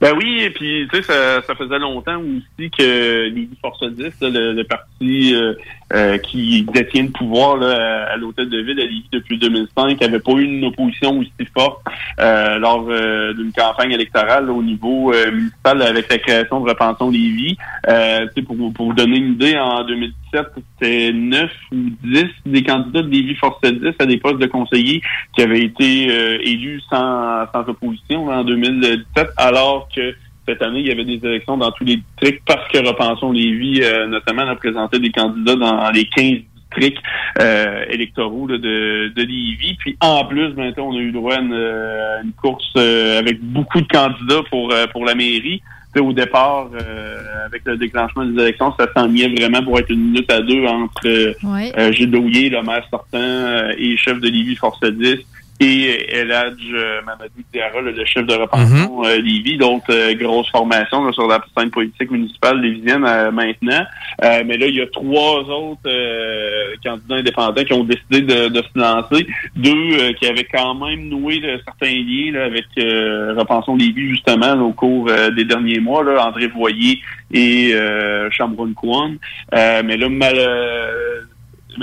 Ben 0.00 0.14
oui, 0.16 0.42
et 0.42 0.50
puis 0.50 0.86
tu 0.92 0.96
sais, 0.96 1.02
ça, 1.02 1.42
ça 1.44 1.56
faisait 1.56 1.78
longtemps 1.80 2.20
aussi 2.20 2.70
que 2.70 3.28
les 3.34 3.48
Force 3.60 3.82
10, 3.82 4.04
là, 4.20 4.28
le, 4.30 4.52
le 4.52 4.62
parti 4.64 5.34
euh, 5.34 5.54
euh, 5.92 6.18
qui 6.18 6.62
détient 6.62 7.04
le 7.04 7.10
pouvoir 7.10 7.56
là, 7.56 8.08
à, 8.12 8.16
l'hôtel 8.16 8.48
de 8.48 8.58
ville 8.58 8.80
à 8.80 8.84
Lévis 8.84 9.08
depuis 9.12 9.38
2005, 9.38 10.00
n'avait 10.00 10.18
pas 10.18 10.32
eu 10.32 10.44
une 10.44 10.64
opposition 10.64 11.18
aussi 11.18 11.30
forte 11.54 11.80
euh, 12.20 12.58
lors 12.58 12.86
euh, 12.88 13.32
d'une 13.34 13.52
campagne 13.52 13.92
électorale 13.92 14.50
au 14.50 14.62
niveau 14.62 15.12
euh, 15.12 15.30
municipal 15.30 15.80
avec 15.82 16.10
la 16.10 16.18
création 16.18 16.60
de 16.60 16.68
Repensons 16.68 17.10
Lévis. 17.10 17.56
Euh, 17.88 18.26
pour, 18.46 18.56
pour 18.72 18.86
vous 18.86 18.94
donner 18.94 19.16
une 19.16 19.32
idée, 19.32 19.56
en 19.58 19.84
2017, 19.84 20.46
c'était 20.54 21.12
9 21.12 21.50
ou 21.72 21.76
10 22.04 22.24
des 22.46 22.62
candidats 22.62 23.02
de 23.02 23.08
Lévis 23.08 23.34
Force 23.36 23.60
10 23.62 23.94
à 23.98 24.06
des 24.06 24.18
postes 24.18 24.38
de 24.38 24.46
conseillers 24.46 25.02
qui 25.34 25.42
avaient 25.42 25.62
été 25.62 26.10
euh, 26.10 26.38
élus 26.42 26.82
sans, 26.90 27.46
sans 27.52 27.68
opposition 27.68 28.28
en 28.28 28.44
2017, 28.44 29.28
alors 29.36 29.88
que 29.94 30.14
cette 30.48 30.62
année, 30.62 30.80
il 30.80 30.86
y 30.86 30.90
avait 30.90 31.04
des 31.04 31.20
élections 31.24 31.56
dans 31.58 31.70
tous 31.72 31.84
les 31.84 31.96
districts 31.96 32.42
parce 32.46 32.66
que 32.72 32.78
Repensons 32.78 33.32
Lévis, 33.32 33.82
euh, 33.82 34.06
notamment, 34.06 34.42
a 34.48 34.56
présenté 34.56 34.98
des 34.98 35.10
candidats 35.10 35.56
dans 35.56 35.90
les 35.90 36.06
15 36.06 36.38
districts 36.56 37.02
euh, 37.40 37.84
électoraux 37.90 38.46
là, 38.46 38.56
de, 38.58 39.12
de 39.14 39.22
Lévis. 39.22 39.76
Puis 39.78 39.96
en 40.00 40.24
plus, 40.24 40.48
maintenant, 40.54 40.88
on 40.88 40.96
a 40.96 41.00
eu 41.00 41.12
droit 41.12 41.34
à 41.34 41.40
une, 41.40 41.52
euh, 41.52 42.22
une 42.24 42.32
course 42.32 42.72
euh, 42.76 43.18
avec 43.18 43.40
beaucoup 43.42 43.80
de 43.80 43.86
candidats 43.88 44.42
pour, 44.50 44.72
euh, 44.72 44.86
pour 44.86 45.04
la 45.04 45.14
mairie. 45.14 45.60
Au 45.98 46.12
départ, 46.12 46.68
euh, 46.80 47.18
avec 47.46 47.62
le 47.64 47.76
déclenchement 47.76 48.24
des 48.24 48.40
élections, 48.40 48.72
ça 48.78 48.86
s'ennuyait 48.94 49.34
vraiment 49.34 49.64
pour 49.64 49.80
être 49.80 49.90
une 49.90 50.12
minute 50.12 50.30
à 50.30 50.40
deux 50.42 50.64
entre 50.64 51.06
euh, 51.06 51.32
Ouais. 51.42 51.72
euh, 51.76 51.90
Gilles 51.90 52.12
Douillet, 52.12 52.50
le 52.50 52.62
maire 52.62 52.84
sortant 52.88 53.18
euh, 53.18 53.72
et 53.76 53.96
chef 53.96 54.20
de 54.20 54.28
Lévis 54.28 54.54
Force 54.54 54.78
10, 54.80 55.16
et 55.60 56.16
Eladj 56.16 56.60
euh, 56.72 57.00
Mamadou 57.02 57.42
Diarra, 57.52 57.80
le 57.80 58.04
chef 58.04 58.26
de 58.26 58.34
Repensons 58.34 59.04
euh, 59.04 59.16
Lévis. 59.16 59.58
Donc, 59.58 59.82
euh, 59.90 60.14
grosse 60.14 60.48
formation 60.50 61.04
là, 61.04 61.12
sur 61.12 61.26
la 61.26 61.40
scène 61.56 61.70
politique 61.70 62.10
municipale 62.10 62.60
lévisienne 62.60 63.04
euh, 63.04 63.30
maintenant. 63.30 63.84
Euh, 64.22 64.42
mais 64.46 64.56
là, 64.56 64.66
il 64.66 64.76
y 64.76 64.80
a 64.80 64.86
trois 64.86 65.40
autres 65.40 65.80
euh, 65.86 66.74
candidats 66.84 67.16
indépendants 67.16 67.64
qui 67.64 67.72
ont 67.72 67.84
décidé 67.84 68.20
de, 68.22 68.48
de 68.48 68.62
se 68.62 68.78
lancer. 68.78 69.26
Deux 69.56 69.70
euh, 69.70 70.12
qui 70.12 70.26
avaient 70.26 70.44
quand 70.44 70.74
même 70.74 71.08
noué 71.08 71.40
là, 71.40 71.56
certains 71.64 71.94
liens 71.94 72.32
là, 72.32 72.44
avec 72.44 72.66
euh, 72.78 73.34
Repensons 73.36 73.76
Lévis, 73.76 74.10
justement, 74.10 74.54
là, 74.54 74.62
au 74.62 74.72
cours 74.72 75.08
euh, 75.08 75.30
des 75.30 75.44
derniers 75.44 75.80
mois. 75.80 76.04
Là, 76.04 76.24
André 76.26 76.46
Voyer 76.46 77.00
et 77.32 77.72
euh, 77.74 78.30
Chambrun 78.30 78.72
Kwan. 78.74 79.18
Euh, 79.54 79.82
mais 79.84 79.96
là, 79.96 80.08
mal, 80.08 80.34
euh, 80.36 81.22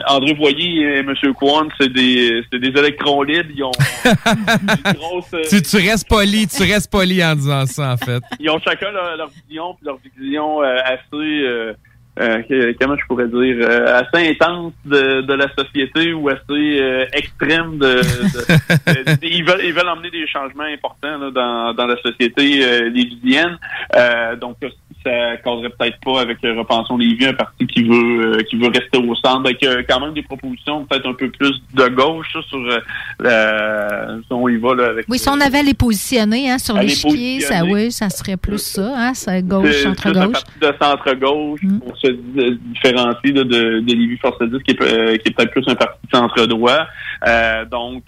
André 0.08 0.34
Voyer 0.34 0.82
et 0.82 0.98
M. 1.00 1.14
Kwan, 1.36 1.70
c'est 1.80 1.92
des, 1.94 2.42
c'est 2.52 2.60
des 2.60 2.78
électrons 2.80 3.22
libres. 3.24 3.50
Ils 3.56 3.64
ont 3.64 3.72
une 4.06 4.94
grosse, 4.94 5.34
euh, 5.34 5.42
Tu, 5.50 5.62
tu 5.62 5.78
restes 5.78 6.08
poli, 6.08 6.48
tu 6.48 6.64
restes 6.64 6.92
poli 6.92 7.24
en 7.24 7.36
disant 7.36 7.66
ça, 7.66 7.94
en 7.94 7.98
fait. 7.98 8.22
ils 8.40 8.50
ont 8.50 8.60
chacun 8.60 8.92
leur, 8.92 9.16
leur 9.16 9.30
vision, 9.48 9.74
puis 9.76 9.86
leur 9.86 9.98
vision 10.18 10.62
euh, 10.64 10.78
assez, 10.86 11.00
euh, 11.14 11.74
euh, 12.20 12.74
comment 12.80 12.96
je 12.98 13.06
pourrais 13.08 13.28
dire, 13.28 13.58
euh, 13.62 14.02
assez 14.02 14.30
intense 14.30 14.74
de, 14.86 15.22
de 15.22 15.34
la 15.34 15.48
société 15.54 16.14
ou 16.14 16.30
assez 16.30 16.42
euh, 16.50 17.06
extrême 17.14 17.78
de, 17.78 17.96
de- 17.96 19.04
de- 19.16 19.26
ils 19.26 19.44
veulent 19.44 19.62
ils 19.66 19.74
veulent 19.74 19.90
emmener 19.90 20.10
des 20.12 20.26
changements 20.28 20.64
importants 20.64 21.18
là, 21.18 21.30
dans, 21.32 21.74
dans 21.74 21.86
la 21.88 21.98
société 22.02 22.64
euh, 22.66 22.90
lévisienne. 22.90 23.58
Euh, 23.96 24.36
donc 24.38 24.58
ça 25.06 25.38
causerait 25.38 25.70
peut-être 25.70 25.98
pas 26.04 26.22
avec 26.22 26.38
euh, 26.44 26.56
Repensons 26.58 26.98
Lévis, 26.98 27.28
un 27.28 27.34
parti 27.34 27.66
qui 27.68 27.84
veut 27.84 28.38
euh, 28.40 28.44
qui 28.50 28.58
veut 28.58 28.68
rester 28.68 28.98
au 28.98 29.16
centre, 29.16 29.46
avec 29.46 29.64
euh, 29.64 29.84
quand 29.88 30.00
même 30.02 30.14
des 30.14 30.24
propositions 30.24 30.86
peut-être 30.86 31.08
un 31.08 31.14
peu 31.14 31.30
plus 31.30 31.54
de 31.74 31.88
gauche 31.90 32.28
ça, 32.34 32.40
sur 32.50 32.60
euh, 33.24 34.22
on 34.30 34.50
y 34.50 34.58
va 34.58 34.76
là, 34.76 34.88
avec 34.90 35.06
Oui, 35.08 35.18
si 35.18 35.30
on 35.30 35.40
avait 35.40 35.60
à 35.60 35.64
les 35.64 35.74
positionner 35.74 36.52
hein, 36.52 36.58
sur 36.58 36.76
l'échiquier, 36.78 37.40
ça, 37.42 37.64
oui, 37.64 37.92
ça 37.92 38.10
serait 38.10 38.38
plus 38.38 38.58
ça, 38.60 38.94
hein, 38.96 39.14
ça, 39.14 39.42
gauche, 39.42 39.70
C'est 39.72 39.96
plus 39.96 40.18
un 40.20 40.30
parti 40.32 40.60
de 40.60 40.74
centre-gauche 40.82 41.62
pour 41.86 41.98
se 41.98 42.08
di- 42.08 42.60
différencier 42.74 43.32
là, 43.34 43.44
de, 43.44 43.80
de 43.80 43.94
Lévis 43.94 44.18
Force 44.18 44.42
10, 44.42 44.60
qui 44.64 44.72
est, 44.72 44.82
euh, 44.82 45.18
qui 45.18 45.30
est 45.30 45.32
peut-être 45.32 45.52
plus 45.52 45.64
un 45.68 45.76
parti 45.76 46.00
de 46.12 46.18
centre-droit. 46.18 46.88
Euh, 47.28 47.66
donc, 47.66 48.04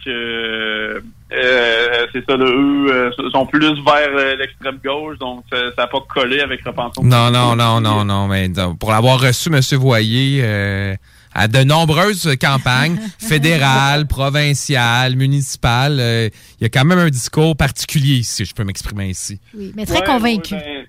euh, 1.34 1.36
euh, 1.38 2.06
c'est 2.14 2.26
ça, 2.26 2.38
là, 2.38 2.45
eux 2.45 2.88
euh, 2.90 3.30
sont 3.32 3.45
plus 3.45 3.60
vers 3.84 4.10
euh, 4.16 4.36
l'extrême 4.38 4.80
gauche, 4.84 5.18
donc 5.20 5.44
ça 5.52 5.58
n'a 5.78 5.88
pas 5.88 5.99
collé 6.08 6.40
avec 6.40 6.64
Repensons. 6.66 7.04
Non, 7.04 7.30
non, 7.32 7.56
non, 7.56 7.82
non, 7.82 8.06
non, 8.06 8.28
mais 8.28 8.48
donc, 8.49 8.80
pour 8.80 8.91
l'avoir 8.91 9.20
reçu, 9.20 9.49
M. 9.54 9.60
Voyer, 9.80 10.40
euh, 10.44 10.95
à 11.34 11.48
de 11.48 11.64
nombreuses 11.64 12.36
campagnes, 12.41 12.98
fédérales, 13.20 14.08
provinciales, 14.08 15.16
municipales, 15.16 15.98
euh, 15.99 16.30
il 16.60 16.64
y 16.64 16.66
a 16.66 16.70
quand 16.70 16.86
même 16.86 16.99
un 16.99 17.10
discours 17.10 17.56
particulier, 17.56 18.24
si 18.24 18.45
je 18.45 18.54
peux 18.56 18.64
m'exprimer 18.64 19.10
ici. 19.10 19.40
Oui, 19.56 19.72
mais 19.76 19.86
très 19.86 19.99
Ouais, 19.99 20.06
convaincu. 20.06 20.56
ouais, 20.56 20.62
ben, 20.62 20.86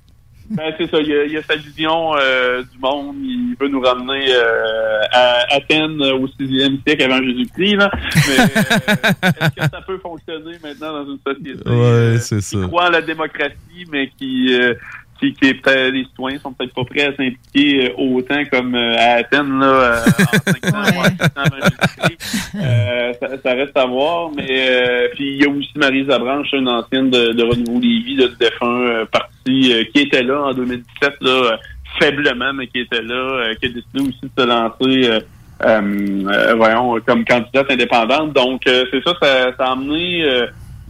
ben, 0.51 0.73
c'est 0.79 0.91
ça, 0.91 0.99
il 1.01 1.09
y, 1.09 1.15
a, 1.15 1.25
il 1.25 1.37
a 1.37 1.43
sa 1.43 1.57
vision 1.57 2.17
euh, 2.17 2.63
du 2.63 2.79
monde, 2.79 3.17
il 3.21 3.55
veut 3.61 3.69
nous 3.69 3.81
ramener 3.81 4.33
euh, 4.33 5.01
à 5.13 5.45
Athènes 5.57 6.01
euh, 6.03 6.15
au 6.15 6.27
6e 6.27 6.79
siècle 6.87 7.03
avant 7.05 7.23
Jésus-Christ, 7.23 7.77
là. 7.77 7.91
Mais 7.95 8.41
euh, 8.41 8.45
est-ce 9.41 9.55
que 9.55 9.71
ça 9.71 9.81
peut 9.87 9.99
fonctionner 9.99 10.57
maintenant 10.63 11.05
dans 11.05 11.13
une 11.13 11.19
société 11.27 11.61
euh, 11.67 12.13
Ouais, 12.15 12.19
c'est 12.21 12.41
ça. 12.41 12.57
qui 12.59 12.67
croit 12.67 12.87
en 12.87 12.91
la 12.91 13.03
démocratie, 13.03 13.85
mais 13.93 14.11
qui, 14.19 14.55
euh, 14.59 14.75
qui, 15.19 15.33
qui 15.33 15.49
est 15.49 15.55
peut-être 15.55 15.93
les 15.93 16.05
citoyens 16.05 16.39
sont 16.39 16.53
peut-être 16.53 16.75
pas 16.75 16.85
prêts 16.85 17.05
à 17.05 17.17
s'impliquer 17.17 17.91
euh, 17.91 17.95
autant 17.97 18.43
comme 18.51 18.75
euh, 18.75 18.97
à 18.97 19.19
Athènes 19.19 19.59
là, 19.59 19.67
euh, 19.67 19.97
en 19.97 20.53
500 20.71 20.97
ou 20.97 20.99
en 20.99 21.03
400 21.03 21.31
avant 21.37 21.57
Jésus-Christ. 21.57 22.53
Euh, 22.57 23.13
ça, 23.21 23.29
ça 23.43 23.53
reste 23.55 23.77
à 23.77 23.87
voir, 23.87 24.31
mais 24.35 24.47
euh, 24.49 25.09
puis 25.15 25.37
il 25.37 25.43
y 25.43 25.45
a 25.45 25.51
aussi 25.51 25.73
Marie 25.77 26.05
Zabranche, 26.05 26.53
une 26.53 26.69
ancienne 26.69 27.11
de, 27.11 27.33
de 27.33 27.43
Renouveau 27.43 27.81
Lévis, 27.81 28.17
du 28.17 28.37
défunt 28.39 28.67
euh, 28.67 29.05
parti, 29.07 29.73
euh, 29.73 29.85
qui 29.93 30.01
était 30.03 30.23
là 30.23 30.43
en 30.43 30.55
2017, 30.55 31.15
là, 31.21 31.59
faiblement, 31.99 32.53
mais 32.53 32.67
qui 32.69 32.81
était 32.81 33.03
là, 33.03 33.15
euh, 33.15 33.55
qui 33.55 33.67
a 33.67 33.69
décidé 33.69 34.01
aussi 34.01 34.21
de 34.23 34.31
se 34.43 34.47
lancer 34.47 35.11
euh, 35.11 35.21
euh, 35.65 36.25
euh, 36.29 36.55
voyons, 36.55 37.01
comme 37.07 37.25
candidate 37.25 37.71
indépendante. 37.71 38.33
Donc, 38.33 38.67
euh, 38.67 38.85
c'est 38.91 39.03
ça, 39.03 39.15
ça, 39.21 39.57
ça 39.57 39.67
a 39.67 39.73
amené... 39.73 40.25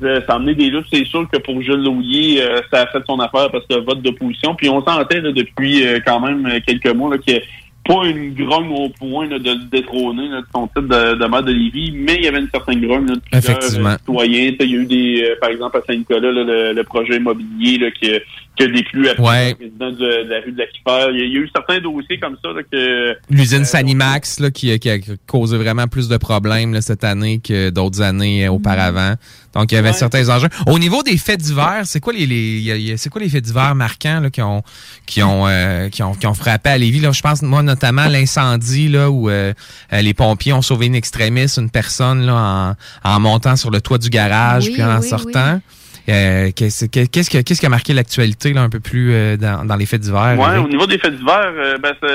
ça 0.01 0.33
a 0.33 0.37
amené 0.37 0.55
des 0.55 0.71
luttes. 0.71 0.87
C'est 0.93 1.05
sûr 1.07 1.27
que 1.31 1.39
pour 1.39 1.61
Jules 1.63 1.83
Louillet, 1.83 2.43
euh, 2.43 2.61
ça 2.73 2.83
a 2.83 2.87
fait 2.87 3.03
son 3.07 3.19
affaire 3.21 3.51
parce 3.51 3.67
que 3.67 3.75
vote 3.77 4.03
d'opposition. 4.03 4.55
Puis 4.55 4.69
on 4.69 4.85
sentait 4.85 5.21
là, 5.21 5.33
depuis 5.33 5.87
euh, 5.87 5.99
quand 6.05 6.21
même 6.21 6.47
euh, 6.47 6.61
quelques 6.67 6.93
mois 6.95 7.11
là, 7.11 7.19
qu'il 7.19 7.35
n'y 7.35 7.41
a 7.41 7.43
pas 7.85 8.07
une 8.07 8.35
grogne 8.35 8.69
au 8.71 8.89
point 8.91 9.27
là, 9.27 9.39
de 9.39 9.51
le 9.51 9.65
détrôner 9.71 10.29
là, 10.29 10.41
de 10.43 10.47
son 10.55 10.67
titre 10.67 10.83
de, 10.83 11.15
de 11.15 11.27
maire 11.27 11.43
de 11.43 11.53
Lévis, 11.53 11.93
mais 11.95 12.17
il 12.17 12.25
y 12.25 12.29
avait 12.29 12.41
une 12.41 12.51
certaine 12.51 12.81
grogne 12.83 13.07
de 13.07 13.19
plusieurs 13.31 13.59
Effectivement. 13.59 13.89
euh, 13.91 13.97
citoyens. 13.99 14.53
Il 14.61 14.71
y 14.71 14.75
a 14.77 14.79
eu 14.79 14.85
des, 14.87 15.23
euh, 15.23 15.35
par 15.41 15.49
exemple, 15.51 15.79
à 15.79 15.81
Saint-Nicolas, 15.87 16.31
le, 16.31 16.73
le 16.75 16.85
projet 16.85 17.17
immobilier 17.17 17.79
là, 17.79 17.91
qui, 17.91 18.11
qui 18.59 18.65
a 18.65 18.67
déplu 18.69 19.09
après 19.09 19.23
Ouais. 19.23 19.49
le 19.51 19.55
président 19.55 19.91
de, 19.93 20.25
de 20.25 20.29
la 20.31 20.41
rue 20.41 20.53
de 20.53 20.59
la. 20.59 20.65
Il 21.11 21.19
y, 21.19 21.23
a, 21.23 21.25
il 21.25 21.33
y 21.33 21.37
a 21.37 21.41
eu 21.41 21.49
certains 21.55 21.81
dossiers 21.81 22.19
comme 22.19 22.37
ça 22.43 22.51
là, 22.53 22.63
que 22.71 23.17
L'usine 23.31 23.65
Sanimax 23.65 24.41
là, 24.41 24.51
qui, 24.51 24.77
qui 24.79 24.91
a 24.91 24.97
causé 25.27 25.57
vraiment 25.57 25.87
plus 25.87 26.09
de 26.09 26.17
problèmes 26.17 26.73
là, 26.75 26.81
cette 26.83 27.05
année 27.05 27.39
que 27.39 27.71
d'autres 27.71 28.01
années 28.03 28.47
euh, 28.47 28.51
auparavant. 28.51 29.15
Donc, 29.55 29.73
il 29.73 29.75
y 29.77 29.79
avait 29.79 29.93
certains 29.93 30.29
enjeux. 30.29 30.49
Au 30.67 30.79
niveau 30.79 31.03
des 31.03 31.17
faits 31.17 31.41
divers, 31.41 31.83
c'est 31.85 32.01
quoi 32.01 32.13
les, 32.13 32.27
les 32.27 32.59
il 32.59 32.63
y 32.63 32.73
a- 32.73 32.77
il 32.77 32.89
y 32.89 32.93
a- 32.93 32.97
c'est 32.97 33.09
quoi 33.11 33.21
les 33.21 33.29
faits 33.29 33.45
divers 33.45 33.75
marquants 33.75 34.21
là, 34.21 34.31
qui 34.31 34.43
ont 34.43 34.63
qui 35.07 35.23
ont, 35.23 35.47
euh, 35.49 35.89
qui 35.89 36.03
ont 36.03 36.15
qui 36.15 36.27
ont 36.27 36.35
frappé 36.35 36.71
à 36.71 36.79
Lévis? 36.79 37.01
Là, 37.01 37.13
Je 37.13 37.21
pense 37.23 37.43
moi 37.43 37.63
notamment 37.63 38.07
l'incendie 38.09 38.89
là 38.89 39.11
où 39.11 39.29
euh, 39.31 39.53
euh, 39.93 40.01
les 40.03 40.15
pompiers 40.15 40.53
ont 40.53 40.63
sauvé 40.63 40.87
une 40.87 40.95
extrémiste, 40.95 41.59
une 41.59 41.71
personne 41.71 42.25
là 42.27 42.77
en, 43.05 43.11
en 43.15 43.21
montant 43.21 43.57
sur 43.57 43.71
le 43.71 43.81
toit 43.81 43.99
du 43.99 44.11
garage 44.11 44.67
Oui, 44.67 44.73
puis 44.75 44.83
en 44.83 45.01
oui, 45.01 45.09
sortant. 45.09 45.61
Euh, 46.09 46.51
qu'est-ce 46.57 46.87
que- 46.87 47.05
qu'est-ce 47.07 47.29
que 47.31 47.39
qu'est-ce 47.43 47.61
qui 47.61 47.67
a 47.67 47.69
marqué 47.69 47.93
l'actualité 47.93 48.53
là 48.55 48.63
un 48.63 48.71
peu 48.71 48.81
plus 48.81 49.13
euh, 49.13 49.37
dans, 49.37 49.65
dans 49.67 49.77
les 49.77 49.85
faits 49.87 50.01
divers 50.01 50.37
Ouais, 50.39 50.55
Eric? 50.57 50.65
au 50.65 50.69
niveau 50.69 50.87
des 50.87 50.99
faits 50.99 51.15
divers, 51.17 51.53
euh, 51.57 51.77
ben, 51.79 51.93
ça, 52.01 52.09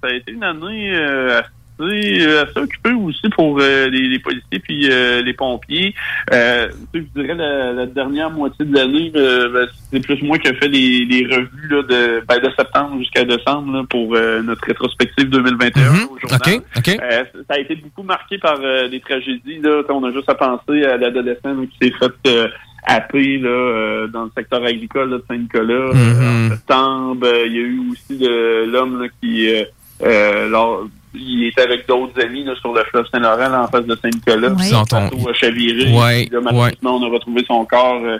ça 0.00 0.08
a 0.08 0.14
été 0.14 0.30
une 0.32 0.44
année 0.44 0.92
euh, 0.94 1.40
assez, 1.40 2.26
assez 2.36 2.58
occupée 2.60 2.92
aussi 2.92 3.28
pour 3.30 3.58
les, 3.58 3.88
les 3.90 4.18
policiers 4.20 4.58
puis 4.60 4.88
les 4.88 5.32
pompiers. 5.32 5.94
Tu 6.30 6.36
sais, 6.36 6.70
je 6.94 7.20
dirais 7.20 7.34
la, 7.34 7.72
la 7.72 7.86
dernière 7.86 8.30
moitié 8.30 8.64
de 8.66 8.74
l'année, 8.74 9.10
ben, 9.14 9.66
c'est 9.90 10.00
plus 10.00 10.22
moi 10.22 10.38
qui 10.38 10.48
ai 10.48 10.54
fait 10.54 10.68
les, 10.68 11.04
les 11.06 11.26
revues 11.26 11.68
là, 11.70 11.82
de, 11.82 12.22
ben, 12.28 12.38
de 12.38 12.50
septembre 12.56 12.98
jusqu'à 12.98 13.24
décembre 13.24 13.72
là, 13.78 13.82
pour 13.88 14.10
notre 14.44 14.64
rétrospective 14.64 15.28
2021 15.28 15.88
au 16.04 16.18
journal. 16.18 16.38
Ça 17.48 17.54
a 17.54 17.58
été 17.58 17.74
beaucoup 17.76 18.02
marqué 18.04 18.38
par 18.38 18.58
des 18.60 19.00
tragédies. 19.00 19.58
Là, 19.62 19.82
on 19.88 20.04
a 20.04 20.12
juste 20.12 20.28
à 20.28 20.34
penser 20.34 20.84
à 20.84 20.96
l'adolescent 20.98 21.56
qui 21.66 21.88
s'est 21.88 21.94
fait 21.98 22.50
happer 22.84 23.38
là, 23.38 23.48
euh, 23.48 24.06
dans 24.08 24.24
le 24.24 24.30
secteur 24.36 24.64
agricole 24.64 25.10
là, 25.10 25.16
de 25.18 25.24
Saint-Nicolas 25.28 25.74
euh, 25.74 25.92
Mhm. 25.94 26.46
en 26.46 26.48
septembre. 26.50 27.26
Euh, 27.26 27.46
Il 27.46 27.52
y 27.52 27.58
a 27.58 27.62
eu 27.62 27.80
aussi 27.92 28.18
de 28.18 28.64
l'homme 28.70 29.06
qui 29.20 29.48
lors- 30.48 30.86
il 31.12 31.46
était 31.48 31.62
avec 31.62 31.88
d'autres 31.88 32.20
amis 32.24 32.44
là, 32.44 32.54
sur 32.60 32.72
le 32.72 32.84
fleuve 32.84 33.04
Saint-Laurent 33.12 33.52
en 33.64 33.66
face 33.68 33.84
de 33.84 33.96
Saint-Nicolas. 34.00 34.48
Oui. 34.56 34.64
Chaviré. 35.34 35.92
Ouais, 35.92 36.28
là, 36.30 36.38
malheureusement, 36.40 36.96
on 36.96 37.02
a 37.04 37.08
retrouvé 37.10 37.44
son 37.46 37.64
corps, 37.64 38.00
euh, 38.04 38.18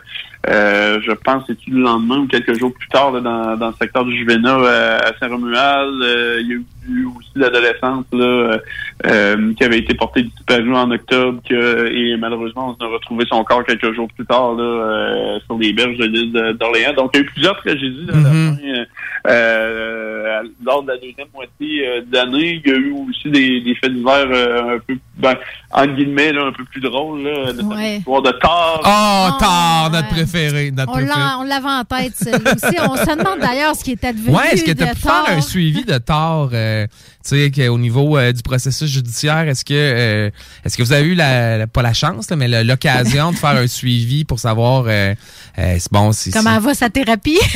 euh, 0.48 1.00
je 1.06 1.12
pense, 1.12 1.44
c'est 1.46 1.56
le 1.68 1.80
lendemain 1.80 2.18
ou 2.20 2.26
quelques 2.26 2.58
jours 2.58 2.72
plus 2.72 2.88
tard 2.88 3.12
là, 3.12 3.20
dans, 3.20 3.56
dans 3.56 3.68
le 3.68 3.74
secteur 3.80 4.04
du 4.04 4.16
Juvénat 4.16 4.56
euh, 4.58 4.98
à 4.98 5.12
Saint-Romuald. 5.18 6.02
Euh, 6.02 6.38
il 6.40 6.48
y 6.48 6.52
a 6.52 6.56
eu 6.88 7.04
aussi 7.16 7.30
l'adolescente 7.36 8.06
là, 8.12 8.58
euh, 9.06 9.52
qui 9.54 9.64
avait 9.64 9.78
été 9.78 9.94
portée 9.94 10.22
disparue 10.22 10.74
en 10.74 10.90
octobre 10.90 11.40
que, 11.48 11.92
et 11.92 12.16
malheureusement, 12.16 12.74
on 12.80 12.84
a 12.84 12.88
retrouvé 12.88 13.26
son 13.28 13.44
corps 13.44 13.64
quelques 13.64 13.92
jours 13.94 14.08
plus 14.16 14.24
tard 14.24 14.54
là, 14.54 14.62
euh, 14.64 15.38
sur 15.46 15.58
les 15.58 15.72
berges 15.74 15.98
de 15.98 16.06
l'île 16.06 16.56
d'Orléans. 16.58 16.94
Donc, 16.94 17.10
il 17.14 17.18
y 17.18 17.20
a 17.20 17.26
eu 17.26 17.30
plusieurs 17.30 17.56
tragédies 17.58 18.06
là, 18.06 18.14
à 18.14 18.16
la 18.16 18.30
fin, 18.30 18.56
euh, 18.64 18.84
euh, 19.28 20.42
lors 20.64 20.82
de 20.82 20.88
la 20.88 20.96
deuxième 20.96 21.28
moitié 21.34 21.86
euh, 21.86 22.00
de 22.00 22.14
l'année. 22.16 22.62
Il 22.64 22.70
y 22.70 22.74
a 22.74 22.78
eu 22.78 22.92
aussi 23.08 23.30
des, 23.30 23.60
des 23.60 23.74
faits 23.74 23.92
divers 23.92 24.26
euh, 24.32 24.76
un 24.76 24.78
peu, 24.78 24.96
ben, 25.18 25.34
entre 25.72 25.92
guillemets, 25.94 26.32
là, 26.32 26.46
un 26.46 26.52
peu 26.52 26.64
plus 26.64 26.80
drôles. 26.80 27.22
Là, 27.22 27.52
de 27.52 27.60
Ouais. 27.70 27.96
l'histoire 27.96 28.22
de 28.22 28.30
Thor. 28.32 28.80
Oh, 28.84 29.28
Thor, 29.38 29.90
notre 29.92 30.08
préféré, 30.08 30.30
notre 30.73 30.90
On 30.90 30.93
préféré. 30.94 31.19
l'a- 31.19 31.39
on 31.39 31.43
l'avait 31.44 31.69
en 31.69 31.85
tête, 31.85 32.12
celle-là 32.16 32.55
aussi. 32.55 32.77
On 32.81 32.97
se 32.97 33.16
demande 33.19 33.40
d'ailleurs 33.40 33.74
ce 33.77 33.85
qui 33.85 33.93
était 33.93 34.12
devenu 34.12 34.35
Ouais, 34.36 34.52
est-ce 34.52 34.65
que 34.65 34.73
tu 34.73 34.82
as 34.82 34.86
de 34.86 34.94
pu 34.94 35.01
faire 35.01 35.24
Thor. 35.27 35.31
un 35.36 35.40
suivi 35.40 35.85
de 35.85 35.98
tort, 35.98 36.51
euh, 36.52 36.86
tu 37.24 37.36
sais, 37.36 37.51
que 37.51 37.69
au 37.69 37.78
niveau 37.78 38.16
euh, 38.16 38.32
du 38.32 38.43
processus 38.43 38.90
judiciaire, 38.90 39.48
est-ce 39.48 39.65
que 39.65 39.74
euh, 39.74 40.31
est-ce 40.65 40.77
que 40.77 40.82
vous 40.82 40.93
avez 40.93 41.07
eu 41.09 41.15
la, 41.15 41.59
la- 41.59 41.66
pas 41.66 41.82
la 41.82 41.93
chance, 41.93 42.31
là, 42.31 42.36
mais 42.36 42.48
l'occasion 42.65 43.32
de 43.32 43.36
faire 43.36 43.51
un 43.51 43.66
suivi 43.66 44.24
pour 44.24 44.39
savoir, 44.39 44.85
euh, 44.86 45.15
euh, 45.59 45.77
c'est 45.78 45.93
bon, 45.93 46.12
si 46.12 46.31
Comment 46.31 46.59
va 46.59 46.74
sa 46.74 46.89
thérapie? 46.90 47.39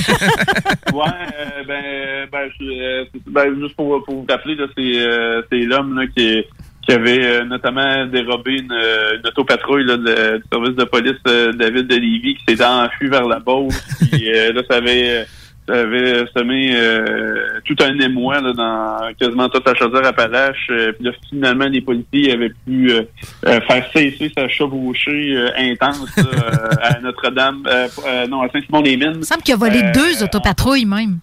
Euh, 0.94 1.64
ben, 1.66 2.28
ben, 2.30 2.48
euh, 2.62 3.04
ben, 3.26 3.60
juste 3.60 3.74
pour, 3.76 4.02
pour 4.04 4.14
vous 4.16 4.26
rappeler, 4.28 4.54
là, 4.54 4.66
c'est, 4.76 4.80
euh, 4.98 5.42
c'est 5.50 5.58
l'homme 5.60 5.98
là, 5.98 6.06
qui, 6.16 6.42
qui 6.86 6.92
avait 6.92 7.24
euh, 7.24 7.44
notamment 7.44 8.06
dérobé 8.06 8.58
une, 8.58 8.72
euh, 8.72 9.16
une 9.18 9.26
autopatrouille 9.26 9.84
là, 9.86 9.96
de- 9.96 10.36
du 10.38 10.44
service 10.52 10.76
de 10.76 10.84
police 10.84 11.12
euh, 11.28 11.52
de 11.52 11.58
la 11.58 11.70
ville 11.70 11.86
de 11.86 11.94
Lévis 11.96 12.34
qui 12.36 12.44
s'était 12.48 12.64
enfui 12.64 13.08
vers 13.08 13.26
la 13.26 13.38
Beauce. 13.40 13.80
Puis 14.12 14.30
euh, 14.32 14.52
là, 14.52 14.62
ça 14.68 14.76
avait, 14.76 15.26
ça 15.66 15.74
avait 15.80 16.24
semé 16.36 16.72
euh, 16.74 17.36
tout 17.64 17.76
un 17.82 17.98
émoi 17.98 18.40
là, 18.40 18.52
dans 18.52 19.14
quasiment 19.18 19.48
toute 19.48 19.66
la 19.66 19.74
chaudière 19.74 20.04
Appalaches. 20.06 20.66
Euh, 20.70 20.92
puis 20.92 21.06
là, 21.06 21.12
finalement, 21.30 21.64
les 21.66 21.80
policiers 21.80 22.32
avaient 22.32 22.52
pu 22.66 22.90
euh, 22.90 23.02
euh, 23.46 23.60
faire 23.62 23.86
cesser 23.92 24.30
sa 24.36 24.46
chevauchée 24.48 25.34
euh, 25.36 25.48
intense 25.56 26.14
là, 26.18 26.22
euh, 26.34 26.68
à 26.82 27.00
Notre-Dame, 27.00 27.62
euh, 27.66 27.88
euh, 28.06 28.26
non, 28.26 28.42
à 28.42 28.48
Saint-Simon-les-Mines. 28.50 29.12
Il 29.14 29.18
me 29.20 29.22
semble 29.24 29.42
qu'il 29.42 29.54
a 29.54 29.56
volé 29.56 29.80
Euh, 29.82 29.92
deux 29.92 30.22
autopatrouilles 30.22 30.84
même. 30.84 31.18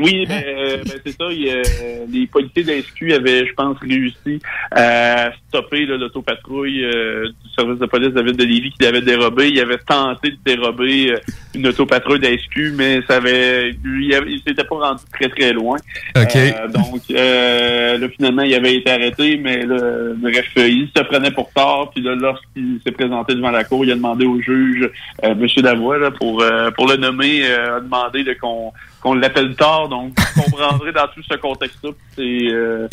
Oui, 0.00 0.26
ben, 0.26 0.42
euh, 0.46 0.76
ben, 0.84 1.00
c'est 1.04 1.12
ça. 1.12 1.24
il 1.30 1.48
a- 1.50 2.06
les 2.10 2.26
policiers 2.26 2.62
de 2.62 2.68
la 2.72 2.78
SQ 2.82 3.12
avaient, 3.12 3.46
je 3.46 3.52
pense, 3.54 3.76
réussi 3.80 4.40
à 4.70 5.30
stopper 5.48 5.86
l'autopatrouille 5.86 6.84
euh, 6.84 7.28
du 7.28 7.50
service 7.54 7.78
de 7.78 7.86
police 7.86 8.10
de 8.10 8.16
la 8.16 8.22
ville 8.22 8.36
de 8.36 8.44
Lévis 8.44 8.70
qui 8.70 8.84
l'avait 8.84 9.00
dérobé. 9.00 9.48
Il 9.48 9.60
avait 9.60 9.78
tenté 9.78 10.30
de 10.30 10.36
dérober 10.44 11.12
euh, 11.12 11.16
une 11.54 11.66
autopatrouille 11.66 12.20
de 12.20 12.26
la 12.28 12.38
SQ, 12.38 12.72
mais 12.76 13.00
ça 13.08 13.16
avait, 13.16 13.70
il, 13.84 14.40
s'était 14.46 14.64
pas 14.64 14.76
rendu 14.76 15.02
très 15.12 15.28
très 15.28 15.52
loin. 15.52 15.78
OK. 16.16 16.36
Euh, 16.36 16.68
donc, 16.68 17.02
euh, 17.10 17.98
là, 17.98 18.08
finalement, 18.08 18.42
il 18.42 18.54
avait 18.54 18.76
été 18.76 18.90
arrêté, 18.90 19.36
mais 19.36 19.66
là, 19.66 19.78
bref, 20.16 20.46
euh, 20.58 20.68
il 20.68 20.88
se 20.96 21.02
prenait 21.02 21.32
pour 21.32 21.50
tort. 21.52 21.90
Puis 21.92 22.04
là, 22.04 22.14
lorsqu'il 22.14 22.78
s'est 22.86 22.92
présenté 22.92 23.34
devant 23.34 23.50
la 23.50 23.64
cour, 23.64 23.84
il 23.84 23.90
a 23.90 23.94
demandé 23.96 24.26
au 24.26 24.40
juge, 24.40 24.88
euh, 25.24 25.34
M. 25.34 25.46
Lavoie, 25.62 25.98
là, 25.98 26.10
pour, 26.12 26.40
euh, 26.42 26.70
pour 26.70 26.88
le 26.88 26.96
nommer, 26.96 27.44
euh, 27.44 27.78
a 27.78 27.80
demandé 27.80 28.24
qu'on 28.40 28.72
qu'on 29.02 29.14
l'appelle 29.14 29.54
tort. 29.56 29.88
Donc, 29.88 30.12
vous 30.36 30.42
comprendrez 30.42 30.92
dans 30.92 31.06
tout 31.14 31.22
ce 31.30 31.36
contexte-là. 31.36 31.90
C'est 32.16 32.22
euh, 32.52 32.88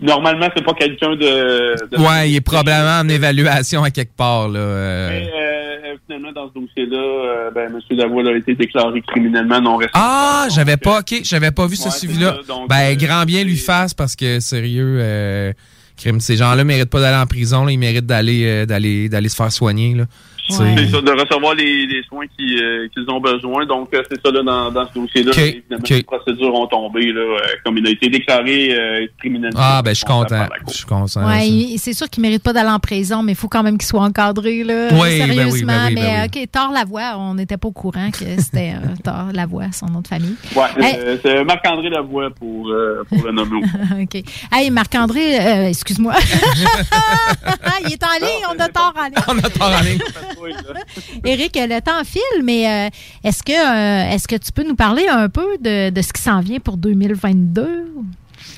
normalement, 0.00 0.48
c'est 0.56 0.64
pas 0.64 0.74
quelqu'un 0.74 1.10
de, 1.16 1.86
de 1.88 1.96
Ouais, 2.02 2.30
il 2.30 2.36
est 2.36 2.40
probablement 2.40 3.00
en 3.00 3.08
évaluation 3.08 3.82
à 3.84 3.90
quelque 3.90 4.16
part 4.16 4.48
là. 4.48 4.58
euh. 4.60 5.08
mais, 5.10 5.30
euh, 5.32 5.96
finalement, 6.06 6.32
dans 6.32 6.48
ce 6.48 6.54
dossier-là, 6.60 6.96
euh, 6.98 7.50
ben, 7.50 7.72
M. 7.74 7.80
Lavoie 7.96 8.22
a 8.28 8.36
été 8.36 8.54
déclaré 8.54 9.00
criminellement 9.02 9.60
non 9.60 9.76
responsable. 9.76 10.04
Ah, 10.06 10.46
j'avais 10.54 10.76
pas, 10.76 11.00
ok, 11.00 11.20
j'avais 11.22 11.50
pas 11.50 11.66
vu 11.66 11.76
ce 11.76 11.90
suivi-là. 11.90 12.36
Ben, 12.68 12.96
grand 12.96 13.24
bien 13.24 13.44
lui 13.44 13.56
fasse 13.56 13.94
parce 13.94 14.16
que 14.16 14.40
sérieux, 14.40 14.98
euh, 15.00 15.52
crime, 15.96 16.20
ces 16.20 16.36
gens-là 16.36 16.64
méritent 16.64 16.90
pas 16.90 17.00
d'aller 17.00 17.16
en 17.22 17.26
prison, 17.26 17.64
là, 17.64 17.70
ils 17.72 17.78
méritent 17.78 18.06
d'aller, 18.06 18.44
euh, 18.44 18.66
d'aller, 18.66 19.08
d'aller 19.08 19.28
se 19.28 19.36
faire 19.36 19.52
soigner 19.52 19.94
là. 19.94 20.04
C'est 20.48 20.88
ça, 20.88 21.00
de 21.00 21.10
recevoir 21.10 21.54
les, 21.54 21.86
les 21.86 22.02
soins 22.04 22.26
euh, 22.40 22.88
qu'ils 22.92 23.10
ont 23.10 23.20
besoin. 23.20 23.64
Donc, 23.64 23.88
euh, 23.94 24.02
c'est 24.10 24.20
ça, 24.24 24.30
là, 24.30 24.42
dans, 24.42 24.70
dans 24.70 24.86
ce 24.88 24.94
dossier-là. 24.94 25.30
Ok, 25.30 25.38
Évidemment, 25.38 25.80
ok. 25.82 25.88
les 25.88 26.02
procédures 26.02 26.54
ont 26.54 26.66
tombé, 26.66 27.12
là, 27.12 27.20
euh, 27.20 27.38
comme 27.64 27.78
il 27.78 27.86
a 27.86 27.90
été 27.90 28.08
déclaré 28.10 28.68
euh, 28.72 29.06
criminellement. 29.18 29.58
Ah, 29.62 29.80
ben, 29.82 29.90
je 29.90 29.96
suis 29.96 30.04
content. 30.04 30.46
Je 30.68 30.72
suis 30.72 30.84
content. 30.84 31.26
Ouais, 31.26 31.76
c'est 31.78 31.94
sûr 31.94 32.10
qu'il 32.10 32.22
mérite 32.22 32.42
pas 32.42 32.52
d'aller 32.52 32.70
en 32.70 32.78
prison, 32.78 33.22
mais 33.22 33.32
il 33.32 33.38
faut 33.38 33.48
quand 33.48 33.62
même 33.62 33.78
qu'il 33.78 33.86
soit 33.86 34.02
encadré, 34.02 34.64
là. 34.64 34.88
Oui, 34.92 34.98
ben 34.98 35.04
oui, 35.04 35.16
sérieusement. 35.34 35.72
ben 35.72 35.86
oui, 35.88 35.94
ben 35.94 36.02
mais, 36.02 36.28
oui. 36.34 36.42
OK, 36.42 36.48
Thor 36.52 36.72
Lavoie, 36.72 37.16
on 37.18 37.34
n'était 37.34 37.56
pas 37.56 37.68
au 37.68 37.72
courant 37.72 38.10
que 38.10 38.24
c'était 38.38 38.74
euh, 38.74 38.94
Thor 39.02 39.28
Lavoie, 39.32 39.72
son 39.72 39.86
nom 39.86 40.00
de 40.00 40.08
famille. 40.08 40.36
Hey. 40.78 40.96
euh, 40.98 41.16
c'est 41.22 41.44
Marc-André 41.44 41.88
Lavoie 41.88 42.30
pour, 42.30 42.68
euh, 42.68 43.02
pour 43.08 43.24
le 43.24 43.32
nommer. 43.32 43.62
OK. 44.02 44.22
Hey, 44.52 44.70
Marc-André, 44.70 45.40
euh, 45.40 45.68
excuse-moi. 45.68 46.14
il 47.86 47.92
est 47.92 48.04
en 48.04 48.24
ligne, 48.24 48.44
on 48.54 48.60
a 48.60 48.68
Thor 48.68 48.92
en 48.96 49.04
ligne. 49.04 49.14
on 49.28 49.38
a 49.38 49.50
Thor 49.50 49.72
en 49.72 49.80
ligne. 49.82 49.98
Éric, 51.24 51.56
le 51.56 51.80
temps 51.80 52.04
file, 52.04 52.42
mais 52.44 52.66
euh, 52.66 52.88
est-ce 53.28 53.42
que, 53.42 53.52
euh, 53.52 54.14
est-ce 54.14 54.28
que 54.28 54.36
tu 54.36 54.52
peux 54.52 54.66
nous 54.66 54.76
parler 54.76 55.06
un 55.10 55.28
peu 55.28 55.56
de, 55.60 55.90
de 55.90 56.02
ce 56.02 56.12
qui 56.12 56.22
s'en 56.22 56.40
vient 56.40 56.58
pour 56.60 56.76
2022? 56.76 57.86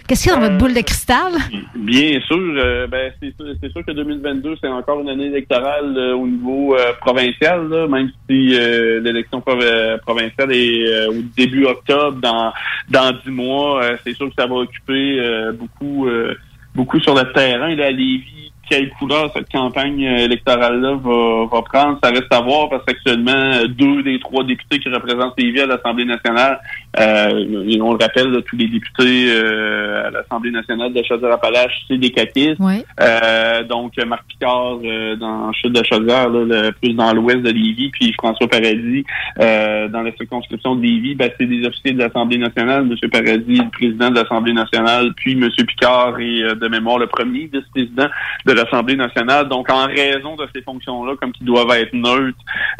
Qu'est-ce 0.09 0.23
qu'il 0.25 0.31
y 0.33 0.35
a 0.35 0.37
dans 0.39 0.43
votre 0.47 0.59
boule 0.59 0.75
de 0.75 0.81
cristal? 0.81 1.33
Bien 1.75 2.21
sûr, 2.21 2.37
euh, 2.39 2.87
ben, 2.87 3.13
c'est 3.21 3.35
sûr, 3.37 3.47
c'est 3.61 3.73
sûr 3.73 3.85
que 3.85 3.91
2022, 3.93 4.57
c'est 4.61 4.69
encore 4.69 5.01
une 5.01 5.09
année 5.09 5.27
électorale 5.27 5.95
euh, 5.97 6.15
au 6.15 6.27
niveau 6.27 6.77
euh, 6.77 6.93
provincial, 7.01 7.69
là, 7.69 7.87
même 7.89 8.11
si 8.29 8.55
euh, 8.57 9.01
l'élection 9.01 9.41
prov- 9.41 9.61
euh, 9.63 9.99
provinciale 9.99 10.53
est 10.53 10.87
euh, 10.89 11.11
au 11.11 11.23
début 11.37 11.65
octobre, 11.67 12.19
dans 12.21 12.53
dans 12.89 13.13
dix 13.25 13.31
mois, 13.31 13.83
euh, 13.83 13.97
c'est 14.05 14.15
sûr 14.15 14.29
que 14.29 14.35
ça 14.39 14.47
va 14.47 14.55
occuper 14.57 15.19
euh, 15.21 15.53
beaucoup 15.53 16.07
euh, 16.09 16.35
beaucoup 16.75 17.01
sur 17.01 17.15
le 17.15 17.33
terrain. 17.33 17.75
Là, 17.75 17.87
à 17.87 17.91
Lévis, 17.91 18.46
quelle 18.69 18.91
couleur 18.91 19.31
cette 19.35 19.51
campagne 19.51 20.07
euh, 20.07 20.25
électorale-là 20.25 20.95
va, 20.95 21.47
va 21.51 21.63
prendre, 21.63 21.99
ça 22.03 22.11
reste 22.11 22.33
à 22.33 22.41
voir 22.41 22.69
parce 22.69 22.85
qu'actuellement, 22.85 23.33
euh, 23.33 23.67
deux 23.69 24.03
des 24.03 24.19
trois 24.19 24.45
députés 24.45 24.79
qui 24.79 24.89
représentent 24.89 25.35
Lévis 25.39 25.61
à 25.61 25.67
l'Assemblée 25.67 26.05
nationale 26.05 26.61
Euh, 26.99 27.79
on 27.83 27.93
le 27.93 27.99
rappelle, 28.01 28.31
là, 28.31 28.41
tous 28.49 28.57
les 28.57 28.69
députés 28.69 29.27
euh, 29.29 30.07
à 30.07 30.11
l'Assemblée 30.11 30.51
nationale 30.51 30.93
de 30.93 31.03
Chaudière-Appalaches, 31.03 31.85
c'est 31.89 31.99
des 31.99 32.11
caquistes. 32.11 32.59
Euh, 33.01 33.63
donc, 33.65 33.93
Marc 34.07 34.25
Picard 34.29 34.79
euh, 34.85 35.17
dans 35.17 35.53
Chute 35.53 35.73
de 35.73 35.83
Chaudière, 35.85 36.29
là, 36.31 36.45
le- 36.45 36.71
plus 36.73 36.95
dans 36.95 37.13
l'ouest 37.13 37.43
de 37.43 37.51
Lévis, 37.51 37.91
puis 37.91 38.13
François 38.15 38.49
Paradis 38.49 39.05
euh, 39.41 39.89
dans 39.89 40.03
la 40.03 40.13
circonscription 40.17 40.75
de 40.77 40.83
Lévis, 40.83 41.15
ben, 41.15 41.31
c'est 41.39 41.47
des 41.47 41.67
officiers 41.67 41.93
de 41.93 41.99
l'Assemblée 41.99 42.39
nationale. 42.39 42.89
M. 42.91 43.11
Paradis, 43.11 43.59
le 43.59 43.71
président 43.71 44.11
de 44.11 44.15
l'Assemblée 44.17 44.53
nationale, 44.53 45.13
puis 45.17 45.33
M. 45.33 45.49
Picard 45.67 46.19
est 46.19 46.43
euh, 46.43 46.55
de 46.55 46.69
mémoire 46.69 46.99
le 46.99 47.07
premier 47.07 47.51
vice-président 47.53 48.09
de 48.47 48.53
l'Assemblée 48.53 48.97
nationale. 48.97 49.49
Donc, 49.49 49.71
en 49.71 49.87
raison 49.87 50.37
de 50.37 50.47
ces 50.55 50.63
fonctions-là, 50.63 51.15
comme 51.21 51.33
qui 51.33 51.45
doivent 51.45 51.71
être 51.77 51.93
neutres 51.93 52.39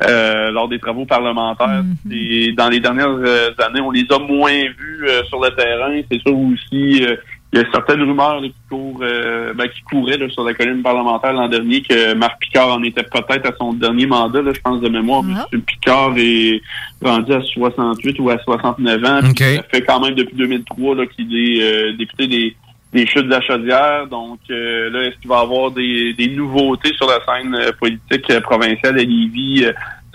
euh, 0.09 0.51
lors 0.51 0.69
des 0.69 0.79
travaux 0.79 1.05
parlementaires, 1.05 1.83
et 2.11 2.53
dans 2.53 2.69
les 2.69 2.81
dernières 2.81 3.11
années, 3.59 3.81
on 3.81 3.91
les 3.91 4.06
a 4.13 4.19
moins 4.19 4.63
vus 4.79 5.07
euh, 5.09 5.23
sur 5.25 5.41
le 5.41 5.51
terrain. 5.51 6.01
C'est 6.11 6.21
sûr 6.21 6.37
aussi... 6.39 7.05
euh, 7.05 7.17
il 7.53 7.61
y 7.61 7.63
a 7.63 7.71
certaines 7.71 8.03
rumeurs 8.03 8.41
là, 8.41 8.49
qui, 8.49 8.55
courent, 8.69 8.99
euh, 9.03 9.55
ben, 9.55 9.69
qui 9.69 9.81
couraient 9.83 10.19
là, 10.19 10.29
sur 10.29 10.43
la 10.43 10.53
colline 10.53 10.83
parlementaire 10.83 11.33
l'an 11.33 11.49
dernier 11.49 11.81
que 11.81 12.13
Marc 12.13 12.41
Picard 12.41 12.69
en 12.69 12.83
était 12.83 13.05
peut-être 13.05 13.47
à 13.47 13.57
son 13.57 13.73
dernier 13.73 14.05
mandat, 14.05 14.43
là, 14.43 14.51
je 14.53 14.61
pense 14.61 14.81
de 14.81 14.89
mémoire. 14.89 15.23
M. 15.53 15.63
Picard 15.63 16.13
est 16.17 16.61
rendu 17.01 17.33
à 17.33 17.41
68 17.41 18.19
ou 18.19 18.31
à 18.31 18.39
69 18.39 19.05
ans. 19.05 19.21
Ça 19.39 19.63
fait 19.71 19.83
quand 19.83 20.01
même 20.01 20.17
depuis 20.17 20.37
2003 20.37 20.97
là, 20.97 21.07
qu'il 21.07 21.35
est 21.35 21.93
député 21.93 22.27
des, 22.27 22.57
des 22.97 23.07
chutes 23.07 23.27
de 23.27 23.31
la 23.31 23.41
chaudière. 23.41 24.07
Donc 24.07 24.39
euh, 24.51 24.91
là, 24.91 25.05
est-ce 25.05 25.17
qu'il 25.19 25.29
va 25.29 25.41
y 25.41 25.43
avoir 25.43 25.71
des, 25.71 26.15
des 26.15 26.29
nouveautés 26.29 26.95
sur 26.95 27.07
la 27.07 27.21
scène 27.25 27.55
euh, 27.55 27.73
politique 27.79 28.31
euh, 28.31 28.41
provinciale 28.41 28.95
à 28.95 29.03
Lévis? 29.03 29.67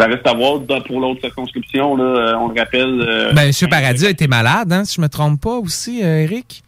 Euh, 0.02 0.04
ça 0.04 0.08
reste 0.08 0.28
à 0.28 0.34
voir. 0.34 0.62
Pour 0.88 1.00
l'autre 1.00 1.22
circonscription, 1.22 1.96
là, 1.96 2.04
euh, 2.04 2.36
on 2.40 2.48
le 2.50 2.60
rappelle. 2.60 3.02
euh, 3.02 3.34
Ben, 3.34 3.50
M. 3.50 3.70
Paradis 3.70 4.06
a 4.06 4.10
été 4.10 4.28
malade, 4.28 4.72
hein, 4.74 4.86
si 4.86 4.96
je 4.96 5.02
me 5.02 5.08
trompe 5.10 5.42
pas 5.42 5.58
aussi, 5.58 6.04
euh, 6.04 6.24
Eric. 6.24 6.64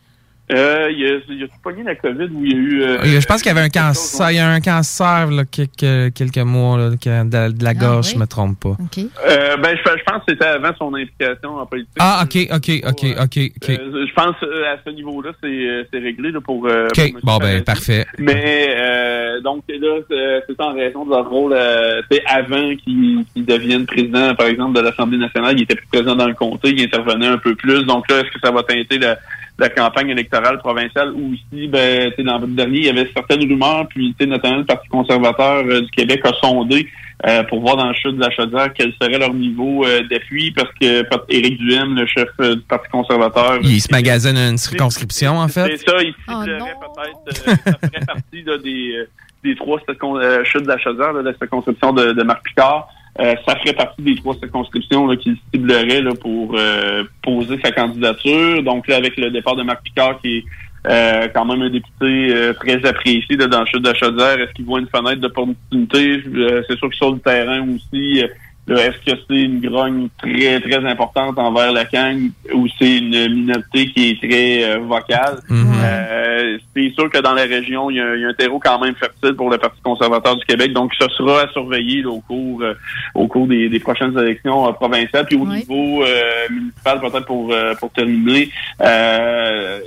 Euh, 0.54 0.92
il, 0.92 1.06
a, 1.06 1.20
il 1.30 1.44
a 1.44 1.48
pogné 1.64 1.84
la 1.84 1.96
COVID 1.96 2.30
où 2.34 2.46
il 2.46 2.52
y 2.52 2.56
a 2.56 2.58
eu... 2.58 2.82
euh, 2.84 3.20
je 3.20 3.26
pense 3.26 3.42
qu'il 3.42 3.52
y 3.52 3.58
avait 3.58 3.66
un 3.66 3.70
cancer. 3.70 4.32
Il 4.32 4.38
y 4.38 4.40
a 4.40 4.48
un 4.48 4.62
cancer 4.62 5.32
là, 5.32 5.44
quelques, 5.46 6.14
quelques 6.14 6.38
mois 6.38 6.78
là, 6.78 6.90
de, 6.90 7.52
de 7.52 7.64
la 7.64 7.74
gorge, 7.74 8.12
je 8.14 8.18
me 8.18 8.26
trompe 8.26 8.60
pas. 8.60 8.78
Euh, 8.98 9.58
ben, 9.58 9.76
je, 9.76 9.92
je 9.98 10.04
pense 10.04 10.18
que 10.26 10.32
c'était 10.32 10.46
avant 10.46 10.74
son 10.78 10.94
implication 10.94 11.58
en 11.58 11.66
politique. 11.66 11.94
Ah, 12.00 12.24
ok, 12.24 12.48
ok, 12.52 12.70
ok, 12.88 13.06
ok, 13.22 13.38
ok. 13.56 13.70
Euh, 13.70 14.06
je 14.08 14.14
pense 14.14 14.36
euh, 14.44 14.74
à 14.74 14.78
ce 14.86 14.90
niveau-là, 14.92 15.32
c'est 15.42 16.00
réglé 16.00 16.32
là, 16.32 16.42
pour. 16.42 16.64
Ok, 16.66 17.12
pour 17.14 17.22
bon, 17.24 17.38
ben, 17.38 17.64
parfait. 17.64 18.06
Mais 18.18 18.76
euh, 18.78 19.42
donc 19.42 19.64
là, 19.68 20.00
c'est 20.48 20.62
en 20.62 20.74
raison 20.74 21.06
de 21.06 21.10
leur 21.10 21.30
rôle. 21.30 21.54
Euh, 21.54 22.02
c'est 22.12 22.24
avant 22.26 22.76
qu'ils 22.76 23.26
qu'ils 23.34 23.46
deviennent 23.46 23.86
président, 23.86 24.36
par 24.36 24.48
exemple, 24.48 24.76
de 24.76 24.82
l'Assemblée 24.82 25.18
nationale, 25.18 25.56
il 25.58 25.64
était 25.64 25.76
plus 25.76 25.88
présent 25.88 26.16
dans 26.16 26.28
le 26.28 26.34
comté, 26.34 26.70
il 26.70 26.84
intervenait 26.84 27.28
un 27.28 27.38
peu 27.38 27.56
plus. 27.56 27.84
Donc 27.84 28.10
là, 28.10 28.20
est-ce 28.20 28.32
que 28.32 28.40
ça 28.44 28.52
va 28.52 28.64
teinter 28.64 29.00
la, 29.00 29.18
la 29.60 29.70
campagne 29.70 30.10
électorale 30.10 30.58
provinciale 30.60 31.12
ou 31.14 31.34
aussi, 31.34 31.68
ben, 31.68 32.10
tu 32.12 32.16
sais, 32.18 32.24
dans 32.24 32.40
le 32.40 32.48
dernier, 32.48 32.78
il 32.80 32.86
y 32.86 32.90
avait 32.90 33.10
certaines 33.16 33.42
rumeurs, 33.48 33.88
puis 33.88 34.16
tu 34.18 34.26
sais, 34.26 34.30
notamment 34.30 34.58
le 34.58 34.66
Parti 34.66 34.88
conservateur 34.90 35.64
euh, 35.66 35.82
du 35.82 35.90
Québec 35.92 36.22
a 36.26 36.34
sondé 36.42 36.88
euh, 37.26 37.44
pour 37.44 37.62
voir 37.62 37.78
dans 37.78 37.88
le 37.88 37.94
chute 37.94 38.16
de 38.16 38.20
la 38.22 38.32
chaudière 38.32 38.74
quel 38.74 38.92
serait 39.00 39.18
leur 39.18 39.34
niveau 39.34 39.86
euh, 39.86 40.02
d'appui, 40.10 40.52
parce 40.52 40.70
que 40.82 41.04
Éric 41.30 41.58
Duhem, 41.60 41.96
le 41.96 42.06
chef 42.08 42.28
euh, 42.40 42.56
du 42.56 42.62
Parti 42.62 42.90
conservateur, 42.90 43.60
Il 43.62 43.80
se 43.80 43.92
magasine 43.92 44.38
une 44.38 44.58
circonscription, 44.58 45.38
en 45.38 45.48
fait. 45.48 45.78
c'est 45.78 45.90
ça, 45.90 45.98
il 46.02 46.14
ciblerait 46.28 46.74
peut-être, 46.82 47.48
euh, 47.48 47.56
ça 47.64 47.78
ferait 47.78 48.06
partie 48.06 48.42
là, 48.44 48.58
des, 48.58 48.96
euh, 48.98 49.10
des 49.44 49.56
trois 49.56 49.80
euh, 49.88 50.44
chutes 50.44 50.64
de 50.64 50.68
la 50.68 50.78
chaudière, 50.80 51.14
là, 51.14 51.22
de 51.22 51.30
la 51.30 51.38
circonscription 51.38 51.94
de, 51.94 52.14
de 52.14 52.24
Marc 52.24 52.44
Picard. 52.44 52.88
Euh, 53.19 53.35
ça 53.48 53.56
ferait 53.57 53.73
partie 53.73 54.02
des 54.02 54.15
trois 54.15 54.34
circonscriptions 54.35 55.07
qu'il 55.18 55.38
ciblerait 55.53 56.02
là, 56.02 56.14
pour 56.19 56.56
euh, 56.57 57.03
poser 57.22 57.60
sa 57.64 57.72
candidature. 57.72 58.64
Donc 58.64 58.88
là, 58.88 58.95
avec 58.95 59.18
le 59.18 59.30
départ 59.30 59.56
de 59.56 59.64
Marc 59.64 59.84
Picard, 59.84 60.19
qui 60.19 60.38
est 60.38 60.44
euh, 60.88 61.27
quand 61.34 61.45
même 61.45 61.61
un 61.61 61.69
député 61.69 62.34
euh, 62.34 62.53
très 62.53 62.84
apprécié 62.85 63.38
là, 63.38 63.48
dans 63.48 63.61
le 63.61 63.65
chute 63.68 63.84
de 63.84 63.94
chaudière, 63.94 64.40
est-ce 64.40 64.52
qu'il 64.53 64.65
voit 64.65 64.80
une 64.80 64.88
fenêtre 64.88 65.22
d'opportunité? 65.22 66.23
Euh, 66.27 66.64
c'est 66.68 66.77
sûr 66.77 66.90
que 66.90 66.95
sur 66.95 67.11
le 67.11 67.19
terrain 67.19 67.64
aussi, 67.69 68.23
euh, 68.23 68.27
est-ce 68.69 69.11
que 69.11 69.19
c'est 69.27 69.41
une 69.41 69.60
grogne 69.60 70.07
très, 70.18 70.60
très 70.61 70.85
importante 70.85 71.38
envers 71.38 71.73
la 71.73 71.90
CAQ 71.90 72.31
ou 72.53 72.68
c'est 72.80 72.98
une 72.98 73.27
minorité 73.34 73.88
qui 73.91 74.10
est 74.11 74.19
très 74.19 74.64
euh, 74.64 74.80
vocale? 74.80 75.40
Euh, 75.52 76.57
c'est 76.73 76.94
sûr 76.94 77.10
que 77.10 77.19
dans 77.19 77.34
la 77.34 77.44
région, 77.44 77.90
il 77.90 77.98
y, 77.98 78.02
a, 78.02 78.15
il 78.15 78.22
y 78.22 78.26
a 78.26 78.30
un 78.30 78.34
terreau 78.34 78.60
quand 78.60 78.80
même 78.80 78.95
fertile 78.95 79.34
pour 79.34 79.49
le 79.49 79.57
Parti 79.57 79.81
conservateur 79.81 80.38
du 80.38 80.45
Québec. 80.45 80.72
Donc, 80.72 80.94
ce 80.98 81.07
sera 81.10 81.41
à 81.41 81.48
surveiller 81.49 82.03
là, 82.03 82.10
au 82.10 82.22
cours 82.22 82.61
euh, 82.61 82.73
au 83.15 83.27
cours 83.27 83.48
des, 83.48 83.68
des 83.68 83.80
prochaines 83.80 84.18
élections 84.18 84.68
euh, 84.68 84.72
provinciales. 84.72 85.26
Puis 85.26 85.35
au 85.35 85.45
niveau 85.45 86.03
euh, 86.03 86.48
municipal, 86.49 87.02
peut-être 87.02 87.26
pour, 87.26 87.52
euh, 87.52 87.73
pour 87.76 87.91
terminer, 87.91 88.49
euh, 88.81 89.80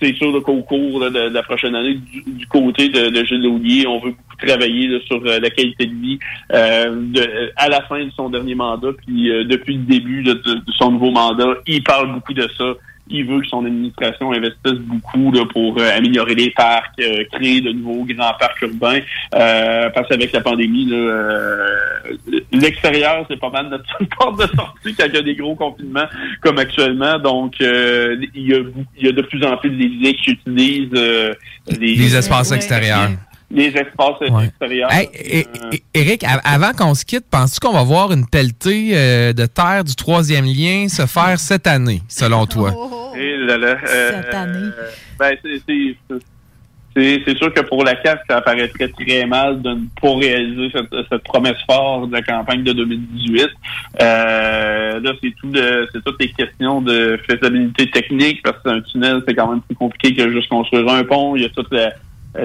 c'est 0.00 0.14
sûr 0.16 0.42
qu'au 0.42 0.62
cours 0.62 1.00
là, 1.00 1.10
de, 1.10 1.18
la 1.32 1.42
prochaine 1.42 1.74
année, 1.74 1.94
du, 1.94 2.22
du 2.26 2.46
côté 2.46 2.88
de, 2.88 3.24
Gilles 3.24 3.42
Laulier, 3.42 3.86
on 3.86 3.98
veut 4.00 4.10
beaucoup 4.10 4.46
travailler 4.46 4.88
là, 4.88 4.98
sur 5.06 5.20
euh, 5.24 5.38
la 5.40 5.50
qualité 5.50 5.86
de 5.86 5.94
vie 5.94 6.18
euh, 6.52 6.94
de- 6.94 7.52
à 7.56 7.68
la 7.68 7.82
fin 7.82 8.04
de 8.04 8.10
son 8.16 8.28
dernier 8.30 8.54
mandat. 8.54 8.90
Puis 9.06 9.30
euh, 9.30 9.44
depuis 9.44 9.74
le 9.76 9.84
début 9.84 10.22
de 10.22 10.40
son 10.76 10.92
nouveau 10.92 11.10
mandat, 11.10 11.54
il 11.66 11.82
parle 11.82 12.12
beaucoup 12.12 12.34
de 12.34 12.48
ça. 12.56 12.74
Il 13.08 13.26
veut 13.26 13.40
que 13.40 13.46
son 13.46 13.64
administration 13.64 14.32
investisse 14.32 14.80
beaucoup 14.80 15.32
là, 15.32 15.44
pour 15.46 15.78
euh, 15.78 15.96
améliorer 15.96 16.34
les 16.34 16.50
parcs, 16.50 16.98
euh, 17.00 17.24
créer 17.32 17.60
de 17.60 17.72
nouveaux 17.72 18.04
grands 18.04 18.34
parcs 18.38 18.60
urbains. 18.62 19.00
Euh, 19.34 19.90
parce 19.90 20.08
qu'avec 20.08 20.32
la 20.32 20.40
pandémie, 20.40 20.86
là, 20.86 20.96
euh, 20.96 21.66
l'extérieur, 22.52 23.24
c'est 23.28 23.38
pas 23.38 23.50
mal 23.50 23.68
notre 23.68 23.84
seule 23.98 24.08
porte 24.08 24.40
de 24.40 24.56
sortie 24.56 24.94
quand 24.94 25.06
il 25.06 25.14
y 25.14 25.18
a 25.18 25.22
des 25.22 25.34
gros 25.34 25.54
confinements 25.54 26.06
comme 26.40 26.58
actuellement. 26.58 27.18
Donc, 27.18 27.54
euh, 27.60 28.16
il, 28.34 28.48
y 28.48 28.54
a, 28.54 28.58
il 28.98 29.06
y 29.06 29.08
a 29.08 29.12
de 29.12 29.22
plus 29.22 29.42
en 29.44 29.56
plus 29.56 29.70
de 29.70 29.76
villes 29.76 30.16
qui 30.16 30.30
utilisent 30.32 30.88
euh, 30.94 31.34
les, 31.68 31.94
Les 31.94 32.16
espaces 32.16 32.52
extérieurs. 32.52 33.10
Les 33.50 33.68
espaces 33.68 34.20
extérieurs. 34.44 34.90
Hey, 34.92 36.18
a- 36.24 36.52
avant 36.54 36.72
qu'on 36.72 36.94
se 36.94 37.04
quitte, 37.04 37.26
penses-tu 37.30 37.60
qu'on 37.60 37.72
va 37.72 37.84
voir 37.84 38.12
une 38.12 38.26
pelletée 38.26 38.90
euh, 38.94 39.32
de 39.32 39.46
terre 39.46 39.84
du 39.84 39.94
troisième 39.94 40.44
lien 40.44 40.88
se 40.88 41.06
faire 41.06 41.38
cette 41.38 41.66
année, 41.66 42.02
selon 42.08 42.46
toi? 42.46 42.72
Et 43.16 43.36
là, 43.36 43.56
là, 43.56 43.76
euh, 43.88 44.10
euh, 44.68 44.70
ben, 45.18 45.36
c'est- 45.42 45.62
c'est- 46.96 47.22
c'est 47.26 47.36
sûr 47.36 47.52
que 47.52 47.60
pour 47.60 47.84
la 47.84 47.94
CAF, 47.96 48.18
ça 48.28 48.40
paraîtrait 48.40 48.88
très 48.88 49.26
mal 49.26 49.60
de 49.62 49.70
ne 49.70 49.84
pas 50.00 50.16
réaliser 50.16 50.70
cette, 50.74 50.94
cette 51.10 51.22
promesse 51.24 51.56
forte 51.66 52.08
de 52.08 52.14
la 52.14 52.22
campagne 52.22 52.62
de 52.64 52.72
2018. 52.72 53.48
Euh, 54.02 55.00
là, 55.00 55.12
c'est 55.22 55.34
tout 55.40 55.50
le- 55.52 55.86
c'est 55.92 56.02
toutes 56.04 56.20
les 56.20 56.30
questions 56.32 56.80
de 56.80 57.18
faisabilité 57.28 57.90
technique, 57.90 58.42
parce 58.42 58.60
qu'un 58.62 58.80
tunnel, 58.80 59.22
c'est 59.26 59.34
quand 59.34 59.48
même 59.50 59.60
plus 59.62 59.74
compliqué 59.76 60.14
que 60.14 60.30
juste 60.32 60.48
construire 60.48 60.88
un 60.88 61.04
pont. 61.04 61.36
Il 61.36 61.42
y 61.42 61.44
a 61.44 61.48
toute 61.50 61.72
la, 61.72 61.92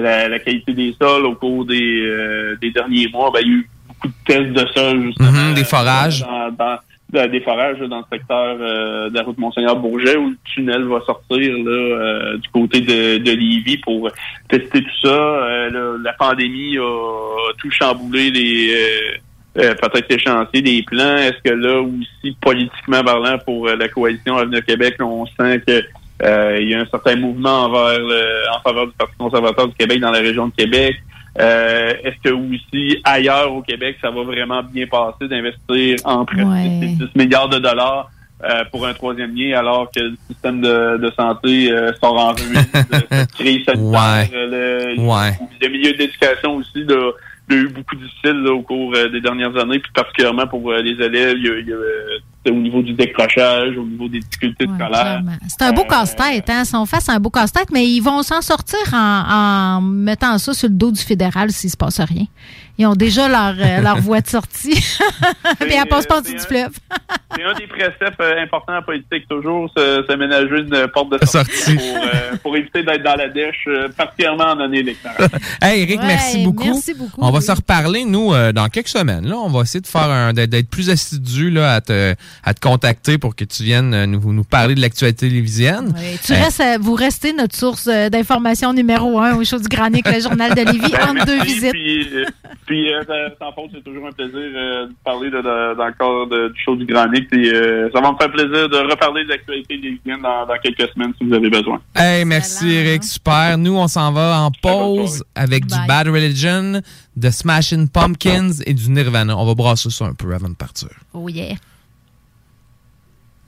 la, 0.00 0.28
la 0.28 0.38
qualité 0.38 0.72
des 0.72 0.94
sols 1.00 1.26
au 1.26 1.34
cours 1.34 1.64
des, 1.64 2.00
euh, 2.02 2.56
des 2.60 2.70
derniers 2.70 3.08
mois. 3.12 3.30
Ben, 3.32 3.40
il 3.42 3.48
y 3.48 3.50
a 3.50 3.54
eu 3.58 3.68
beaucoup 3.88 4.08
de 4.08 4.14
tests 4.26 4.52
de 4.52 4.66
sol, 4.72 5.02
justement. 5.06 5.30
Mhm, 5.30 5.54
des 5.54 5.64
forages. 5.64 6.20
Dans, 6.20 6.50
dans- 6.50 6.78
dans- 7.12 7.30
des 7.30 7.40
forages 7.42 7.78
là, 7.78 7.88
dans 7.88 7.98
le 7.98 8.04
secteur 8.10 8.56
euh, 8.58 9.10
de 9.10 9.14
la 9.14 9.22
route 9.22 9.36
Monseigneur-Bourget 9.36 10.16
où 10.16 10.30
le 10.30 10.36
tunnel 10.54 10.84
va 10.84 10.98
sortir 11.04 11.38
là, 11.40 11.70
euh, 11.70 12.38
du 12.38 12.48
côté 12.48 12.80
de, 12.80 13.18
de 13.18 13.30
Lévis 13.32 13.76
pour 13.78 14.08
tester 14.48 14.82
tout 14.82 14.98
ça. 15.02 15.08
Euh, 15.08 15.68
là, 15.70 15.98
la 16.02 16.12
pandémie 16.14 16.78
a 16.78 17.52
tout 17.58 17.70
chamboulé 17.70 18.30
les 18.30 18.72
euh, 18.74 19.18
euh, 19.58 19.74
peut-être 19.74 20.06
les 20.08 20.18
chantiers, 20.18 20.62
les 20.62 20.82
plans. 20.84 21.18
Est-ce 21.18 21.42
que 21.44 21.54
là 21.54 21.82
aussi, 21.82 22.34
politiquement 22.40 23.04
parlant, 23.04 23.36
pour 23.44 23.68
euh, 23.68 23.76
la 23.76 23.88
coalition 23.88 24.38
Avenir 24.38 24.64
Québec, 24.64 24.96
on 25.00 25.26
sent 25.26 25.60
que 25.66 25.82
il 26.22 26.68
y 26.68 26.74
a 26.74 26.80
un 26.80 26.86
certain 26.86 27.16
mouvement 27.16 27.64
envers 27.64 27.98
le- 27.98 28.50
en 28.56 28.60
faveur 28.62 28.86
du 28.86 28.92
Parti 28.92 29.14
conservateur 29.18 29.68
du 29.68 29.74
Québec 29.74 30.00
dans 30.00 30.10
la 30.10 30.20
région 30.20 30.46
de 30.48 30.52
Québec. 30.54 30.96
Euh, 31.40 31.94
Est-ce 32.04 32.16
que 32.22 32.34
aussi 32.34 32.98
ailleurs 33.04 33.52
au 33.54 33.62
Québec, 33.62 33.96
ça 34.02 34.10
va 34.10 34.22
vraiment 34.22 34.62
bien 34.62 34.86
passer 34.86 35.28
d'investir 35.28 35.96
en 36.04 36.24
presque 36.26 36.44
10 36.46 36.98
milliards 37.16 37.48
de 37.48 37.58
dollars 37.58 38.10
euh, 38.44 38.64
pour 38.70 38.86
un 38.86 38.92
troisième 38.92 39.34
lien 39.34 39.58
alors 39.58 39.90
que 39.90 40.00
le 40.00 40.14
système 40.28 40.60
de, 40.60 40.98
de 40.98 41.10
santé 41.16 41.70
euh, 41.72 41.92
sort 42.02 42.18
en 42.18 42.32
ruine 42.32 42.52
de 42.90 42.96
cette 43.10 43.32
crise 43.38 43.64
sanitaire. 43.64 44.26
Ouais. 44.28 44.30
Euh, 44.34 44.94
Le, 44.96 45.00
Ouais. 45.00 45.30
le 45.60 45.68
milieu 45.68 45.92
d'éducation 45.94 46.56
aussi 46.56 46.84
là, 46.84 47.12
a 47.50 47.54
eu 47.54 47.68
beaucoup 47.68 47.96
difficile 47.96 48.42
là, 48.42 48.50
au 48.52 48.62
cours 48.62 48.92
euh, 48.96 49.08
des 49.08 49.20
dernières 49.20 49.56
années, 49.56 49.78
puis 49.78 49.92
particulièrement 49.94 50.46
pour 50.46 50.70
euh, 50.70 50.82
les 50.82 51.02
élèves, 51.02 51.36
il 51.38 51.46
y 51.46 51.50
a, 51.50 51.58
il 51.58 51.68
y 51.68 51.72
a, 51.72 51.76
euh, 51.76 52.18
au 52.50 52.54
niveau 52.54 52.82
du 52.82 52.92
décrochage, 52.92 53.76
au 53.76 53.84
niveau 53.84 54.08
des 54.08 54.18
difficultés 54.18 54.66
scolaires. 54.66 55.22
C'est 55.48 55.62
un 55.62 55.72
beau 55.72 55.84
casse-tête, 55.84 56.50
hein? 56.50 56.62
Ils 56.64 56.66
sont 56.66 56.86
face 56.86 57.08
à 57.08 57.12
un 57.14 57.20
beau 57.20 57.30
casse-tête, 57.30 57.68
mais 57.72 57.86
ils 57.88 58.00
vont 58.00 58.22
s'en 58.22 58.40
sortir 58.40 58.80
en, 58.92 59.76
en 59.76 59.80
mettant 59.80 60.36
ça 60.38 60.52
sur 60.52 60.68
le 60.68 60.74
dos 60.74 60.90
du 60.90 61.00
fédéral 61.00 61.50
s'il 61.52 61.70
se 61.70 61.76
passe 61.76 62.00
rien. 62.00 62.24
Ils 62.82 62.86
ont 62.86 62.94
déjà 62.96 63.28
leur, 63.28 63.54
euh, 63.58 63.80
leur 63.80 63.96
voie 64.00 64.20
de 64.20 64.26
sortie. 64.26 64.74
Puis 65.60 65.72
elle 65.72 65.88
passe 65.88 66.06
pas 66.06 66.20
du 66.20 66.36
fleuve. 66.38 66.70
C'est 67.36 67.44
un 67.44 67.54
des 67.54 67.66
préceptes 67.68 68.20
euh, 68.20 68.42
importants 68.42 68.76
en 68.78 68.82
politique, 68.82 69.28
toujours 69.28 69.70
se, 69.76 70.04
se 70.08 70.16
ménager 70.16 70.58
une 70.58 70.88
porte 70.92 71.12
de 71.12 71.24
sortie, 71.24 71.52
Sortie. 71.52 71.76
Pour, 71.76 71.96
euh, 71.96 72.36
pour 72.42 72.56
éviter 72.56 72.82
d'être 72.82 73.04
dans 73.04 73.14
la 73.14 73.28
dèche, 73.28 73.64
euh, 73.68 73.88
particulièrement 73.96 74.44
en 74.52 74.60
année 74.60 74.80
électorale. 74.80 75.28
Hey, 75.62 75.82
Eric, 75.82 76.00
Ouais, 76.00 76.06
merci 76.08 76.42
beaucoup. 76.44 76.64
merci 76.64 76.92
beaucoup, 76.94 77.20
On 77.22 77.30
va 77.30 77.40
se 77.40 77.52
reparler, 77.52 78.04
nous, 78.04 78.34
euh, 78.34 78.50
dans 78.52 78.68
quelques 78.68 78.88
semaines. 78.88 79.26
Là, 79.28 79.36
on 79.36 79.48
va 79.48 79.60
essayer 79.62 79.80
de 79.80 79.86
faire 79.86 80.10
un, 80.10 80.32
d'être, 80.32 80.68
plus 80.68 80.90
assidu 80.90 81.50
là, 81.50 81.74
à 81.74 81.80
te, 81.80 82.14
à 82.44 82.52
te 82.54 82.60
contacter 82.60 83.16
pour 83.18 83.36
que 83.36 83.44
tu 83.44 83.62
viennes 83.62 83.94
euh, 83.94 84.06
nous, 84.06 84.32
nous 84.32 84.44
parler 84.44 84.74
de 84.74 84.80
l'actualité 84.80 85.28
télévisienne. 85.28 85.94
Oui, 85.96 86.18
tu 86.24 86.32
Euh, 86.32 86.36
restes, 86.42 86.60
euh, 86.60 86.78
vous 86.80 86.94
restez 86.94 87.32
notre 87.32 87.56
source 87.56 87.86
euh, 87.86 88.08
d'information 88.08 88.72
numéro 88.72 89.20
un 89.20 89.34
au 89.36 89.44
show 89.44 89.58
du 89.58 89.68
Granic, 89.68 90.06
le 90.10 90.20
journal 90.20 90.54
de 90.54 90.62
Lévis, 90.62 90.92
Ben, 90.92 91.08
entre 91.16 91.26
deux 91.26 91.42
visites. 91.42 91.70
Puis, 91.72 92.08
euh, 92.14 92.24
puis 92.72 92.92
euh, 92.92 93.02
sans 93.38 93.52
faute, 93.52 93.70
c'est 93.74 93.84
toujours 93.84 94.06
un 94.06 94.12
plaisir 94.12 94.34
euh, 94.36 94.86
de 94.86 94.92
parler 95.04 95.28
de, 95.30 95.36
de- 95.36 95.76
dans 95.76 95.86
le 95.86 95.92
cadre 95.92 96.26
de- 96.26 96.48
du 96.48 96.60
show 96.62 96.74
du 96.74 96.86
Grand 96.86 97.06
Nick. 97.08 97.28
Puis, 97.28 97.50
euh, 97.52 97.90
ça 97.92 98.00
va 98.00 98.12
me 98.12 98.16
faire 98.16 98.32
plaisir 98.32 98.68
de 98.68 98.90
reparler 98.90 99.24
de 99.24 99.28
l'actualité 99.28 99.76
des 99.76 99.90
week-ends 99.90 100.18
dans, 100.22 100.46
dans 100.46 100.58
quelques 100.62 100.90
semaines 100.94 101.12
si 101.18 101.26
vous 101.26 101.34
avez 101.34 101.50
besoin. 101.50 101.80
Hey, 101.94 102.24
merci 102.24 102.70
Eric, 102.70 103.04
super. 103.04 103.58
Nous, 103.58 103.76
on 103.76 103.88
s'en 103.88 104.10
va 104.12 104.40
en 104.40 104.50
pause 104.62 105.22
avec 105.34 105.66
du. 105.66 105.74
Bad 105.86 106.08
Religion, 106.08 106.80
de 107.16 107.30
Smashing 107.30 107.88
Pumpkins 107.90 108.52
et 108.64 108.72
du 108.72 108.90
Nirvana. 108.90 109.36
On 109.36 109.44
va 109.44 109.54
brasser 109.54 109.90
ça 109.90 110.06
un 110.06 110.14
peu 110.14 110.34
avant 110.34 110.48
de 110.48 110.54
partir. 110.54 110.88
Oh 111.12 111.28
yeah. 111.28 111.56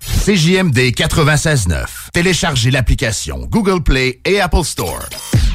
CJMD 0.01 0.79
96.9. 0.95 2.11
Téléchargez 2.13 2.71
l'application 2.71 3.47
Google 3.51 3.83
Play 3.83 4.21
et 4.25 4.41
Apple 4.41 4.65
Store. 4.65 5.05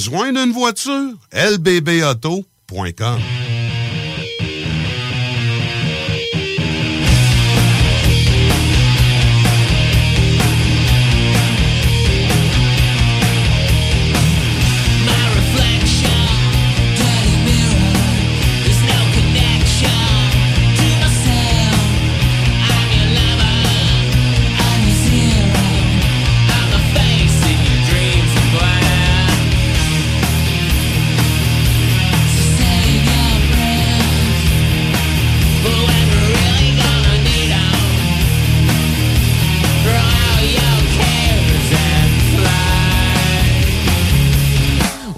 Besoin 0.00 0.32
d'une 0.32 0.52
voiture? 0.52 1.12
lbbauto.com 1.30 3.20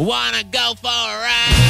Wanna 0.03 0.43
go 0.43 0.75
for 0.81 0.89
a 0.89 0.91
ride? 0.91 1.62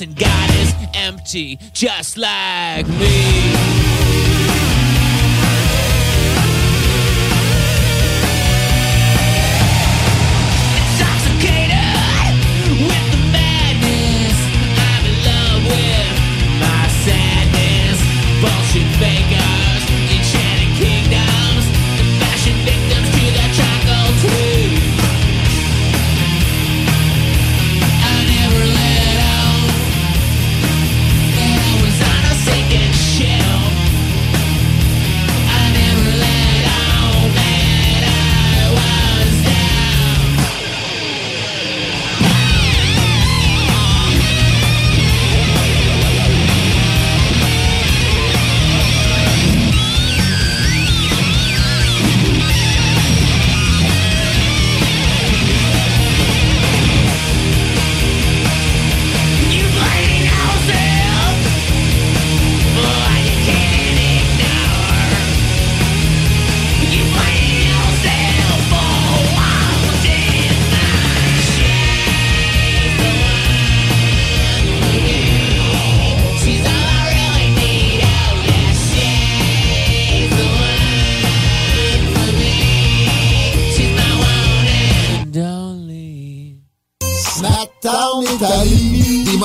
And 0.00 0.14
God 0.14 0.50
is 0.56 0.74
empty, 0.94 1.58
just 1.72 2.18
like 2.18 2.86
me. 2.88 3.52
Intoxicated 10.76 11.86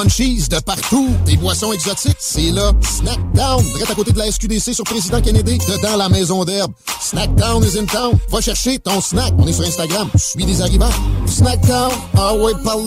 munchies 0.04 0.48
de 0.50 0.60
partout, 0.60 1.10
des 1.26 1.38
boissons 1.38 1.72
exotiques, 1.74 2.18
c'est 2.20 2.52
là. 2.52 2.72
Snackdown, 2.82 3.64
direct 3.64 3.92
à 3.92 3.96
côté 3.96 4.12
de 4.12 4.18
la 4.18 4.32
SQDC 4.32 4.74
sur 4.74 4.84
Président 4.84 5.22
Kennedy, 5.22 5.58
dedans 5.58 5.96
la 5.98 6.10
maison 6.10 6.44
d'herbe. 6.44 6.72
Snackdown 7.00 7.64
is 7.64 7.78
in 7.78 7.86
town. 7.86 8.18
Va 8.30 8.42
chercher 8.42 8.80
ton 8.80 9.02
snack. 9.02 9.34
On 9.38 9.48
est 9.48 9.54
sur 9.54 9.66
Instagram. 9.66 10.10
Je 10.14 10.20
suis 10.20 10.46
des 10.46 10.62
arrivants. 10.62 10.90
Snackdown, 11.28 11.92
ah 12.18 12.34
ouais, 12.36 12.54
par. 12.64 12.78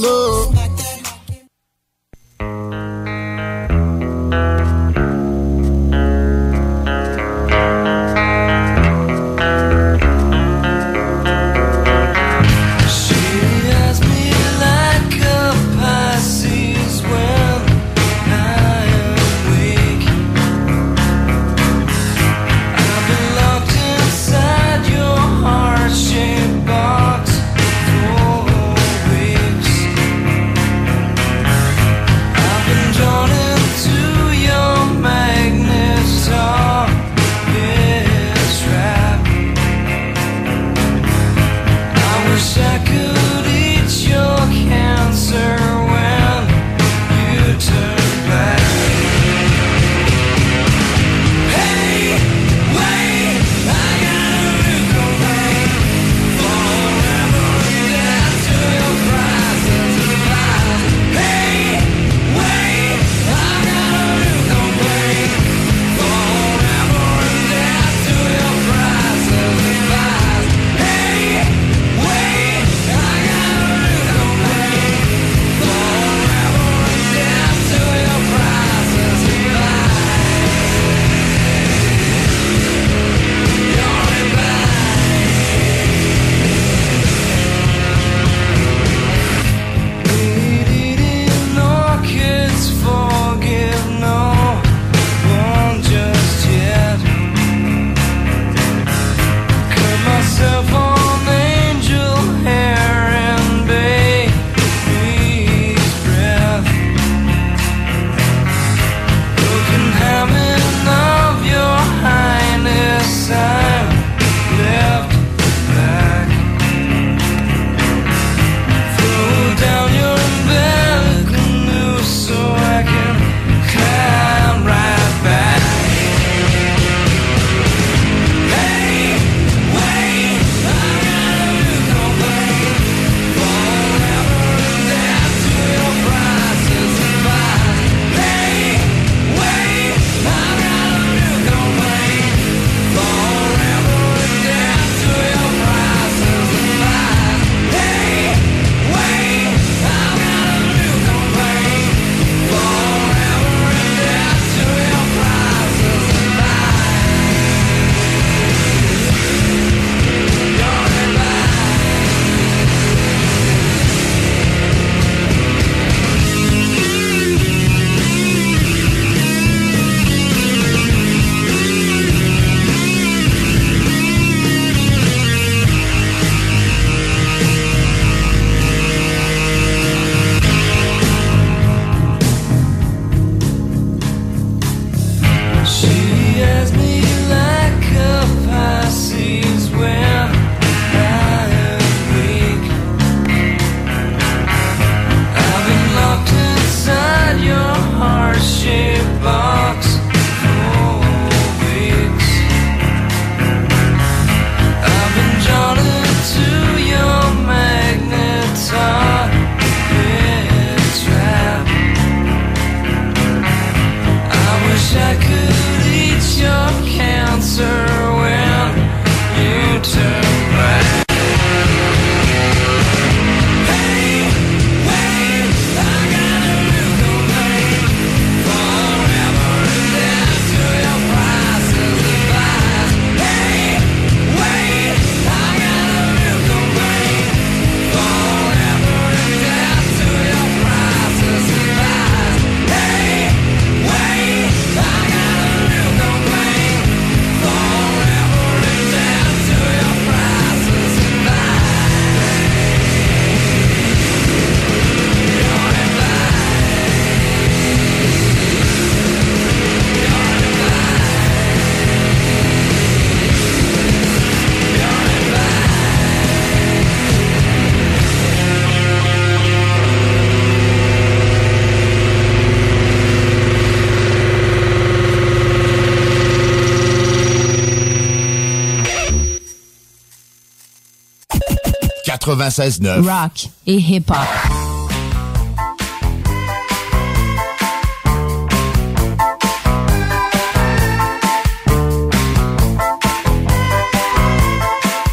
96.9. 282.24 283.02
Rock 283.02 283.50
et 283.66 283.76
hip-hop. 283.76 284.16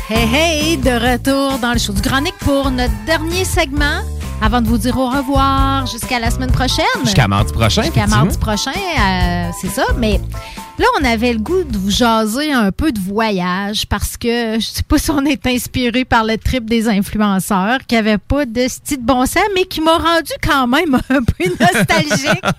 Hey, 0.09 0.25
hey, 0.33 0.77
de 0.77 0.89
retour 0.89 1.59
dans 1.59 1.73
le 1.73 1.79
show 1.79 1.91
du 1.91 2.01
Granic 2.01 2.33
pour 2.39 2.71
notre 2.71 2.93
dernier 3.05 3.43
segment. 3.43 3.83
Avant 4.41 4.61
de 4.61 4.67
vous 4.67 4.77
dire 4.77 4.97
au 4.97 5.09
revoir 5.09 5.85
jusqu'à 5.87 6.17
la 6.17 6.31
semaine 6.31 6.51
prochaine. 6.51 6.85
Jusqu'à 7.03 7.27
mardi 7.27 7.51
prochain. 7.51 7.83
Jusqu'à 7.83 8.07
mardi 8.07 8.37
prochain, 8.37 8.71
euh, 8.71 9.49
c'est 9.59 9.69
ça. 9.69 9.83
Mais 9.97 10.21
là, 10.81 10.87
on 10.99 11.05
avait 11.05 11.33
le 11.33 11.39
goût 11.39 11.63
de 11.63 11.77
vous 11.77 11.91
jaser 11.91 12.51
un 12.51 12.71
peu 12.71 12.91
de 12.91 12.99
voyage 12.99 13.85
parce 13.87 14.17
que 14.17 14.59
je 14.59 14.65
sais 14.65 14.83
pas 14.83 14.97
si 14.97 15.11
on 15.11 15.23
est 15.25 15.45
inspiré 15.45 16.05
par 16.05 16.23
le 16.23 16.37
trip 16.37 16.65
des 16.65 16.87
influenceurs 16.87 17.79
qui 17.87 17.95
avait 17.95 18.17
pas 18.17 18.45
de 18.45 18.67
style 18.67 18.97
de 18.97 19.05
bon 19.05 19.25
sens, 19.25 19.43
mais 19.55 19.65
qui 19.65 19.79
m'a 19.79 19.97
rendu 19.97 20.31
quand 20.41 20.67
même 20.67 20.95
un 21.09 21.23
peu 21.23 21.45
nostalgique. 21.59 22.41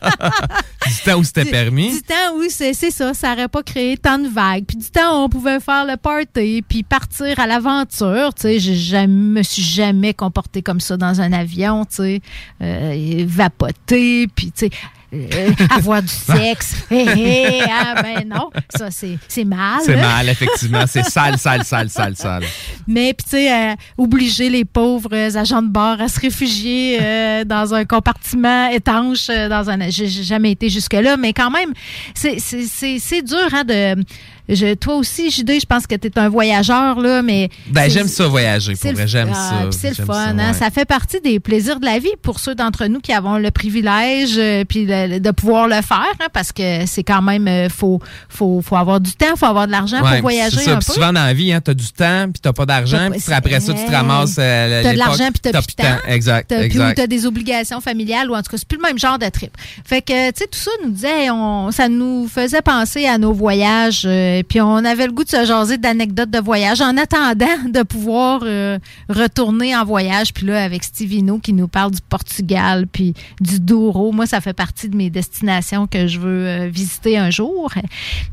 Du 0.85 0.99
temps 1.05 1.19
où 1.19 1.25
c'était 1.25 1.45
permis. 1.45 1.93
Du 1.93 2.03
temps 2.03 2.35
où 2.37 2.43
c'est 2.49 2.75
ça, 2.75 3.15
ça 3.15 3.31
n'aurait 3.31 3.49
pas 3.49 3.63
créé 3.63 3.97
tant 3.97 4.19
de 4.19 4.29
vagues. 4.29 4.65
Puis 4.67 4.77
du 4.77 4.91
temps 4.91 5.21
où 5.21 5.25
on 5.25 5.29
pouvait 5.29 5.61
faire 5.61 5.87
le 5.87 5.97
party, 5.97 6.65
puis 6.69 6.83
partir 6.83 7.39
à 7.39 7.47
l'aventure. 7.47 8.35
Tu 8.35 8.43
sais, 8.43 8.59
jamais, 8.59 9.07
me 9.07 9.43
suis 9.43 9.63
jamais 9.63 10.13
comporté 10.13 10.61
comme 10.61 10.81
ça 10.81 10.97
dans 10.97 11.21
un 11.21 11.33
avion. 11.33 11.85
Tu 11.85 11.97
sais, 11.97 12.21
euh, 12.61 13.25
vapoter, 13.27 14.27
puis 14.35 14.53
tu 14.53 14.67
sais. 14.67 14.71
Euh, 15.13 15.51
avoir 15.71 16.03
du 16.03 16.09
sexe. 16.09 16.75
Hé, 16.91 16.97
hé, 17.17 17.63
ah, 17.69 18.03
ben 18.03 18.27
non, 18.27 18.51
ça 18.75 18.91
c'est 18.91 19.19
c'est 19.29 19.45
mal. 19.45 19.81
C'est 19.85 19.97
mal, 19.97 20.29
effectivement. 20.29 20.85
C'est 20.87 21.05
sale, 21.05 21.39
sale, 21.39 21.65
sale, 21.65 21.91
sale, 21.91 22.17
sale. 22.17 22.45
Mais 22.87 23.15
puis 23.15 23.25
tu 23.25 23.31
sais, 23.31 23.53
euh, 23.53 23.75
obliger 23.99 24.49
les 24.49 24.65
pauvres 24.65 25.37
agents 25.37 25.63
de 25.63 25.69
bord 25.69 26.01
à 26.01 26.09
se 26.09 26.21
réfugier 26.21 26.99
euh, 27.01 27.45
dans 27.45 27.75
un 27.75 27.85
compartiment 27.85 28.69
étanche 28.69 29.29
euh, 29.29 29.49
dans 29.49 29.69
un. 29.71 29.91
J'ai 29.91 30.09
jamais 30.09 30.53
été 30.53 30.69
jusque 30.69 30.95
là, 30.95 31.17
mais 31.17 31.33
quand 31.33 31.51
même, 31.51 31.73
c'est 32.15 32.39
c'est 32.39 32.65
c'est 32.65 32.99
c'est 32.99 33.23
dur 33.23 33.49
hein 33.53 33.65
de. 33.65 34.03
Je, 34.49 34.75
toi 34.75 34.97
aussi, 34.97 35.31
JD, 35.31 35.61
je 35.61 35.67
pense 35.67 35.87
que 35.87 35.95
tu 35.95 36.09
es 36.09 36.19
un 36.19 36.29
voyageur, 36.29 36.99
là, 37.01 37.23
mais. 37.23 37.49
Ben, 37.69 37.89
j'aime 37.89 38.09
ça 38.09 38.27
voyager, 38.27 38.75
c'est 38.75 38.89
pour 38.89 38.97
vrai. 38.99 39.07
J'aime 39.09 39.31
ah, 39.33 39.35
ça. 39.71 39.79
c'est 39.79 39.89
le 39.91 39.95
J'aime 39.95 40.07
fun, 40.07 40.15
ça, 40.15 40.21
hein. 40.31 40.37
ouais. 40.49 40.53
Ça 40.59 40.71
fait 40.71 40.85
partie 40.85 41.21
des 41.21 41.39
plaisirs 41.41 41.79
de 41.81 41.87
la 41.87 41.99
vie 41.99 42.11
pour 42.23 42.41
ceux 42.41 42.55
d'entre 42.55 42.87
nous 42.87 43.01
qui 43.01 43.13
avons 43.13 43.39
le 43.39 43.51
privilège 43.51 44.35
euh, 44.37 44.65
puis 44.65 44.85
le- 44.87 45.21
de 45.21 45.31
pouvoir 45.31 45.69
le 45.69 45.81
faire, 45.83 46.13
hein, 46.21 46.27
parce 46.33 46.53
que 46.53 46.85
c'est 46.87 47.05
quand 47.05 47.23
même 47.23 47.47
euh, 47.49 47.69
faut 47.69 48.01
faut 48.29 48.61
faut 48.63 48.77
avoir 48.77 49.01
du 49.01 49.13
temps, 49.13 49.37
faut 49.37 49.47
avoir 49.47 49.67
de 49.67 49.73
l'argent 49.73 50.03
Ouais, 50.03 50.13
pour 50.15 50.23
voyager 50.23 50.57
c'est 50.59 50.65
ça. 50.65 50.73
un 50.73 50.79
Puis 50.79 50.87
peu. 50.87 50.93
souvent 50.95 51.13
dans 51.13 51.25
la 51.25 51.35
vie, 51.35 51.53
hein, 51.53 51.61
t'as 51.61 51.75
du 51.75 51.91
temps, 51.93 52.25
puis 52.33 52.41
t'as 52.43 52.53
pas 52.53 52.67
d'argent, 52.67 53.09
puis 53.11 53.23
après 53.33 53.61
ça, 53.61 53.73
tu 53.73 53.85
te 53.85 53.91
ramasses 53.91 54.37
euh, 54.39 54.83
T'as 54.83 54.89
de 54.91 54.95
l'époque, 54.97 55.07
l'argent 55.07 55.29
puis 55.33 55.41
t'as 55.41 55.53
plus 55.63 55.77
de 55.77 55.83
temps. 55.83 55.99
Exact, 56.09 56.49
Puis 56.49 56.59
ou 56.59 56.63
exact. 56.65 56.95
t'as 56.97 57.07
des 57.07 57.27
obligations 57.27 57.81
familiales 57.81 58.31
ou 58.31 58.35
en 58.35 58.43
tout 58.43 58.51
cas, 58.51 58.57
c'est 58.59 58.67
plus 58.69 58.79
le 58.79 58.83
même 58.83 58.99
genre 58.99 59.19
de 59.19 59.29
trip. 59.29 59.57
Fait 59.85 60.03
que, 60.03 60.31
tu 60.31 60.39
sais, 60.39 60.47
tout 60.47 60.59
ça 60.59 60.71
nous 60.85 60.91
disait, 60.91 61.31
on, 61.31 61.71
ça 61.71 61.89
nous 61.89 62.29
faisait 62.29 62.63
penser 62.63 63.07
à 63.07 63.19
nos 63.19 63.33
voyages. 63.33 64.03
Euh, 64.33 64.43
puis 64.47 64.61
on 64.61 64.77
avait 64.77 65.07
le 65.07 65.13
goût 65.13 65.25
de 65.25 65.29
se 65.29 65.45
jaser 65.45 65.79
d'anecdotes 65.79 66.31
de 66.31 66.39
voyage 66.39 66.81
en 66.81 66.97
attendant 66.97 67.69
de 67.69 67.83
pouvoir 67.83 68.41
euh, 68.45 68.79
retourner 69.09 69.77
en 69.77 69.85
voyage. 69.85 70.33
Puis 70.33 70.47
là, 70.47 70.63
avec 70.63 70.85
Steve 70.85 71.13
Hino 71.13 71.39
qui 71.39 71.53
nous 71.53 71.69
parle 71.69 71.93
du 71.93 72.01
Portugal 72.01 72.87
puis 72.91 73.15
du 73.41 73.61
Douro. 73.61 74.13
Moi, 74.13 74.27
ça 74.27 74.41
fait 74.41 74.53
partie 74.53 74.89
de 74.89 74.97
mes 74.97 75.11
destinations 75.11 75.87
que 75.87 76.07
je 76.07 76.19
veux 76.19 76.47
euh, 76.47 76.69
visiter 76.69 77.19
un 77.19 77.31
jour. 77.31 77.73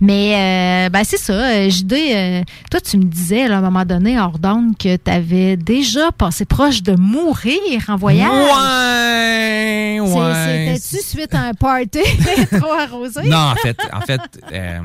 Mais, 0.02 0.90
ben, 0.92 1.04
c'est 1.04 1.18
ça. 1.18 1.70
JD, 1.70 2.46
toi, 2.72 2.80
tu 2.82 2.98
me 2.98 3.04
disais, 3.04 3.48
là, 3.48 3.56
à 3.56 3.58
un 3.60 3.62
moment 3.62 3.86
donné, 3.86 4.20
hors 4.20 4.40
d'onde, 4.40 4.78
que 4.78 4.96
tu 4.96 5.12
avais 5.12 5.58
déjà 5.58 6.12
passé 6.12 6.46
proche 6.46 6.82
de 6.84 6.96
mourir 6.96 7.60
en 7.88 7.96
voyage. 7.96 8.30
Ouais, 8.30 10.00
ouais. 10.00 10.78
C'était-tu 10.80 11.04
suite 11.04 11.34
à 11.34 11.42
un 11.42 11.54
party 11.54 12.00
trop 12.60 12.74
arrosé? 12.74 13.24
Non, 13.24 13.38
en 13.38 13.56
fait, 13.56 13.78
en 13.92 14.02
fait 14.02 14.22
euh, 14.52 14.80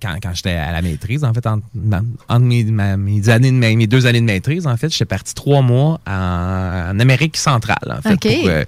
quand, 0.00 0.17
quand 0.22 0.30
j'étais 0.34 0.50
à 0.52 0.72
la 0.72 0.82
maîtrise, 0.82 1.24
en 1.24 1.32
fait, 1.32 1.46
entre, 1.46 1.62
mes, 2.40 2.64
ma- 2.64 2.96
mes 2.96 3.28
années 3.28 3.50
de 3.50 3.56
mes 3.56 3.86
deux 3.86 4.06
années 4.06 4.20
de 4.20 4.26
maîtrise, 4.26 4.66
en 4.66 4.76
fait, 4.76 4.90
j'étais 4.90 5.04
parti 5.04 5.34
trois 5.34 5.62
mois 5.62 6.00
en, 6.06 6.12
en 6.92 7.00
Amérique 7.00 7.36
centrale, 7.36 7.78
en 7.98 8.00
fait. 8.02 8.16
Pour, 8.40 8.48
euh, 8.48 8.64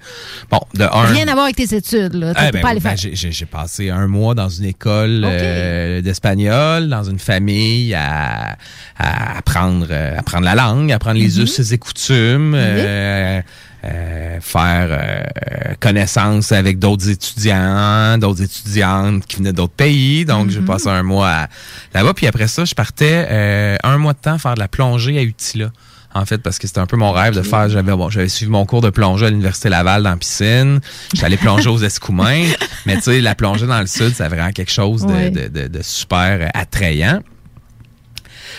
bon, 0.49 0.59
de 0.73 0.83
un. 0.83 1.03
Rien 1.05 1.27
à 1.27 1.33
voir 1.33 1.45
avec 1.45 1.55
tes 1.55 1.75
études, 1.75 2.13
là. 2.15 2.33
Eh 2.47 2.51
ben 2.51 2.61
pas 2.61 2.73
ben, 2.75 2.95
j'ai- 2.95 3.45
passé 3.45 3.89
un 3.89 4.07
mois 4.07 4.33
dans 4.35 4.49
une 4.49 4.65
école 4.65 5.23
euh, 5.25 6.01
d'espagnol, 6.01 6.87
dans 6.89 7.03
une 7.03 7.19
famille, 7.19 7.93
à, 7.93 8.57
à 8.97 9.37
apprendre, 9.37 9.87
euh, 9.89 10.17
apprendre 10.17 10.45
la 10.45 10.55
langue, 10.55 10.91
apprendre 10.91 11.19
les 11.19 11.37
Mhm. 11.37 11.43
us 11.43 11.71
et 11.71 11.77
coutumes, 11.77 12.53
euh, 12.55 13.41
euh, 13.83 14.37
faire 14.41 14.87
euh, 14.91 15.73
connaissance 15.79 16.51
avec 16.51 16.77
d'autres 16.79 17.09
étudiants, 17.09 18.17
d'autres 18.17 18.43
étudiantes 18.43 19.25
qui 19.25 19.37
venaient 19.37 19.53
d'autres 19.53 19.73
pays. 19.73 20.25
Donc, 20.25 20.49
j'ai 20.49 20.59
Mhm. 20.59 20.65
passé 20.65 20.87
un 20.89 21.03
mois 21.03 21.47
là-bas. 21.93 22.13
Puis 22.13 22.27
après 22.27 22.47
ça, 22.47 22.63
je 22.65 22.75
partais 22.75 23.25
euh, 23.29 23.77
un 23.83 23.97
mois 23.97 24.13
de 24.13 24.19
temps 24.19 24.37
faire 24.37 24.53
de 24.55 24.59
la 24.59 24.67
plongée 24.67 25.17
à 25.17 25.23
Utila. 25.23 25.71
En 26.13 26.25
fait, 26.25 26.39
parce 26.39 26.59
que 26.59 26.67
c'était 26.67 26.81
un 26.81 26.85
peu 26.87 26.97
mon 26.97 27.13
rêve 27.13 27.33
de 27.33 27.41
faire. 27.41 27.69
J'avais 27.69 27.93
bon, 27.93 28.09
j'avais 28.09 28.27
suivi 28.27 28.51
mon 28.51 28.65
cours 28.65 28.81
de 28.81 28.89
plongée 28.89 29.27
à 29.27 29.29
l'Université 29.29 29.69
Laval 29.69 30.03
dans 30.03 30.09
la 30.09 30.17
piscine. 30.17 30.81
J'allais 31.13 31.37
plonger 31.37 31.69
aux 31.69 31.77
Escoumins. 31.79 32.43
Mais 32.85 32.97
tu 32.97 33.03
sais, 33.03 33.21
la 33.21 33.33
plongée 33.33 33.65
dans 33.65 33.79
le 33.79 33.87
sud, 33.87 34.13
c'est 34.13 34.27
vraiment 34.27 34.51
quelque 34.51 34.73
chose 34.73 35.05
de, 35.05 35.11
Ouais. 35.13 35.29
de, 35.31 35.47
de- 35.47 35.67
de 35.69 35.81
super 35.81 36.51
attrayant. 36.53 37.21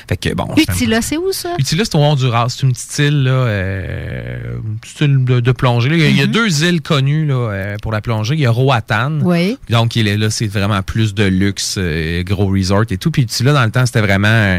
Fait 0.09 0.17
que 0.17 0.35
bon. 0.35 0.49
Utila, 0.57 1.01
c'est 1.03 1.17
où 1.17 1.33
ça? 1.33 1.55
Utila, 1.59 1.85
c'est 1.85 1.95
au 1.97 2.01
Honduras. 2.01 2.47
C'est 2.51 2.63
une 2.67 2.73
petite 2.73 2.99
île, 2.99 3.25
là, 3.25 3.31
euh, 3.31 4.59
île 5.01 5.25
de, 5.25 5.41
de 5.41 5.53
plongée. 5.53 5.89
là. 5.89 5.97
Il 5.97 6.03
y 6.03 6.07
a- 6.07 6.09
il 6.11 6.17
y 6.19 6.23
a 6.23 6.27
Mhm. 6.27 6.33
deux 6.33 6.65
îles 6.65 6.81
connues 6.83 7.27
là, 7.27 7.35
euh, 7.35 7.77
pour 7.83 7.93
la 7.93 8.01
plongée. 8.01 8.35
Il 8.35 8.41
y 8.41 8.47
a 8.47 8.51
Roatan. 8.51 9.21
Oui. 9.23 9.59
Donc, 9.71 9.97
il 9.97 10.09
est 10.09 10.17
là, 10.17 10.31
c'est 10.31 10.47
vraiment 10.47 10.83
plus 10.83 11.15
de 11.15 11.25
luxe, 11.25 11.77
euh, 11.79 12.23
gros 12.23 12.47
resort 12.49 12.85
et 12.91 12.97
tout. 12.99 13.11
Puis 13.11 13.23
Utila, 13.23 13.53
dans 13.53 13.65
le 13.65 13.71
temps, 13.71 13.87
c'était 13.87 14.01
vraiment... 14.01 14.59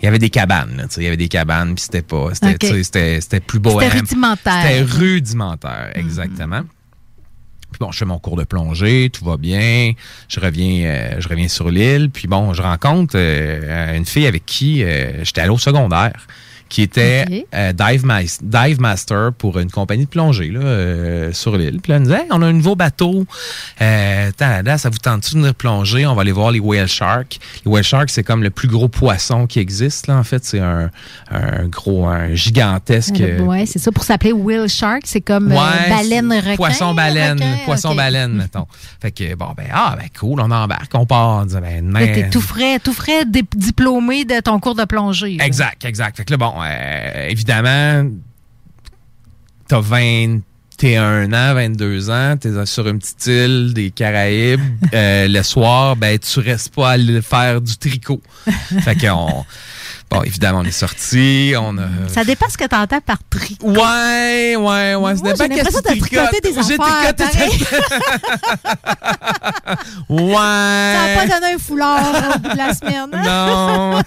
il 0.00 0.04
y 0.04 0.08
avait 0.08 0.18
des 0.18 0.30
cabanes. 0.30 0.74
là, 0.76 0.84
il 0.96 1.02
y 1.02 1.06
avait 1.06 1.16
des 1.16 1.28
cabanes, 1.28 1.74
puis 1.74 1.84
c'était 1.84 2.02
pas... 2.02 2.28
C'était 2.34 3.40
plus 3.40 3.58
beau. 3.58 3.80
C'était 3.80 3.96
rudimentaire. 3.98 4.62
C'était 4.62 4.82
rudimentaire, 4.82 5.90
exactement. 5.94 6.62
Bon, 7.80 7.92
je 7.92 7.98
fais 7.98 8.04
mon 8.04 8.18
cours 8.18 8.36
de 8.36 8.44
plongée, 8.44 9.10
tout 9.12 9.24
va 9.24 9.36
bien. 9.36 9.92
Je 10.28 10.40
reviens, 10.40 10.86
euh, 10.86 11.20
je 11.20 11.28
reviens 11.28 11.48
sur 11.48 11.70
l'île. 11.70 12.10
Puis 12.10 12.28
bon, 12.28 12.52
je 12.52 12.62
rencontre 12.62 13.14
euh, 13.16 13.96
une 13.96 14.06
fille 14.06 14.26
avec 14.26 14.46
qui 14.46 14.82
euh, 14.82 15.24
j'étais 15.24 15.40
allé 15.40 15.50
au 15.50 15.58
secondaire, 15.58 16.26
qui 16.72 16.80
était 16.80 17.44
euh, 17.54 17.72
dive, 17.74 18.06
mas- 18.06 18.38
dive 18.42 18.80
master 18.80 19.30
pour 19.36 19.58
une 19.58 19.70
compagnie 19.70 20.04
de 20.06 20.08
plongée 20.08 20.48
là, 20.48 20.60
euh, 20.60 21.30
sur 21.34 21.54
l'île. 21.58 21.80
Puis 21.82 21.92
là, 21.92 21.98
nous 21.98 22.06
disait, 22.06 22.20
Hey, 22.22 22.26
on 22.30 22.40
a 22.40 22.46
un 22.46 22.52
nouveau 22.54 22.74
bateau. 22.76 23.26
Euh, 23.82 24.30
là, 24.40 24.78
ça 24.78 24.88
vous 24.88 24.96
tente-tu 24.96 25.34
de 25.34 25.40
venir 25.40 25.54
plonger? 25.54 26.06
On 26.06 26.14
va 26.14 26.22
aller 26.22 26.32
voir 26.32 26.50
les 26.50 26.60
whale 26.60 26.88
sharks. 26.88 27.38
Les 27.66 27.70
whale 27.70 27.84
sharks, 27.84 28.08
c'est 28.08 28.22
comme 28.22 28.42
le 28.42 28.48
plus 28.48 28.68
gros 28.68 28.88
poisson 28.88 29.46
qui 29.46 29.58
existe. 29.58 30.06
Là, 30.06 30.16
en 30.16 30.24
fait, 30.24 30.46
c'est 30.46 30.60
un, 30.60 30.90
un 31.30 31.66
gros, 31.68 32.06
un 32.06 32.34
gigantesque. 32.34 33.22
Ouais, 33.40 33.66
c'est 33.66 33.78
ça. 33.78 33.92
Pour 33.92 34.04
s'appeler 34.04 34.32
Will 34.32 34.66
Shark, 34.68 35.02
c'est 35.04 35.20
comme 35.20 35.52
Ouais, 35.52 35.90
baleine 35.90 36.32
requin. 36.32 36.56
Poisson 36.56 36.94
baleine, 36.94 37.34
requin, 37.38 37.64
poisson 37.66 37.90
ok. 37.90 37.96
baleine, 37.96 38.32
mettons. 38.32 38.66
Fait 39.02 39.10
que 39.12 39.34
bon 39.34 39.52
ben 39.56 39.66
ah 39.72 39.94
ben 39.98 40.08
cool, 40.18 40.40
on 40.40 40.50
embarque, 40.50 40.90
on 40.94 41.04
part. 41.04 41.42
On 41.42 41.44
dit, 41.44 41.54
ben, 41.60 41.92
T'es 42.14 42.30
tout 42.30 42.40
frais, 42.40 42.78
tout 42.78 42.94
frais 42.94 43.24
diplômé 43.26 44.24
de 44.24 44.40
ton 44.40 44.58
cours 44.58 44.74
de 44.74 44.84
plongée. 44.84 45.36
là. 45.36 45.44
Exact, 45.44 45.84
exact. 45.84 46.16
Fait 46.16 46.24
que 46.24 46.30
là 46.30 46.36
bon, 46.38 46.61
euh, 46.64 47.28
évidemment, 47.28 48.10
t'as 49.68 49.80
21 49.80 51.32
ans, 51.32 51.54
22 51.54 52.10
ans, 52.10 52.36
t'es 52.36 52.50
sur 52.66 52.88
une 52.88 52.98
petite 52.98 53.26
île 53.26 53.72
des 53.74 53.90
Caraïbes. 53.90 54.60
euh, 54.94 55.28
le 55.28 55.42
soir, 55.42 55.96
ben 55.96 56.18
tu 56.18 56.40
restes 56.40 56.74
pas 56.74 56.90
à 56.90 56.92
aller 56.92 57.22
faire 57.22 57.60
du 57.60 57.76
tricot. 57.76 58.20
Fait 58.82 58.96
que 58.96 59.06
on 59.08 59.44
Bon, 60.12 60.22
évidemment, 60.22 60.58
on 60.60 60.64
est 60.64 60.70
sortis, 60.70 61.54
on 61.58 61.78
a... 61.78 61.82
Ça 62.08 62.24
dépend 62.24 62.46
ce 62.50 62.58
que 62.58 62.66
t'entends 62.66 63.00
par 63.00 63.18
tri. 63.30 63.56
Ouais, 63.62 64.56
ouais, 64.56 64.94
ouais. 64.94 65.16
Ça 65.16 65.32
dépend 65.32 65.48
qu'est-ce 65.54 65.80
que 65.80 65.92
tu 65.92 65.98
tricotes. 66.00 66.42
des 66.42 66.52
J'ai 66.52 66.74
affaires, 66.74 67.14
Ouais. 70.08 70.34
Ça 70.34 71.06
n'a 71.06 71.14
pas 71.14 71.26
donné 71.40 71.54
un 71.54 71.58
foulard 71.58 72.00
au 72.34 72.38
bout 72.38 72.52
de 72.52 72.56
la 72.58 72.74
semaine. 72.74 73.08
hein? 73.12 73.22
Non. 73.24 74.02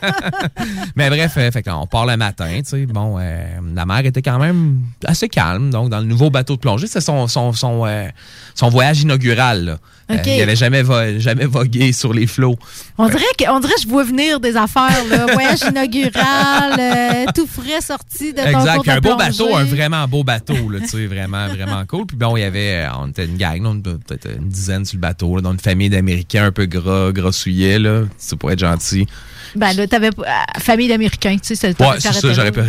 Mais 0.96 1.10
bref, 1.10 1.34
euh, 1.38 1.52
fait 1.52 1.64
qu'on 1.64 1.88
part 1.88 2.06
le 2.06 2.18
matin, 2.18 2.50
tu 2.58 2.64
sais. 2.66 2.86
Bon, 2.86 3.18
euh, 3.20 3.46
la 3.74 3.86
mer 3.86 4.00
était 4.06 4.22
quand 4.22 4.40
même 4.40 4.82
assez 5.06 5.30
calme. 5.30 5.70
Donc, 5.72 5.90
dans 5.90 6.00
le 6.00 6.06
nouveau 6.06 6.30
bateau 6.30 6.56
de 6.56 6.60
plongée, 6.60 6.88
c'est 6.88 7.02
son, 7.02 7.28
son, 7.28 7.54
son, 7.54 7.86
euh, 7.86 8.08
son 8.54 8.70
voyage 8.70 9.02
inaugural. 9.02 9.66
Là. 9.66 9.78
Euh, 10.12 10.18
il 10.26 10.38
n'avait 10.38 10.56
jamais, 10.56 10.84
vo- 10.84 11.18
jamais 11.18 11.46
vogué 11.46 11.92
sur 11.92 12.14
les 12.14 12.28
flots. 12.28 12.58
On 13.00 13.08
dirait 13.08 13.24
que, 13.40 13.50
on 13.50 13.60
dirait 13.60 13.74
que 13.74 13.82
je 13.82 13.88
vois 13.88 14.04
venir 14.04 14.40
des 14.40 14.56
affaires, 14.56 15.04
là. 15.10 15.26
Voyage 15.34 15.62
inaugural, 15.62 15.95
euh, 16.04 17.26
tout 17.34 17.48
frais 17.48 17.82
sorti 17.82 18.34
de 18.34 18.42
ton 18.42 18.48
Exact. 18.48 18.82
Puis 18.82 18.92
de 18.92 18.96
un 18.96 19.00
beau 19.00 19.16
plongée. 19.16 19.38
bateau, 19.38 19.56
un 19.56 19.64
vraiment 19.64 20.08
beau 20.08 20.24
bateau, 20.24 20.70
là, 20.70 20.80
tu 20.80 20.88
sais, 20.88 21.06
vraiment, 21.06 21.48
vraiment 21.48 21.84
cool. 21.86 22.06
Puis 22.06 22.18
bon, 22.18 22.36
il 22.38 22.42
y 22.42 22.44
avait, 22.44 22.86
euh, 22.86 22.98
on 23.00 23.08
était 23.10 23.26
une 23.26 23.38
gang, 23.38 23.66
on 23.66 23.82
peut-être 23.82 24.28
une 24.38 24.50
dizaine 24.50 24.86
sur 24.86 24.98
le 24.98 25.02
bateau, 25.02 25.36
là, 25.36 25.42
dans 25.42 25.52
une 25.52 25.60
famille 25.60 25.90
d'Américains 25.90 26.46
un 26.46 26.52
peu 26.52 26.66
gras, 26.66 27.12
grassouillés, 27.12 27.80
là. 27.80 28.04
C'est 28.18 28.38
pour 28.38 28.52
être 28.52 28.60
gentil. 28.60 29.08
Ben 29.56 29.74
là, 29.74 29.88
t'avais 29.88 30.10
euh, 30.10 30.60
famille 30.60 30.88
d'Américains, 30.88 31.38
tu 31.38 31.56
sais, 31.56 31.56
c'est 31.56 31.80
Ouais, 31.80 32.00
c'est 32.00 32.14
ça, 32.14 32.34
j'aurais 32.34 32.52
pu. 32.52 32.62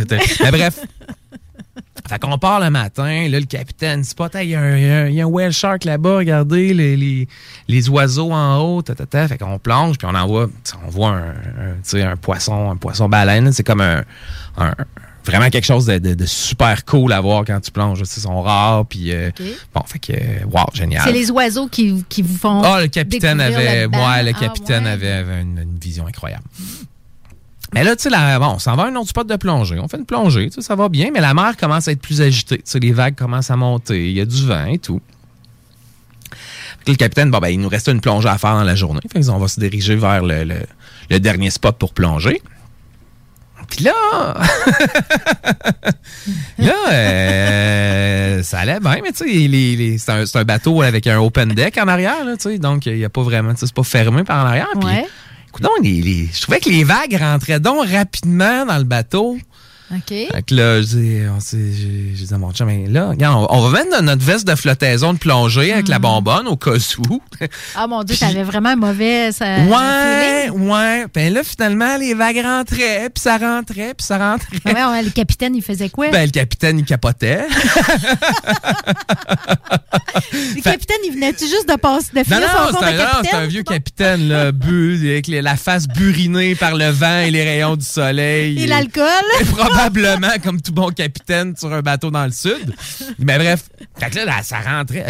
Mais 0.43 0.51
bref. 0.51 0.79
Fait 2.07 2.19
qu'on 2.19 2.37
part 2.37 2.59
le 2.59 2.69
matin, 2.69 3.27
là, 3.29 3.39
le 3.39 3.45
capitaine 3.45 4.01
dit 4.01 4.15
pas, 4.15 4.29
il 4.41 4.49
y, 4.49 4.55
a 4.55 4.61
un- 4.61 4.77
il 4.77 4.83
y 4.85 4.89
a 4.89 4.97
un- 5.01 5.07
il 5.07 5.15
y 5.15 5.21
a 5.21 5.25
un 5.25 5.27
whale 5.27 5.51
shark 5.51 5.83
là-bas, 5.83 6.17
regardez 6.17 6.73
les, 6.73 6.95
les, 6.95 7.27
les 7.67 7.89
oiseaux 7.89 8.31
en 8.31 8.57
haut, 8.59 8.81
ta, 8.81 8.95
ta, 8.95 9.05
ta. 9.05 9.27
Fait 9.27 9.37
qu'on 9.37 9.59
plonge, 9.59 9.97
puis 9.97 10.07
on 10.09 10.15
en 10.15 10.25
voit, 10.27 10.47
on 10.85 10.89
voit 10.89 11.09
un, 11.09 11.33
un, 12.01 12.15
poisson, 12.17 12.71
un 12.71 12.75
poisson 12.77 13.09
baleine, 13.09 13.51
c'est 13.51 13.63
comme 13.63 13.81
un, 13.81 14.03
un 14.57 14.73
vraiment 15.25 15.49
quelque 15.49 15.65
chose 15.65 15.85
de, 15.85 15.97
de- 15.97 16.13
de 16.13 16.25
super 16.25 16.85
cool 16.85 17.11
à 17.11 17.19
voir 17.19 17.43
quand 17.45 17.59
tu 17.59 17.69
plonges. 17.71 17.99
Ils 17.99 18.05
sont 18.07 18.41
rares, 18.41 18.85
puis 18.85 19.11
euh, 19.11 19.29
bon, 19.75 19.81
fait 19.85 19.99
que, 19.99 20.13
euh, 20.13 20.45
wow, 20.49 20.67
génial. 20.73 21.01
C'est 21.03 21.11
les 21.11 21.29
oiseaux 21.31 21.67
qui, 21.67 22.05
qui 22.07 22.21
vous 22.21 22.37
font. 22.37 22.61
Ah, 22.63 22.79
le 22.81 22.87
capitaine 22.87 23.41
avait, 23.41 23.85
ouais, 23.87 24.23
le 24.23 24.31
Ah, 24.33 24.39
capitaine 24.39 24.85
ouais. 24.85 24.91
avait, 24.91 25.11
avait 25.11 25.41
une, 25.41 25.59
une 25.59 25.77
vision 25.77 26.07
incroyable. 26.07 26.43
Mais 27.73 27.83
là, 27.83 27.95
tu 27.95 28.09
sais, 28.09 28.39
bon, 28.39 28.53
on 28.55 28.59
s'en 28.59 28.75
va 28.75 28.83
un 28.85 28.95
autre 28.95 29.09
spot 29.09 29.27
de 29.27 29.35
plongée. 29.35 29.77
On 29.79 29.87
fait 29.87 29.97
une 29.97 30.05
plongée, 30.05 30.49
ça 30.57 30.75
va 30.75 30.89
bien, 30.89 31.09
mais 31.13 31.19
la 31.19 31.33
mer 31.33 31.57
commence 31.57 31.87
à 31.87 31.91
être 31.91 32.01
plus 32.01 32.21
agitée. 32.21 32.63
Les 32.81 32.91
vagues 32.91 33.15
commencent 33.15 33.51
à 33.51 33.57
monter, 33.57 34.09
il 34.09 34.15
y 34.15 34.21
a 34.21 34.25
du 34.25 34.45
vent 34.45 34.65
et 34.65 34.79
tout. 34.79 35.01
Le 36.87 36.95
capitaine, 36.95 37.29
bon, 37.29 37.39
ben, 37.39 37.49
il 37.49 37.59
nous 37.59 37.67
restait 37.67 37.91
une 37.91 37.99
plongée 37.99 38.29
à 38.29 38.37
faire 38.37 38.53
dans 38.53 38.63
la 38.63 38.75
journée. 38.75 39.01
On 39.27 39.37
va 39.37 39.47
se 39.49 39.59
diriger 39.59 39.95
vers 39.95 40.23
le, 40.23 41.19
dernier 41.19 41.49
spot 41.49 41.77
pour 41.77 41.93
plonger. 41.93 42.41
Puis 43.69 43.83
là, 43.83 43.93
là, 46.57 46.73
euh, 46.89 48.43
ça 48.43 48.59
allait 48.59 48.79
bien, 48.79 48.99
mais 49.03 49.11
tu 49.11 49.97
sais, 49.97 50.25
c'est 50.25 50.37
un, 50.37 50.43
bateau 50.45 50.81
avec 50.81 51.05
un 51.05 51.19
open 51.19 51.49
deck 51.49 51.77
en 51.77 51.89
arrière, 51.89 52.23
là, 52.23 52.35
donc 52.59 52.85
il 52.85 52.95
n'y 52.95 53.03
a 53.03 53.09
pas 53.09 53.23
vraiment, 53.23 53.51
c'est 53.57 53.73
pas 53.73 53.83
fermé 53.83 54.23
par 54.23 54.45
en 54.45 54.47
arrière. 54.47 54.69
Je 56.33 56.41
trouvais 56.41 56.59
que 56.59 56.69
les 56.69 56.83
vagues 56.83 57.17
rentraient 57.19 57.59
donc 57.59 57.87
rapidement 57.87 58.65
dans 58.65 58.77
le 58.77 58.83
bateau. 58.83 59.37
OK. 59.89 60.07
Fait 60.09 60.43
que 60.45 60.53
là, 60.53 60.81
je 60.81 60.87
dis, 60.87 61.17
on 61.33 61.39
s'est- 61.39 61.71
j'ai 62.13 62.25
dit 62.25 62.33
à 62.33 62.37
mon 62.37 62.51
chum, 62.51 62.67
mais 62.67 62.87
là, 62.87 63.09
regarde, 63.09 63.47
on, 63.49 63.55
on 63.57 63.69
va 63.69 63.83
mettre 63.83 64.01
notre 64.01 64.23
veste 64.23 64.45
de 64.45 64.53
flottaison 64.55 65.13
de 65.13 65.17
plongée 65.17 65.71
avec 65.71 65.87
Mm. 65.87 65.91
la 65.91 65.99
bonbonne 65.99 66.47
au 66.47 66.57
cas 66.57 66.71
où. 67.09 67.21
Ah 67.75 67.87
mon 67.87 68.03
Dieu, 68.03 68.17
t'avais 68.17 68.43
vraiment 68.43 68.69
un 68.69 68.75
mauvais. 68.75 69.31
Ça, 69.31 69.45
ouais, 69.59 70.49
ouais. 70.49 71.05
Ben 71.13 71.33
là, 71.33 71.41
finalement, 71.43 71.95
les 71.97 72.13
vagues 72.13 72.41
rentraient, 72.43 73.09
puis 73.13 73.21
ça 73.21 73.37
rentrait, 73.37 73.93
puis 73.95 74.05
ça 74.05 74.17
rentrait. 74.17 74.57
Ouais, 74.65 74.73
ouais, 74.91 75.03
le 75.03 75.09
capitaine, 75.11 75.55
il 75.55 75.61
faisait 75.63 75.89
quoi? 75.89 76.09
Ben, 76.09 76.25
le 76.25 76.31
capitaine, 76.31 76.79
il 76.79 76.85
capotait. 76.85 77.45
le 80.33 80.61
capitaine, 80.61 80.97
il 81.05 81.13
venait-tu 81.13 81.45
juste 81.47 81.69
de 81.69 81.75
passer, 81.77 82.09
de 82.13 82.23
finir 82.23 82.39
non, 82.41 82.47
c'est 82.77 82.85
un, 82.85 82.93
non, 82.93 83.03
c'est 83.23 83.33
un 83.35 83.45
vieux 83.47 83.63
capitaine, 83.63 84.27
là, 84.27 84.51
bu, 84.51 84.95
avec 85.11 85.27
la 85.27 85.55
face 85.55 85.87
burinée 85.87 86.55
par 86.55 86.75
le 86.75 86.89
vent 86.89 87.19
et 87.19 87.31
les 87.31 87.43
rayons 87.43 87.75
du 87.75 87.85
soleil. 87.85 88.61
Et 88.61 88.67
l'alcool? 88.67 89.05
Probablement 89.77 90.33
comme 90.43 90.59
tout 90.61 90.71
bon 90.73 90.89
capitaine 90.89 91.55
sur 91.55 91.71
un 91.71 91.81
bateau 91.81 92.09
dans 92.09 92.25
le 92.25 92.31
sud. 92.31 92.73
Mais 93.19 93.37
bref, 93.37 93.65
fait 93.99 94.09
que 94.09 94.15
là, 94.17 94.25
là, 94.25 94.33
ça 94.43 94.57
rentrait. 94.59 95.05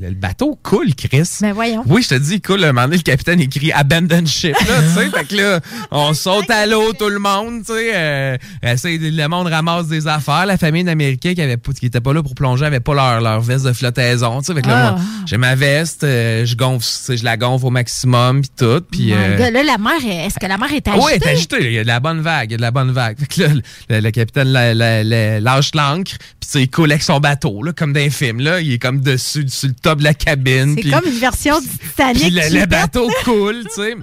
Le 0.00 0.10
bateau 0.10 0.58
coule, 0.62 0.94
Chris. 0.94 1.28
Ben 1.40 1.52
voyons. 1.52 1.84
Oui, 1.86 2.02
je 2.02 2.08
te 2.08 2.14
dis, 2.16 2.34
il 2.34 2.40
coule. 2.40 2.64
Un 2.64 2.72
moment 2.72 2.86
donné, 2.86 2.96
le 2.96 3.02
capitaine 3.02 3.40
écrit 3.40 3.70
Abandon 3.72 4.26
ship, 4.26 4.56
là, 4.58 4.82
tu 4.82 4.94
sais. 5.00 5.10
Fait 5.10 5.24
que 5.24 5.36
là, 5.36 5.60
on 5.90 6.12
saute 6.14 6.50
à 6.50 6.66
l'eau, 6.66 6.92
tout 6.92 7.08
le 7.08 7.18
monde, 7.18 7.60
tu 7.64 7.72
sais. 7.72 7.92
euh, 7.94 8.36
le 8.62 9.26
monde 9.28 9.46
ramasse 9.46 9.86
des 9.86 10.06
affaires. 10.08 10.46
La 10.46 10.56
famille 10.58 10.84
d'Américains 10.84 11.34
qui 11.34 11.42
avait 11.42 11.56
pas- 11.56 11.72
qui 11.72 11.86
était 11.86 12.00
pas 12.00 12.12
là 12.12 12.22
pour 12.22 12.34
plonger 12.34 12.64
avait 12.66 12.80
pas 12.80 12.94
leur, 12.94 13.20
leur 13.20 13.40
veste 13.40 13.64
de 13.66 13.72
flottaison, 13.72 14.40
tu 14.40 14.46
sais. 14.46 14.54
Fait 14.54 14.62
que 14.62 14.68
là, 14.68 14.88
Ah. 14.88 14.90
moi, 14.92 15.00
j'ai 15.26 15.36
ma 15.36 15.54
veste, 15.54 16.02
euh, 16.04 16.44
je 16.44 16.56
gonfle, 16.56 16.84
tu 16.84 16.90
sais, 16.92 17.16
je 17.16 17.24
la 17.24 17.36
gonfle 17.36 17.66
au 17.66 17.70
maximum, 17.70 18.40
puis 18.40 18.50
tout. 18.56 18.80
Puis, 18.90 19.06
My 19.06 19.12
euh, 19.14 19.50
Là, 19.50 19.62
la 19.62 19.78
mer, 19.78 19.92
est- 20.04 20.26
est-ce 20.26 20.38
que 20.40 20.46
la 20.46 20.58
mer 20.58 20.72
est 20.72 20.86
agitée? 20.88 21.04
oui, 21.04 21.12
elle 21.14 21.22
est 21.22 21.30
agitée? 21.32 21.56
Il 21.66 21.72
y 21.72 21.78
a 21.78 21.82
de 21.82 21.88
la 21.88 22.00
bonne 22.00 22.20
vague. 22.20 22.50
Il 22.50 22.52
y 22.52 22.54
a 22.54 22.56
de 22.58 22.62
la 22.62 22.70
bonne 22.70 22.90
vague. 22.90 23.18
Fait 23.18 23.26
que 23.26 23.40
là, 23.42 23.48
le, 23.90 24.00
le 24.00 24.07
capitaine 24.10 24.48
la- 24.48 24.74
la- 24.74 25.04
la- 25.04 25.40
lâche 25.40 25.74
l'ancre, 25.74 26.12
puis 26.40 26.62
il 26.62 26.70
coule 26.70 26.90
avec 26.90 27.02
son 27.02 27.20
bateau, 27.20 27.62
là, 27.62 27.72
comme 27.72 27.92
dans 27.92 28.00
un 28.00 28.10
film. 28.10 28.40
Là. 28.40 28.60
Il 28.60 28.72
est 28.72 28.78
comme 28.78 29.00
dessus, 29.00 29.46
sur 29.48 29.68
le 29.68 29.74
top 29.74 29.98
de 29.98 30.04
la 30.04 30.14
cabine. 30.14 30.76
C'est 30.82 30.90
comme 30.90 31.06
une 31.06 31.18
version 31.18 31.60
du 31.60 31.68
Titanic. 31.68 32.20
puis 32.22 32.30
le, 32.30 32.60
le 32.60 32.66
bateau 32.66 33.08
coule, 33.24 33.64
tu 33.74 33.82
sais. 33.82 33.96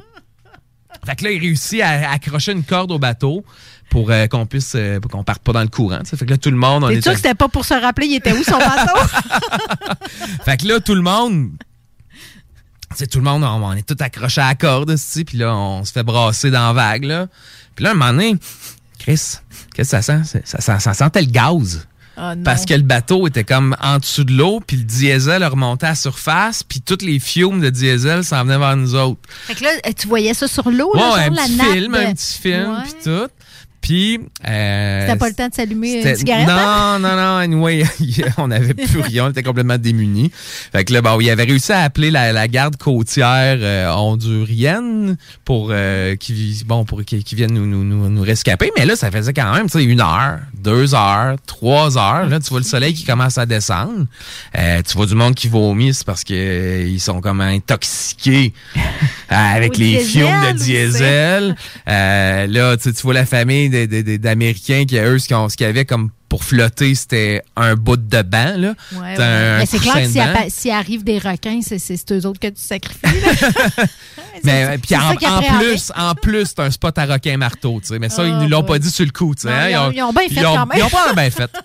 Fait 1.06 1.16
que 1.16 1.24
là, 1.26 1.32
il 1.32 1.40
réussit 1.40 1.82
à, 1.82 2.12
accrocher 2.12 2.52
une 2.54 2.64
corde 2.64 2.92
au 2.92 2.98
bateau 3.00 3.46
pour 3.92 4.10
euh, 4.10 4.26
qu'on 4.28 4.46
puisse, 4.48 4.74
euh, 4.76 5.00
qu'on 5.00 5.24
parte 5.24 5.44
pas 5.44 5.54
dans 5.54 5.62
le 5.62 5.68
courant. 5.68 6.00
Fait 6.04 6.18
que 6.26 6.32
là, 6.32 6.38
tout 6.38 6.50
le 6.50 6.58
monde, 6.58 6.84
on 6.84 6.88
T'es 6.88 6.96
est. 6.96 7.02
sûr 7.02 7.12
que 7.12 7.18
c'était 7.18 7.36
pas 7.36 7.48
pour 7.48 7.64
se 7.66 7.76
rappeler, 7.76 8.08
il 8.08 8.16
était 8.16 8.34
où 8.34 8.44
son 8.44 8.58
bateau? 8.58 9.00
Fait 10.46 10.58
que 10.58 10.68
là, 10.68 10.80
tout 10.80 10.96
le 10.96 11.02
monde. 11.02 11.52
Tu 12.92 12.98
sais, 12.98 13.08
tout 13.08 13.20
le 13.20 13.24
monde, 13.26 13.44
on, 13.44 13.64
on 13.64 13.74
est 13.74 13.86
tout 13.88 13.98
accroché 14.00 14.42
à 14.42 14.48
la 14.48 14.56
corde, 14.56 14.96
puis 15.28 15.38
là, 15.38 15.54
on 15.56 15.84
se 15.84 15.92
fait 15.92 16.04
brasser 16.04 16.50
dans 16.50 16.68
la 16.68 16.74
vague, 16.74 17.04
là. 17.04 17.28
Puis 17.76 17.84
là, 17.84 17.92
un 17.92 17.94
moment 17.94 18.12
donné, 18.14 18.36
Chris, 19.00 19.38
qu'est-ce 19.76 19.96
que 19.96 20.02
ça 20.02 20.24
sent? 20.24 20.40
Ça, 20.46 20.62
ça, 20.62 20.80
ça 20.80 20.94
sentait 20.94 21.22
le 21.22 21.28
gaz. 21.32 21.88
Ah. 22.18 22.34
Parce 22.46 22.66
que 22.66 22.74
le 22.74 22.82
bateau 22.82 23.28
était 23.28 23.44
comme 23.44 23.76
en 23.82 23.98
dessous 24.00 24.24
de 24.24 24.32
l'eau, 24.32 24.62
puis 24.66 24.78
le 24.78 24.84
diesel 24.84 25.44
remontait 25.44 25.88
à 25.88 25.90
la 25.90 25.96
surface, 25.96 26.64
puis 26.64 26.80
toutes 26.80 27.02
les 27.02 27.20
fumes 27.20 27.60
de 27.60 27.70
diesel 27.70 28.24
s'en 28.24 28.44
venaient 28.46 28.58
vers 28.58 28.78
nous 28.78 28.96
autres. 28.96 29.20
Fait 29.48 29.54
que 29.54 29.64
là, 29.66 29.72
tu 29.94 30.08
voyais 30.08 30.34
ça 30.34 30.48
sur 30.48 30.72
l'eau, 30.72 30.92
Ouais, 30.94 31.00
genre 31.02 31.16
un 31.18 31.30
la 31.32 31.42
petit 31.44 31.56
nappe 31.58 31.68
film, 31.74 31.92
de- 31.92 31.98
un 31.98 32.14
petit 32.14 32.42
film, 32.42 32.78
puis 32.84 32.94
tout. 33.04 33.28
Puis... 33.86 34.20
euh, 34.48 35.06
C'était 35.06 35.20
pas 35.20 35.28
le 35.30 35.36
temps 35.36 35.48
de 35.48 35.54
s'allumer 35.54 36.02
une 36.02 36.16
cigarette? 36.16 36.50
hein? 36.50 36.98
Non, 37.00 37.08
non, 37.08 37.16
non. 37.16 37.38
Anyway, 37.38 37.84
on 38.38 38.48
n'avait 38.48 38.74
plus 38.74 39.00
rien. 39.00 39.28
On 39.28 39.30
était 39.30 39.44
complètement 39.44 39.78
démunis. 39.78 40.32
Fait 40.72 40.84
que 40.86 40.92
là, 40.92 41.04
bon, 41.04 41.20
il 41.22 41.30
avait 41.30 41.44
réussi 41.44 41.72
à 41.72 41.82
appeler 41.82 42.10
la, 42.10 42.34
la 42.34 42.48
garde 42.48 42.78
côtière 42.78 43.58
euh, 43.62 43.88
hondurienne 43.92 45.18
pour 45.44 45.70
euh, 45.70 46.16
qui 46.16 46.64
bon 46.66 46.84
pour 46.84 47.04
qu'ils 47.06 47.24
qu'ils 47.24 47.38
viennent 47.38 47.54
nous, 47.54 47.68
nous, 47.68 47.84
nous, 47.84 48.10
nous 48.10 48.22
rescaper. 48.24 48.72
Mais 48.76 48.88
là, 48.88 48.96
ça 48.96 49.12
faisait 49.12 49.34
quand 49.34 49.54
même, 49.54 49.68
tu 49.70 49.78
sais, 49.78 49.84
une 49.84 50.02
heure, 50.02 50.40
deux 50.58 50.96
heures, 50.96 51.36
trois 51.46 51.96
heures. 52.00 52.28
Là, 52.28 52.40
tu 52.40 52.50
vois 52.50 52.60
le 52.62 52.66
soleil 52.66 52.96
qui 52.96 53.04
commence 53.04 53.38
à 53.38 53.46
descendre. 53.46 54.06
Euh, 54.58 54.82
tu 54.82 54.98
vois 54.98 55.06
du 55.06 55.14
monde 55.14 55.36
qui 55.36 55.48
vomit, 55.48 55.94
c'est 55.94 56.08
parce 56.08 56.24
que 56.24 56.34
euh, 56.34 56.88
ils 56.88 57.00
sont 57.00 57.22
comme 57.22 57.40
intoxiqués 57.42 58.52
avec 59.30 59.76
Au 59.76 59.80
les 59.80 59.98
diesel 59.98 60.06
fumes 60.24 60.52
de 60.54 60.58
diesel. 60.58 61.56
Là, 61.86 62.78
tu 62.78 62.90
vois 63.04 63.14
la 63.14 63.26
famille 63.28 63.70
d'Américains 64.18 64.86
qui, 64.86 64.98
eux, 64.98 65.20
ce 65.20 65.56
qu'ils 65.56 65.66
avaient 65.66 65.86
comme 65.86 66.10
pour 66.30 66.44
flotter, 66.44 66.96
c'était 66.96 67.42
un 67.56 67.76
bout 67.76 67.98
de 67.98 68.22
banc, 68.24 68.56
là. 68.58 68.74
Ouais, 68.94 69.00
ouais. 69.00 69.58
Mais 69.60 69.66
c'est 69.66 69.80
clair 69.80 69.94
que 69.94 70.50
s'il 70.50 70.72
arrive 70.72 71.04
des 71.04 71.18
requins, 71.20 71.60
c'est 71.62 72.12
eux 72.12 72.26
autres 72.26 72.40
que 72.40 72.48
tu 72.48 72.62
sacrifies. 72.62 73.00
Mais 74.44 74.78
puis 74.80 74.96
en, 74.96 75.16
plus, 75.16 75.92
en 75.96 76.14
plus, 76.16 76.46
c'est 76.48 76.60
un 76.60 76.72
spot 76.72 76.98
à 76.98 77.06
requin 77.06 77.38
marteau, 77.38 77.80
tu 77.82 77.88
sais. 77.88 78.00
Mais 78.00 78.10
ça, 78.10 78.26
ils 78.26 78.34
Ah, 78.34 78.42
nous 78.44 78.50
l'ont 78.50 78.62
ouais. 78.62 78.68
pas 78.68 78.80
dit 78.80 78.90
sur 78.92 79.06
le 79.06 79.12
coup, 79.12 79.34
hein. 79.46 79.70
ils 79.70 79.78
ont- 79.78 79.92
ils 79.92 80.02
ont 80.04 80.12
bien 80.12 80.24
fait 80.28 80.42
ils 80.42 80.46
ont- 80.46 80.56
quand 80.56 80.66
même. 80.66 80.78
Ils 80.78 80.84
ont 80.84 80.90
pas 80.90 81.14
bien 81.14 81.30
fait. 81.30 81.52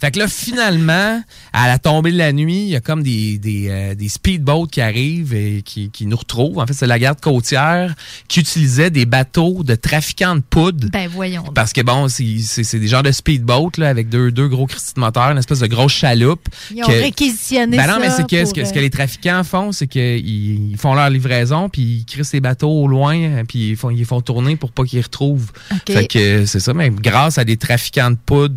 Fait 0.00 0.10
que 0.10 0.18
là, 0.18 0.28
finalement, 0.28 1.22
à 1.52 1.66
la 1.68 1.78
tombée 1.78 2.12
de 2.12 2.18
la 2.18 2.32
nuit, 2.32 2.62
il 2.64 2.68
y 2.68 2.76
a 2.76 2.80
comme 2.80 3.02
des, 3.02 3.38
des, 3.38 3.68
euh, 3.68 3.94
des 3.94 4.08
speedboats 4.08 4.66
qui 4.70 4.80
arrivent 4.80 5.34
et 5.34 5.62
qui, 5.64 5.90
qui 5.90 6.06
nous 6.06 6.16
retrouvent. 6.16 6.58
En 6.58 6.66
fait, 6.66 6.72
c'est 6.74 6.86
la 6.86 6.98
garde 6.98 7.20
côtière 7.20 7.94
qui 8.28 8.40
utilisait 8.40 8.90
des 8.90 9.06
bateaux 9.06 9.62
de 9.62 9.74
trafiquants 9.74 10.36
de 10.36 10.40
poudre. 10.42 10.88
ben 10.92 11.08
voyons. 11.08 11.44
Parce 11.54 11.72
que 11.72 11.80
bon, 11.80 12.08
c'est 12.08 12.78
des 12.78 12.86
genres 12.88 13.02
de 13.02 13.12
speedboats 13.12 13.70
là, 13.78 13.88
avec 13.88 14.08
deux, 14.08 14.30
deux 14.30 14.48
gros 14.48 14.66
Christy 14.66 14.94
de 14.94 15.00
moteur, 15.00 15.30
une 15.30 15.38
espèce 15.38 15.60
de 15.60 15.66
grosse 15.66 15.92
chaloupe. 15.92 16.48
Ils 16.74 16.82
ont 16.82 16.86
que- 16.86 16.92
réquisitionné 16.92 17.76
ben 17.76 17.86
non, 17.86 17.96
mais 18.00 18.10
c'est 18.10 18.26
que, 18.26 18.44
ce, 18.44 18.52
que 18.52 18.64
ce 18.64 18.72
que 18.72 18.78
euh, 18.78 18.82
les 18.82 18.90
trafiquants 18.90 19.42
font, 19.44 19.72
c'est 19.72 19.86
qu'ils 19.86 20.70
ils 20.70 20.76
font 20.76 20.94
leur 20.94 21.10
livraison, 21.10 21.68
puis 21.68 21.82
ils 21.82 22.04
crissent 22.04 22.32
les 22.32 22.40
bateaux 22.40 22.70
au 22.70 22.86
loin, 22.88 23.16
euh, 23.18 23.44
puis 23.46 23.70
ils 23.70 23.76
font, 23.76 23.90
ils 23.90 24.04
font 24.04 24.20
tourner 24.20 24.56
pour 24.56 24.72
pas 24.72 24.84
qu'ils 24.84 25.02
retrouvent. 25.02 25.50
Fait 25.86 26.06
que 26.06 26.46
c'est 26.46 26.60
ça, 26.60 26.74
mais 26.74 26.90
grâce 26.90 27.38
à 27.38 27.44
des 27.44 27.56
trafiquants 27.56 28.10
de 28.10 28.16
poudre 28.16 28.56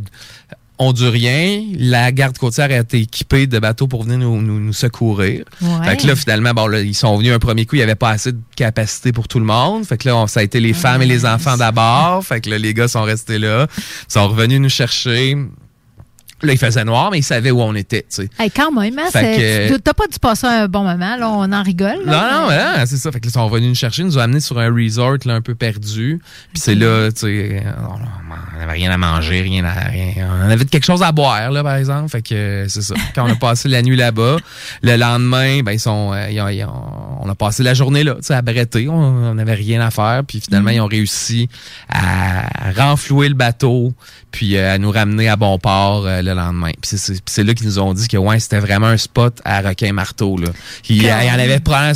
honduriens, 0.79 1.63
la 1.77 2.11
garde 2.11 2.37
côtière 2.37 2.69
a 2.71 2.77
été 2.77 2.99
équipée 2.99 3.47
de 3.47 3.59
bateaux 3.59 3.87
pour 3.87 4.03
venir 4.03 4.17
nous, 4.19 4.41
nous, 4.41 4.59
nous 4.59 4.73
secourir. 4.73 5.43
Ouais. 5.61 5.69
Fait 5.89 5.97
que 5.97 6.07
là, 6.07 6.15
finalement, 6.15 6.53
bon, 6.53 6.67
là, 6.67 6.79
ils 6.81 6.93
sont 6.95 7.15
venus 7.17 7.33
un 7.33 7.39
premier 7.39 7.65
coup, 7.65 7.75
il 7.75 7.79
n'y 7.79 7.83
avait 7.83 7.95
pas 7.95 8.11
assez 8.11 8.31
de 8.31 8.39
capacité 8.55 9.11
pour 9.11 9.27
tout 9.27 9.39
le 9.39 9.45
monde. 9.45 9.85
Fait 9.85 9.97
que 9.97 10.07
là, 10.07 10.15
on- 10.15 10.27
ça 10.27 10.39
a 10.41 10.43
été 10.43 10.59
les 10.59 10.73
femmes 10.73 11.01
et 11.01 11.05
les 11.05 11.25
enfants 11.25 11.57
d'abord. 11.57 12.23
Fait 12.25 12.41
que 12.41 12.49
là, 12.49 12.57
les 12.57 12.73
gars 12.73 12.87
sont 12.87 13.03
restés 13.03 13.39
là. 13.39 13.67
Ils 13.77 14.11
sont 14.13 14.27
revenus 14.27 14.59
nous 14.61 14.69
chercher. 14.69 15.35
Là, 16.43 16.53
il 16.53 16.57
faisait 16.59 16.83
noir, 16.83 17.09
mais 17.11 17.17
ils 17.19 17.23
savaient 17.23 17.49
où 17.49 17.59
on 17.61 17.73
était, 17.73 18.01
tu 18.01 18.23
sais. 18.23 18.29
Hey, 18.37 18.51
quand 18.51 18.71
même, 18.71 18.97
hein, 18.99 19.09
que- 19.11 19.77
t'as 19.77 19.93
pas 19.95 20.05
dû 20.05 20.19
passer 20.19 20.45
un 20.45 20.67
bon 20.67 20.83
moment, 20.83 21.15
là, 21.17 21.29
on 21.29 21.51
en 21.51 21.63
rigole. 21.63 21.97
Non, 22.05 22.11
là, 22.11 22.31
non, 22.41 22.47
mais- 22.47 22.55
ouais, 22.79 22.85
c'est 22.85 22.97
ça. 22.97 23.11
Fait 23.11 23.19
que 23.19 23.25
là, 23.25 23.31
ils 23.31 23.33
sont 23.33 23.47
venus 23.47 23.69
nous 23.69 23.75
chercher, 23.75 24.03
nous 24.03 24.17
ont 24.19 24.21
amenés 24.21 24.39
sur 24.39 24.59
un 24.59 24.71
resort 24.71 25.17
là, 25.25 25.33
un 25.33 25.41
peu 25.41 25.55
perdu. 25.55 26.19
Puis 26.53 26.61
c'est 26.61 26.75
là, 26.75 27.09
tu 27.11 27.21
sais, 27.21 27.63
on 28.55 28.59
n'avait 28.59 28.71
rien 28.73 28.91
à 28.91 28.97
manger, 28.97 29.41
rien 29.41 29.65
à 29.65 29.71
rien. 29.71 30.13
On 30.45 30.49
avait 30.51 30.65
quelque 30.65 30.85
chose 30.85 31.01
à 31.01 31.11
boire, 31.11 31.49
là, 31.49 31.63
par 31.63 31.75
exemple. 31.75 32.09
Fait 32.09 32.21
que 32.21 32.65
c'est 32.69 32.83
ça. 32.83 32.93
Quand 33.15 33.25
on 33.27 33.31
a 33.31 33.35
passé 33.35 33.67
la 33.67 33.81
nuit 33.81 33.95
là-bas, 33.95 34.37
le 34.83 34.95
lendemain, 34.95 35.61
ben 35.63 35.71
ils 35.71 35.79
sont, 35.79 36.11
euh, 36.13 36.29
ils 36.29 36.39
ont- 36.39 36.47
ils 36.49 36.63
ont- 36.65 37.19
on 37.23 37.29
a 37.29 37.33
passé 37.35 37.63
la 37.63 37.73
journée 37.73 38.03
là, 38.03 38.13
tu 38.15 38.19
sais, 38.27 38.35
à 38.35 38.43
bretter. 38.43 38.87
On 38.89 39.33
n'avait 39.33 39.55
rien 39.55 39.81
à 39.81 39.89
faire. 39.89 40.21
Puis 40.27 40.39
finalement, 40.41 40.69
Mm. 40.69 40.73
ils 40.75 40.81
ont 40.81 40.87
réussi 40.87 41.49
à 41.89 42.47
renflouer 42.75 43.29
le 43.29 43.35
bateau, 43.35 43.93
puis 44.31 44.55
euh, 44.57 44.75
à 44.75 44.77
nous 44.77 44.91
ramener 44.91 45.29
à 45.29 45.35
bon 45.35 45.57
port 45.57 46.05
euh, 46.05 46.21
le 46.27 46.35
lendemain. 46.35 46.71
Puis 46.81 46.97
c'est- 46.97 47.43
là 47.43 47.53
qu'ils 47.53 47.65
nous 47.67 47.79
ont 47.79 47.93
dit 47.93 48.07
que 48.07 48.17
ouais, 48.17 48.39
c'était 48.39 48.59
vraiment 48.59 48.87
un 48.87 48.97
spot 48.97 49.39
à 49.45 49.61
requin 49.61 49.93
marteau 49.93 50.37
là. 50.37 50.49
Il, 50.89 50.97
il 50.97 51.03
y 51.03 51.11
en 51.11 51.39
avait 51.39 51.59
probablement 51.59 51.93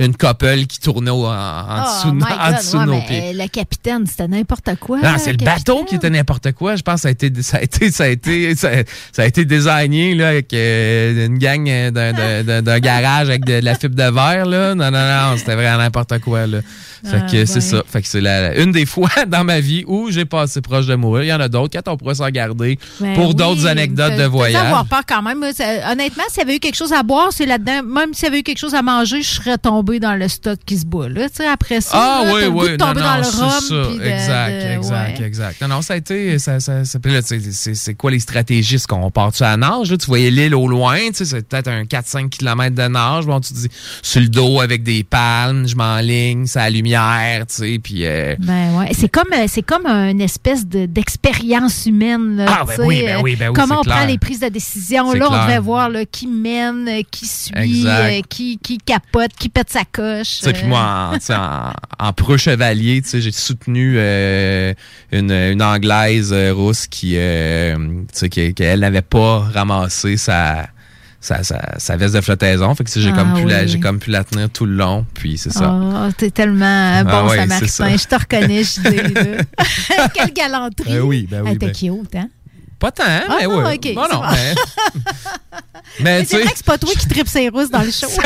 une 0.00 0.16
couple 0.16 0.64
qui 0.66 0.80
tournait 0.80 1.10
au- 1.10 1.26
en, 1.26 1.30
en 1.30 1.82
Oh 1.82 1.84
dessous, 1.84 2.10
de- 2.16 2.22
en 2.24 2.78
ouais, 2.80 2.86
nos 2.86 3.00
pieds. 3.06 3.22
euh, 3.34 3.42
Le 3.42 3.48
capitaine, 3.48 4.06
c'était 4.06 4.26
n'importe 4.28 4.70
quoi. 4.80 4.98
Non, 5.00 5.14
c'est 5.18 5.32
le 5.32 5.44
bateau 5.44 5.84
qui 5.84 5.94
était 5.96 6.10
n'importe 6.10 6.52
quoi. 6.52 6.74
Je 6.76 6.82
pense 6.82 6.96
que 6.96 7.00
ça 7.02 7.08
a 7.08 7.10
été, 7.12 7.30
ça 7.42 7.58
a 7.58 7.62
été, 7.62 7.90
ça 7.90 8.04
a 8.04 8.08
été, 8.08 8.54
ça, 8.56 8.70
ça 9.12 9.22
a 9.22 9.26
été 9.26 9.44
désigné 9.44 10.14
là, 10.14 10.28
avec 10.28 10.52
euh, 10.54 11.26
une 11.26 11.38
gang 11.38 11.68
euh, 11.68 11.90
d'un- 12.62 12.78
garage 12.80 13.28
avec 13.28 13.44
de, 13.44 13.60
la 13.62 13.74
fibre 13.74 13.94
de 13.94 14.10
verre. 14.10 14.46
Là. 14.46 14.74
Non, 14.74 14.90
non, 14.90 14.98
non, 15.30 15.36
c'était 15.36 15.54
vraiment 15.54 15.78
n'importe 15.78 16.18
quoi. 16.20 16.46
Là. 16.46 16.58
Fait 17.04 17.16
Ah, 17.16 17.20
que 17.30 17.44
c'est 17.46 17.54
ouais. 17.54 17.60
ça. 17.60 17.82
Fait 17.86 18.02
que 18.02 18.08
c'est 18.08 18.20
la, 18.20 18.56
une 18.58 18.72
des 18.72 18.86
fois 18.86 19.08
dans 19.26 19.44
ma 19.44 19.60
vie 19.60 19.84
où 19.86 20.10
j'ai 20.10 20.24
passé 20.24 20.60
proche 20.60 20.86
de 20.86 20.94
mourir. 20.94 21.24
Il 21.24 21.28
y 21.28 21.32
en 21.32 21.40
a 21.40 21.48
d'autres. 21.48 21.78
Quand 21.78 21.92
on 21.92 21.96
pourrait 21.96 22.14
s'en 22.16 22.28
garder 22.28 22.78
Ben 23.00 23.14
pour 23.14 23.28
oui, 23.28 23.34
d'autres 23.34 23.66
anecdotes 23.66 24.16
de 24.16 24.24
voyage. 24.24 24.62
avoir 24.64 24.84
peur 24.86 25.02
quand 25.06 25.22
même. 25.22 25.42
Honnêtement, 25.42 26.24
s'il 26.28 26.38
y 26.38 26.42
avait 26.42 26.56
eu 26.56 26.60
quelque 26.60 26.76
chose 26.76 26.92
à 26.92 27.02
boire, 27.02 27.28
c'est 27.32 27.46
là-dedans. 27.46 27.82
Même 27.84 28.14
s'il 28.14 28.24
y 28.24 28.28
avait 28.28 28.40
eu 28.40 28.42
quelque 28.42 28.58
chose 28.58 28.74
à 28.74 28.82
manger, 28.82 29.22
je 29.22 29.28
serais 29.28 29.58
tombé 29.58 29.89
dans 29.98 30.14
le 30.14 30.28
stock 30.28 30.58
qui 30.64 30.78
se 30.78 30.86
bat. 30.86 31.08
Là. 31.08 31.28
Tu 31.28 31.36
sais, 31.36 31.46
Après 31.48 31.80
ça, 31.80 31.90
Ah 31.94 32.22
là, 32.24 32.32
oui, 32.32 32.40
t'as 32.40 32.46
le 32.46 32.50
goût 32.52 32.60
oui, 32.62 32.66
de 32.66 32.76
non, 32.76 32.86
tomber 32.86 33.00
non, 33.00 33.06
dans 33.06 33.16
le 33.16 33.22
rhum. 33.22 33.60
ça. 33.60 33.88
puis 33.88 33.98
de- 33.98 34.04
exact, 34.04 34.50
de- 34.52 34.76
exact, 34.76 35.18
ouais. 35.18 35.26
exact. 35.26 35.60
Non, 35.62 35.68
non, 35.68 35.82
ça 35.82 35.94
a 35.94 35.96
été, 35.96 36.38
ça, 36.38 36.60
ça, 36.60 36.84
ça- 36.84 36.98
c'est 37.74 37.94
quoi 37.94 38.10
les 38.10 38.20
stratégies? 38.20 38.76
Est-ce 38.76 38.86
qu'on 38.86 39.10
part-tu 39.10 39.42
à 39.42 39.56
nage? 39.56 39.90
là? 39.90 39.96
Tu 39.96 40.06
voyais 40.06 40.30
l'île 40.30 40.54
au 40.54 40.68
loin, 40.68 40.98
c'est 41.12 41.48
peut-être 41.48 41.68
un 41.68 41.84
4-5 41.84 42.28
km 42.30 42.74
de 42.76 42.88
nage. 42.88 43.26
Bon, 43.26 43.40
tu 43.40 43.52
te 43.52 43.58
dis, 43.58 43.68
sur 44.02 44.20
le 44.20 44.28
dos 44.28 44.60
avec 44.60 44.82
des 44.82 45.02
palmes, 45.02 45.66
je 45.66 45.74
m'enligne, 45.74 46.46
c'est 46.46 46.58
la 46.58 46.70
lumière, 46.70 47.46
tu 47.48 47.54
sais, 47.54 47.80
puis... 47.82 48.04
euh, 48.06 48.36
Ben 48.38 48.76
ouais, 48.78 48.90
c'est 48.92 49.08
comme 49.08 49.30
c'est 49.48 49.62
comme 49.62 49.86
une 49.86 50.20
espèce 50.20 50.66
de- 50.66 50.86
d'expérience 50.86 51.86
humaine. 51.86 52.36
là, 52.36 52.46
Ah, 52.48 52.64
ben 52.66 52.84
oui, 52.84 53.02
ben 53.04 53.16
euh, 53.18 53.20
oui, 53.22 53.36
ben 53.36 53.48
oui, 53.48 53.54
comment 53.54 53.80
on 53.80 53.84
prend 53.84 54.04
les 54.06 54.18
prises 54.18 54.40
de 54.40 54.48
décision. 54.48 55.12
Là, 55.12 55.26
on 55.30 55.42
devait 55.46 55.58
voir 55.58 55.88
là, 55.88 56.04
qui 56.04 56.26
mène, 56.26 56.88
euh, 56.88 57.02
qui 57.10 57.26
suit, 57.26 57.86
euh, 57.86 58.20
qui, 58.28 58.58
qui 58.58 58.78
capote, 58.78 59.30
qui 59.38 59.48
pète 59.48 59.70
sa 59.70 59.79
coche. 59.84 60.38
Tu 60.38 60.44
sais, 60.44 60.52
puis 60.52 60.64
euh. 60.64 60.68
moi, 60.68 61.12
en, 61.98 62.12
preux 62.12 62.36
chevalier, 62.36 63.02
j'ai 63.12 63.32
soutenu 63.32 63.94
euh, 63.96 64.72
une, 65.12 65.30
une 65.32 65.62
Anglaise 65.62 66.32
euh, 66.32 66.52
rousse 66.52 66.86
qui, 66.86 67.14
euh, 67.16 67.76
qui, 68.30 68.54
qui, 68.54 68.62
elle 68.62 68.80
n'avait 68.80 69.02
pas 69.02 69.40
ramassé 69.40 70.16
sa, 70.16 70.68
sa, 71.20 71.42
sa, 71.42 71.78
sa 71.78 71.96
veste 71.96 72.14
de 72.14 72.20
flottaison. 72.20 72.74
Fait 72.74 72.84
que, 72.84 72.90
j'ai 72.94 73.10
Ah 73.10 73.18
comme, 73.18 73.34
pu 73.34 73.46
la- 73.48 73.66
comme 73.80 73.98
pu 73.98 74.10
la 74.10 74.24
tenir 74.24 74.48
tout 74.50 74.66
le 74.66 74.74
long. 74.74 75.04
Puis 75.14 75.38
c'est 75.38 75.52
ça. 75.52 75.72
Oh, 75.72 76.12
t'es 76.16 76.30
tellement 76.30 77.02
bon, 77.02 77.10
Ah 77.12 77.26
ouais, 77.26 77.36
Samaritain. 77.36 77.96
Je 77.96 78.04
te 78.06 78.14
reconnais, 78.14 78.64
je 78.64 78.80
dis. 78.80 79.44
Quelle 80.14 80.32
galanterie. 80.32 80.90
Ben 80.92 81.00
oui, 81.00 81.28
ben 81.30 81.42
oui, 81.42 81.48
Elle 81.50 81.56
était 81.56 81.66
ben- 81.66 81.98
cute, 82.02 82.14
hein? 82.16 82.28
Pas 82.80 82.90
tant, 82.90 83.04
Ah 83.06 83.36
mais 83.40 83.46
non, 83.46 83.58
oui. 83.58 83.64
ok, 83.74 83.94
Bon, 83.94 84.04
c'est 84.08 84.14
non, 84.14 84.20
bon. 84.22 84.28
mais, 84.32 84.54
mais 86.00 86.24
c'est 86.24 86.36
vrai 86.38 86.46
que 86.50 86.56
c'est 86.56 86.64
pas 86.66 86.78
toi 86.78 86.90
qui 86.98 87.06
tripes 87.06 87.28
ses 87.28 87.48
rousses 87.50 87.70
dans 87.70 87.82
le 87.82 87.90
show. 87.90 88.06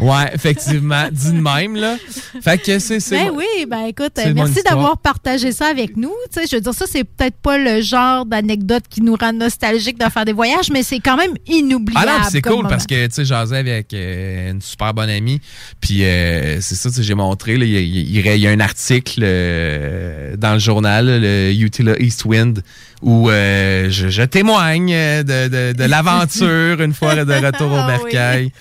ouais, 0.00 0.30
effectivement, 0.34 1.08
dit 1.10 1.32
de 1.32 1.40
même, 1.40 1.76
là. 1.76 1.96
Fait 2.42 2.58
que 2.58 2.78
c'est, 2.78 2.98
Ben 3.10 3.30
oui, 3.34 3.66
ben 3.68 3.86
écoute, 3.86 4.12
merci 4.34 4.62
d'avoir 4.62 4.98
partagé 4.98 5.52
ça 5.52 5.66
avec 5.66 5.96
nous. 5.96 6.12
Tu 6.32 6.40
sais, 6.40 6.46
je 6.50 6.56
veux 6.56 6.62
dire, 6.62 6.74
ça, 6.74 6.86
c'est 6.90 7.04
peut-être 7.04 7.36
pas 7.36 7.58
le 7.58 7.80
genre 7.82 8.24
d'anecdote 8.24 8.84
qui 8.88 9.02
nous 9.02 9.16
rend 9.16 9.32
nostalgique 9.32 9.98
de 9.98 10.08
faire 10.10 10.24
des 10.24 10.32
voyages, 10.32 10.70
mais 10.70 10.82
c'est 10.82 11.00
quand 11.00 11.16
même 11.16 11.34
inoubliable. 11.46 12.08
Ah 12.10 12.18
non, 12.20 12.24
c'est 12.30 12.42
cool 12.42 12.66
parce 12.68 12.86
que, 12.86 13.06
tu 13.06 13.14
sais, 13.14 13.24
j'asais 13.24 13.58
avec 13.58 13.92
euh, 13.92 14.52
une 14.52 14.62
super 14.62 14.94
bonne 14.94 15.10
amie. 15.10 15.40
Puis 15.80 16.04
euh, 16.04 16.60
c'est 16.60 16.74
ça, 16.76 16.88
tu 16.88 16.96
sais, 16.96 17.02
j'ai 17.02 17.14
montré, 17.14 17.54
y, 17.56 17.58
y 17.58 18.18
il 18.24 18.40
y 18.40 18.46
a 18.46 18.50
un 18.50 18.60
article 18.60 19.20
euh, 19.22 20.36
dans 20.36 20.54
le 20.54 20.58
journal, 20.58 20.93
là, 21.02 21.18
le 21.18 21.52
Utila 21.52 21.98
Eastwind, 22.00 22.62
où 23.02 23.28
euh, 23.30 23.88
je, 23.90 24.08
je 24.08 24.22
témoigne 24.22 24.90
de, 24.92 25.48
de, 25.48 25.72
de 25.72 25.84
l'aventure 25.84 26.80
une 26.80 26.94
fois 26.94 27.14
de 27.24 27.32
retour 27.32 27.70
au 27.72 27.76
Ah 27.76 27.86
oui. 28.02 28.12
bercail. 28.12 28.52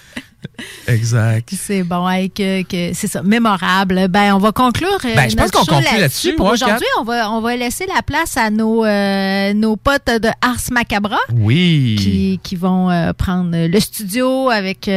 Exact. 0.87 1.49
C'est 1.57 1.83
bon, 1.83 2.07
hey, 2.09 2.29
que, 2.29 2.63
que 2.63 2.93
c'est 2.93 3.07
ça, 3.07 3.23
mémorable. 3.23 4.07
Ben, 4.09 4.33
on 4.33 4.39
va 4.39 4.51
conclure. 4.51 4.99
euh, 5.05 5.15
Ben, 5.15 5.29
je 5.29 5.35
pense 5.37 5.51
qu'on 5.51 5.63
conclut 5.65 5.99
là-dessus, 5.99 6.33
Pour 6.33 6.47
moi, 6.47 6.53
aujourd'hui, 6.55 6.85
on 6.99 7.03
va, 7.05 7.31
on 7.31 7.39
va 7.39 7.55
laisser 7.55 7.85
la 7.93 8.01
place 8.01 8.35
à 8.35 8.49
nos, 8.49 8.83
euh, 8.83 9.53
nos 9.53 9.77
potes 9.77 10.07
de 10.21 10.27
Ars 10.41 10.57
Macabra. 10.71 11.17
Oui. 11.33 11.95
Qui, 11.97 12.39
qui 12.43 12.55
vont 12.57 12.89
euh, 12.91 13.13
prendre 13.13 13.55
le 13.55 13.79
studio 13.79 14.49
avec 14.49 14.89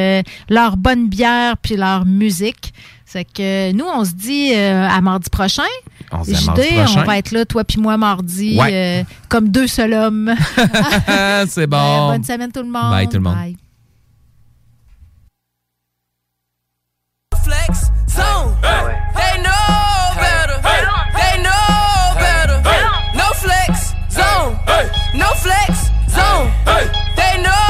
leur 0.49 0.77
bonne 0.77 1.09
bière 1.09 1.57
puis 1.59 1.77
leur 1.77 2.05
musique. 2.05 2.73
C'est 3.05 3.25
que 3.25 3.71
nous, 3.73 3.85
on 3.87 4.05
se 4.05 4.13
dit 4.15 4.53
à 4.53 5.01
mardi 5.01 5.31
prochain. 5.31 5.63
On 6.21 6.25
se 6.25 6.31
dit 6.31 6.37
JD, 6.37 6.99
on 6.99 7.03
va 7.05 7.19
être 7.19 7.31
là, 7.33 7.45
toi 7.45 7.65
puis 7.65 7.81
moi, 7.81 7.97
mardi, 7.97 8.59
Ouais. 8.59 8.71
euh, 8.73 9.05
comme 9.29 9.49
deux 9.49 9.67
seuls 9.67 9.93
hommes. 9.95 10.35
c'est 11.49 11.67
Ben, 11.67 11.79
bon. 11.79 12.09
bonne 12.13 12.25
semaine 12.25 12.51
tout 12.53 12.61
le 12.63 12.71
monde. 12.71 12.91
Bye, 12.91 13.07
tout 13.09 13.15
le 13.15 13.21
monde. 13.21 13.35
Bye. 13.35 13.57
flex 17.45 17.91
zone. 18.09 18.55
They 19.15 19.39
know 19.43 20.15
better. 20.17 20.59
They 21.15 21.43
know 21.43 22.15
better. 22.19 22.59
No 23.15 23.29
flex 23.35 23.93
zone. 24.11 24.59
No 25.15 25.29
flex 25.45 25.91
zone. 26.11 26.51
They 27.17 27.43
know 27.43 27.66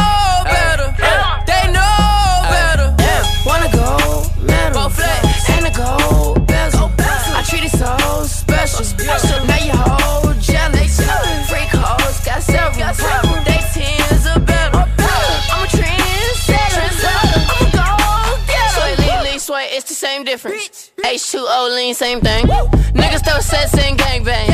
difference. 20.37 20.93
H2O, 20.99 21.75
lean, 21.75 21.95
same 21.95 22.21
thing. 22.21 22.45
Niggas 22.93 23.25
throw 23.25 23.41
sets 23.41 23.73
and 23.75 23.99
gangbang. 23.99 24.49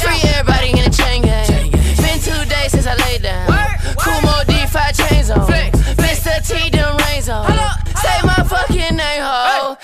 Free 0.00 0.20
everybody 0.30 0.70
in 0.70 0.78
a 0.78 0.90
chain 0.90 1.22
gang. 1.22 1.70
Been 1.70 2.18
two 2.20 2.44
days 2.48 2.72
since 2.72 2.86
I 2.86 2.96
laid 3.06 3.22
down. 3.22 3.46
Kumo 4.00 4.44
D5 4.48 5.08
chains 5.08 5.30
on. 5.30 5.46
Mr. 6.00 6.40
T, 6.46 6.70
them 6.70 6.96
rains 7.08 7.28
on. 7.28 7.46
Say 7.96 8.18
my 8.24 8.42
fucking 8.48 8.96
name, 8.96 9.22
ho. 9.22 9.76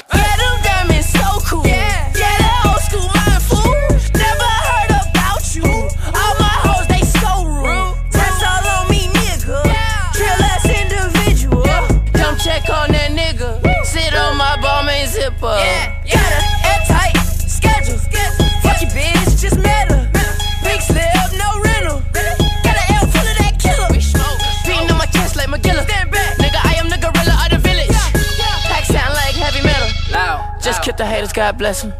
Just 30.83 30.97
the 30.99 31.07
haters, 31.07 31.33
God 31.33 31.59
bless 31.59 31.83
them. 31.83 31.93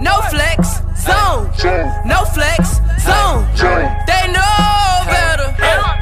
No 0.00 0.20
flex 0.30 0.80
zone. 0.98 1.50
No 2.04 2.24
flex 2.24 2.80
zone. 3.06 3.46
They 4.06 4.26
know 4.32 5.04
better. 5.06 5.54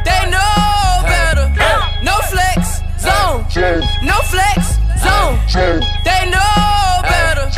They 0.05 0.31
know 0.31 1.03
better. 1.05 1.47
No 2.03 2.17
flex 2.33 2.81
zone. 2.99 3.45
No 4.03 4.17
flex 4.33 4.79
zone. 5.05 5.39
They 6.05 6.31
know 6.31 7.01
better. 7.03 7.51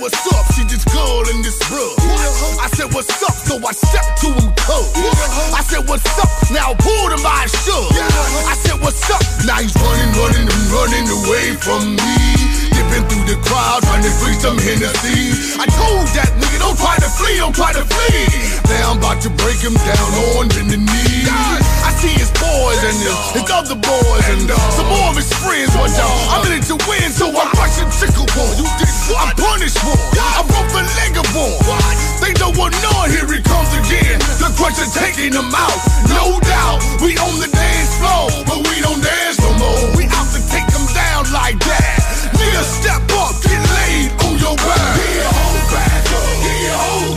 what's 0.00 0.26
up? 0.32 0.46
She 0.56 0.64
just 0.64 0.88
girl 0.88 1.20
this 1.44 1.60
rug. 1.70 1.94
I 2.58 2.68
said, 2.72 2.92
what's 2.94 3.22
up? 3.22 3.36
So 3.36 3.60
I 3.60 3.72
stepped 3.72 4.20
to 4.24 4.28
him 4.32 4.48
cold. 4.56 4.88
I 5.52 5.62
said, 5.62 5.86
what's 5.88 6.08
up? 6.18 6.28
Now 6.50 6.74
pull 6.74 6.80
pulled 6.80 7.12
him 7.12 7.22
by 7.22 7.46
shoe. 7.46 7.84
I 8.48 8.56
said, 8.56 8.69
what's 8.90 9.06
up? 9.06 9.22
Now 9.46 9.62
he's 9.62 9.74
running, 9.78 10.10
running, 10.18 10.46
and 10.50 10.64
running 10.74 11.06
away 11.06 11.54
from 11.62 11.94
me. 11.94 12.18
Dipping 12.74 13.06
through 13.06 13.26
the 13.30 13.38
crowd, 13.46 13.86
trying 13.86 14.02
to 14.02 14.10
free 14.18 14.34
some 14.34 14.58
Hennessy. 14.58 15.30
I 15.62 15.66
told 15.70 16.10
that 16.18 16.34
nigga, 16.42 16.58
don't 16.58 16.74
try 16.74 16.98
to 16.98 17.06
flee, 17.06 17.38
don't 17.38 17.54
try 17.54 17.70
to 17.70 17.86
flee. 17.86 18.26
Now 18.66 18.90
I'm 18.90 18.98
about 18.98 19.22
to 19.22 19.30
break 19.30 19.62
him 19.62 19.78
down 19.86 20.10
on 20.34 20.50
the 20.50 20.74
knee. 20.74 21.22
I 21.86 21.94
see 22.02 22.10
his 22.18 22.34
boys 22.34 22.82
and 22.82 22.98
his, 22.98 23.14
his 23.38 23.46
other 23.46 23.78
boys 23.78 24.26
and 24.34 24.50
uh, 24.50 24.58
some 24.74 24.90
more 24.90 25.14
of 25.14 25.16
his 25.16 25.30
friends. 25.38 25.70
Watch 25.78 25.94
out, 25.94 26.10
I'm 26.34 26.42
in 26.50 26.58
it 26.58 26.66
to 26.66 26.76
win, 26.90 27.14
so 27.14 27.30
I'm 27.30 27.50
rushing 27.54 27.86
tickle 27.94 28.26
one. 28.34 28.58
You 28.58 28.66
did 28.74 28.90
I'm 29.14 29.34
punished 29.36 29.78
for. 29.78 29.94
I 30.18 30.42
broke 30.46 30.70
the 30.70 30.82
leg 30.98 31.14
of 31.14 31.26
one. 31.34 31.94
They 32.22 32.32
don't 32.34 32.56
want 32.58 32.74
none. 32.82 33.10
Here 33.10 33.26
he 33.26 33.42
comes 33.42 33.70
again. 33.74 34.18
The 34.38 34.50
crusher 34.54 34.86
taking 34.94 35.34
them 35.34 35.50
out. 35.50 35.78
No 36.08 36.38
doubt, 36.40 36.78
we 37.02 37.18
on 37.18 37.38
the 37.38 37.50
dance 37.50 37.92
floor, 37.98 38.30
but 38.46 38.58
we 38.70 38.79
don't 38.82 39.02
dance 39.02 39.38
no 39.40 39.52
more. 39.58 39.96
We 39.96 40.04
out 40.16 40.28
to 40.32 40.40
take 40.48 40.66
them 40.72 40.86
down 40.94 41.30
like 41.32 41.58
that. 41.60 41.98
Nigga, 42.34 42.62
step 42.64 43.02
up, 43.20 43.34
get 43.42 43.60
laid 43.76 44.10
on 44.24 44.38
your 44.38 44.56
back. 44.56 44.96
Get 44.96 45.14
your 45.16 45.32
whole 45.32 45.62
back 45.72 46.04
up. 46.16 46.24
Get 46.44 46.58
your 46.64 46.78
whole 46.78 47.09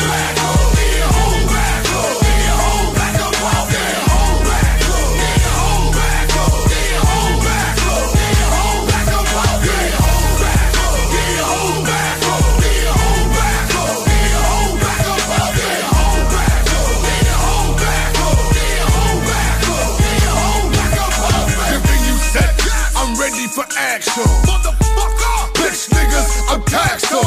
action. 23.94 24.26
Motherfucker, 24.50 25.54
bitch 25.54 25.86
niggas, 25.94 26.30
I'm 26.50 26.62
taxed 26.66 27.14
on. 27.14 27.22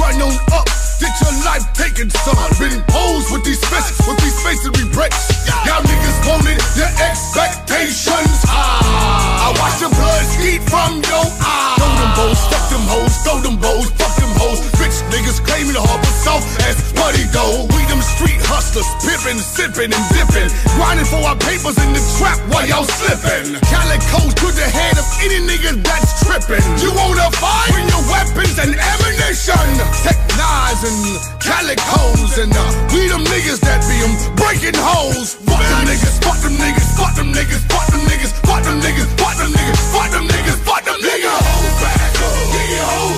Run 0.00 0.16
on 0.24 0.36
up. 0.56 0.64
Get 0.96 1.12
your 1.20 1.36
life 1.44 1.68
taken, 1.76 2.08
son. 2.24 2.34
Been 2.56 2.80
posed 2.88 3.28
with 3.30 3.44
these 3.44 3.60
fists, 3.68 4.00
with 4.08 4.16
these 4.24 4.38
masonry 4.42 4.88
bricks. 4.88 5.28
Y'all 5.68 5.84
niggas 5.84 6.18
wanted 6.24 6.56
your 6.80 6.88
expectations 7.04 8.40
high. 8.48 8.80
I 9.44 9.48
watch 9.60 9.76
the 9.84 9.92
blood 9.92 10.24
skeet 10.32 10.64
from 10.72 11.04
your 11.04 11.28
eyes. 11.44 11.76
Throw 11.76 11.92
them 11.92 12.12
bows, 12.16 12.40
fuck 12.48 12.64
them 12.72 12.84
hoes, 12.88 13.14
throw 13.22 13.38
them 13.44 13.56
bows, 13.60 13.92
fuck 14.00 14.14
them 14.16 14.32
hoes. 14.40 14.64
Rich 14.80 15.04
niggas 15.12 15.44
claiming 15.44 15.76
harbor 15.76 16.14
soft 16.24 16.48
as 16.64 16.76
money. 17.34 17.68
We 17.74 17.80
them 17.86 18.02
street 18.02 18.40
hustlers, 18.46 18.88
pimping, 19.02 19.40
sipping, 19.40 19.92
and 19.92 20.06
dipping. 20.12 20.48
Grinding 20.76 21.06
for 21.06 21.20
our 21.24 21.36
papers 21.36 21.76
in 21.78 21.92
the 21.92 22.02
trap 22.18 22.38
while 22.50 22.66
y'all 22.66 22.84
slipping. 22.84 23.58
Calicoes 23.68 24.34
to 24.34 24.48
the 24.52 24.66
head 24.68 24.98
of 24.98 25.06
any 25.24 25.40
nigga 25.44 25.82
that's 25.82 26.24
tripping. 26.24 26.62
You 26.80 26.92
wanna 26.94 27.30
fight? 27.36 27.70
Bring 27.72 27.88
your 27.88 28.04
weapons 28.08 28.56
and 28.58 28.72
ammunition. 28.74 29.68
Tech 30.04 30.18
knives 30.36 30.82
and 30.84 30.98
calicos 31.40 32.38
and 32.38 32.52
uh, 32.52 32.62
we 32.92 33.08
them 33.08 33.24
niggas 33.24 33.60
that 33.64 33.80
be 33.88 33.96
them 34.00 34.14
breaking 34.36 34.78
holes. 34.78 35.34
Fuck 35.48 35.62
them 35.62 35.84
niggas, 35.88 36.16
fuck 36.22 36.38
them 36.40 36.54
niggas, 36.56 36.88
fuck 36.96 37.14
them 37.16 37.32
niggas, 37.32 37.62
fuck 37.68 37.86
them 37.88 38.02
niggas, 38.06 38.32
fuck 38.46 38.62
them 38.64 38.78
niggas, 38.80 39.10
fuck 39.18 39.36
them 39.36 39.50
niggas, 39.52 39.80
fuck 39.92 40.10
them 40.10 40.24
niggas, 40.28 40.58
fuck 40.64 40.84
them 40.84 40.98
niggas. 41.00 41.28
Whole 41.28 41.74
back 41.82 41.98
your 42.18 42.84
whole 42.84 43.08
back 43.08 43.14
up, 43.14 43.17